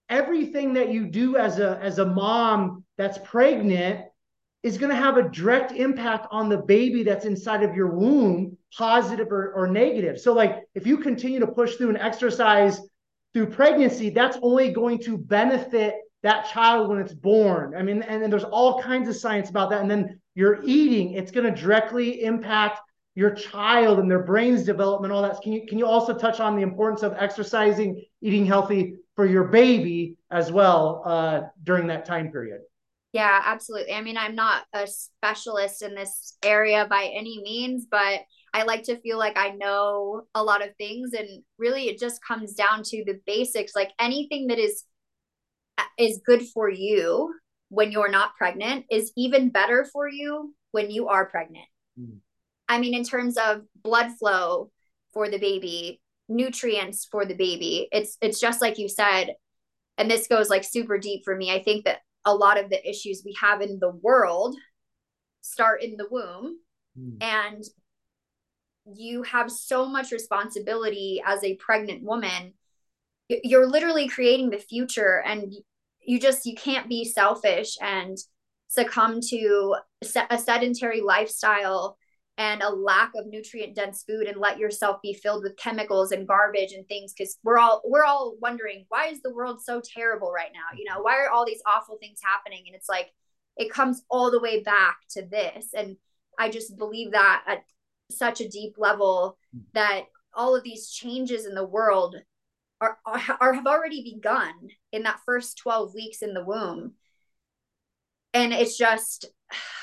everything 0.08 0.74
that 0.74 0.92
you 0.92 1.08
do 1.08 1.36
as 1.36 1.58
a 1.58 1.80
as 1.82 1.98
a 1.98 2.06
mom 2.06 2.84
that's 2.96 3.18
pregnant 3.24 4.06
is 4.62 4.78
going 4.78 4.90
to 4.90 4.96
have 4.96 5.18
a 5.18 5.30
direct 5.30 5.72
impact 5.72 6.28
on 6.32 6.50
the 6.50 6.58
baby 6.58 7.04
that's 7.04 7.26
inside 7.26 7.64
of 7.64 7.76
your 7.76 7.88
womb 7.88 8.58
positive 8.78 9.32
or, 9.32 9.54
or 9.54 9.68
negative. 9.68 10.20
So 10.20 10.34
like 10.34 10.64
if 10.76 10.86
you 10.86 10.98
continue 10.98 11.40
to 11.40 11.48
push 11.48 11.76
through 11.76 11.90
and 11.90 11.98
exercise 11.98 12.80
through 13.34 13.48
pregnancy 13.48 14.10
that's 14.10 14.38
only 14.42 14.72
going 14.72 15.00
to 15.00 15.18
benefit 15.18 15.96
that 16.24 16.50
child 16.52 16.90
when 16.90 17.00
it's 17.00 17.14
born. 17.14 17.74
I 17.76 17.82
mean 17.84 18.02
and 18.04 18.22
then 18.22 18.30
there's 18.30 18.44
all 18.44 18.82
kinds 18.82 19.08
of 19.08 19.16
science 19.16 19.50
about 19.50 19.70
that. 19.70 19.82
And 19.82 19.90
then 19.90 20.20
you're 20.36 20.60
eating 20.66 21.14
it's 21.14 21.32
going 21.32 21.52
to 21.52 21.62
directly 21.62 22.24
impact 22.24 22.82
your 23.16 23.32
child 23.32 24.00
and 24.00 24.10
their 24.10 24.24
brain's 24.24 24.64
development 24.64 25.14
all 25.14 25.22
that. 25.22 25.42
Can 25.42 25.54
you 25.54 25.66
can 25.68 25.78
you 25.78 25.86
also 25.86 26.14
touch 26.14 26.40
on 26.40 26.56
the 26.56 26.62
importance 26.62 27.02
of 27.02 27.14
exercising 27.18 28.04
eating 28.22 28.46
healthy 28.46 28.96
for 29.16 29.26
your 29.26 29.46
baby 29.46 30.16
as 30.32 30.50
well 30.50 31.02
uh, 31.06 31.42
during 31.64 31.88
that 31.88 32.06
time 32.06 32.32
period. 32.32 32.62
Yeah, 33.12 33.42
absolutely. 33.44 33.94
I 33.94 34.02
mean, 34.02 34.18
I'm 34.18 34.36
not 34.36 34.66
a 34.74 34.86
specialist 34.86 35.82
in 35.82 35.96
this 35.96 36.38
area 36.44 36.86
by 36.88 37.12
any 37.14 37.42
means, 37.42 37.88
but 37.90 38.22
I 38.54 38.64
like 38.64 38.84
to 38.84 39.00
feel 39.02 39.18
like 39.18 39.38
I 39.38 39.50
know 39.50 40.24
a 40.36 40.44
lot 40.44 40.64
of 40.66 40.76
things 40.78 41.14
and 41.14 41.44
really 41.58 41.90
it 41.90 42.00
just 42.00 42.24
comes 42.24 42.54
down 42.54 42.84
to 42.84 43.04
the 43.06 43.20
basics 43.26 43.76
like 43.76 43.92
anything 44.00 44.48
that 44.48 44.58
is 44.58 44.84
is 45.98 46.22
good 46.26 46.42
for 46.48 46.70
you 46.70 47.34
when 47.70 47.92
you're 47.92 48.10
not 48.10 48.36
pregnant 48.36 48.86
is 48.90 49.12
even 49.16 49.50
better 49.50 49.88
for 49.94 50.10
you 50.10 50.54
when 50.72 50.90
you 50.90 51.08
are 51.10 51.28
pregnant. 51.28 51.68
Mm. 52.00 52.18
I 52.68 52.80
mean 52.80 52.96
in 52.96 53.04
terms 53.04 53.38
of 53.38 53.62
blood 53.84 54.12
flow 54.18 54.72
for 55.14 55.30
the 55.30 55.38
baby, 55.40 56.02
nutrients 56.28 57.08
for 57.12 57.26
the 57.26 57.36
baby. 57.36 57.88
It's 57.92 58.18
it's 58.22 58.40
just 58.40 58.62
like 58.62 58.78
you 58.78 58.88
said, 58.90 59.36
and 59.98 60.10
this 60.10 60.28
goes 60.28 60.50
like 60.50 60.64
super 60.64 60.98
deep 60.98 61.24
for 61.24 61.36
me. 61.36 61.52
I 61.52 61.62
think 61.62 61.86
that 61.86 62.00
a 62.26 62.34
lot 62.34 62.60
of 62.60 62.70
the 62.70 62.90
issues 62.90 63.24
we 63.26 63.36
have 63.40 63.62
in 63.62 63.80
the 63.80 63.92
world 63.92 64.56
start 65.42 65.82
in 65.82 65.96
the 65.98 66.08
womb 66.10 66.60
mm. 66.98 67.18
and 67.22 67.64
you 68.86 69.24
have 69.24 69.52
so 69.52 69.86
much 69.86 70.12
responsibility 70.12 71.22
as 71.26 71.44
a 71.44 71.56
pregnant 71.56 72.04
woman 72.04 72.54
you're 73.30 73.68
literally 73.68 74.08
creating 74.08 74.50
the 74.50 74.58
future 74.58 75.22
and 75.26 75.54
you 76.02 76.20
just 76.20 76.46
you 76.46 76.56
can't 76.56 76.90
be 76.90 77.06
selfish 77.06 77.78
and 77.82 78.18
succumb 78.68 79.20
to 79.22 79.76
a 80.30 80.38
sedentary 80.38 81.02
lifestyle 81.02 81.98
and 82.40 82.64
a 82.64 82.70
lack 82.70 83.12
of 83.16 83.28
nutrient 83.28 83.76
dense 83.76 84.04
food 84.08 84.26
and 84.26 84.40
let 84.40 84.58
yourself 84.58 85.02
be 85.04 85.14
filled 85.14 85.44
with 85.44 85.58
chemicals 85.58 86.14
and 86.14 86.26
garbage 86.26 86.72
and 86.72 86.88
things 86.88 87.14
because 87.14 87.38
we're 87.44 87.60
all 87.60 87.82
we're 87.86 88.06
all 88.06 88.38
wondering 88.42 88.86
why 88.88 89.08
is 89.08 89.22
the 89.22 89.34
world 89.34 89.62
so 89.62 89.82
terrible 89.84 90.32
right 90.32 90.52
now? 90.54 90.76
You 90.76 90.86
know 90.86 90.94
mm-hmm. 90.94 91.04
why 91.04 91.18
are 91.18 91.30
all 91.30 91.46
these 91.46 91.62
awful 91.68 91.98
things 92.00 92.20
happening? 92.24 92.64
And 92.66 92.76
it's 92.76 92.90
like 92.90 93.12
it 93.58 93.70
comes 93.70 94.04
all 94.10 94.32
the 94.32 94.40
way 94.40 94.64
back 94.64 94.98
to 95.12 95.22
this. 95.22 95.68
And 95.76 95.98
i 96.40 96.50
just 96.50 96.78
believe 96.78 97.12
that 97.12 97.44
at 97.46 97.64
such 98.10 98.40
a 98.40 98.48
deep 98.48 98.76
level 98.78 99.38
mm. 99.56 99.62
that 99.74 100.06
all 100.34 100.56
of 100.56 100.64
these 100.64 100.90
changes 100.90 101.46
in 101.46 101.54
the 101.54 101.68
world 101.68 102.16
are, 102.80 102.98
are, 103.06 103.22
are 103.42 103.54
have 103.54 103.68
already 103.68 104.16
begun 104.16 104.54
in 104.94 105.04
that 105.04 105.20
first 105.26 105.58
12 105.58 105.94
weeks 105.94 106.22
in 106.22 106.34
the 106.34 106.46
womb. 106.46 106.94
And 108.34 108.54
it's 108.54 108.78
just 108.78 109.26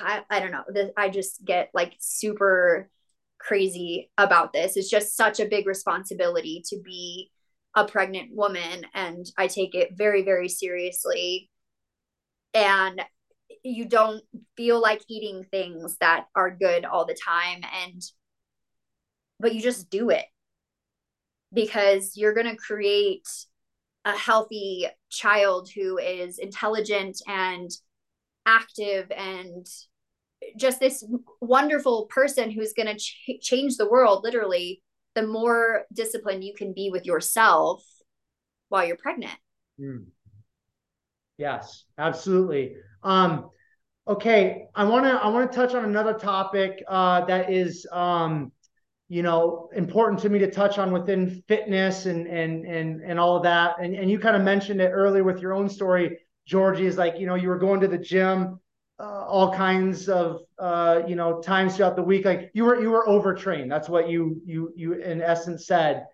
I, 0.01 0.23
I 0.31 0.41
don't 0.41 0.53
know. 0.53 0.65
I 0.97 1.09
just 1.09 1.45
get 1.45 1.71
like 1.75 1.95
super 1.99 2.91
crazy 3.39 4.11
about 4.19 4.53
this. 4.53 4.77
It's 4.77 4.91
just 4.91 5.17
such 5.17 5.41
a 5.41 5.47
big 5.47 5.67
responsibility 5.67 6.63
to 6.69 6.81
be 6.81 7.31
a 7.75 7.85
pregnant 7.85 8.35
woman 8.35 8.87
and 8.95 9.27
i 9.37 9.47
take 9.47 9.75
it 9.75 9.91
very 9.97 10.23
very 10.23 10.49
seriously. 10.49 11.51
And 12.55 13.03
you 13.63 13.85
don't 13.85 14.23
feel 14.57 14.81
like 14.81 15.03
eating 15.09 15.45
things 15.51 15.97
that 16.01 16.27
are 16.35 16.51
good 16.51 16.87
all 16.87 17.05
the 17.05 17.19
time 17.23 17.61
and 17.85 18.03
but 19.39 19.55
you 19.55 19.61
just 19.61 19.91
do 19.91 20.11
it. 20.11 20.25
Because 21.53 22.17
you're 22.17 22.35
going 22.35 22.49
to 22.49 22.57
create 22.57 23.29
a 24.05 24.13
healthy 24.13 24.87
child 25.11 25.69
who 25.75 25.99
is 25.99 26.39
intelligent 26.39 27.21
and 27.27 27.71
active 28.47 29.11
and 29.11 29.67
just 30.57 30.81
this 30.81 31.05
wonderful 31.41 32.07
person 32.07 32.51
who's 32.51 32.73
going 32.73 32.87
to 32.87 32.97
ch- 32.97 33.41
change 33.41 33.77
the 33.77 33.89
world 33.89 34.23
literally 34.23 34.83
the 35.15 35.27
more 35.27 35.85
disciplined 35.93 36.45
you 36.45 36.55
can 36.55 36.73
be 36.73 36.91
with 36.91 37.07
yourself 37.07 37.83
while 38.69 38.87
you're 38.87 38.97
pregnant. 38.97 39.39
Mm. 39.81 40.07
yes 41.39 41.85
absolutely. 41.99 42.77
Um 43.03 43.51
okay 44.09 44.67
i 44.75 44.85
want 44.85 45.05
to 45.05 45.11
i 45.11 45.27
want 45.27 45.51
to 45.51 45.57
touch 45.57 45.75
on 45.75 45.85
another 45.85 46.15
topic 46.15 46.81
uh 46.87 47.25
that 47.25 47.51
is 47.53 47.85
um 47.91 48.53
you 49.09 49.21
know 49.23 49.69
important 49.75 50.21
to 50.21 50.29
me 50.29 50.39
to 50.39 50.51
touch 50.51 50.79
on 50.79 50.93
within 50.93 51.43
fitness 51.49 52.07
and 52.07 52.27
and 52.27 52.65
and 52.67 53.01
and 53.03 53.19
all 53.19 53.37
of 53.37 53.43
that. 53.45 53.77
And 53.81 53.95
and 53.95 54.11
you 54.11 54.19
kind 54.19 54.37
of 54.37 54.43
mentioned 54.43 54.81
it 54.81 54.91
earlier 54.91 55.25
with 55.25 55.41
your 55.41 55.55
own 55.55 55.69
story 55.69 56.19
Jorgi 56.49 56.83
is 56.83 56.97
like, 56.97 57.19
you 57.19 57.27
know, 57.27 57.35
you 57.35 57.49
were 57.49 57.59
going 57.59 57.81
to 57.81 57.89
the 57.89 57.99
gym 57.99 58.61
uh, 58.99 59.25
all 59.27 59.53
kinds 59.53 60.09
of 60.09 60.41
uh, 60.59 61.03
you 61.07 61.17
know 61.17 61.41
times 61.41 61.77
throughout 61.77 61.97
the 61.97 62.03
week. 62.03 62.25
Like 62.25 62.51
you 62.55 62.65
were 62.65 62.81
you 62.81 62.91
were 62.91 63.09
overtrained. 63.09 63.71
That's 63.71 63.89
what 63.89 64.09
you 64.09 64.41
you 64.45 64.73
you 64.77 64.95
in 64.95 65.23
essence 65.23 65.67
said. 65.67 66.07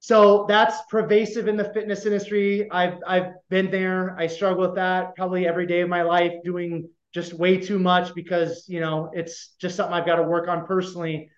So 0.00 0.46
that's 0.48 0.82
pervasive 0.90 1.48
in 1.48 1.56
the 1.56 1.72
fitness 1.72 2.04
industry. 2.04 2.70
I've 2.70 2.98
I've 3.06 3.32
been 3.48 3.70
there. 3.70 4.16
I 4.18 4.26
struggle 4.26 4.66
with 4.66 4.74
that 4.74 5.14
probably 5.16 5.46
every 5.46 5.66
day 5.66 5.80
of 5.80 5.88
my 5.88 6.02
life, 6.02 6.32
doing 6.44 6.88
just 7.14 7.34
way 7.34 7.58
too 7.58 7.78
much 7.78 8.14
because 8.14 8.64
you 8.68 8.80
know 8.80 9.10
it's 9.14 9.54
just 9.58 9.76
something 9.76 9.94
I've 9.94 10.06
got 10.06 10.16
to 10.16 10.24
work 10.24 10.48
on 10.48 10.66
personally. 10.66 11.30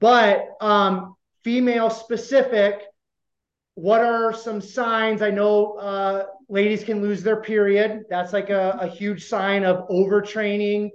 But 0.00 0.48
um, 0.60 1.14
female 1.44 1.90
specific, 1.90 2.82
what 3.74 4.00
are 4.00 4.32
some 4.32 4.60
signs? 4.60 5.22
I 5.22 5.30
know 5.30 5.74
uh, 5.74 6.24
ladies 6.48 6.84
can 6.84 7.02
lose 7.02 7.22
their 7.22 7.40
period. 7.40 8.04
That's 8.08 8.32
like 8.32 8.50
a, 8.50 8.78
a 8.80 8.86
huge 8.86 9.24
sign 9.24 9.64
of 9.64 9.88
overtraining, 9.88 10.90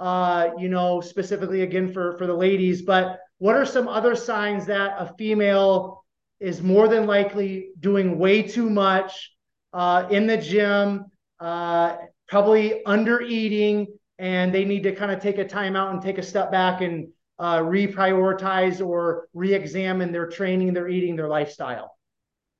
uh, 0.00 0.50
you 0.58 0.68
know, 0.68 1.00
specifically 1.00 1.62
again 1.62 1.92
for, 1.92 2.16
for 2.18 2.26
the 2.26 2.34
ladies. 2.34 2.82
But 2.82 3.18
what 3.38 3.56
are 3.56 3.66
some 3.66 3.88
other 3.88 4.14
signs 4.14 4.66
that 4.66 4.94
a 4.98 5.12
female 5.18 6.04
is 6.40 6.62
more 6.62 6.88
than 6.88 7.06
likely 7.06 7.70
doing 7.78 8.18
way 8.18 8.42
too 8.42 8.68
much 8.68 9.32
uh, 9.72 10.06
in 10.10 10.26
the 10.26 10.36
gym, 10.36 11.06
uh, 11.40 11.96
probably 12.28 12.84
under 12.84 13.20
eating, 13.20 13.86
and 14.18 14.54
they 14.54 14.64
need 14.64 14.82
to 14.84 14.94
kind 14.94 15.10
of 15.10 15.20
take 15.20 15.38
a 15.38 15.46
time 15.46 15.76
out 15.76 15.92
and 15.92 16.02
take 16.02 16.18
a 16.18 16.22
step 16.22 16.50
back 16.52 16.80
and 16.80 17.08
uh, 17.38 17.58
reprioritize 17.58 18.84
or 18.84 19.28
re-examine 19.34 20.12
their 20.12 20.28
training, 20.28 20.72
their 20.72 20.88
eating, 20.88 21.16
their 21.16 21.28
lifestyle? 21.28 21.96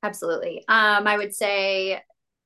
Absolutely. 0.03 0.65
Um, 0.67 1.07
I 1.07 1.17
would 1.17 1.35
say 1.35 2.03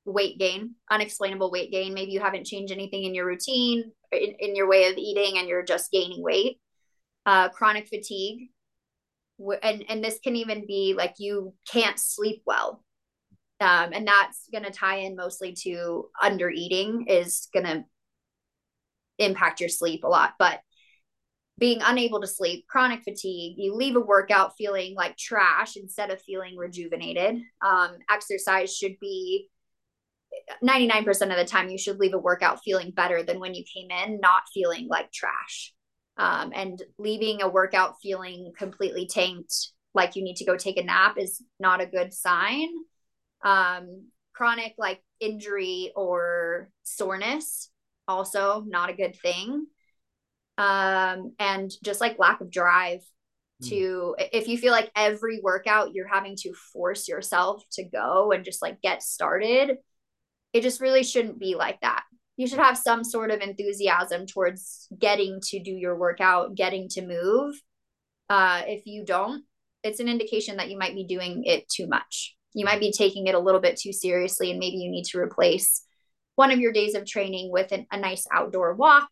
weight 0.06 0.38
gain, 0.38 0.74
unexplainable 0.90 1.50
weight 1.50 1.70
gain. 1.70 1.92
Maybe 1.92 2.12
you 2.12 2.20
haven't 2.20 2.46
changed 2.46 2.72
anything 2.72 3.04
in 3.04 3.14
your 3.14 3.26
routine, 3.26 3.92
in, 4.12 4.34
in 4.38 4.56
your 4.56 4.68
way 4.68 4.88
of 4.88 4.96
eating, 4.96 5.38
and 5.38 5.48
you're 5.48 5.64
just 5.64 5.90
gaining 5.90 6.22
weight. 6.22 6.60
Uh, 7.26 7.48
chronic 7.48 7.88
fatigue, 7.88 8.50
and 9.62 9.84
and 9.88 10.02
this 10.02 10.20
can 10.20 10.36
even 10.36 10.64
be 10.64 10.94
like 10.96 11.14
you 11.18 11.52
can't 11.70 11.98
sleep 11.98 12.42
well, 12.46 12.84
um, 13.60 13.90
and 13.92 14.06
that's 14.06 14.48
going 14.52 14.64
to 14.64 14.70
tie 14.70 14.98
in 14.98 15.16
mostly 15.16 15.52
to 15.64 16.08
under 16.22 16.48
eating 16.48 17.06
is 17.08 17.48
going 17.52 17.66
to 17.66 17.84
impact 19.18 19.60
your 19.60 19.68
sleep 19.68 20.04
a 20.04 20.08
lot. 20.08 20.34
But 20.38 20.60
being 21.58 21.80
unable 21.82 22.20
to 22.20 22.26
sleep, 22.26 22.66
chronic 22.68 23.02
fatigue, 23.02 23.54
you 23.56 23.74
leave 23.74 23.96
a 23.96 24.00
workout 24.00 24.52
feeling 24.56 24.94
like 24.94 25.16
trash 25.16 25.76
instead 25.76 26.10
of 26.10 26.20
feeling 26.20 26.56
rejuvenated. 26.56 27.40
Um, 27.60 27.96
exercise 28.10 28.76
should 28.76 29.00
be 29.00 29.48
99% 30.62 31.08
of 31.08 31.36
the 31.36 31.44
time 31.44 31.68
you 31.68 31.78
should 31.78 31.98
leave 31.98 32.14
a 32.14 32.18
workout 32.18 32.60
feeling 32.64 32.90
better 32.90 33.22
than 33.22 33.40
when 33.40 33.54
you 33.54 33.64
came 33.64 33.90
in 33.90 34.20
not 34.20 34.42
feeling 34.52 34.88
like 34.88 35.12
trash. 35.12 35.72
Um, 36.18 36.52
and 36.54 36.82
leaving 36.98 37.42
a 37.42 37.48
workout 37.48 37.96
feeling 38.02 38.52
completely 38.56 39.06
tanked 39.06 39.72
like 39.92 40.16
you 40.16 40.22
need 40.22 40.36
to 40.36 40.44
go 40.44 40.56
take 40.56 40.78
a 40.78 40.84
nap 40.84 41.18
is 41.18 41.42
not 41.60 41.82
a 41.82 41.86
good 41.86 42.14
sign. 42.14 42.68
Um, 43.42 44.06
chronic 44.32 44.74
like 44.78 45.02
injury 45.20 45.92
or 45.96 46.70
soreness 46.84 47.70
also 48.08 48.64
not 48.66 48.90
a 48.90 48.94
good 48.94 49.16
thing. 49.16 49.66
Um, 50.58 51.34
and 51.38 51.70
just 51.84 52.00
like 52.00 52.18
lack 52.18 52.40
of 52.40 52.50
drive 52.50 53.00
hmm. 53.62 53.68
to 53.68 54.16
if 54.32 54.48
you 54.48 54.56
feel 54.56 54.72
like 54.72 54.90
every 54.96 55.40
workout 55.42 55.94
you're 55.94 56.08
having 56.08 56.36
to 56.36 56.52
force 56.72 57.08
yourself 57.08 57.62
to 57.72 57.84
go 57.84 58.32
and 58.32 58.44
just 58.44 58.62
like 58.62 58.80
get 58.80 59.02
started 59.02 59.76
it 60.56 60.62
just 60.62 60.80
really 60.80 61.04
shouldn't 61.04 61.38
be 61.38 61.54
like 61.54 61.80
that 61.80 62.02
you 62.36 62.46
should 62.46 62.58
have 62.58 62.76
some 62.76 63.02
sort 63.02 63.30
of 63.30 63.40
enthusiasm 63.40 64.26
towards 64.26 64.88
getting 64.98 65.40
to 65.42 65.58
do 65.58 65.70
your 65.70 65.96
workout, 65.96 66.54
getting 66.54 66.88
to 66.90 67.06
move. 67.06 67.54
Uh, 68.28 68.62
if 68.66 68.86
you 68.86 69.04
don't, 69.04 69.44
it's 69.82 70.00
an 70.00 70.08
indication 70.08 70.58
that 70.58 70.70
you 70.70 70.78
might 70.78 70.94
be 70.94 71.04
doing 71.04 71.44
it 71.44 71.68
too 71.68 71.86
much. 71.86 72.36
You 72.52 72.64
might 72.64 72.80
be 72.80 72.92
taking 72.92 73.26
it 73.26 73.34
a 73.34 73.38
little 73.38 73.60
bit 73.60 73.76
too 73.76 73.92
seriously, 73.92 74.50
and 74.50 74.58
maybe 74.58 74.76
you 74.76 74.90
need 74.90 75.04
to 75.06 75.18
replace 75.18 75.82
one 76.34 76.50
of 76.50 76.58
your 76.58 76.72
days 76.72 76.94
of 76.94 77.06
training 77.06 77.50
with 77.50 77.72
an, 77.72 77.86
a 77.90 77.98
nice 77.98 78.26
outdoor 78.30 78.74
walk, 78.74 79.08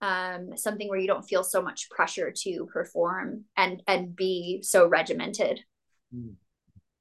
um, 0.00 0.56
something 0.56 0.88
where 0.88 0.98
you 0.98 1.06
don't 1.06 1.28
feel 1.28 1.44
so 1.44 1.62
much 1.62 1.88
pressure 1.90 2.32
to 2.34 2.66
perform 2.72 3.44
and 3.56 3.82
and 3.86 4.16
be 4.16 4.60
so 4.62 4.88
regimented. 4.88 5.60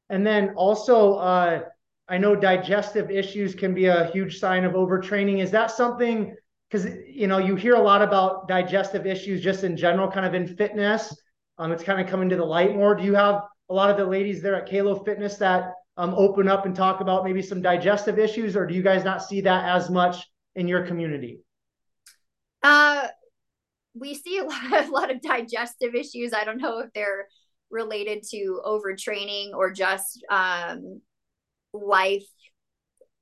And 0.09 0.25
then 0.25 0.53
also, 0.55 1.15
uh, 1.15 1.61
I 2.09 2.17
know 2.17 2.35
digestive 2.35 3.11
issues 3.11 3.53
can 3.53 3.73
be 3.73 3.85
a 3.85 4.07
huge 4.07 4.39
sign 4.39 4.65
of 4.65 4.73
overtraining. 4.73 5.41
Is 5.41 5.51
that 5.51 5.69
something? 5.69 6.35
Because 6.69 6.87
you 7.07 7.27
know 7.27 7.37
you 7.37 7.55
hear 7.55 7.75
a 7.75 7.81
lot 7.81 8.01
about 8.01 8.47
digestive 8.47 9.05
issues 9.05 9.41
just 9.41 9.63
in 9.63 9.77
general, 9.77 10.09
kind 10.09 10.25
of 10.25 10.33
in 10.33 10.47
fitness. 10.55 11.15
Um, 11.57 11.71
it's 11.71 11.83
kind 11.83 12.01
of 12.01 12.07
coming 12.07 12.29
to 12.29 12.35
the 12.35 12.45
light 12.45 12.75
more. 12.75 12.95
Do 12.95 13.03
you 13.03 13.13
have 13.15 13.43
a 13.69 13.73
lot 13.73 13.91
of 13.91 13.97
the 13.97 14.05
ladies 14.05 14.41
there 14.41 14.55
at 14.55 14.69
Kalo 14.69 15.03
Fitness 15.03 15.35
that 15.37 15.73
um, 15.97 16.13
open 16.15 16.47
up 16.47 16.65
and 16.65 16.75
talk 16.75 17.01
about 17.01 17.23
maybe 17.23 17.41
some 17.41 17.61
digestive 17.61 18.17
issues, 18.17 18.55
or 18.55 18.65
do 18.65 18.73
you 18.73 18.81
guys 18.81 19.03
not 19.03 19.23
see 19.23 19.41
that 19.41 19.65
as 19.65 19.89
much 19.89 20.25
in 20.55 20.67
your 20.67 20.85
community? 20.85 21.41
Uh, 22.63 23.07
we 23.93 24.15
see 24.15 24.39
a 24.39 24.43
lot, 24.45 24.87
a 24.87 24.91
lot 24.91 25.11
of 25.11 25.21
digestive 25.21 25.93
issues. 25.93 26.33
I 26.33 26.43
don't 26.43 26.57
know 26.57 26.79
if 26.79 26.91
they're 26.93 27.27
related 27.69 28.23
to 28.31 28.61
overtraining 28.65 29.53
or 29.53 29.71
just 29.71 30.23
um, 30.31 31.01
life 31.73 32.25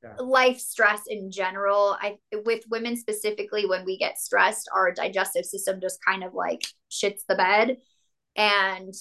yeah. 0.04 0.16
life 0.20 0.60
stress 0.60 1.04
in 1.08 1.32
general. 1.32 1.98
I 2.00 2.18
with 2.46 2.64
women 2.70 2.96
specifically 2.96 3.66
when 3.66 3.86
we 3.86 3.98
get 3.98 4.20
stressed 4.20 4.70
our 4.74 4.92
digestive 4.92 5.46
system 5.46 5.82
just 5.82 6.00
kind 6.06 6.24
of 6.24 6.34
like 6.34 6.64
shits 6.92 7.22
the 7.28 7.36
bed. 7.36 7.78
And 8.36 8.94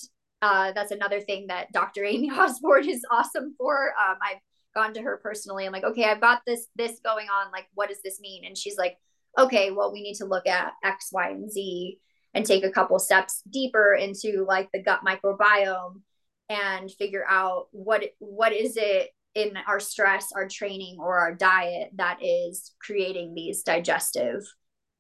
uh, 0.43 0.73
that's 0.73 0.93
another 0.93 1.21
thing 1.21 1.47
that 1.49 1.73
dr 1.73 2.03
amy 2.03 2.31
osborne 2.35 2.89
is 2.89 3.05
awesome 3.11 3.55
for. 3.59 3.93
Um, 3.99 4.17
i've 4.23 4.41
gone 4.75 4.95
to 4.95 5.03
her 5.03 5.19
personally. 5.23 5.67
I'm 5.67 5.73
like 5.73 5.85
okay 5.85 6.05
i've 6.05 6.21
got 6.21 6.43
this 6.47 6.67
this 6.77 7.01
going 7.05 7.29
on. 7.29 7.53
Like 7.53 7.67
what 7.75 7.89
does 7.89 8.03
this 8.03 8.21
mean? 8.21 8.45
And 8.45 8.57
she's 8.57 8.77
like 8.77 8.97
okay 9.39 9.71
well 9.71 9.93
we 9.93 10.03
need 10.03 10.15
to 10.17 10.25
look 10.25 10.47
at 10.47 10.73
x 10.83 11.11
y 11.13 11.31
and 11.31 11.51
z 11.51 11.99
and 12.35 12.45
take 12.45 12.65
a 12.65 12.71
couple 12.71 12.99
steps 12.99 13.43
deeper 13.51 13.95
into 13.95 14.45
like 14.47 14.71
the 14.73 14.83
gut 14.83 15.01
microbiome 15.07 16.01
and 16.49 16.91
figure 16.93 17.25
out 17.29 17.67
what 17.73 18.03
what 18.19 18.53
is 18.53 18.77
it 18.77 19.11
in 19.37 19.57
our 19.69 19.79
stress, 19.79 20.33
our 20.35 20.49
training, 20.49 20.97
or 20.99 21.19
our 21.19 21.35
diet 21.35 21.91
that 21.97 22.19
is 22.23 22.73
creating 22.81 23.35
these 23.35 23.63
digestive 23.63 24.43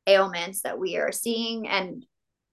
ailments 0.07 0.63
that 0.63 0.79
we 0.79 0.99
are 0.99 1.11
seeing. 1.11 1.67
And 1.67 2.05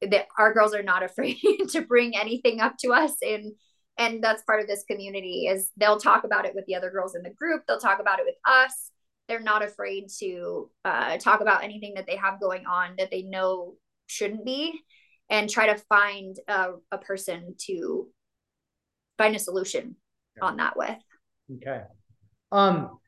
that 0.01 0.27
our 0.37 0.53
girls 0.53 0.73
are 0.73 0.83
not 0.83 1.03
afraid 1.09 1.37
to 1.69 1.81
bring 1.81 2.17
anything 2.17 2.61
up 2.61 2.77
to 2.79 2.91
us. 2.91 3.13
And 3.21 3.53
and 3.95 4.23
that's 4.23 4.41
part 4.43 4.59
of 4.59 4.67
this 4.67 4.83
community 4.89 5.45
is 5.47 5.69
they'll 5.77 5.99
talk 5.99 6.23
about 6.23 6.45
it 6.45 6.55
with 6.55 6.65
the 6.65 6.73
other 6.73 6.89
girls 6.89 7.13
in 7.13 7.21
the 7.21 7.29
group. 7.29 7.61
They'll 7.67 7.79
talk 7.79 7.99
about 7.99 8.17
it 8.17 8.25
with 8.25 8.37
us. 8.43 8.89
They're 9.27 9.39
not 9.39 9.63
afraid 9.63 10.07
to 10.19 10.71
uh, 10.83 11.17
talk 11.19 11.41
about 11.41 11.63
anything 11.63 11.93
that 11.95 12.07
they 12.07 12.15
have 12.15 12.41
going 12.41 12.65
on 12.65 12.95
that 12.97 13.11
they 13.11 13.21
know 13.21 13.75
shouldn't 14.07 14.45
be 14.45 14.81
and 15.29 15.47
try 15.47 15.67
to 15.67 15.77
find 15.89 16.37
a, 16.47 16.71
a 16.91 16.97
person 16.97 17.53
to 17.67 18.07
find 19.19 19.35
a 19.35 19.39
solution 19.39 19.95
yeah. 20.37 20.45
on 20.45 20.57
that 20.57 20.75
with. 20.75 20.97
Okay. 21.55 21.81
Um, 22.51 22.99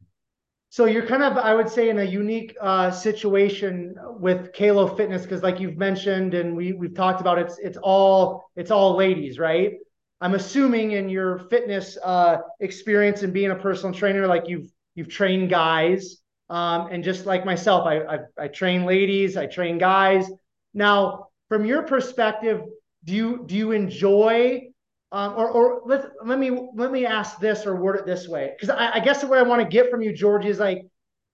so 0.70 0.86
you're 0.86 1.06
kind 1.06 1.24
of, 1.24 1.38
I 1.38 1.54
would 1.54 1.70
say, 1.70 1.90
in 1.90 2.00
a 2.00 2.04
unique 2.04 2.56
uh, 2.60 2.92
situation 2.92 3.96
with 4.20 4.52
Kalo 4.54 4.88
Fitness 4.88 5.22
because, 5.22 5.42
like 5.42 5.60
you've 5.60 5.78
mentioned, 5.78 6.34
and 6.34 6.56
we 6.56 6.74
we've 6.74 6.94
talked 6.94 7.22
about, 7.22 7.40
it's 7.40 7.58
it's 7.60 7.78
all 7.82 8.50
it's 8.56 8.72
all 8.72 8.96
ladies, 8.98 9.40
right? 9.40 9.76
I'm 10.20 10.34
assuming 10.34 10.92
in 10.92 11.08
your 11.08 11.40
fitness 11.50 11.98
uh, 12.04 12.38
experience 12.60 13.24
and 13.24 13.32
being 13.32 13.52
a 13.52 13.56
personal 13.56 13.94
trainer, 13.94 14.28
like 14.28 14.50
you've 14.50 14.70
you've 14.96 15.08
trained 15.08 15.50
guys, 15.50 16.18
um, 16.50 16.88
and 16.92 17.04
just 17.04 17.26
like 17.26 17.46
myself, 17.46 17.86
I, 17.88 18.00
I 18.00 18.20
I 18.38 18.48
train 18.50 18.84
ladies, 18.86 19.38
I 19.38 19.46
train 19.46 19.78
guys. 19.78 20.30
Now, 20.74 21.28
from 21.48 21.66
your 21.66 21.84
perspective, 21.84 22.62
do 23.06 23.14
you 23.14 23.44
do 23.46 23.56
you 23.56 23.72
enjoy 23.72 24.72
um, 25.12 25.34
or, 25.38 25.50
or 25.50 25.82
let 25.86 26.12
let 26.24 26.40
me 26.40 26.52
let 26.74 26.92
me 26.92 27.06
ask 27.06 27.40
this 27.40 27.66
or 27.66 27.76
word 27.76 27.98
it 27.98 28.06
this 28.06 28.28
way 28.28 28.54
because 28.56 28.70
I, 28.70 28.96
I, 28.96 29.00
guess 29.00 29.24
what 29.24 29.38
I 29.38 29.44
want 29.44 29.62
to 29.62 29.68
get 29.68 29.90
from 29.92 30.02
you, 30.02 30.12
Jorgi, 30.12 30.46
is 30.48 30.60
like 30.60 30.86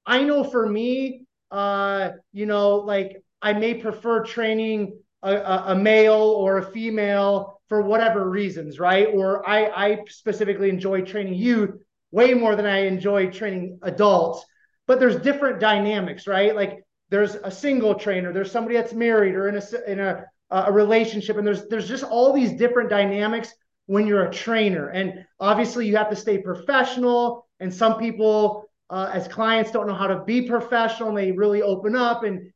I 0.05 0.23
know 0.23 0.43
for 0.43 0.67
me, 0.67 1.23
uh, 1.51 2.11
you 2.33 2.45
know, 2.45 2.77
like 2.77 3.23
I 3.41 3.53
may 3.53 3.75
prefer 3.75 4.23
training 4.23 4.99
a, 5.23 5.33
a, 5.35 5.63
a 5.67 5.75
male 5.75 6.13
or 6.13 6.57
a 6.57 6.71
female 6.71 7.61
for 7.69 7.81
whatever 7.81 8.29
reasons, 8.29 8.79
right? 8.79 9.07
Or 9.11 9.47
I 9.47 9.65
I 9.67 9.97
specifically 10.09 10.69
enjoy 10.69 11.01
training 11.01 11.35
youth 11.35 11.71
way 12.11 12.33
more 12.33 12.55
than 12.55 12.65
I 12.65 12.85
enjoy 12.85 13.31
training 13.31 13.79
adults. 13.83 14.45
But 14.85 14.99
there's 14.99 15.15
different 15.15 15.61
dynamics, 15.61 16.27
right? 16.27 16.53
Like 16.53 16.83
there's 17.09 17.35
a 17.35 17.51
single 17.51 17.95
trainer, 17.95 18.33
there's 18.33 18.51
somebody 18.51 18.75
that's 18.75 18.93
married 18.93 19.35
or 19.35 19.47
in 19.47 19.55
a 19.55 19.91
in 19.91 19.99
a 19.99 20.25
a 20.51 20.71
relationship, 20.71 21.37
and 21.37 21.47
there's 21.47 21.67
there's 21.69 21.87
just 21.87 22.03
all 22.03 22.33
these 22.33 22.51
different 22.51 22.89
dynamics 22.89 23.53
when 23.91 24.07
you're 24.07 24.23
a 24.23 24.31
trainer. 24.31 24.87
And 24.87 25.25
obviously, 25.37 25.85
you 25.85 25.97
have 25.97 26.09
to 26.11 26.15
stay 26.15 26.37
professional. 26.37 27.45
And 27.59 27.73
some 27.73 27.99
people, 27.99 28.63
uh, 28.89 29.11
as 29.13 29.27
clients, 29.27 29.71
don't 29.71 29.85
know 29.85 29.93
how 29.93 30.07
to 30.07 30.23
be 30.23 30.43
professional 30.43 31.09
and 31.09 31.17
they 31.17 31.33
really 31.33 31.61
open 31.61 31.93
up. 31.97 32.23
And 32.23 32.53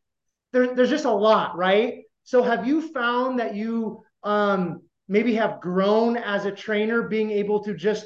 there, 0.54 0.74
there's 0.74 0.90
just 0.90 1.04
a 1.04 1.12
lot, 1.12 1.58
right? 1.58 2.04
So, 2.24 2.42
have 2.42 2.66
you 2.66 2.82
found 2.94 3.40
that 3.42 3.54
you 3.54 4.02
um, 4.24 4.84
maybe 5.10 5.36
have 5.36 5.60
grown 5.60 6.16
as 6.16 6.46
a 6.46 6.52
trainer, 6.52 7.10
being 7.10 7.32
able 7.32 7.62
to 7.66 7.74
just 7.74 8.06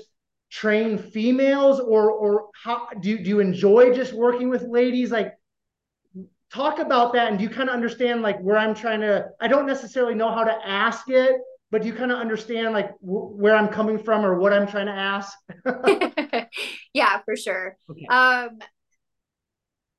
train 0.49 0.97
females, 0.97 1.79
or 1.79 2.09
or 2.09 2.47
how 2.63 2.87
do 2.99 3.09
you, 3.11 3.23
do 3.23 3.29
you 3.29 3.39
enjoy 3.41 3.93
just 3.93 4.11
working 4.11 4.49
with 4.49 4.63
ladies? 4.63 5.11
Like, 5.11 5.33
talk 6.51 6.79
about 6.79 7.13
that, 7.13 7.27
and 7.27 7.37
do 7.37 7.43
you 7.43 7.51
kind 7.51 7.69
of 7.69 7.75
understand 7.75 8.23
like 8.23 8.41
where 8.41 8.57
I'm 8.57 8.73
trying 8.73 9.01
to? 9.01 9.27
I 9.39 9.47
don't 9.47 9.67
necessarily 9.67 10.15
know 10.15 10.31
how 10.31 10.45
to 10.45 10.67
ask 10.67 11.07
it, 11.09 11.35
but 11.71 11.81
do 11.81 11.87
you 11.87 11.93
kind 11.93 12.11
of 12.11 12.19
understand 12.19 12.73
like 12.73 12.91
w- 13.01 13.29
where 13.35 13.55
I'm 13.55 13.69
coming 13.69 13.99
from 13.99 14.25
or 14.25 14.39
what 14.39 14.53
I'm 14.53 14.67
trying 14.67 14.87
to 14.87 14.91
ask? 14.91 15.37
yeah, 16.93 17.19
for 17.25 17.35
sure. 17.35 17.77
Okay. 17.89 18.05
Um, 18.07 18.59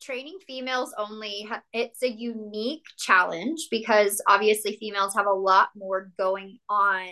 training 0.01 0.39
females 0.47 0.95
only 0.99 1.47
ha- 1.49 1.63
it's 1.73 2.03
a 2.03 2.11
unique 2.11 2.85
challenge 2.99 3.69
because 3.71 4.21
obviously 4.27 4.77
females 4.81 5.15
have 5.15 5.27
a 5.27 5.33
lot 5.33 5.69
more 5.77 6.11
going 6.19 6.59
on 6.69 7.09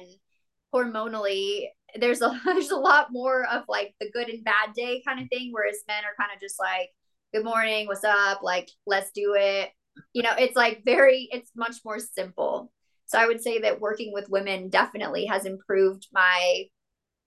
hormonally 0.75 1.67
there's 1.97 2.23
a 2.23 2.41
there's 2.45 2.71
a 2.71 2.77
lot 2.77 3.09
more 3.11 3.47
of 3.47 3.63
like 3.69 3.95
the 4.01 4.11
good 4.11 4.29
and 4.29 4.45
bad 4.45 4.73
day 4.75 5.03
kind 5.07 5.21
of 5.21 5.29
thing 5.29 5.51
whereas 5.53 5.77
men 5.87 6.03
are 6.05 6.17
kind 6.19 6.35
of 6.35 6.41
just 6.41 6.59
like 6.59 6.89
good 7.35 7.45
morning 7.45 7.87
what's 7.87 8.05
up 8.05 8.43
like 8.43 8.69
let's 8.87 9.11
do 9.13 9.35
it 9.37 9.71
you 10.13 10.23
know 10.23 10.33
it's 10.39 10.57
like 10.57 10.83
very 10.85 11.29
it's 11.31 11.51
much 11.55 11.77
more 11.85 11.99
simple 11.99 12.73
so 13.09 13.19
I 13.19 13.27
would 13.27 13.43
say 13.43 13.61
that 13.61 13.81
working 13.81 14.13
with 14.13 14.29
women 14.29 14.69
definitely 14.69 15.25
has 15.27 15.47
improved 15.47 16.07
my 16.13 16.65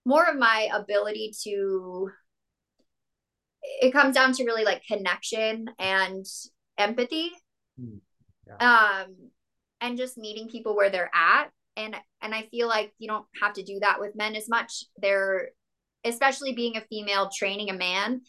more 0.04 0.24
of 0.24 0.38
my 0.38 0.68
ability 0.72 1.32
to 1.44 2.08
it 3.80 3.92
comes 3.92 4.14
down 4.14 4.32
to 4.32 4.44
really 4.44 4.64
like 4.64 4.82
connection 4.86 5.66
and 5.78 6.24
empathy. 6.78 7.32
Mm, 7.80 7.98
yeah. 8.46 9.02
Um 9.04 9.14
and 9.80 9.98
just 9.98 10.16
meeting 10.16 10.48
people 10.48 10.76
where 10.76 10.88
they're 10.88 11.10
at 11.12 11.50
and 11.76 11.96
and 12.20 12.32
I 12.32 12.42
feel 12.52 12.68
like 12.68 12.92
you 12.98 13.08
don't 13.08 13.26
have 13.42 13.54
to 13.54 13.64
do 13.64 13.80
that 13.80 14.00
with 14.00 14.14
men 14.14 14.36
as 14.36 14.48
much. 14.48 14.84
They're 14.98 15.50
especially 16.04 16.52
being 16.52 16.76
a 16.76 16.84
female 16.90 17.28
training 17.36 17.70
a 17.70 17.74
man, 17.74 18.22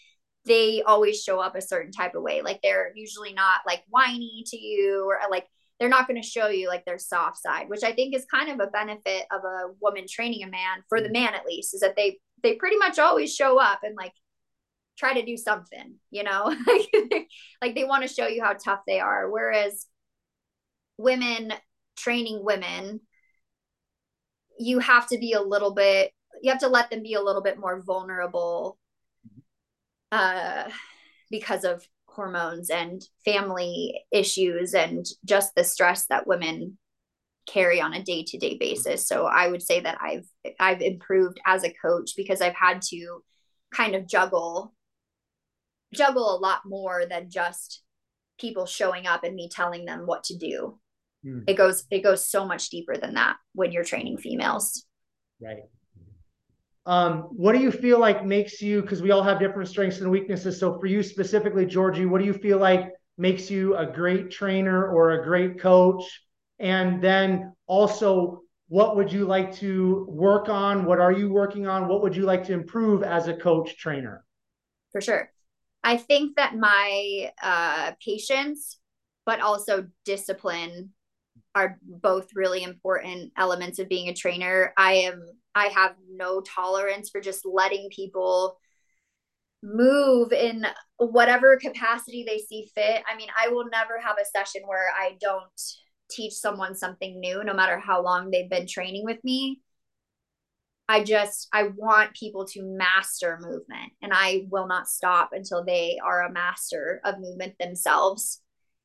they 0.46 0.82
always 0.82 1.22
show 1.22 1.40
up 1.40 1.56
a 1.56 1.62
certain 1.62 1.92
type 1.92 2.16
of 2.16 2.24
way. 2.24 2.42
Like 2.42 2.62
they're 2.62 2.92
usually 2.96 3.34
not 3.34 3.62
like 3.66 3.84
whiny 3.90 4.44
to 4.48 4.58
you 4.58 5.06
or 5.08 5.20
like 5.30 5.48
they're 5.80 5.90
not 5.90 6.08
going 6.08 6.22
to 6.22 6.28
show 6.28 6.48
you 6.48 6.68
like 6.68 6.86
their 6.86 7.00
soft 7.00 7.38
side, 7.38 7.70
which 7.70 7.84
I 7.84 7.94
think 7.94 8.16
is 8.16 8.26
kind 8.26 8.50
of 8.50 8.60
a 8.60 8.72
benefit 8.72 9.26
of 9.32 9.44
a 9.44 9.74
woman 9.82 10.06
training 10.10 10.44
a 10.44 10.50
man 10.50 10.84
for 10.88 11.02
the 11.02 11.10
mm. 11.10 11.14
man 11.14 11.34
at 11.34 11.46
least 11.46 11.74
is 11.74 11.82
that 11.82 11.96
they 11.96 12.20
they 12.42 12.56
pretty 12.56 12.78
much 12.78 13.00
always 13.00 13.34
show 13.34 13.60
up 13.60 13.80
and 13.84 13.96
like 13.96 14.14
try 14.98 15.14
to 15.14 15.26
do 15.26 15.38
something, 15.38 15.96
you 16.12 16.24
know, 16.24 16.56
like 17.62 17.76
they 17.76 17.84
want 17.84 18.08
to 18.08 18.14
show 18.14 18.28
you 18.28 18.44
how 18.44 18.54
tough 18.54 18.82
they 18.86 19.00
are. 19.00 19.30
Whereas 19.30 19.88
women 20.98 21.54
training 21.98 22.44
women, 22.44 23.02
you 24.60 24.80
have 24.80 25.08
to 25.08 25.18
be 25.18 25.34
a 25.34 25.42
little 25.42 25.74
bit, 25.74 26.12
you 26.42 26.52
have 26.52 26.62
to 26.62 26.68
let 26.68 26.90
them 26.90 27.02
be 27.02 27.14
a 27.14 27.22
little 27.22 27.42
bit 27.42 27.60
more 27.60 27.82
vulnerable 27.82 28.78
uh, 30.12 30.70
because 31.32 31.64
of 31.64 31.88
hormones 32.16 32.70
and 32.70 33.02
family 33.26 34.02
issues 34.12 34.74
and 34.74 35.06
just 35.26 35.54
the 35.56 35.64
stress 35.64 36.06
that 36.08 36.28
women 36.28 36.78
carry 37.48 37.82
on 37.82 37.94
a 37.94 38.04
day-to-day 38.04 38.58
basis 38.58 39.06
so 39.06 39.26
i 39.26 39.48
would 39.48 39.62
say 39.62 39.82
that 39.82 39.98
i've 40.02 40.26
i've 40.60 40.82
improved 40.82 41.40
as 41.46 41.64
a 41.64 41.74
coach 41.82 42.12
because 42.16 42.40
i've 42.40 42.56
had 42.56 42.82
to 42.82 43.22
kind 43.74 43.96
of 43.96 44.08
juggle 44.08 44.74
juggle 45.94 46.36
a 46.36 46.40
lot 46.40 46.62
more 46.66 47.04
than 47.10 47.30
just 47.30 47.84
people 48.40 48.66
showing 48.66 49.08
up 49.08 49.24
and 49.24 49.36
me 49.36 49.50
telling 49.50 49.86
them 49.86 50.02
what 50.06 50.24
to 50.26 50.38
do. 50.38 50.80
Hmm. 51.24 51.40
It 51.48 51.56
goes 51.56 51.86
it 51.90 52.04
goes 52.04 52.28
so 52.28 52.46
much 52.46 52.70
deeper 52.70 52.98
than 52.98 53.14
that 53.14 53.38
when 53.54 53.72
you're 53.72 53.84
training 53.84 54.18
females. 54.18 54.86
Right. 55.42 55.58
Um, 56.86 57.22
what 57.32 57.54
do 57.54 57.60
you 57.60 57.72
feel 57.72 58.00
like 58.00 58.26
makes 58.26 58.62
you, 58.62 58.82
because 58.82 59.02
we 59.02 59.12
all 59.12 59.24
have 59.24 59.40
different 59.40 59.70
strengths 59.70 60.00
and 60.00 60.12
weaknesses. 60.12 60.60
So 60.60 60.80
for 60.80 60.86
you 60.86 61.02
specifically, 61.02 61.66
Jorgi, 61.66 62.08
what 62.08 62.20
do 62.20 62.26
you 62.26 62.34
feel 62.34 62.58
like 62.58 62.90
makes 63.18 63.50
you 63.50 63.76
a 63.78 63.86
great 63.86 64.32
trainer 64.32 64.92
or 64.92 65.12
a 65.12 65.24
great 65.24 65.60
coach? 65.60 66.04
And 66.60 67.02
then 67.02 67.54
also, 67.68 68.42
what 68.68 68.96
would 68.96 69.12
you 69.12 69.26
like 69.26 69.54
to 69.56 70.06
work 70.10 70.50
on? 70.50 70.86
What 70.86 71.00
are 71.00 71.12
you 71.12 71.32
working 71.32 71.68
on? 71.68 71.88
What 71.88 72.02
would 72.02 72.16
you 72.16 72.24
like 72.24 72.44
to 72.46 72.54
improve 72.54 73.04
as 73.04 73.28
a 73.28 73.36
coach 73.36 73.78
trainer? 73.78 74.26
For 74.92 75.00
sure. 75.00 75.32
I 75.84 75.98
think 75.98 76.36
that 76.38 76.56
my 76.56 77.32
uh, 77.42 77.92
patience, 78.04 78.80
but 79.26 79.42
also 79.42 79.88
discipline 80.06 80.92
are 81.56 81.78
both 81.82 82.30
really 82.36 82.64
important 82.64 83.32
elements 83.38 83.80
of 83.80 83.90
being 83.90 84.10
a 84.10 84.14
trainer. 84.14 84.74
I 84.78 84.94
am 84.94 85.24
I 85.56 85.68
have 85.68 85.96
no 86.10 86.42
tolerance 86.42 87.10
for 87.10 87.22
just 87.22 87.46
letting 87.46 87.90
people 87.90 88.58
move 89.62 90.34
in 90.34 90.66
whatever 90.98 91.58
capacity 91.58 92.26
they 92.28 92.40
see 92.40 92.70
fit. 92.76 93.04
I 93.12 93.16
mean, 93.16 93.30
I 93.42 93.50
will 93.50 93.66
never 93.70 94.00
have 94.00 94.18
a 94.22 94.26
session 94.26 94.64
where 94.66 94.90
I 94.90 95.16
don't 95.22 95.62
teach 96.12 96.34
someone 96.34 96.76
something 96.76 97.20
new 97.20 97.44
no 97.44 97.54
matter 97.54 97.80
how 97.80 98.04
long 98.04 98.30
they've 98.30 98.50
been 98.50 98.68
training 98.68 99.06
with 99.06 99.24
me. 99.24 99.62
I 100.90 101.04
just 101.04 101.48
I 101.54 101.70
want 101.76 102.14
people 102.14 102.46
to 102.48 102.62
master 102.62 103.40
movement 103.42 103.94
and 104.02 104.12
I 104.14 104.48
will 104.52 104.68
not 104.68 104.90
stop 104.90 105.30
until 105.32 105.64
they 105.64 105.98
are 106.04 106.24
a 106.24 106.32
master 106.32 107.00
of 107.06 107.20
movement 107.20 107.54
themselves 107.58 108.42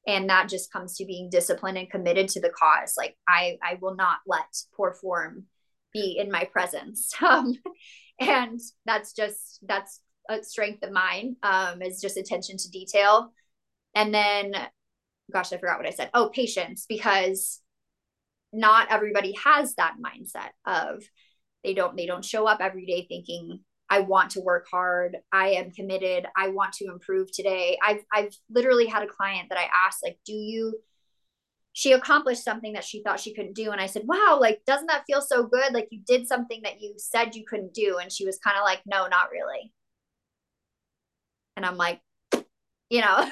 and 0.08 0.30
that 0.30 0.48
just 0.48 0.72
comes 0.72 0.96
to 0.96 1.04
being 1.04 1.28
disciplined 1.28 1.76
and 1.76 1.90
committed 1.90 2.28
to 2.28 2.40
the 2.40 2.50
cause 2.50 2.94
like 2.96 3.16
i 3.28 3.58
i 3.62 3.78
will 3.80 3.94
not 3.94 4.18
let 4.26 4.46
poor 4.74 4.94
form 4.94 5.44
be 5.92 6.16
in 6.18 6.30
my 6.30 6.44
presence 6.44 7.12
um, 7.22 7.54
and 8.20 8.60
that's 8.84 9.12
just 9.12 9.60
that's 9.66 10.00
a 10.28 10.42
strength 10.42 10.82
of 10.82 10.92
mine 10.92 11.36
um, 11.42 11.80
is 11.82 12.00
just 12.00 12.16
attention 12.16 12.56
to 12.56 12.70
detail 12.70 13.32
and 13.94 14.14
then 14.14 14.52
gosh 15.32 15.52
i 15.52 15.58
forgot 15.58 15.78
what 15.78 15.86
i 15.86 15.90
said 15.90 16.10
oh 16.14 16.30
patience 16.34 16.84
because 16.88 17.60
not 18.52 18.90
everybody 18.90 19.34
has 19.44 19.74
that 19.74 19.96
mindset 20.02 20.50
of 20.66 21.02
they 21.64 21.74
don't 21.74 21.96
they 21.96 22.06
don't 22.06 22.24
show 22.24 22.46
up 22.46 22.60
every 22.60 22.86
day 22.86 23.06
thinking 23.08 23.60
I 23.90 24.00
want 24.00 24.32
to 24.32 24.40
work 24.40 24.66
hard. 24.70 25.16
I 25.32 25.50
am 25.50 25.70
committed. 25.70 26.26
I 26.36 26.48
want 26.48 26.74
to 26.74 26.86
improve 26.86 27.32
today. 27.32 27.78
I've 27.82 28.02
I've 28.12 28.34
literally 28.50 28.86
had 28.86 29.02
a 29.02 29.06
client 29.06 29.48
that 29.48 29.58
I 29.58 29.68
asked 29.86 30.02
like, 30.02 30.18
"Do 30.26 30.34
you 30.34 30.78
she 31.78 31.92
accomplished 31.92 32.42
something 32.42 32.72
that 32.72 32.82
she 32.82 33.04
thought 33.04 33.20
she 33.20 33.32
couldn't 33.32 33.54
do 33.54 33.70
and 33.70 33.80
I 33.80 33.86
said, 33.86 34.02
"Wow, 34.04 34.38
like 34.40 34.64
doesn't 34.66 34.88
that 34.88 35.04
feel 35.06 35.20
so 35.22 35.44
good? 35.44 35.72
Like 35.72 35.86
you 35.92 36.00
did 36.04 36.26
something 36.26 36.62
that 36.64 36.80
you 36.80 36.94
said 36.96 37.36
you 37.36 37.44
couldn't 37.46 37.72
do." 37.72 37.98
And 37.98 38.10
she 38.10 38.26
was 38.26 38.36
kind 38.38 38.56
of 38.56 38.64
like, 38.64 38.80
"No, 38.84 39.06
not 39.06 39.30
really." 39.30 39.72
And 41.56 41.64
I'm 41.64 41.76
like, 41.76 42.00
you 42.90 43.00
know, 43.00 43.30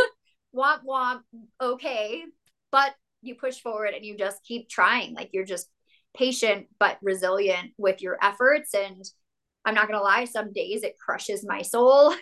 womp 0.54 0.84
womp, 0.88 1.22
okay, 1.60 2.22
but 2.70 2.94
you 3.20 3.34
push 3.34 3.58
forward 3.58 3.94
and 3.94 4.04
you 4.04 4.16
just 4.16 4.44
keep 4.44 4.68
trying. 4.68 5.14
Like 5.14 5.30
you're 5.32 5.44
just 5.44 5.68
patient 6.16 6.68
but 6.78 6.98
resilient 7.02 7.72
with 7.78 8.00
your 8.00 8.16
efforts 8.22 8.74
and 8.74 9.04
I'm 9.64 9.74
not 9.74 9.88
going 9.88 9.98
to 9.98 10.04
lie, 10.04 10.24
some 10.26 10.52
days 10.52 10.84
it 10.84 10.96
crushes 11.04 11.44
my 11.44 11.62
soul. 11.62 12.14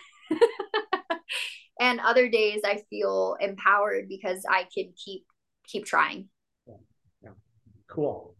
and 1.81 2.01
other 2.01 2.31
days 2.31 2.62
I 2.65 2.81
feel 2.89 3.36
empowered 3.40 4.09
because 4.09 4.43
I 4.51 4.66
can 4.74 4.94
keep 4.97 5.27
keep 5.66 5.84
trying. 5.84 6.28
Yeah. 6.66 6.74
yeah. 7.22 7.30
Cool. 7.88 8.34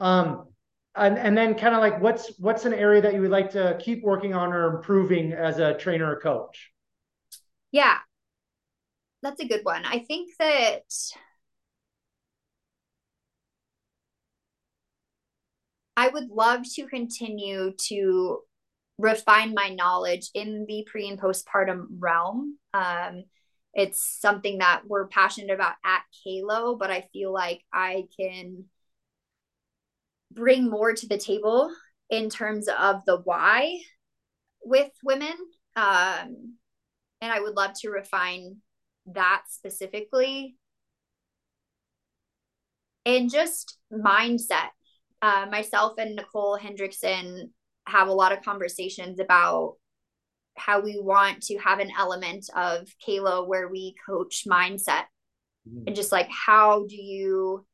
Um 0.00 0.46
and, 0.94 1.16
and 1.18 1.36
then 1.36 1.54
kind 1.54 1.74
of 1.74 1.80
like 1.80 2.00
what's 2.02 2.38
what's 2.38 2.64
an 2.64 2.74
area 2.74 3.00
that 3.00 3.14
you 3.14 3.22
would 3.22 3.30
like 3.30 3.50
to 3.52 3.78
keep 3.80 4.02
working 4.02 4.34
on 4.34 4.52
or 4.52 4.76
improving 4.76 5.32
as 5.32 5.58
a 5.58 5.74
trainer 5.74 6.10
or 6.10 6.20
coach? 6.20 6.70
Yeah. 7.70 7.98
That's 9.22 9.40
a 9.40 9.46
good 9.46 9.60
one. 9.62 9.84
I 9.84 10.00
think 10.00 10.32
that 10.38 10.82
I 15.96 16.08
would 16.08 16.28
love 16.28 16.62
to 16.74 16.86
continue 16.86 17.72
to 17.88 18.40
refine 18.98 19.54
my 19.54 19.68
knowledge 19.68 20.30
in 20.34 20.64
the 20.66 20.86
pre 20.90 21.08
and 21.08 21.20
postpartum 21.20 21.86
realm. 21.98 22.58
Um, 22.74 23.24
it's 23.74 24.18
something 24.20 24.58
that 24.58 24.82
we're 24.86 25.08
passionate 25.08 25.54
about 25.54 25.74
at 25.84 26.02
Kalo, 26.22 26.76
but 26.76 26.90
I 26.90 27.08
feel 27.12 27.32
like 27.32 27.62
I 27.72 28.04
can 28.18 28.64
bring 30.30 30.68
more 30.68 30.92
to 30.92 31.06
the 31.06 31.18
table 31.18 31.72
in 32.10 32.28
terms 32.28 32.68
of 32.68 33.04
the 33.06 33.16
why 33.16 33.80
with 34.64 34.90
women. 35.02 35.34
Um, 35.76 36.56
and 37.20 37.32
I 37.32 37.40
would 37.40 37.54
love 37.54 37.72
to 37.80 37.90
refine 37.90 38.56
that 39.06 39.42
specifically. 39.48 40.56
And 43.06 43.30
just 43.30 43.78
mindset. 43.92 44.68
Uh, 45.22 45.46
myself 45.50 45.94
and 45.98 46.16
Nicole 46.16 46.58
Hendrickson 46.58 47.50
have 47.86 48.08
a 48.08 48.12
lot 48.12 48.32
of 48.32 48.42
conversations 48.42 49.18
about 49.18 49.76
how 50.56 50.80
we 50.80 51.00
want 51.00 51.42
to 51.42 51.58
have 51.58 51.78
an 51.78 51.90
element 51.98 52.48
of 52.54 52.86
Kalo 53.04 53.44
where 53.46 53.68
we 53.68 53.94
coach 54.06 54.44
mindset 54.46 55.04
mm-hmm. 55.68 55.84
and 55.86 55.96
just 55.96 56.12
like 56.12 56.28
how 56.30 56.86
do 56.86 56.96
you 56.96 57.64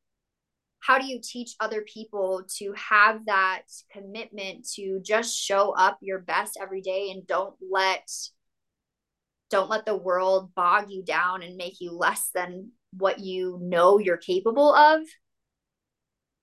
how 0.80 0.98
do 0.98 1.06
you 1.06 1.20
teach 1.22 1.54
other 1.58 1.82
people 1.82 2.44
to 2.56 2.72
have 2.74 3.26
that 3.26 3.62
commitment 3.92 4.66
to 4.74 5.00
just 5.04 5.36
show 5.36 5.72
up 5.72 5.98
your 6.00 6.20
best 6.20 6.56
every 6.60 6.80
day 6.80 7.10
and 7.10 7.26
don't 7.26 7.54
let 7.70 8.08
don't 9.50 9.70
let 9.70 9.86
the 9.86 9.96
world 9.96 10.54
bog 10.54 10.90
you 10.90 11.02
down 11.02 11.42
and 11.42 11.56
make 11.56 11.80
you 11.80 11.92
less 11.92 12.30
than 12.34 12.70
what 12.92 13.18
you 13.18 13.58
know 13.60 13.98
you're 13.98 14.16
capable 14.16 14.74
of 14.74 15.02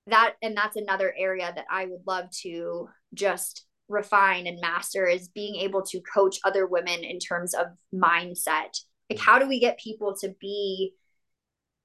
that 0.08 0.36
and 0.42 0.56
that's 0.56 0.76
another 0.76 1.14
area 1.18 1.52
that 1.56 1.66
I 1.70 1.86
would 1.86 2.02
love 2.06 2.30
to 2.42 2.90
just 3.14 3.66
refine 3.88 4.48
and 4.48 4.60
master 4.62 5.06
is 5.06 5.28
being 5.30 5.56
able 5.56 5.84
to 5.84 6.02
coach 6.02 6.40
other 6.44 6.66
women 6.66 7.04
in 7.04 7.20
terms 7.20 7.54
of 7.54 7.68
mindset. 7.94 8.80
Like 9.10 9.20
how 9.20 9.40
do 9.40 9.48
we 9.48 9.60
get 9.60 9.80
people 9.80 10.16
to 10.22 10.34
be 10.40 10.94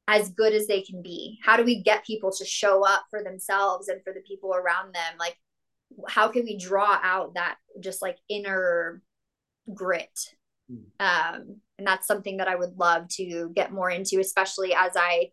as 0.08 0.30
good 0.30 0.54
as 0.54 0.66
they 0.66 0.82
can 0.82 1.02
be? 1.02 1.38
How 1.44 1.56
do 1.56 1.64
we 1.64 1.82
get 1.82 2.04
people 2.04 2.32
to 2.32 2.44
show 2.44 2.84
up 2.84 3.04
for 3.10 3.22
themselves 3.22 3.88
and 3.88 4.02
for 4.02 4.12
the 4.12 4.22
people 4.26 4.54
around 4.54 4.94
them? 4.94 5.14
Like 5.18 5.36
how 6.08 6.28
can 6.28 6.44
we 6.44 6.56
draw 6.56 6.98
out 7.02 7.34
that 7.34 7.56
just 7.80 8.00
like 8.00 8.16
inner 8.28 9.02
grit? 9.72 10.18
Hmm. 10.68 10.76
Um, 10.98 11.56
and 11.78 11.86
that's 11.86 12.06
something 12.06 12.38
that 12.38 12.48
I 12.48 12.56
would 12.56 12.78
love 12.78 13.08
to 13.12 13.50
get 13.54 13.72
more 13.72 13.90
into, 13.90 14.20
especially 14.20 14.74
as 14.74 14.92
I 14.96 15.30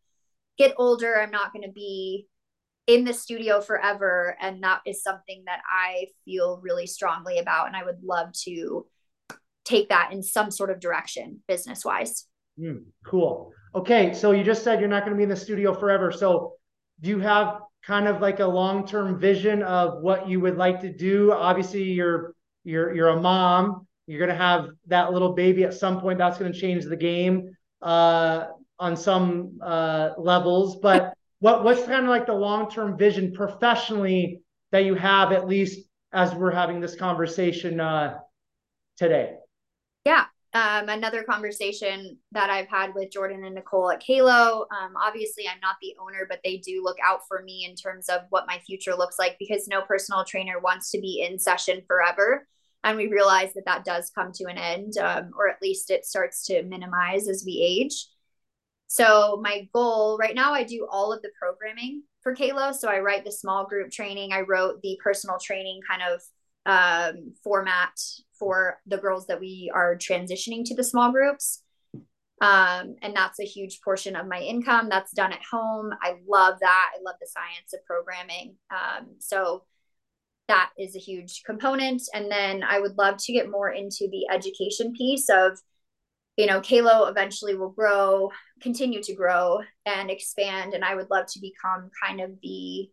get 0.58 0.74
older. 0.78 1.20
I'm 1.20 1.32
not 1.32 1.54
going 1.54 1.66
to 1.66 1.72
be 1.72 2.28
in 2.88 3.04
the 3.04 3.14
studio 3.14 3.62
forever 3.62 4.36
and 4.42 4.64
that 4.64 4.82
is 4.86 5.04
something 5.04 5.44
that 5.46 5.60
i 5.70 6.08
feel 6.26 6.60
really 6.64 6.88
strongly 6.88 7.38
about 7.38 7.68
and 7.68 7.76
i 7.76 7.84
would 7.84 8.02
love 8.04 8.32
to 8.34 8.86
take 9.68 9.90
that 9.90 10.12
in 10.14 10.24
some 10.24 10.50
sort 10.50 10.70
of 10.70 10.80
direction 10.80 11.44
business 11.48 11.84
wise 11.84 12.26
mm, 12.60 12.84
cool. 13.06 13.52
Okay 13.76 14.14
so 14.14 14.32
you 14.32 14.44
just 14.44 14.64
said 14.64 14.80
you're 14.80 14.90
not 14.90 15.02
going 15.02 15.12
to 15.12 15.18
be 15.18 15.24
in 15.24 15.30
the 15.30 15.36
studio 15.36 15.74
forever. 15.74 16.12
So 16.12 16.54
do 17.02 17.10
you 17.10 17.20
have 17.20 17.60
kind 17.86 18.08
of 18.08 18.22
like 18.22 18.40
a 18.40 18.46
long-term 18.46 19.20
vision 19.20 19.62
of 19.62 20.02
what 20.02 20.28
you 20.28 20.40
would 20.40 20.58
like 20.58 20.80
to 20.82 20.92
do? 20.92 21.32
Obviously 21.34 21.84
you're 21.84 22.34
you're 22.64 22.94
you're 22.96 23.10
a 23.10 23.22
mom. 23.22 23.88
You're 24.08 24.20
going 24.20 24.32
to 24.32 24.44
have 24.44 24.70
that 24.88 25.12
little 25.12 25.34
baby 25.34 25.66
at 25.66 25.74
some 25.74 26.00
point. 26.00 26.18
That's 26.18 26.38
going 26.38 26.52
to 26.52 26.58
change 26.58 26.86
the 26.86 26.96
game 26.96 27.54
uh, 27.82 28.46
on 28.80 28.96
some 28.96 29.60
uh, 29.62 30.12
levels 30.18 30.78
but 30.78 31.14
what 31.40 31.64
what's 31.64 31.84
kind 31.84 32.04
of 32.04 32.10
like 32.10 32.26
the 32.26 32.34
long 32.34 32.70
term 32.70 32.98
vision 32.98 33.34
professionally 33.34 34.42
that 34.72 34.86
you 34.86 34.96
have 34.96 35.32
at 35.32 35.48
least 35.48 35.88
as 36.14 36.34
we're 36.34 36.52
having 36.52 36.80
this 36.80 36.96
conversation 36.96 37.80
uh, 37.80 38.20
today? 38.98 39.36
Yeah. 40.06 40.26
Um, 40.54 40.90
another 40.90 41.24
conversation 41.24 42.18
that 42.32 42.50
I've 42.50 42.70
had 42.70 42.96
with 42.96 43.12
Jordan 43.12 43.44
and 43.44 43.56
Nicole 43.56 43.92
at 43.92 44.00
Kalo. 44.00 44.66
Um, 44.72 44.94
obviously, 45.00 45.48
I'm 45.48 45.60
not 45.62 45.76
the 45.82 45.96
owner, 46.02 46.26
but 46.28 46.40
they 46.44 46.58
do 46.58 46.82
look 46.84 46.98
out 47.06 47.28
for 47.28 47.44
me 47.44 47.68
in 47.70 47.76
terms 47.76 48.10
of 48.10 48.22
what 48.30 48.48
my 48.48 48.58
future 48.66 48.96
looks 48.96 49.20
like 49.20 49.36
because 49.38 49.68
no 49.68 49.82
personal 49.82 50.24
trainer 50.24 50.60
wants 50.60 50.90
to 50.92 51.02
be 51.02 51.28
in 51.30 51.38
session 51.38 51.82
forever. 51.86 52.48
And 52.84 52.98
we 52.98 53.08
realize 53.08 53.54
that 53.54 53.66
that 53.66 53.86
does 53.86 54.10
come 54.16 54.32
to 54.36 54.46
an 54.46 54.58
end, 54.58 54.98
um, 54.98 55.32
or 55.38 55.50
at 55.50 55.62
least 55.62 55.92
it 55.92 56.06
starts 56.06 56.46
to 56.46 56.64
minimize 56.64 57.28
as 57.28 57.44
we 57.46 57.62
age. 57.62 58.08
So 58.88 59.40
my 59.44 59.68
goal 59.74 60.18
right 60.18 60.36
now, 60.36 60.54
I 60.54 60.64
do 60.64 60.88
all 60.90 61.14
of 61.14 61.22
the 61.22 61.32
programming 61.40 62.04
for 62.22 62.34
Kalo. 62.34 62.72
So 62.72 62.90
I 62.90 63.00
write 63.00 63.26
the 63.26 63.32
small 63.32 63.66
group 63.66 63.92
training. 63.92 64.34
I 64.34 64.42
wrote 64.42 64.82
the 64.82 65.00
personal 65.04 65.38
training 65.40 65.82
kind 65.88 66.02
of 66.02 66.22
um, 66.66 67.34
format 67.44 67.94
for 68.38 68.80
the 68.86 68.98
girls 68.98 69.28
that 69.28 69.40
we 69.40 69.72
are 69.74 69.96
transitioning 69.96 70.64
to 70.66 70.76
the 70.76 70.84
small 70.84 71.12
groups. 71.12 71.64
Um, 72.40 72.96
and 73.02 73.16
that's 73.16 73.40
a 73.40 73.46
huge 73.46 73.82
portion 73.82 74.16
of 74.16 74.28
my 74.28 74.40
income. 74.40 74.90
That's 74.90 75.12
done 75.12 75.34
at 75.34 75.44
home. 75.50 75.92
I 76.02 76.16
love 76.28 76.60
that. 76.60 76.92
I 76.96 77.02
love 77.04 77.16
the 77.20 77.28
science 77.28 77.74
of 77.74 77.86
programming. 77.86 78.56
Um, 78.70 79.16
so 79.20 79.64
that 80.48 80.70
is 80.78 80.96
a 80.96 81.00
huge 81.00 81.44
component. 81.46 82.04
And 82.14 82.32
then 82.32 82.64
I 82.64 82.80
would 82.80 82.98
love 82.98 83.18
to 83.18 83.34
get 83.34 83.50
more 83.50 83.70
into 83.70 84.08
the 84.12 84.28
education 84.32 84.94
piece 84.94 85.30
of, 85.30 85.60
you 86.38 86.46
know, 86.46 86.62
Kalo 86.62 87.06
eventually 87.06 87.56
will 87.56 87.72
grow, 87.72 88.32
continue 88.62 89.02
to 89.02 89.16
grow 89.16 89.60
and 89.86 90.12
expand. 90.12 90.76
And 90.76 90.86
I 90.86 90.96
would 90.96 91.10
love 91.10 91.26
to 91.30 91.40
become 91.42 91.90
kind 92.02 92.22
of 92.22 92.32
the 92.42 92.90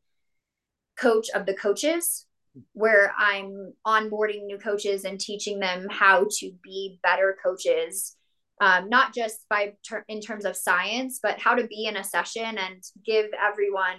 coach 0.98 1.28
of 1.34 1.44
the 1.44 1.54
coaches 1.54 2.26
where 2.72 3.12
I'm 3.18 3.74
onboarding 3.86 4.46
new 4.46 4.58
coaches 4.58 5.04
and 5.04 5.20
teaching 5.20 5.60
them 5.60 5.88
how 5.90 6.26
to 6.38 6.52
be 6.62 6.98
better 7.02 7.36
coaches, 7.44 8.16
um, 8.60 8.88
not 8.88 9.12
just 9.12 9.44
by 9.50 9.74
ter- 9.86 10.04
in 10.08 10.20
terms 10.20 10.46
of 10.46 10.56
science, 10.56 11.18
but 11.22 11.38
how 11.38 11.54
to 11.54 11.66
be 11.66 11.84
in 11.84 11.96
a 11.96 12.04
session 12.04 12.56
and 12.56 12.82
give 13.04 13.26
everyone 13.38 13.98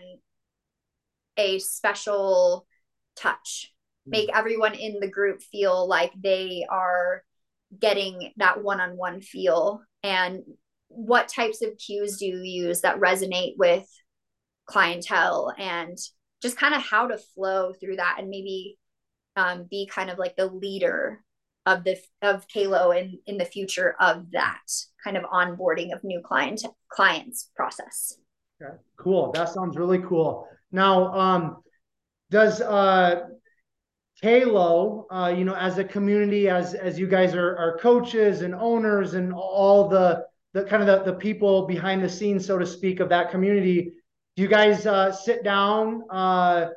a 1.38 1.60
special 1.60 2.66
touch, 3.16 3.74
mm. 4.08 4.12
make 4.12 4.30
everyone 4.34 4.74
in 4.74 5.00
the 5.00 5.10
group 5.10 5.44
feel 5.44 5.88
like 5.88 6.14
they 6.20 6.66
are 6.70 7.24
getting 7.80 8.32
that 8.38 8.64
one-on-one 8.64 9.22
feel 9.22 9.82
and 10.04 10.44
what 10.88 11.28
types 11.28 11.62
of 11.62 11.78
cues 11.78 12.18
do 12.18 12.26
you 12.26 12.42
use 12.42 12.82
that 12.82 13.00
resonate 13.00 13.54
with 13.58 13.86
clientele 14.66 15.54
and 15.58 15.98
just 16.42 16.58
kind 16.58 16.74
of 16.74 16.82
how 16.82 17.08
to 17.08 17.18
flow 17.18 17.74
through 17.74 17.98
that 17.98 18.18
and 18.20 18.30
maybe 18.30 18.78
um, 19.36 19.68
be 19.70 19.88
kind 19.88 20.10
of 20.10 20.18
like 20.18 20.36
the 20.36 20.48
leader 20.48 21.24
of 21.66 21.84
the 21.84 21.98
of 22.22 22.48
Kalo 22.48 22.92
in 22.92 23.20
in 23.26 23.38
the 23.38 23.46
future 23.46 23.96
of 24.00 24.32
that 24.32 24.62
kind 25.04 25.18
of 25.18 25.24
onboarding 25.24 25.94
of 25.94 26.04
new 26.04 26.22
client 26.24 26.64
clients 26.90 27.50
process. 27.56 28.18
Okay, 28.62 28.76
cool. 28.98 29.32
That 29.32 29.50
sounds 29.50 29.76
really 29.76 30.00
cool. 30.00 30.48
Now, 30.72 31.14
um, 31.14 31.58
does 32.30 32.62
uh, 32.62 33.28
Kalo, 34.22 35.08
uh, 35.12 35.34
you 35.36 35.44
know, 35.44 35.56
as 35.56 35.78
a 35.78 35.84
community, 35.84 36.50
as 36.50 36.74
as 36.74 36.98
you 36.98 37.08
guys 37.08 37.36
are, 37.36 37.58
are 37.58 37.78
coaches 37.78 38.42
and 38.42 38.56
owners 38.56 39.14
and 39.14 39.34
all 39.34 39.88
the 39.88 40.26
the 40.54 40.64
kind 40.64 40.82
of 40.82 40.88
the, 40.88 41.12
the 41.12 41.18
people 41.18 41.68
behind 41.68 42.02
the 42.02 42.10
scenes, 42.10 42.46
so 42.46 42.58
to 42.58 42.66
speak, 42.66 43.02
of 43.02 43.10
that 43.10 43.30
community, 43.30 43.92
do 44.36 44.44
you 44.44 44.48
guys 44.48 44.86
uh, 44.86 45.12
sit 45.12 45.44
down? 45.44 46.04
Uh, 46.10 46.68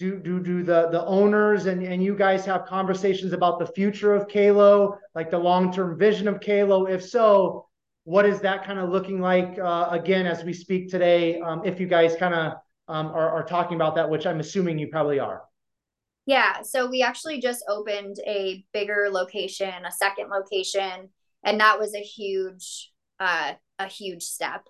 do 0.00 0.18
do 0.18 0.40
do 0.40 0.62
the 0.62 0.88
the 0.90 1.04
owners 1.06 1.66
and 1.66 1.82
and 1.82 2.02
you 2.02 2.16
guys 2.16 2.44
have 2.44 2.66
conversations 2.66 3.32
about 3.32 3.58
the 3.58 3.66
future 3.66 4.14
of 4.14 4.28
Kalo, 4.28 4.98
like 5.14 5.30
the 5.30 5.38
long 5.38 5.72
term 5.72 5.96
vision 5.98 6.26
of 6.26 6.40
Kalo? 6.40 6.86
If 6.86 7.04
so, 7.04 7.66
what 8.04 8.26
is 8.26 8.40
that 8.40 8.64
kind 8.64 8.78
of 8.78 8.90
looking 8.90 9.20
like 9.20 9.58
uh, 9.58 9.88
again 9.90 10.26
as 10.26 10.44
we 10.44 10.52
speak 10.52 10.90
today? 10.90 11.40
Um, 11.40 11.62
if 11.64 11.78
you 11.78 11.86
guys 11.86 12.16
kind 12.16 12.34
of 12.34 12.52
um, 12.88 13.06
are, 13.08 13.30
are 13.30 13.44
talking 13.44 13.76
about 13.76 13.94
that, 13.96 14.08
which 14.08 14.26
I'm 14.26 14.40
assuming 14.40 14.78
you 14.78 14.88
probably 14.88 15.20
are. 15.20 15.42
Yeah, 16.28 16.60
so 16.60 16.90
we 16.90 17.00
actually 17.00 17.40
just 17.40 17.64
opened 17.70 18.16
a 18.26 18.62
bigger 18.74 19.08
location, 19.10 19.72
a 19.86 19.90
second 19.90 20.28
location, 20.28 21.08
and 21.42 21.58
that 21.58 21.78
was 21.78 21.94
a 21.94 22.02
huge, 22.02 22.92
uh, 23.18 23.54
a 23.78 23.86
huge 23.86 24.24
step. 24.24 24.66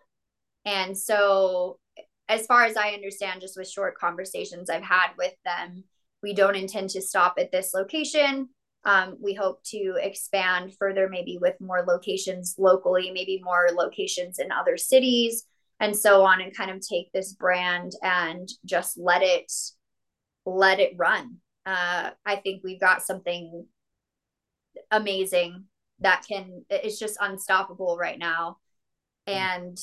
And 0.65 0.97
so 0.97 1.81
as 2.29 2.47
far 2.47 2.63
as 2.63 2.77
I 2.77 2.91
understand, 2.91 3.41
just 3.41 3.59
with 3.59 3.69
short 3.69 3.99
conversations 3.99 4.71
I've 4.71 4.85
had 4.85 5.09
with 5.19 5.35
them, 5.45 5.83
we 6.23 6.33
don't 6.33 6.55
intend 6.55 6.91
to 6.91 7.03
stop 7.03 7.35
at 7.41 7.51
this 7.51 7.75
location. 7.75 8.51
Um, 8.85 9.17
we 9.21 9.35
hope 9.35 9.61
to 9.71 9.97
expand 10.01 10.77
further, 10.79 11.09
maybe 11.09 11.39
with 11.41 11.61
more 11.61 11.85
locations 11.85 12.55
locally, 12.57 13.11
maybe 13.11 13.43
more 13.43 13.71
locations 13.75 14.39
in 14.39 14.53
other 14.53 14.77
cities, 14.77 15.43
and 15.81 15.97
so 15.97 16.23
on, 16.23 16.41
and 16.41 16.57
kind 16.57 16.71
of 16.71 16.87
take 16.87 17.11
this 17.11 17.33
brand 17.33 17.95
and 18.01 18.49
just 18.65 18.97
let 18.97 19.23
it 19.25 19.51
let 20.47 20.79
it 20.79 20.93
run. 20.97 21.39
Uh, 21.69 22.11
I 22.25 22.37
think 22.37 22.63
we've 22.65 22.81
got 22.81 23.03
something 23.03 23.67
amazing 24.91 25.65
that 26.01 26.25
can 26.27 26.65
it's 26.71 26.99
just 26.99 27.19
unstoppable 27.21 27.99
right 27.99 28.19
now, 28.19 28.57
and 29.27 29.77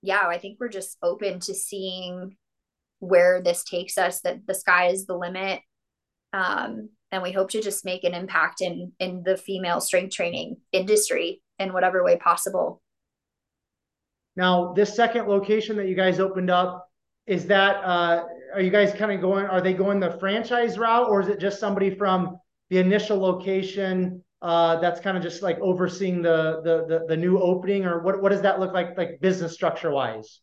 yeah, 0.00 0.22
I 0.24 0.38
think 0.38 0.58
we're 0.58 0.68
just 0.68 0.96
open 1.02 1.40
to 1.40 1.54
seeing 1.54 2.36
where 3.00 3.42
this 3.42 3.62
takes 3.64 3.98
us, 3.98 4.20
that 4.22 4.46
the 4.46 4.54
sky 4.54 4.88
is 4.88 5.04
the 5.04 5.16
limit. 5.16 5.60
Um, 6.32 6.90
and 7.10 7.22
we 7.22 7.32
hope 7.32 7.50
to 7.50 7.62
just 7.62 7.84
make 7.84 8.04
an 8.04 8.14
impact 8.14 8.62
in 8.62 8.92
in 8.98 9.22
the 9.24 9.36
female 9.36 9.80
strength 9.80 10.14
training 10.14 10.56
industry 10.72 11.42
in 11.58 11.74
whatever 11.74 12.02
way 12.02 12.16
possible. 12.16 12.80
Now, 14.34 14.72
this 14.72 14.96
second 14.96 15.26
location 15.26 15.76
that 15.76 15.88
you 15.88 15.96
guys 15.96 16.20
opened 16.20 16.50
up, 16.50 16.87
is 17.28 17.46
that 17.46 17.76
uh, 17.84 18.24
are 18.54 18.60
you 18.60 18.70
guys 18.70 18.92
kind 18.94 19.12
of 19.12 19.20
going? 19.20 19.46
Are 19.46 19.60
they 19.60 19.74
going 19.74 20.00
the 20.00 20.12
franchise 20.18 20.78
route, 20.78 21.08
or 21.08 21.20
is 21.20 21.28
it 21.28 21.38
just 21.38 21.60
somebody 21.60 21.90
from 21.94 22.38
the 22.70 22.78
initial 22.78 23.18
location 23.18 24.24
uh, 24.40 24.80
that's 24.80 25.00
kind 25.00 25.16
of 25.16 25.22
just 25.22 25.42
like 25.42 25.58
overseeing 25.60 26.22
the, 26.22 26.60
the, 26.64 26.86
the 26.86 27.06
the 27.08 27.16
new 27.16 27.38
opening, 27.38 27.84
or 27.84 28.02
what 28.02 28.22
what 28.22 28.30
does 28.30 28.42
that 28.42 28.58
look 28.58 28.72
like, 28.72 28.96
like 28.96 29.20
business 29.20 29.52
structure 29.52 29.90
wise? 29.90 30.40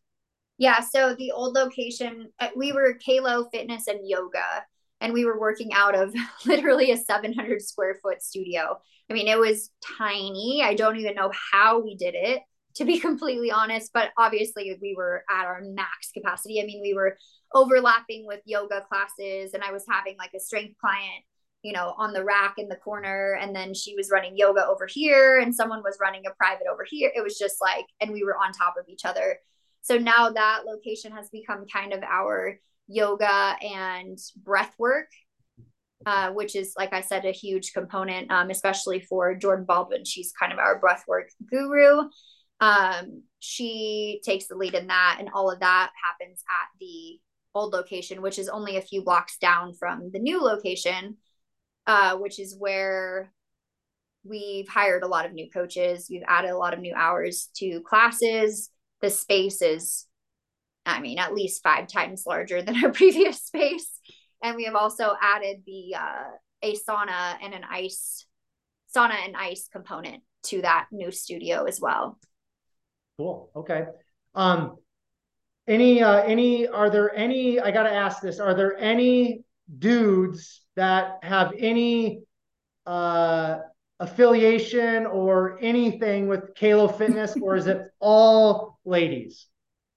Yeah, 0.58 0.80
so 0.80 1.16
the 1.16 1.32
old 1.32 1.54
location, 1.54 2.30
uh, 2.40 2.48
we 2.56 2.72
were 2.72 2.98
Kalo 3.06 3.50
Fitness 3.52 3.88
and 3.88 4.00
Yoga, 4.04 4.64
and 5.02 5.12
we 5.12 5.26
were 5.26 5.40
working 5.40 5.74
out 5.74 5.96
of 5.96 6.14
literally 6.46 6.92
a 6.92 6.98
700 6.98 7.62
square 7.62 7.98
foot 8.02 8.22
studio. 8.22 8.80
I 9.10 9.14
mean, 9.14 9.28
it 9.28 9.38
was 9.38 9.72
tiny. 9.98 10.62
I 10.64 10.76
don't 10.76 10.98
even 10.98 11.16
know 11.16 11.32
how 11.52 11.82
we 11.82 11.96
did 11.96 12.16
it, 12.16 12.42
to 12.76 12.86
be 12.86 13.00
completely 13.00 13.52
honest, 13.52 13.92
but 13.94 14.12
obviously 14.18 14.78
we 14.82 14.96
were 14.96 15.24
at 15.30 15.46
our 15.46 15.62
max 15.64 16.12
capacity. 16.14 16.62
I 16.62 16.66
mean, 16.66 16.82
we 16.82 16.94
were 16.94 17.18
overlapping 17.54 18.26
with 18.26 18.42
yoga 18.46 18.86
classes, 18.90 19.54
and 19.54 19.64
I 19.64 19.72
was 19.72 19.86
having 19.90 20.18
like 20.18 20.32
a 20.36 20.40
strength 20.40 20.76
client 20.80 21.24
you 21.66 21.74
know, 21.74 21.96
on 21.98 22.14
the 22.14 22.24
rack 22.24 22.54
in 22.60 22.68
the 22.68 22.76
corner. 22.76 23.40
And 23.42 23.56
then 23.56 23.74
she 23.74 23.96
was 23.96 24.12
running 24.12 24.38
yoga 24.38 24.64
over 24.68 24.86
here 24.86 25.40
and 25.40 25.54
someone 25.54 25.82
was 25.82 25.98
running 26.00 26.22
a 26.28 26.34
private 26.36 26.68
over 26.72 26.86
here. 26.88 27.12
It 27.16 27.24
was 27.24 27.40
just 27.40 27.56
like, 27.60 27.86
and 28.00 28.12
we 28.12 28.24
were 28.24 28.38
on 28.38 28.52
top 28.52 28.76
of 28.80 28.88
each 28.88 29.04
other. 29.04 29.40
So 29.82 29.98
now 29.98 30.30
that 30.30 30.66
location 30.68 31.12
has 31.14 31.28
become 31.30 31.66
kind 31.66 31.92
of 31.92 32.04
our 32.04 32.60
yoga 32.88 33.56
and 33.64 34.16
breath 34.38 34.76
work, 34.78 35.08
uh, 36.06 36.34
which 36.34 36.56
is, 36.56 36.76
like 36.78 36.94
I 36.94 37.02
said, 37.02 37.26
a 37.26 37.32
huge 37.32 37.74
component, 37.74 38.30
um, 38.30 38.52
especially 38.52 39.00
for 39.00 39.34
Jordan 39.34 39.66
Baldwin. 39.66 40.06
She's 40.06 40.34
kind 40.40 40.54
of 40.54 40.60
our 40.60 40.78
breath 40.78 41.06
work 41.08 41.30
guru. 41.50 42.10
Um, 42.60 43.24
she 43.40 44.22
takes 44.24 44.48
the 44.48 44.56
lead 44.56 44.74
in 44.74 44.88
that, 44.88 45.18
and 45.20 45.30
all 45.34 45.52
of 45.52 45.60
that 45.60 45.92
happens 46.04 46.44
at 46.50 46.68
the 46.80 47.20
old 47.54 47.74
location, 47.74 48.22
which 48.22 48.40
is 48.40 48.50
only 48.50 48.78
a 48.78 48.82
few 48.82 49.04
blocks 49.04 49.38
down 49.38 49.74
from 49.74 50.12
the 50.12 50.20
new 50.20 50.42
location 50.42 51.18
uh, 51.88 52.18
which 52.18 52.40
is 52.40 52.56
where 52.58 53.32
we've 54.24 54.68
hired 54.68 55.04
a 55.04 55.08
lot 55.08 55.26
of 55.26 55.34
new 55.34 55.50
coaches. 55.50 56.08
We've 56.10 56.24
added 56.28 56.52
a 56.52 56.58
lot 56.58 56.74
of 56.74 56.80
new 56.80 56.94
hours 56.96 57.50
to 57.58 57.82
classes. 57.82 58.72
The 59.02 59.10
space 59.10 59.62
is, 59.62 60.08
I 60.86 61.00
mean, 61.00 61.20
at 61.20 61.34
least 61.34 61.64
five 61.64 61.88
times 61.88 62.24
larger 62.26 62.62
than 62.62 62.84
our 62.84 62.92
previous 62.94 63.44
space. 63.44 64.00
And 64.44 64.56
we 64.56 64.66
have 64.66 64.76
also 64.76 65.16
added 65.22 65.64
the 65.66 65.96
uh, 65.96 66.32
a 66.62 66.76
sauna 66.76 67.38
and 67.42 67.54
an 67.54 67.64
ice 67.70 68.26
sauna 68.96 69.16
and 69.26 69.36
ice 69.36 69.68
component 69.72 70.24
to 70.44 70.62
that 70.62 70.88
new 70.92 71.12
studio 71.12 71.66
as 71.66 71.80
well. 71.80 72.18
Cool. 73.18 73.50
Okay. 73.56 73.86
Um, 74.34 74.78
any 75.68 76.04
uh, 76.04 76.22
any 76.22 76.68
are 76.68 76.90
there 76.90 77.16
any? 77.16 77.60
I 77.60 77.72
got 77.72 77.84
to 77.84 77.92
ask 77.92 78.22
this. 78.22 78.40
Are 78.40 78.54
there 78.54 78.78
any 78.78 79.44
dudes 79.80 80.62
that 80.76 81.20
have 81.24 81.54
any 81.58 82.22
uh, 82.86 83.60
affiliation 84.00 85.06
or 85.06 85.58
anything 85.62 86.28
with 86.28 86.54
Kalo 86.56 86.88
Fitness, 86.88 87.36
or 87.42 87.56
is 87.56 87.68
it 87.68 87.88
all 88.00 88.80
ladies? 88.86 89.48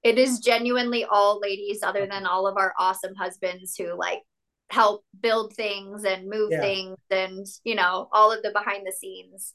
It 0.02 0.18
is 0.18 0.38
genuinely 0.38 1.04
all 1.04 1.40
ladies, 1.40 1.82
other 1.82 2.06
than 2.06 2.24
all 2.24 2.46
of 2.46 2.56
our 2.56 2.72
awesome 2.78 3.14
husbands 3.14 3.76
who 3.76 3.98
like 3.98 4.22
help 4.70 5.04
build 5.20 5.54
things 5.54 6.04
and 6.04 6.28
move 6.28 6.50
yeah. 6.52 6.60
things 6.60 6.98
and 7.10 7.46
you 7.64 7.74
know 7.74 8.06
all 8.12 8.30
of 8.30 8.42
the 8.42 8.50
behind 8.50 8.86
the 8.86 8.92
scenes 8.92 9.54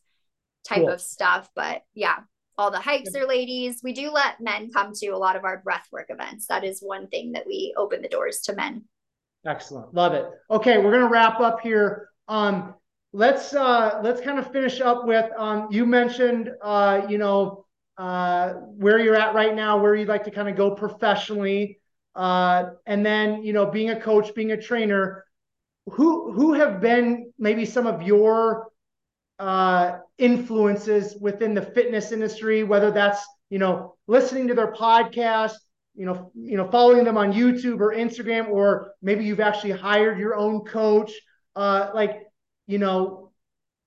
type 0.68 0.80
cool. 0.80 0.90
of 0.90 1.02
stuff. 1.02 1.50
But 1.56 1.82
yeah, 1.94 2.18
all 2.58 2.72
the 2.72 2.80
hikes 2.80 3.16
are 3.16 3.28
ladies. 3.28 3.82
We 3.84 3.94
do 3.94 4.12
let 4.12 4.40
men 4.40 4.70
come 4.72 4.94
to 4.96 5.08
a 5.08 5.18
lot 5.18 5.36
of 5.36 5.44
our 5.44 5.62
breathwork 5.62 6.06
events. 6.10 6.48
That 6.48 6.64
is 6.64 6.82
one 6.82 7.08
thing 7.08 7.32
that 7.34 7.48
we 7.48 7.74
open 7.78 8.02
the 8.02 8.08
doors 8.08 8.42
to 8.42 8.56
men. 8.56 8.84
Excellent. 9.46 9.94
Love 9.94 10.14
it. 10.14 10.26
Okay, 10.50 10.78
we're 10.78 10.92
gonna 10.92 11.10
wrap 11.10 11.40
up 11.40 11.60
here. 11.62 12.10
Um, 12.28 12.76
let's 13.12 13.54
uh 13.54 14.00
let's 14.04 14.22
kind 14.22 14.40
of 14.40 14.52
finish 14.52 14.82
up 14.82 15.06
with 15.06 15.30
um 15.38 15.68
you 15.70 15.86
mentioned 15.86 16.50
uh 16.64 17.02
you 17.08 17.20
know 17.20 17.66
uh 17.98 18.54
where 18.54 19.00
you're 19.00 19.16
at 19.16 19.36
right 19.36 19.56
now, 19.56 19.78
where 19.78 19.96
you'd 19.96 20.08
like 20.08 20.24
to 20.24 20.32
kind 20.32 20.50
of 20.50 20.56
go 20.56 20.72
professionally. 20.72 21.80
Uh 22.16 22.66
and 22.86 23.06
then 23.06 23.44
you 23.44 23.54
know 23.54 23.66
being 23.66 23.90
a 23.90 24.00
coach, 24.00 24.34
being 24.36 24.52
a 24.52 24.62
trainer, 24.62 25.26
who 25.88 26.32
who 26.32 26.54
have 26.54 26.80
been 26.80 27.32
maybe 27.38 27.66
some 27.66 27.88
of 27.88 28.02
your 28.04 28.70
uh, 29.40 29.98
influences 30.18 31.18
within 31.20 31.54
the 31.54 31.62
fitness 31.62 32.12
industry, 32.12 32.64
whether 32.64 32.92
that's 32.92 33.26
you 33.50 33.60
know 33.60 33.96
listening 34.08 34.48
to 34.48 34.54
their 34.54 34.72
podcast, 34.74 35.54
you 35.96 36.06
know, 36.06 36.32
you 36.34 36.58
know, 36.58 36.70
following 36.70 37.04
them 37.04 37.18
on 37.18 37.34
YouTube 37.34 37.80
or 37.80 37.94
Instagram, 37.94 38.50
or 38.50 38.94
maybe 39.02 39.24
you've 39.24 39.40
actually 39.40 39.72
hired 39.72 40.18
your 40.18 40.36
own 40.36 40.62
coach. 40.62 41.12
Uh, 41.56 41.92
like, 41.94 42.24
you 42.68 42.80
know, 42.80 43.32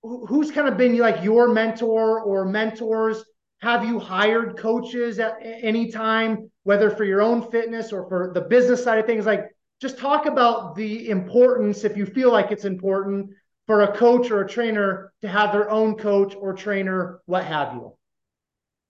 who's 0.02 0.50
kind 0.50 0.68
of 0.68 0.76
been 0.76 0.96
like 0.98 1.24
your 1.24 1.48
mentor 1.48 2.20
or 2.20 2.44
mentors? 2.44 3.24
Have 3.60 3.84
you 3.84 3.98
hired 3.98 4.58
coaches 4.58 5.18
at 5.18 5.38
any 5.42 5.90
time, 5.90 6.50
whether 6.62 6.90
for 6.90 7.04
your 7.04 7.22
own 7.22 7.50
fitness 7.50 7.92
or 7.92 8.08
for 8.08 8.30
the 8.34 8.42
business 8.42 8.84
side 8.84 8.98
of 8.98 9.06
things? 9.06 9.26
Like, 9.26 9.46
just 9.80 9.98
talk 9.98 10.26
about 10.26 10.76
the 10.76 11.10
importance, 11.10 11.84
if 11.84 11.96
you 11.96 12.06
feel 12.06 12.30
like 12.30 12.52
it's 12.52 12.64
important, 12.64 13.30
for 13.66 13.82
a 13.82 13.96
coach 13.96 14.30
or 14.30 14.42
a 14.42 14.48
trainer 14.48 15.12
to 15.22 15.28
have 15.28 15.52
their 15.52 15.70
own 15.70 15.96
coach 15.96 16.34
or 16.34 16.54
trainer, 16.54 17.20
what 17.26 17.44
have 17.44 17.74
you. 17.74 17.96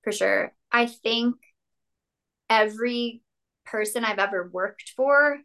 For 0.05 0.13
sure. 0.13 0.53
I 0.71 0.87
think 0.87 1.37
every 2.51 3.23
person 3.65 4.05
I've 4.05 4.19
ever 4.19 4.49
worked 4.53 4.93
for 4.97 5.39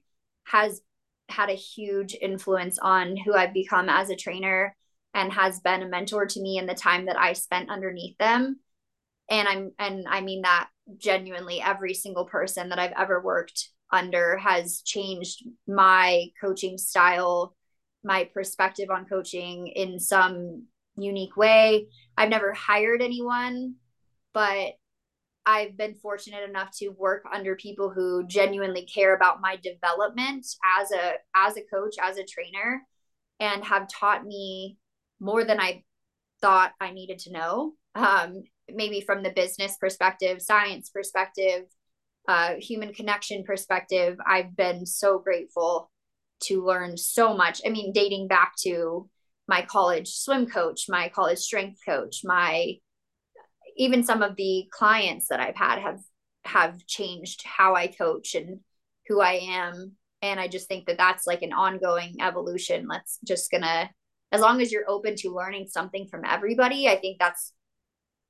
has 0.43 0.81
had 1.29 1.49
a 1.49 1.53
huge 1.53 2.15
influence 2.21 2.77
on 2.77 3.15
who 3.17 3.33
I've 3.33 3.53
become 3.53 3.89
as 3.89 4.09
a 4.09 4.15
trainer 4.15 4.75
and 5.13 5.31
has 5.33 5.59
been 5.59 5.81
a 5.81 5.87
mentor 5.87 6.25
to 6.25 6.41
me 6.41 6.57
in 6.57 6.65
the 6.65 6.73
time 6.73 7.05
that 7.05 7.19
I 7.19 7.33
spent 7.33 7.69
underneath 7.69 8.17
them. 8.17 8.59
And 9.29 9.47
I'm 9.47 9.71
and 9.79 10.05
I 10.09 10.21
mean 10.21 10.41
that 10.41 10.69
genuinely 10.97 11.61
every 11.61 11.93
single 11.93 12.25
person 12.25 12.69
that 12.69 12.79
I've 12.79 12.93
ever 12.97 13.21
worked 13.21 13.69
under 13.91 14.37
has 14.37 14.81
changed 14.81 15.43
my 15.67 16.27
coaching 16.39 16.77
style, 16.77 17.55
my 18.03 18.29
perspective 18.33 18.89
on 18.89 19.05
coaching 19.05 19.67
in 19.67 19.99
some 19.99 20.63
unique 20.95 21.37
way. 21.37 21.87
I've 22.17 22.29
never 22.29 22.53
hired 22.53 23.01
anyone, 23.01 23.75
but 24.33 24.73
I've 25.45 25.75
been 25.75 25.95
fortunate 25.95 26.47
enough 26.47 26.69
to 26.77 26.89
work 26.89 27.23
under 27.31 27.55
people 27.55 27.89
who 27.89 28.27
genuinely 28.27 28.85
care 28.85 29.15
about 29.15 29.41
my 29.41 29.57
development 29.57 30.45
as 30.79 30.91
a 30.91 31.13
as 31.35 31.57
a 31.57 31.63
coach, 31.63 31.95
as 32.01 32.17
a 32.17 32.25
trainer 32.25 32.81
and 33.39 33.63
have 33.65 33.87
taught 33.89 34.23
me 34.23 34.77
more 35.19 35.43
than 35.43 35.59
I 35.59 35.83
thought 36.41 36.73
I 36.79 36.91
needed 36.91 37.19
to 37.19 37.31
know. 37.31 37.73
Um, 37.95 38.43
maybe 38.69 39.01
from 39.01 39.23
the 39.23 39.31
business 39.31 39.77
perspective, 39.77 40.41
science 40.41 40.89
perspective, 40.89 41.63
uh, 42.27 42.53
human 42.59 42.93
connection 42.93 43.43
perspective, 43.43 44.17
I've 44.25 44.55
been 44.55 44.85
so 44.85 45.19
grateful 45.19 45.91
to 46.43 46.65
learn 46.65 46.97
so 46.97 47.35
much. 47.35 47.61
I 47.65 47.69
mean, 47.69 47.93
dating 47.93 48.27
back 48.27 48.53
to 48.63 49.09
my 49.47 49.61
college 49.61 50.09
swim 50.09 50.45
coach, 50.45 50.85
my 50.87 51.09
college 51.09 51.39
strength 51.39 51.79
coach, 51.85 52.21
my 52.23 52.75
even 53.77 54.03
some 54.03 54.21
of 54.21 54.35
the 54.35 54.67
clients 54.71 55.27
that 55.29 55.39
I've 55.39 55.55
had 55.55 55.79
have 55.79 55.99
have 56.43 56.85
changed 56.85 57.43
how 57.45 57.75
I 57.75 57.87
coach 57.87 58.35
and 58.35 58.59
who 59.07 59.21
I 59.21 59.39
am. 59.43 59.93
And 60.21 60.39
I 60.39 60.47
just 60.47 60.67
think 60.67 60.85
that 60.85 60.97
that's 60.97 61.25
like 61.25 61.41
an 61.41 61.53
ongoing 61.53 62.17
evolution. 62.21 62.87
Let's 62.87 63.19
just 63.25 63.49
gonna, 63.51 63.89
as 64.31 64.41
long 64.41 64.61
as 64.61 64.71
you're 64.71 64.89
open 64.89 65.15
to 65.17 65.35
learning 65.35 65.67
something 65.67 66.07
from 66.07 66.23
everybody, 66.25 66.87
I 66.87 66.97
think 66.97 67.17
that's 67.19 67.53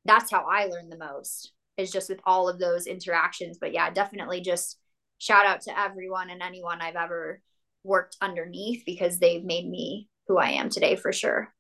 that's 0.06 0.32
how 0.32 0.46
I 0.50 0.66
learn 0.66 0.90
the 0.90 0.98
most 0.98 1.54
is 1.78 1.92
just 1.92 2.10
with 2.10 2.20
all 2.26 2.50
of 2.50 2.60
those 2.60 2.88
interactions. 2.88 3.58
But 3.60 3.74
yeah, 3.74 3.90
definitely 3.92 4.42
just 4.42 4.78
shout 5.18 5.46
out 5.46 5.62
to 5.62 5.80
everyone 5.80 6.30
and 6.30 6.42
anyone 6.42 6.82
I've 6.82 6.96
ever 6.96 7.42
worked 7.84 8.18
underneath 8.22 8.84
because 8.86 9.20
they've 9.20 9.44
made 9.44 9.68
me 9.68 10.08
who 10.28 10.38
I 10.38 10.52
am 10.52 10.70
today 10.70 10.96
for 10.96 11.12
sure. 11.12 11.54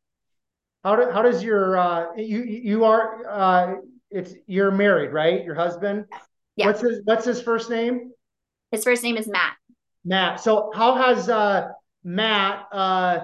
How, 0.83 0.95
do, 0.95 1.11
how 1.11 1.21
does 1.21 1.43
your 1.43 1.77
uh, 1.77 2.15
you 2.15 2.43
you 2.43 2.85
are 2.85 3.27
uh, 3.29 3.75
it's 4.09 4.33
you're 4.47 4.71
married 4.71 5.11
right? 5.13 5.43
Your 5.43 5.55
husband? 5.55 6.05
Yeah. 6.55 6.67
What's 6.67 6.81
his 6.81 7.01
what's 7.03 7.25
his 7.25 7.41
first 7.41 7.69
name? 7.69 8.11
His 8.71 8.83
first 8.83 9.03
name 9.03 9.17
is 9.17 9.27
Matt. 9.27 9.55
Matt. 10.03 10.39
So 10.39 10.71
how 10.73 10.95
has 10.95 11.29
uh, 11.29 11.69
Matt 12.03 12.65
uh, 12.71 13.19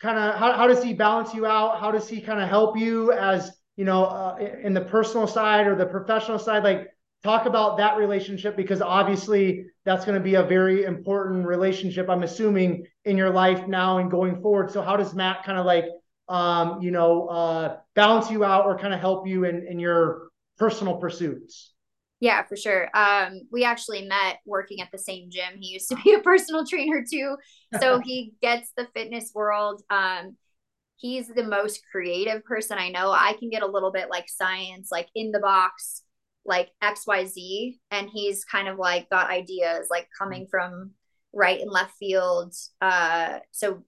kind 0.00 0.18
of 0.18 0.36
how, 0.36 0.52
how 0.52 0.66
does 0.66 0.82
he 0.82 0.94
balance 0.94 1.34
you 1.34 1.46
out? 1.46 1.80
How 1.80 1.90
does 1.90 2.08
he 2.08 2.20
kind 2.20 2.40
of 2.40 2.48
help 2.48 2.78
you 2.78 3.12
as 3.12 3.52
you 3.76 3.84
know 3.84 4.04
uh, 4.04 4.38
in 4.62 4.72
the 4.72 4.80
personal 4.80 5.26
side 5.26 5.66
or 5.66 5.76
the 5.76 5.86
professional 5.86 6.38
side? 6.38 6.64
Like 6.64 6.88
talk 7.24 7.46
about 7.46 7.78
that 7.78 7.96
relationship 7.96 8.56
because 8.56 8.80
obviously 8.80 9.64
that's 9.84 10.04
going 10.04 10.16
to 10.16 10.22
be 10.22 10.36
a 10.36 10.42
very 10.42 10.84
important 10.84 11.44
relationship 11.46 12.08
i'm 12.08 12.22
assuming 12.22 12.86
in 13.04 13.16
your 13.16 13.30
life 13.30 13.66
now 13.66 13.98
and 13.98 14.10
going 14.10 14.40
forward 14.40 14.70
so 14.70 14.82
how 14.82 14.96
does 14.96 15.14
matt 15.14 15.42
kind 15.44 15.58
of 15.58 15.66
like 15.66 15.86
um, 16.28 16.80
you 16.80 16.90
know, 16.90 17.28
uh, 17.28 17.76
balance 17.94 18.30
you 18.30 18.44
out 18.44 18.66
or 18.66 18.78
kind 18.78 18.94
of 18.94 19.00
help 19.00 19.26
you 19.26 19.44
in, 19.44 19.66
in 19.66 19.78
your 19.78 20.28
personal 20.58 20.96
pursuits? 20.96 21.72
Yeah, 22.20 22.44
for 22.44 22.56
sure. 22.56 22.88
Um, 22.96 23.42
we 23.50 23.64
actually 23.64 24.06
met 24.06 24.38
working 24.46 24.80
at 24.80 24.88
the 24.90 24.98
same 24.98 25.30
gym. 25.30 25.58
He 25.60 25.68
used 25.68 25.88
to 25.90 25.96
be 25.96 26.14
a 26.14 26.20
personal 26.20 26.64
trainer 26.64 27.04
too. 27.08 27.36
So 27.80 28.00
he 28.04 28.34
gets 28.40 28.72
the 28.76 28.88
fitness 28.94 29.32
world. 29.34 29.82
Um, 29.90 30.36
he's 30.96 31.28
the 31.28 31.44
most 31.44 31.82
creative 31.90 32.44
person 32.44 32.78
I 32.78 32.88
know. 32.88 33.10
I 33.10 33.34
can 33.38 33.50
get 33.50 33.62
a 33.62 33.70
little 33.70 33.92
bit 33.92 34.08
like 34.08 34.28
science, 34.28 34.88
like 34.90 35.08
in 35.14 35.32
the 35.32 35.40
box, 35.40 36.02
like 36.44 36.70
XYZ. 36.82 37.78
And 37.90 38.08
he's 38.12 38.44
kind 38.44 38.68
of 38.68 38.78
like 38.78 39.10
got 39.10 39.30
ideas 39.30 39.88
like 39.90 40.08
coming 40.18 40.46
from 40.50 40.92
right 41.32 41.60
and 41.60 41.70
left 41.70 41.96
field. 41.98 42.54
Uh, 42.80 43.38
so 43.50 43.82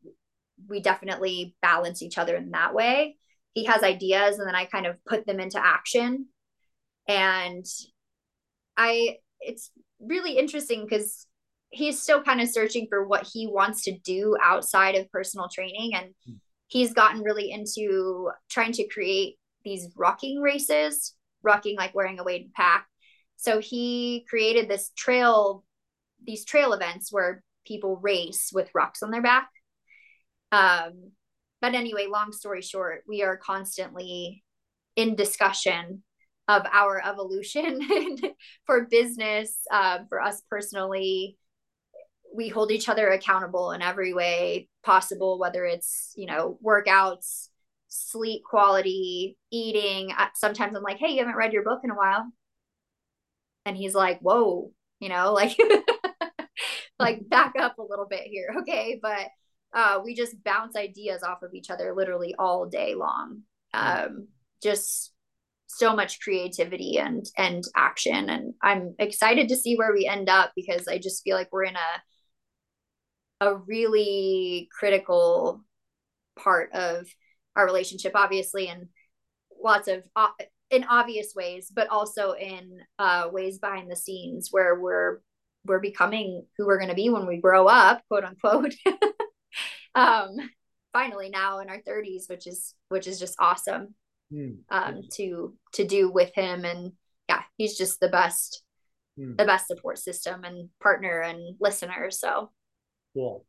we 0.69 0.81
definitely 0.81 1.55
balance 1.63 2.03
each 2.03 2.19
other 2.19 2.37
in 2.37 2.51
that 2.51 2.75
way. 2.75 3.17
He 3.55 3.65
has 3.65 3.83
ideas 3.83 4.39
and 4.39 4.47
then 4.47 4.55
I 4.55 4.65
kind 4.67 4.87
of 4.87 4.97
put 5.07 5.27
them 5.27 5.41
into 5.41 5.65
action. 5.65 6.27
And 7.09 7.65
I, 8.77 9.19
it's 9.41 9.71
really 10.01 10.39
interesting 10.39 10.85
because 10.85 11.27
he's 11.71 12.03
still 12.03 12.23
kind 12.23 12.41
of 12.41 12.49
searching 12.49 12.87
for 12.89 13.07
what 13.07 13.29
he 13.33 13.47
wants 13.47 13.85
to 13.85 13.99
do 13.99 14.37
outside 14.43 14.95
of 14.95 15.11
personal 15.11 15.49
training. 15.49 15.93
And 15.95 16.15
he's 16.69 16.93
gotten 16.93 17.23
really 17.23 17.51
into 17.51 18.31
trying 18.51 18.73
to 18.73 18.89
create 18.89 19.37
these 19.65 19.89
rucking 19.95 20.41
races, 20.41 21.15
rucking 21.47 21.77
like 21.77 21.95
wearing 21.95 22.19
a 22.19 22.25
weighted 22.25 22.53
pack. 22.53 22.87
So 23.37 23.61
he 23.61 24.25
created 24.29 24.69
this 24.69 24.91
trail, 24.97 25.65
these 26.25 26.45
trail 26.45 26.73
events 26.73 27.13
where 27.13 27.43
people 27.67 27.97
race 27.97 28.51
with 28.53 28.73
rucks 28.73 29.03
on 29.03 29.11
their 29.11 29.23
back. 29.23 29.49
Um, 30.53 31.13
but 31.61 31.75
anyway, 31.75 32.07
long 32.09 32.33
story 32.33 32.63
short, 32.63 33.03
we 33.09 33.23
are 33.23 33.37
constantly 33.37 34.43
in 34.95 35.15
discussion 35.17 36.03
of 36.49 36.65
our 36.71 37.03
evolution 37.05 37.81
for 38.67 38.87
business, 38.87 39.59
uh, 39.71 40.01
for 40.09 40.21
us 40.21 40.43
personally. 40.49 41.37
We 42.35 42.49
hold 42.49 42.71
each 42.71 42.89
other 42.89 43.09
accountable 43.09 43.73
in 43.73 43.83
every 43.83 44.15
way 44.15 44.69
possible, 44.85 45.39
whether 45.39 45.65
it's, 45.65 46.13
you 46.17 46.27
know, 46.27 46.59
workouts, 46.65 47.49
sleep 47.89 48.43
quality, 48.49 49.37
eating. 49.51 50.13
Sometimes 50.35 50.77
I'm 50.77 50.83
like, 50.83 50.99
hey, 50.99 51.11
you 51.11 51.19
haven't 51.19 51.37
read 51.37 51.53
your 51.53 51.65
book 51.65 51.81
in 51.85 51.91
a 51.91 51.95
while. 51.95 52.27
And 53.65 53.77
he's 53.77 53.95
like, 53.95 54.21
whoa, 54.21 54.73
you 55.01 55.09
know, 55.09 55.33
like, 55.33 55.59
like 56.99 57.29
back 57.29 57.55
up 57.59 57.79
a 57.79 57.83
little 57.83 58.07
bit 58.09 58.23
here. 58.23 58.55
Okay. 58.61 58.99
But 59.01 59.29
uh, 59.75 60.01
we 60.03 60.15
just 60.15 60.43
bounce 60.45 60.77
ideas 60.77 61.23
off 61.23 61.43
of 61.43 61.55
each 61.55 61.71
other 61.71 61.95
literally 61.95 62.35
all 62.39 62.67
day 62.67 62.95
long. 62.95 63.43
Um, 63.75 64.29
just 64.63 65.13
so 65.67 65.95
much 65.95 66.21
creativity 66.21 66.99
and 66.99 67.27
and 67.37 67.63
action, 67.77 68.31
and 68.31 68.55
I'm 68.63 68.95
excited 68.99 69.49
to 69.49 69.57
see 69.57 69.77
where 69.77 69.93
we 69.93 70.07
end 70.07 70.29
up 70.31 70.53
because 70.57 70.89
I 70.89 70.99
just 70.99 71.23
feel 71.23 71.37
like 71.37 71.53
we're 71.53 71.65
in 71.65 71.77
a 71.77 73.47
a 73.49 73.55
really 73.55 74.69
critical 74.79 75.63
part 76.39 76.73
of 76.73 77.07
our 77.57 77.67
relationship, 77.67 78.13
obviously, 78.15 78.69
in 78.69 78.89
lots 79.63 79.89
of 79.89 80.05
in 80.71 80.85
obvious 80.85 81.35
ways, 81.35 81.71
but 81.75 81.89
also 81.89 82.33
in 82.33 82.81
uh, 82.99 83.29
ways 83.33 83.59
behind 83.59 83.91
the 83.91 83.97
scenes 83.97 84.49
where 84.51 84.79
we're 84.79 85.21
we're 85.65 85.81
becoming 85.81 86.45
who 86.57 86.67
we're 86.67 86.79
going 86.79 86.91
to 86.91 86.95
be 86.95 87.09
when 87.09 87.27
we 87.27 87.39
grow 87.39 87.67
up, 87.67 88.03
quote 88.09 88.25
unquote. 88.25 88.75
um, 89.95 90.37
finally 90.93 91.29
now 91.29 91.59
in 91.61 91.69
our 91.69 91.81
30s, 91.83 92.29
which 92.29 92.47
is 92.47 92.75
which 92.89 93.07
is 93.07 93.19
just 93.19 93.37
awesome 93.39 93.95
mm. 94.33 94.57
um, 94.71 95.03
to 95.15 95.55
to 95.73 95.87
do 95.87 96.11
with 96.11 96.33
him. 96.35 96.65
And 96.65 96.93
yeah, 97.29 97.43
he's 97.57 97.77
just 97.77 98.01
the 98.01 98.09
best, 98.09 98.63
mm. 99.19 99.37
the 99.37 99.45
best 99.45 99.67
support 99.67 99.99
system 99.99 100.45
and 100.45 100.69
partner 100.81 101.21
and 101.21 101.57
listener. 101.61 102.11
So 102.11 102.51
cool. 103.15 103.45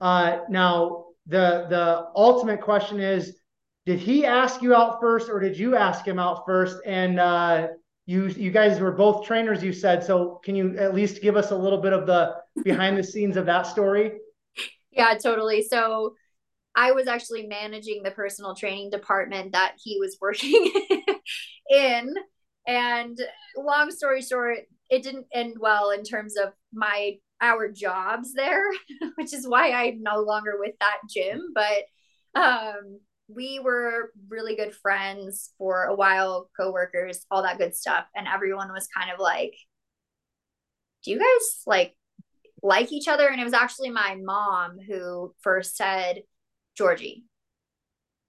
Uh, 0.00 0.38
now 0.48 1.06
the 1.26 1.66
the 1.68 2.06
ultimate 2.16 2.60
question 2.60 3.00
is 3.00 3.36
did 3.84 3.98
he 3.98 4.24
ask 4.24 4.62
you 4.62 4.74
out 4.74 5.00
first 5.00 5.28
or 5.28 5.40
did 5.40 5.58
you 5.58 5.76
ask 5.76 6.06
him 6.06 6.18
out 6.18 6.44
first 6.46 6.78
and 6.86 7.18
uh, 7.20 7.68
you 8.06 8.26
you 8.26 8.50
guys 8.50 8.80
were 8.80 8.92
both 8.92 9.24
trainers 9.24 9.62
you 9.62 9.72
said 9.72 10.02
so 10.02 10.40
can 10.44 10.54
you 10.56 10.76
at 10.78 10.94
least 10.94 11.22
give 11.22 11.36
us 11.36 11.50
a 11.50 11.56
little 11.56 11.80
bit 11.80 11.92
of 11.92 12.06
the 12.06 12.34
behind 12.64 12.96
the 12.96 13.04
scenes 13.04 13.36
of 13.36 13.46
that 13.46 13.66
story 13.66 14.12
yeah, 14.92 15.14
totally. 15.16 15.62
So 15.62 16.14
I 16.76 16.92
was 16.92 17.08
actually 17.08 17.46
managing 17.46 18.02
the 18.02 18.10
personal 18.10 18.54
training 18.54 18.90
department 18.90 19.52
that 19.52 19.74
he 19.82 19.98
was 19.98 20.18
working 20.20 20.70
in. 21.70 22.14
And 22.66 23.18
long 23.56 23.90
story 23.90 24.22
short, 24.22 24.58
it 24.90 25.02
didn't 25.02 25.26
end 25.32 25.56
well 25.58 25.90
in 25.90 26.04
terms 26.04 26.36
of 26.36 26.52
my 26.72 27.16
our 27.42 27.70
jobs 27.70 28.32
there, 28.32 28.64
which 29.16 29.34
is 29.34 29.46
why 29.46 29.72
I'm 29.72 30.02
no 30.02 30.20
longer 30.20 30.54
with 30.58 30.74
that 30.80 30.98
gym. 31.10 31.52
But 31.54 32.40
um, 32.40 33.00
we 33.28 33.58
were 33.58 34.12
really 34.28 34.56
good 34.56 34.74
friends 34.74 35.52
for 35.58 35.84
a 35.84 35.94
while, 35.94 36.48
coworkers, 36.58 37.26
all 37.30 37.42
that 37.42 37.58
good 37.58 37.74
stuff. 37.74 38.06
And 38.14 38.26
everyone 38.26 38.72
was 38.72 38.88
kind 38.96 39.10
of 39.10 39.18
like, 39.18 39.54
Do 41.04 41.10
you 41.10 41.18
guys 41.18 41.62
like 41.66 41.94
like 42.62 42.92
each 42.92 43.08
other? 43.08 43.28
And 43.28 43.40
it 43.40 43.44
was 43.44 43.52
actually 43.52 43.90
my 43.90 44.16
mom 44.22 44.78
who 44.78 45.34
first 45.40 45.76
said, 45.76 46.22
Jorgi, 46.78 47.24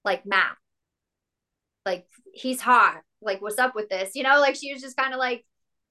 like 0.04 0.26
Matt, 0.26 0.58
like 1.86 2.08
he's 2.34 2.60
hot. 2.60 3.02
Like, 3.22 3.42
what's 3.42 3.60
up 3.60 3.74
with 3.76 3.90
this? 3.90 4.16
You 4.16 4.24
know, 4.24 4.40
like 4.40 4.56
she 4.56 4.74
was 4.74 4.82
just 4.82 4.98
kind 4.98 5.14
of 5.14 5.20
like, 5.20 5.46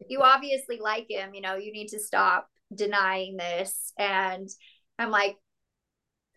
you 0.09 0.20
obviously 0.20 0.78
like 0.78 1.07
him, 1.09 1.35
you 1.35 1.40
know, 1.40 1.55
you 1.55 1.73
need 1.73 1.89
to 1.89 2.01
stop 2.01 2.49
denying 2.74 3.36
this. 3.36 3.93
And 3.99 4.49
I'm 4.99 5.11
like, 5.11 5.36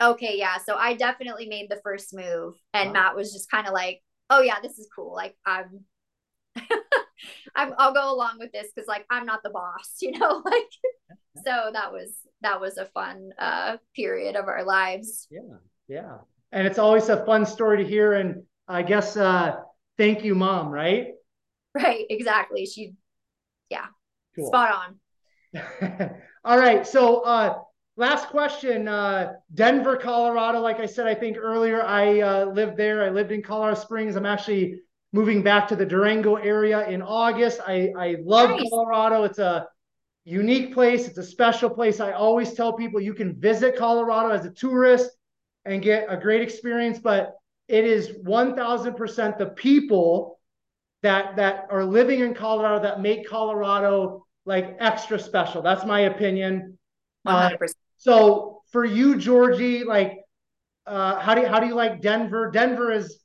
okay, 0.02 0.38
yeah. 0.38 0.57
So 0.57 0.76
I 0.76 0.95
definitely 0.95 1.48
made 1.48 1.70
the 1.70 1.82
first 1.84 2.14
move. 2.14 2.56
And 2.74 2.90
wow. 2.90 2.94
Matt 2.94 3.16
was 3.16 3.34
just 3.34 3.49
kind 3.49 3.68
of 3.68 3.74
like, 3.74 4.02
oh, 4.30 4.41
yeah, 4.41 4.60
this 4.62 4.78
is 4.80 4.88
cool. 4.95 5.14
Like, 5.14 5.36
I'm. 5.45 5.82
I'm, 7.56 7.74
I'll 7.78 7.94
go 7.94 8.14
along 8.14 8.40
with 8.40 8.52
this 8.52 8.68
because 8.76 8.88
like 8.88 9.06
I'm 9.10 9.26
not 9.26 9.41
the 9.41 9.49
boss, 9.49 9.95
you 10.02 10.12
know, 10.12 10.41
like 10.44 10.70
so 11.38 11.70
that 11.72 11.91
was 11.91 12.14
that 12.41 12.60
was 12.60 12.78
a 12.78 12.86
fun 12.88 13.32
uh 13.40 13.78
period 13.95 14.36
of 14.36 14.48
our 14.48 14.66
lives. 14.66 15.28
Yeah. 15.32 15.57
Yeah. 15.88 16.18
And 16.52 16.66
it's 16.66 16.80
always 16.80 17.10
a 17.10 17.26
fun 17.26 17.45
story 17.45 17.84
to 17.84 17.90
hear. 17.90 18.14
And 18.14 18.44
I 18.68 18.82
guess, 18.82 19.18
uh, 19.18 19.57
thank 19.98 20.24
you, 20.24 20.36
mom, 20.36 20.70
right? 20.70 21.10
Right. 21.74 22.06
Exactly. 22.10 22.66
She, 22.66 22.94
yeah, 23.70 23.88
cool. 24.36 24.48
spot 24.48 24.72
on. 24.72 24.99
All 26.45 26.57
right. 26.57 26.86
So, 26.86 27.22
uh, 27.22 27.60
last 27.98 28.27
question 28.30 28.88
uh, 28.88 29.34
denver 29.53 29.98
colorado. 29.98 30.60
Like 30.60 30.80
i 30.80 30.86
said 30.86 31.07
i 31.07 31.15
think 31.15 31.38
earlier 31.38 31.84
i 31.84 32.22
uh, 32.22 32.45
lived 32.45 32.77
there. 32.77 33.03
I 33.03 33.10
lived 33.10 33.32
in 33.32 33.41
colorado 33.41 33.80
springs. 33.80 34.15
I'm 34.15 34.26
actually 34.26 34.82
moving 35.14 35.41
back 35.41 35.68
to 35.69 35.76
the 35.76 35.86
durango 35.86 36.36
area 36.36 36.88
in 36.88 37.02
august. 37.02 37.61
I, 37.65 37.94
I 37.98 38.18
love 38.23 38.49
nice. 38.52 38.69
colorado. 38.69 39.23
It's 39.23 39.40
a 39.40 39.68
unique 40.26 40.73
place. 40.73 41.07
It's 41.07 41.18
a 41.18 41.23
special 41.23 41.69
place. 41.69 41.99
I 41.99 42.11
always 42.11 42.53
tell 42.53 42.73
people 42.73 42.99
you 42.99 43.14
can 43.14 43.40
visit 43.40 43.77
colorado 43.77 44.30
as 44.30 44.45
a 44.45 44.52
tourist 44.52 45.10
and 45.64 45.82
get 45.82 46.06
a 46.10 46.18
great 46.18 46.41
experience, 46.41 46.99
but 46.99 47.34
it 47.68 47.86
is 47.86 48.10
1000% 48.23 49.38
the 49.38 49.48
people 49.48 50.40
that 51.02 51.36
that 51.36 51.68
are 51.69 51.86
living 51.86 52.19
in 52.19 52.34
Colorado 52.34 52.82
that 52.82 53.02
make 53.02 53.27
Colorado 53.27 54.24
like 54.45 54.77
extra 54.80 55.19
special. 55.19 55.61
That's 55.61 55.85
my 55.85 56.01
opinion. 56.01 56.77
100%. 57.27 57.53
Uh, 57.61 57.67
so 57.97 58.61
for 58.72 58.85
you, 58.85 59.15
Jorgi, 59.15 59.85
like 59.85 60.19
uh, 60.85 61.19
how 61.19 61.34
do 61.34 61.41
you, 61.41 61.47
how 61.47 61.59
do 61.59 61.67
you 61.67 61.76
like 61.76 62.01
Denver? 62.01 62.51
Denver 62.51 62.91
is 62.91 63.19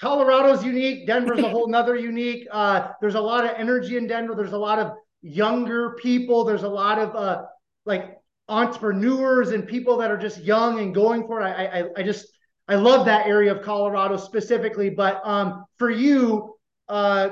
Colorado's 0.00 0.64
unique. 0.64 1.06
Denver's 1.06 1.40
a 1.40 1.48
whole 1.50 1.68
nother 1.68 1.96
unique. 1.96 2.46
Uh, 2.50 2.88
there's 3.00 3.14
a 3.14 3.20
lot 3.20 3.44
of 3.44 3.50
energy 3.56 3.96
in 3.96 4.06
Denver. 4.06 4.34
There's 4.34 4.52
a 4.52 4.58
lot 4.58 4.78
of 4.78 4.92
younger 5.22 5.96
people. 6.00 6.44
There's 6.44 6.62
a 6.62 6.68
lot 6.68 6.98
of 6.98 7.14
uh, 7.14 7.44
like 7.84 8.16
entrepreneurs 8.48 9.50
and 9.50 9.66
people 9.66 9.98
that 9.98 10.10
are 10.10 10.16
just 10.16 10.42
young 10.42 10.80
and 10.80 10.94
going 10.94 11.26
for 11.26 11.40
it. 11.42 11.44
I, 11.44 11.80
I, 11.80 11.84
I 11.98 12.02
just, 12.02 12.26
I 12.68 12.76
love 12.76 13.06
that 13.06 13.26
area 13.26 13.54
of 13.54 13.62
Colorado 13.62 14.16
specifically. 14.16 14.90
But 14.90 15.20
um, 15.24 15.64
for 15.78 15.90
you, 15.90 16.54
uh, 16.88 17.30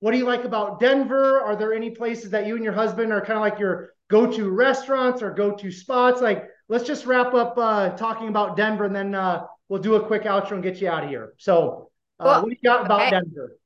what 0.00 0.12
do 0.12 0.18
you 0.18 0.24
like 0.24 0.44
about 0.44 0.80
Denver? 0.80 1.40
Are 1.40 1.56
there 1.56 1.74
any 1.74 1.90
places 1.90 2.30
that 2.30 2.46
you 2.46 2.54
and 2.54 2.64
your 2.64 2.72
husband 2.72 3.12
are 3.12 3.20
kind 3.20 3.32
of 3.32 3.40
like 3.40 3.58
your 3.58 3.94
go-to 4.08 4.48
restaurants 4.48 5.22
or 5.22 5.32
go-to 5.32 5.70
spots? 5.70 6.20
Like, 6.20 6.48
let's 6.68 6.84
just 6.84 7.06
wrap 7.06 7.34
up 7.34 7.58
uh, 7.58 7.90
talking 7.90 8.28
about 8.28 8.56
Denver, 8.56 8.84
and 8.84 8.94
then 8.94 9.14
uh, 9.14 9.44
we'll 9.68 9.82
do 9.82 9.96
a 9.96 10.06
quick 10.06 10.22
outro 10.22 10.52
and 10.52 10.62
get 10.62 10.80
you 10.80 10.88
out 10.88 11.04
of 11.04 11.10
here. 11.10 11.34
So, 11.38 11.90
uh, 12.20 12.24
well, 12.24 12.42
what 12.42 12.50
do 12.50 12.56
you 12.60 12.68
got 12.68 12.86
about 12.86 13.00
okay. 13.02 13.10
Denver? 13.10 13.58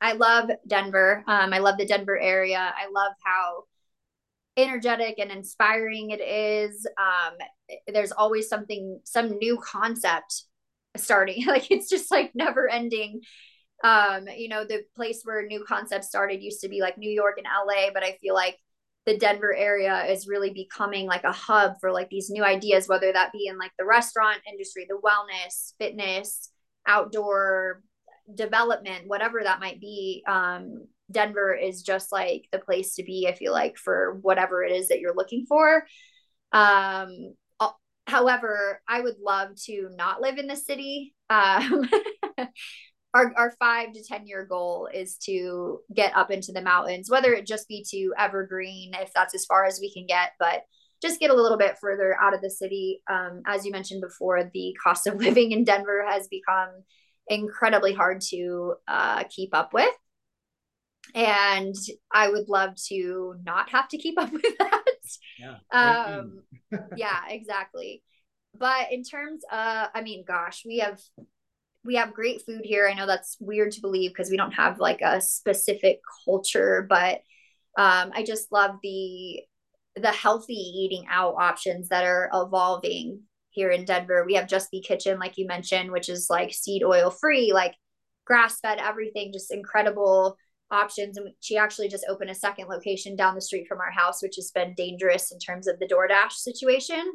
I 0.00 0.12
love 0.12 0.50
Denver. 0.66 1.22
Um, 1.26 1.52
I 1.52 1.58
love 1.58 1.76
the 1.76 1.86
Denver 1.86 2.18
area. 2.18 2.58
I 2.58 2.86
love 2.90 3.12
how 3.22 3.64
energetic 4.56 5.18
and 5.18 5.30
inspiring 5.30 6.10
it 6.10 6.20
is. 6.20 6.86
Um, 6.98 7.34
there's 7.88 8.12
always 8.12 8.48
something, 8.48 9.00
some 9.04 9.38
new 9.38 9.58
concept 9.58 10.44
starting. 10.96 11.44
like 11.46 11.70
it's 11.70 11.88
just 11.88 12.10
like 12.10 12.34
never 12.34 12.68
ending. 12.68 13.20
Um, 13.82 14.28
you 14.34 14.48
know, 14.48 14.64
the 14.64 14.84
place 14.96 15.22
where 15.24 15.46
new 15.46 15.64
concepts 15.66 16.08
started 16.08 16.42
used 16.42 16.60
to 16.60 16.68
be 16.68 16.80
like 16.80 16.96
New 16.96 17.10
York 17.10 17.38
and 17.38 17.46
LA, 17.46 17.90
but 17.92 18.04
I 18.04 18.16
feel 18.20 18.34
like 18.34 18.58
the 19.06 19.18
Denver 19.18 19.54
area 19.54 20.06
is 20.06 20.28
really 20.28 20.50
becoming 20.50 21.06
like 21.06 21.24
a 21.24 21.32
hub 21.32 21.74
for 21.80 21.92
like 21.92 22.08
these 22.08 22.30
new 22.30 22.42
ideas, 22.42 22.88
whether 22.88 23.12
that 23.12 23.32
be 23.32 23.46
in 23.48 23.58
like 23.58 23.72
the 23.78 23.84
restaurant 23.84 24.38
industry, 24.50 24.86
the 24.88 24.98
wellness, 25.04 25.74
fitness, 25.78 26.50
outdoor 26.86 27.82
development, 28.34 29.06
whatever 29.06 29.40
that 29.42 29.60
might 29.60 29.80
be. 29.80 30.22
Um, 30.26 30.86
Denver 31.10 31.54
is 31.54 31.82
just 31.82 32.12
like 32.12 32.46
the 32.50 32.58
place 32.58 32.94
to 32.94 33.02
be, 33.02 33.26
I 33.28 33.34
feel 33.34 33.52
like, 33.52 33.76
for 33.76 34.18
whatever 34.22 34.64
it 34.64 34.72
is 34.72 34.88
that 34.88 35.00
you're 35.00 35.14
looking 35.14 35.44
for. 35.46 35.84
Um, 36.52 37.34
however, 38.06 38.80
I 38.88 39.00
would 39.00 39.18
love 39.18 39.54
to 39.64 39.88
not 39.94 40.20
live 40.20 40.38
in 40.38 40.46
the 40.46 40.56
city. 40.56 41.14
Um, 41.30 41.88
our, 43.14 43.32
our 43.36 43.54
five 43.58 43.92
to 43.92 44.04
10 44.04 44.26
year 44.26 44.44
goal 44.44 44.88
is 44.92 45.16
to 45.24 45.80
get 45.94 46.16
up 46.16 46.30
into 46.30 46.52
the 46.52 46.60
mountains, 46.60 47.10
whether 47.10 47.32
it 47.32 47.46
just 47.46 47.68
be 47.68 47.84
to 47.90 48.12
Evergreen, 48.18 48.92
if 48.94 49.12
that's 49.14 49.34
as 49.34 49.46
far 49.46 49.64
as 49.64 49.78
we 49.80 49.92
can 49.92 50.06
get, 50.06 50.32
but 50.38 50.62
just 51.00 51.20
get 51.20 51.30
a 51.30 51.34
little 51.34 51.58
bit 51.58 51.76
further 51.80 52.16
out 52.20 52.34
of 52.34 52.40
the 52.40 52.50
city. 52.50 53.02
Um, 53.08 53.42
as 53.46 53.64
you 53.64 53.72
mentioned 53.72 54.02
before, 54.02 54.50
the 54.52 54.74
cost 54.82 55.06
of 55.06 55.16
living 55.20 55.52
in 55.52 55.64
Denver 55.64 56.04
has 56.06 56.28
become 56.28 56.70
incredibly 57.28 57.94
hard 57.94 58.20
to 58.30 58.74
uh, 58.86 59.24
keep 59.30 59.54
up 59.54 59.72
with 59.72 59.94
and 61.14 61.74
I 62.12 62.28
would 62.28 62.48
love 62.48 62.74
to 62.88 63.36
not 63.44 63.70
have 63.70 63.88
to 63.88 63.98
keep 63.98 64.18
up 64.20 64.32
with 64.32 64.42
that. 64.58 64.84
Yeah. 65.38 65.56
Um, 65.70 66.42
yeah, 66.96 67.20
exactly. 67.28 68.02
But 68.56 68.92
in 68.92 69.02
terms 69.02 69.42
of, 69.50 69.88
I 69.94 70.02
mean, 70.02 70.24
gosh, 70.26 70.62
we 70.64 70.78
have 70.78 71.00
we 71.84 71.96
have 71.96 72.14
great 72.14 72.42
food 72.42 72.62
here. 72.64 72.88
I 72.88 72.94
know 72.94 73.06
that's 73.06 73.36
weird 73.40 73.72
to 73.72 73.80
believe 73.80 74.10
because 74.10 74.30
we 74.30 74.36
don't 74.36 74.52
have 74.52 74.78
like 74.78 75.00
a 75.02 75.20
specific 75.20 76.00
culture, 76.24 76.86
but 76.88 77.22
um, 77.76 78.12
I 78.14 78.24
just 78.24 78.52
love 78.52 78.76
the 78.82 79.42
the 79.96 80.10
healthy 80.10 80.54
eating 80.54 81.04
out 81.08 81.36
options 81.38 81.88
that 81.88 82.04
are 82.04 82.28
evolving 82.32 83.20
here 83.50 83.70
in 83.70 83.84
Denver. 83.84 84.24
We 84.26 84.34
have 84.34 84.48
Just 84.48 84.70
Be 84.72 84.80
Kitchen, 84.80 85.20
like 85.20 85.38
you 85.38 85.46
mentioned, 85.46 85.92
which 85.92 86.08
is 86.08 86.28
like 86.28 86.52
seed 86.52 86.82
oil 86.82 87.10
free, 87.10 87.52
like 87.52 87.74
grass 88.24 88.58
fed, 88.58 88.78
everything, 88.78 89.32
just 89.32 89.52
incredible 89.52 90.36
options 90.70 91.16
and 91.16 91.30
she 91.40 91.56
actually 91.56 91.88
just 91.88 92.06
opened 92.08 92.30
a 92.30 92.34
second 92.34 92.68
location 92.68 93.16
down 93.16 93.34
the 93.34 93.40
street 93.40 93.66
from 93.68 93.78
our 93.80 93.90
house 93.90 94.22
which 94.22 94.36
has 94.36 94.50
been 94.50 94.74
dangerous 94.74 95.30
in 95.30 95.38
terms 95.38 95.66
of 95.68 95.78
the 95.78 95.86
DoorDash 95.86 96.32
situation 96.32 97.12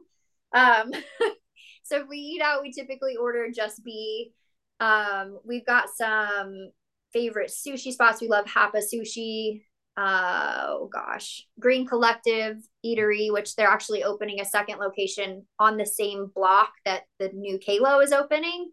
um 0.55 0.91
so 1.83 2.01
if 2.01 2.07
we 2.07 2.17
eat 2.17 2.41
out 2.41 2.61
we 2.61 2.71
typically 2.71 3.15
order 3.15 3.47
just 3.53 3.83
be 3.83 4.31
um 4.79 5.39
we've 5.45 5.65
got 5.65 5.89
some 5.89 6.71
favorite 7.11 7.49
sushi 7.49 7.91
spots 7.91 8.21
we 8.21 8.27
love 8.27 8.45
Hapa 8.45 8.81
sushi 8.81 9.61
uh, 9.97 10.67
oh 10.67 10.89
gosh 10.93 11.45
green 11.59 11.85
collective 11.85 12.55
eatery 12.85 13.31
which 13.33 13.55
they're 13.55 13.67
actually 13.67 14.03
opening 14.03 14.39
a 14.39 14.45
second 14.45 14.79
location 14.79 15.45
on 15.59 15.75
the 15.75 15.85
same 15.85 16.31
block 16.33 16.71
that 16.85 17.01
the 17.19 17.29
new 17.33 17.57
kalo 17.57 17.99
is 17.99 18.13
opening 18.13 18.69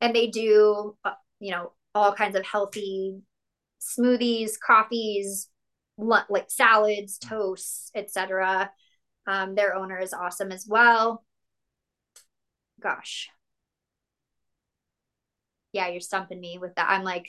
and 0.00 0.14
they 0.16 0.26
do 0.26 0.96
uh, 1.04 1.12
you 1.38 1.52
know 1.52 1.72
all 1.94 2.12
kinds 2.12 2.34
of 2.34 2.44
healthy 2.44 3.20
smoothies, 3.84 4.52
coffees, 4.58 5.48
like 5.96 6.50
salads, 6.50 7.18
toasts, 7.18 7.90
etc. 7.94 8.70
Um, 9.26 9.54
their 9.54 9.74
owner 9.74 9.98
is 9.98 10.12
awesome 10.12 10.52
as 10.52 10.66
well. 10.68 11.24
Gosh. 12.80 13.30
Yeah, 15.74 15.88
you're 15.88 16.00
stumping 16.00 16.40
me 16.40 16.56
with 16.58 16.74
that. 16.76 16.88
I'm 16.88 17.02
like, 17.02 17.26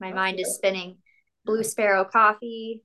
my 0.00 0.12
mind 0.12 0.38
is 0.38 0.54
spinning. 0.54 0.98
Blue 1.46 1.64
Sparrow 1.64 2.04
Coffee. 2.04 2.84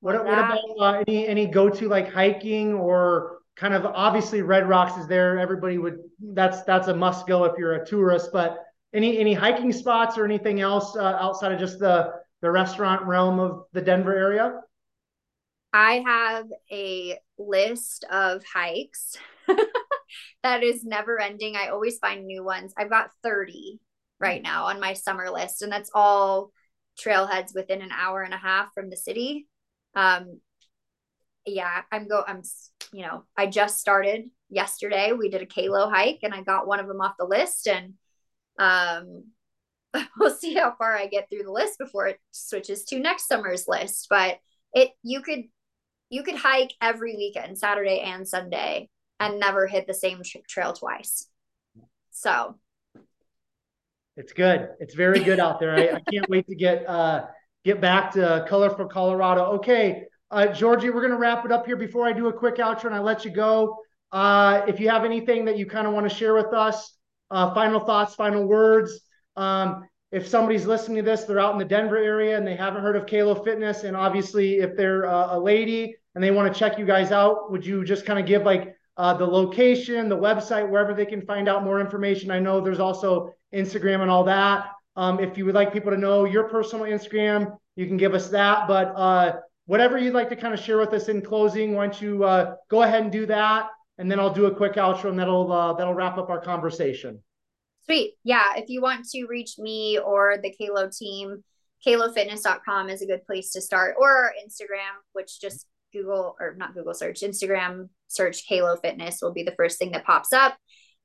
What, 0.00 0.24
what 0.24 0.38
about 0.38 0.58
uh, 0.78 1.02
any 1.08 1.26
any 1.26 1.46
go 1.46 1.68
to 1.68 1.88
like 1.88 2.12
hiking 2.12 2.74
or 2.74 3.38
kind 3.56 3.74
of 3.74 3.84
obviously 3.84 4.42
Red 4.42 4.68
Rocks 4.68 4.96
is 4.96 5.08
there. 5.08 5.38
Everybody 5.38 5.78
would 5.78 5.98
that's 6.20 6.62
that's 6.62 6.86
a 6.86 6.94
must 6.94 7.26
go 7.26 7.44
if 7.44 7.58
you're 7.58 7.74
a 7.74 7.84
tourist. 7.84 8.30
But 8.32 8.58
any 8.94 9.18
any 9.18 9.34
hiking 9.34 9.72
spots 9.72 10.16
or 10.16 10.24
anything 10.24 10.60
else 10.60 10.94
uh, 10.94 11.18
outside 11.20 11.50
of 11.50 11.58
just 11.58 11.80
the 11.80 12.12
the 12.40 12.50
restaurant 12.50 13.04
realm 13.06 13.40
of 13.40 13.64
the 13.72 13.82
Denver 13.82 14.14
area? 14.14 14.60
I 15.72 16.04
have 16.06 16.46
a 16.70 17.18
list 17.36 18.04
of 18.12 18.44
hikes 18.44 19.16
that 20.44 20.62
is 20.62 20.84
never 20.84 21.20
ending. 21.20 21.56
I 21.56 21.70
always 21.70 21.98
find 21.98 22.26
new 22.26 22.44
ones. 22.44 22.72
I've 22.76 22.90
got 22.90 23.10
30 23.24 23.80
right 24.24 24.42
now 24.42 24.64
on 24.64 24.80
my 24.80 24.94
summer 24.94 25.30
list, 25.30 25.60
and 25.60 25.70
that's 25.70 25.90
all 25.94 26.50
trailheads 26.98 27.54
within 27.54 27.82
an 27.82 27.92
hour 27.92 28.22
and 28.22 28.32
a 28.32 28.38
half 28.38 28.72
from 28.74 28.88
the 28.88 28.96
city. 28.96 29.46
Um, 29.94 30.40
yeah, 31.46 31.82
I'm 31.92 32.08
go. 32.08 32.24
I'm 32.26 32.42
you 32.92 33.02
know 33.02 33.24
I 33.36 33.46
just 33.46 33.78
started 33.78 34.30
yesterday. 34.48 35.12
We 35.12 35.28
did 35.28 35.42
a 35.42 35.46
Kalo 35.46 35.90
hike, 35.90 36.20
and 36.22 36.32
I 36.32 36.42
got 36.42 36.66
one 36.66 36.80
of 36.80 36.88
them 36.88 37.02
off 37.02 37.14
the 37.18 37.26
list, 37.26 37.68
and 37.68 37.94
um, 38.58 39.24
we'll 40.18 40.34
see 40.34 40.54
how 40.54 40.74
far 40.76 40.96
I 40.96 41.06
get 41.06 41.28
through 41.28 41.44
the 41.44 41.52
list 41.52 41.78
before 41.78 42.06
it 42.06 42.18
switches 42.30 42.84
to 42.86 42.98
next 42.98 43.28
summer's 43.28 43.68
list. 43.68 44.06
But 44.08 44.38
it 44.72 44.90
you 45.02 45.20
could 45.20 45.44
you 46.08 46.22
could 46.22 46.36
hike 46.36 46.72
every 46.80 47.14
weekend, 47.14 47.58
Saturday 47.58 48.00
and 48.00 48.26
Sunday, 48.26 48.88
and 49.20 49.38
never 49.38 49.66
hit 49.66 49.86
the 49.86 49.94
same 49.94 50.22
trail 50.48 50.72
twice. 50.72 51.28
So 52.10 52.58
it's 54.16 54.32
good. 54.32 54.68
It's 54.80 54.94
very 54.94 55.20
good 55.20 55.40
out 55.40 55.58
there. 55.60 55.74
I, 55.74 55.96
I 55.96 56.00
can't 56.10 56.28
wait 56.28 56.46
to 56.48 56.54
get 56.54 56.88
uh, 56.88 57.26
get 57.64 57.80
back 57.80 58.12
to 58.12 58.44
colorful 58.48 58.86
Colorado. 58.86 59.44
Okay, 59.56 60.04
uh, 60.30 60.46
Jorgi, 60.48 60.92
we're 60.92 61.02
gonna 61.02 61.18
wrap 61.18 61.44
it 61.44 61.52
up 61.52 61.66
here. 61.66 61.76
Before 61.76 62.06
I 62.06 62.12
do 62.12 62.28
a 62.28 62.32
quick 62.32 62.56
outro 62.56 62.86
and 62.86 62.94
I 62.94 63.00
let 63.00 63.24
you 63.24 63.30
go, 63.30 63.78
uh, 64.12 64.62
if 64.68 64.78
you 64.78 64.88
have 64.88 65.04
anything 65.04 65.44
that 65.46 65.58
you 65.58 65.66
kind 65.66 65.86
of 65.86 65.92
want 65.92 66.08
to 66.08 66.14
share 66.14 66.34
with 66.34 66.52
us, 66.52 66.96
uh, 67.30 67.52
final 67.54 67.80
thoughts, 67.80 68.14
final 68.14 68.46
words. 68.46 69.00
Um, 69.36 69.88
if 70.12 70.28
somebody's 70.28 70.64
listening 70.64 70.98
to 70.98 71.02
this, 71.02 71.24
they're 71.24 71.40
out 71.40 71.52
in 71.52 71.58
the 71.58 71.64
Denver 71.64 71.96
area 71.96 72.36
and 72.36 72.46
they 72.46 72.54
haven't 72.54 72.82
heard 72.82 72.94
of 72.94 73.06
Kalo 73.06 73.34
Fitness, 73.42 73.82
and 73.82 73.96
obviously 73.96 74.58
if 74.58 74.76
they're 74.76 75.06
uh, 75.06 75.36
a 75.36 75.38
lady 75.38 75.96
and 76.14 76.22
they 76.22 76.30
want 76.30 76.52
to 76.52 76.56
check 76.56 76.78
you 76.78 76.84
guys 76.84 77.10
out, 77.10 77.50
would 77.50 77.66
you 77.66 77.84
just 77.84 78.06
kind 78.06 78.20
of 78.20 78.26
give 78.26 78.44
like 78.44 78.76
uh, 78.96 79.14
the 79.14 79.26
location, 79.26 80.08
the 80.08 80.16
website, 80.16 80.68
wherever 80.68 80.94
they 80.94 81.06
can 81.06 81.22
find 81.22 81.48
out 81.48 81.64
more 81.64 81.80
information? 81.80 82.30
I 82.30 82.38
know 82.38 82.60
there's 82.60 82.80
also 82.80 83.32
Instagram 83.54 84.02
and 84.02 84.10
all 84.10 84.24
that. 84.24 84.70
Um, 84.96 85.18
if 85.18 85.36
you 85.36 85.44
would 85.44 85.54
like 85.54 85.72
people 85.72 85.90
to 85.90 85.98
know 85.98 86.24
your 86.24 86.48
personal 86.48 86.86
Instagram, 86.86 87.56
you 87.76 87.86
can 87.86 87.96
give 87.96 88.14
us 88.14 88.28
that. 88.28 88.68
But 88.68 88.92
uh, 88.96 89.36
whatever 89.66 89.98
you'd 89.98 90.14
like 90.14 90.28
to 90.28 90.36
kind 90.36 90.54
of 90.54 90.60
share 90.60 90.78
with 90.78 90.92
us 90.92 91.08
in 91.08 91.22
closing, 91.22 91.74
why 91.74 91.86
don't 91.86 92.00
you 92.00 92.24
uh, 92.24 92.54
go 92.70 92.82
ahead 92.82 93.02
and 93.02 93.10
do 93.10 93.26
that, 93.26 93.68
and 93.98 94.10
then 94.10 94.20
I'll 94.20 94.32
do 94.32 94.46
a 94.46 94.54
quick 94.54 94.74
outro, 94.74 95.10
and 95.10 95.18
that'll 95.18 95.50
uh, 95.50 95.72
that'll 95.74 95.94
wrap 95.94 96.18
up 96.18 96.30
our 96.30 96.40
conversation. 96.40 97.22
Sweet, 97.86 98.14
yeah. 98.22 98.52
If 98.56 98.68
you 98.68 98.80
want 98.80 99.06
to 99.10 99.26
reach 99.26 99.58
me 99.58 99.98
or 99.98 100.38
the 100.42 100.54
Kalo 100.54 100.88
team, 100.88 101.44
kalofitness.com 101.86 102.88
is 102.88 103.02
a 103.02 103.06
good 103.06 103.26
place 103.26 103.50
to 103.52 103.60
start, 103.60 103.96
or 103.98 104.32
Instagram, 104.46 105.02
which 105.12 105.40
just 105.40 105.66
Google 105.94 106.36
or 106.38 106.54
not 106.56 106.74
Google 106.74 106.92
search, 106.92 107.20
Instagram 107.20 107.88
search 108.08 108.46
Kalo 108.46 108.76
Fitness 108.76 109.20
will 109.22 109.32
be 109.32 109.44
the 109.44 109.54
first 109.56 109.78
thing 109.78 109.92
that 109.92 110.04
pops 110.04 110.32
up. 110.32 110.56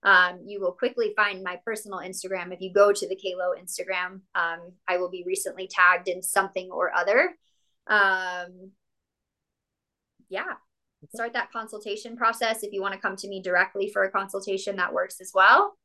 Um, 0.04 0.40
you 0.46 0.60
will 0.60 0.72
quickly 0.72 1.14
find 1.16 1.44
my 1.44 1.60
personal 1.66 2.00
Instagram. 2.00 2.54
If 2.54 2.62
you 2.62 2.74
go 2.74 2.92
to 2.92 3.08
the 3.08 3.16
Kalo 3.16 3.54
Instagram, 3.58 4.22
um, 4.36 4.74
I 4.88 4.98
will 4.98 5.10
be 5.10 5.24
recently 5.26 5.68
tagged 5.68 6.08
in 6.08 6.22
something 6.22 6.70
or 6.72 6.94
other. 6.94 7.36
Um, 7.88 8.72
yeah, 10.30 10.54
start 11.14 11.34
that 11.34 11.52
consultation 11.52 12.16
process. 12.16 12.64
If 12.64 12.72
you 12.72 12.82
want 12.82 12.94
to 12.94 13.00
come 13.00 13.16
to 13.18 13.28
me 13.28 13.42
directly 13.42 13.90
for 13.92 14.04
a 14.04 14.12
consultation, 14.12 14.78
that 14.78 14.94
works 14.94 15.20
as 15.22 15.32
well. 15.34 15.78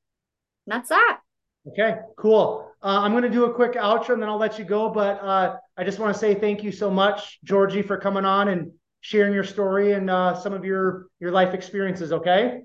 And 0.66 0.74
that's 0.74 0.88
that. 0.90 1.20
Okay, 1.66 1.96
cool. 2.16 2.70
Uh, 2.82 3.00
I'm 3.00 3.12
going 3.12 3.22
to 3.22 3.30
do 3.30 3.46
a 3.46 3.54
quick 3.54 3.72
outro 3.72 4.10
and 4.10 4.22
then 4.22 4.28
I'll 4.28 4.38
let 4.38 4.58
you 4.58 4.66
go. 4.66 4.90
But 4.90 5.18
uh, 5.22 5.56
I 5.76 5.84
just 5.84 5.98
want 5.98 6.14
to 6.14 6.20
say 6.20 6.34
thank 6.34 6.62
you 6.62 6.70
so 6.70 6.90
much, 6.90 7.38
Jorgi, 7.46 7.84
for 7.84 7.96
coming 7.96 8.26
on 8.26 8.48
and 8.48 8.70
sharing 9.04 9.34
your 9.34 9.44
story 9.44 9.92
and 9.92 10.08
uh, 10.08 10.34
some 10.34 10.54
of 10.54 10.64
your 10.64 11.08
your 11.20 11.30
life 11.30 11.52
experiences. 11.52 12.10
Okay. 12.10 12.60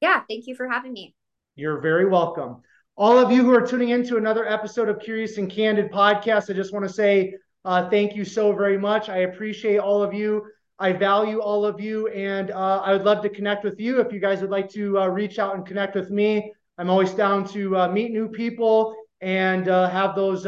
Yeah, 0.00 0.22
thank 0.28 0.46
you 0.46 0.54
for 0.54 0.68
having 0.68 0.92
me. 0.92 1.16
You're 1.56 1.80
very 1.80 2.06
welcome. 2.06 2.62
All 2.96 3.18
of 3.18 3.32
you 3.32 3.42
who 3.42 3.52
are 3.52 3.66
tuning 3.66 3.88
into 3.88 4.16
another 4.16 4.46
episode 4.46 4.88
of 4.88 5.00
Curious 5.00 5.36
and 5.36 5.50
Candid 5.50 5.90
podcast, 5.90 6.48
I 6.48 6.52
just 6.52 6.72
want 6.72 6.86
to 6.86 6.92
say 6.92 7.34
uh, 7.64 7.90
thank 7.90 8.14
you 8.14 8.24
so 8.24 8.52
very 8.52 8.78
much. 8.78 9.08
I 9.08 9.18
appreciate 9.30 9.78
all 9.78 10.00
of 10.00 10.14
you. 10.14 10.46
I 10.78 10.92
value 10.92 11.40
all 11.40 11.66
of 11.66 11.80
you, 11.80 12.06
and 12.08 12.52
uh, 12.52 12.80
I 12.84 12.92
would 12.92 13.02
love 13.02 13.20
to 13.22 13.28
connect 13.28 13.64
with 13.64 13.80
you. 13.80 14.00
If 14.00 14.12
you 14.12 14.20
guys 14.20 14.42
would 14.42 14.50
like 14.50 14.68
to 14.70 15.00
uh, 15.00 15.06
reach 15.08 15.40
out 15.40 15.56
and 15.56 15.66
connect 15.66 15.96
with 15.96 16.10
me, 16.10 16.52
I'm 16.78 16.88
always 16.88 17.10
down 17.10 17.48
to 17.48 17.76
uh, 17.76 17.88
meet 17.88 18.12
new 18.12 18.28
people 18.28 18.94
and 19.20 19.68
uh, 19.68 19.88
have 19.90 20.14
those 20.14 20.46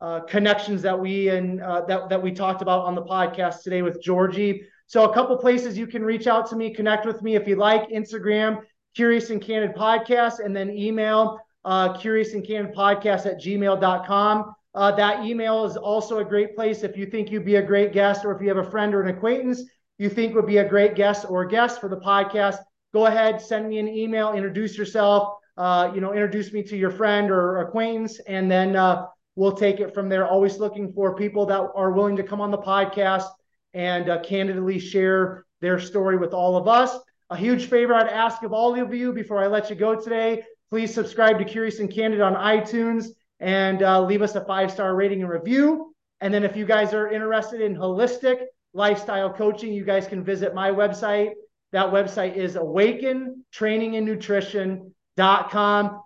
uh, 0.00 0.20
connections 0.20 0.82
that 0.82 0.98
we 0.98 1.28
and 1.28 1.62
uh, 1.62 1.82
that 1.86 2.08
that 2.08 2.22
we 2.22 2.32
talked 2.32 2.62
about 2.62 2.84
on 2.84 2.94
the 2.94 3.02
podcast 3.02 3.62
today 3.62 3.82
with 3.82 4.02
Jorgi. 4.02 4.60
So 4.86 5.10
a 5.10 5.14
couple 5.14 5.36
places 5.36 5.76
you 5.76 5.86
can 5.86 6.04
reach 6.04 6.26
out 6.26 6.48
to 6.50 6.56
me, 6.56 6.72
connect 6.72 7.06
with 7.06 7.22
me 7.22 7.34
if 7.34 7.48
you 7.48 7.56
like. 7.56 7.88
Instagram, 7.90 8.62
Curious 8.94 9.30
and 9.30 9.42
Candid 9.42 9.74
Podcast, 9.74 10.44
and 10.44 10.54
then 10.54 10.70
email 10.70 11.38
uh, 11.64 11.96
Curious 11.98 12.34
and 12.34 12.46
Candid 12.46 12.74
Podcast 12.74 13.26
at 13.26 13.40
gmail.com. 13.40 14.54
Uh, 14.74 14.92
that 14.92 15.24
email 15.24 15.64
is 15.64 15.76
also 15.76 16.18
a 16.18 16.24
great 16.24 16.54
place 16.54 16.82
if 16.82 16.96
you 16.96 17.06
think 17.06 17.30
you'd 17.30 17.44
be 17.44 17.56
a 17.56 17.62
great 17.62 17.92
guest, 17.92 18.24
or 18.24 18.34
if 18.34 18.42
you 18.42 18.48
have 18.48 18.58
a 18.58 18.70
friend 18.70 18.94
or 18.94 19.02
an 19.02 19.08
acquaintance 19.08 19.62
you 19.98 20.08
think 20.10 20.34
would 20.34 20.46
be 20.46 20.58
a 20.58 20.68
great 20.68 20.94
guest 20.94 21.26
or 21.28 21.44
guest 21.44 21.80
for 21.80 21.88
the 21.88 21.96
podcast. 21.96 22.58
Go 22.92 23.06
ahead, 23.06 23.40
send 23.40 23.68
me 23.68 23.78
an 23.78 23.88
email, 23.88 24.32
introduce 24.32 24.76
yourself. 24.76 25.34
Uh, 25.56 25.90
you 25.94 26.02
know, 26.02 26.12
introduce 26.12 26.52
me 26.52 26.62
to 26.62 26.76
your 26.76 26.90
friend 26.90 27.30
or 27.30 27.60
acquaintance, 27.62 28.20
and 28.20 28.50
then 28.50 28.76
uh, 28.76 29.06
we'll 29.36 29.52
take 29.52 29.78
it 29.78 29.94
from 29.94 30.08
there. 30.08 30.26
Always 30.26 30.58
looking 30.58 30.92
for 30.92 31.14
people 31.14 31.46
that 31.46 31.60
are 31.74 31.92
willing 31.92 32.16
to 32.16 32.24
come 32.24 32.40
on 32.40 32.50
the 32.50 32.58
podcast 32.58 33.28
and 33.74 34.08
uh, 34.08 34.20
candidly 34.22 34.80
share 34.80 35.44
their 35.60 35.78
story 35.78 36.16
with 36.16 36.34
all 36.34 36.56
of 36.56 36.66
us. 36.66 36.98
A 37.30 37.36
huge 37.36 37.66
favor 37.66 37.94
I'd 37.94 38.08
ask 38.08 38.42
of 38.42 38.52
all 38.52 38.80
of 38.80 38.92
you 38.92 39.12
before 39.12 39.42
I 39.42 39.46
let 39.46 39.70
you 39.70 39.76
go 39.76 39.94
today 39.94 40.42
please 40.70 40.92
subscribe 40.92 41.38
to 41.38 41.44
Curious 41.44 41.78
and 41.78 41.90
Candid 41.90 42.20
on 42.20 42.34
iTunes 42.34 43.06
and 43.40 43.82
uh, 43.82 44.02
leave 44.02 44.22
us 44.22 44.34
a 44.34 44.44
five 44.44 44.70
star 44.70 44.94
rating 44.94 45.22
and 45.22 45.30
review. 45.30 45.94
And 46.20 46.32
then, 46.32 46.44
if 46.44 46.56
you 46.56 46.64
guys 46.64 46.94
are 46.94 47.10
interested 47.10 47.60
in 47.60 47.76
holistic 47.76 48.46
lifestyle 48.72 49.32
coaching, 49.32 49.72
you 49.72 49.84
guys 49.84 50.06
can 50.06 50.24
visit 50.24 50.54
my 50.54 50.70
website. 50.70 51.32
That 51.72 51.92
website 51.92 52.36
is 52.36 52.56
Awaken 52.56 53.44
Training 53.52 53.96
and 53.96 54.06
Nutrition.com. 54.06 54.92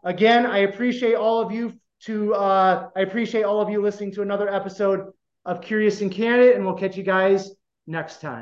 Again, 0.04 0.46
I 0.46 0.58
appreciate 0.58 1.14
all 1.14 1.40
of 1.40 1.52
you 1.52 1.72
to 2.04 2.34
uh, 2.34 2.88
I 2.96 3.00
appreciate 3.00 3.42
all 3.44 3.60
of 3.60 3.68
you 3.68 3.82
listening 3.82 4.12
to 4.12 4.22
another 4.22 4.48
episode 4.48 5.12
of 5.44 5.60
Curious 5.60 6.00
and 6.00 6.10
Candid, 6.10 6.56
and 6.56 6.64
we'll 6.64 6.74
catch 6.74 6.96
you 6.96 7.02
guys 7.02 7.50
next 7.86 8.20
time. 8.20 8.38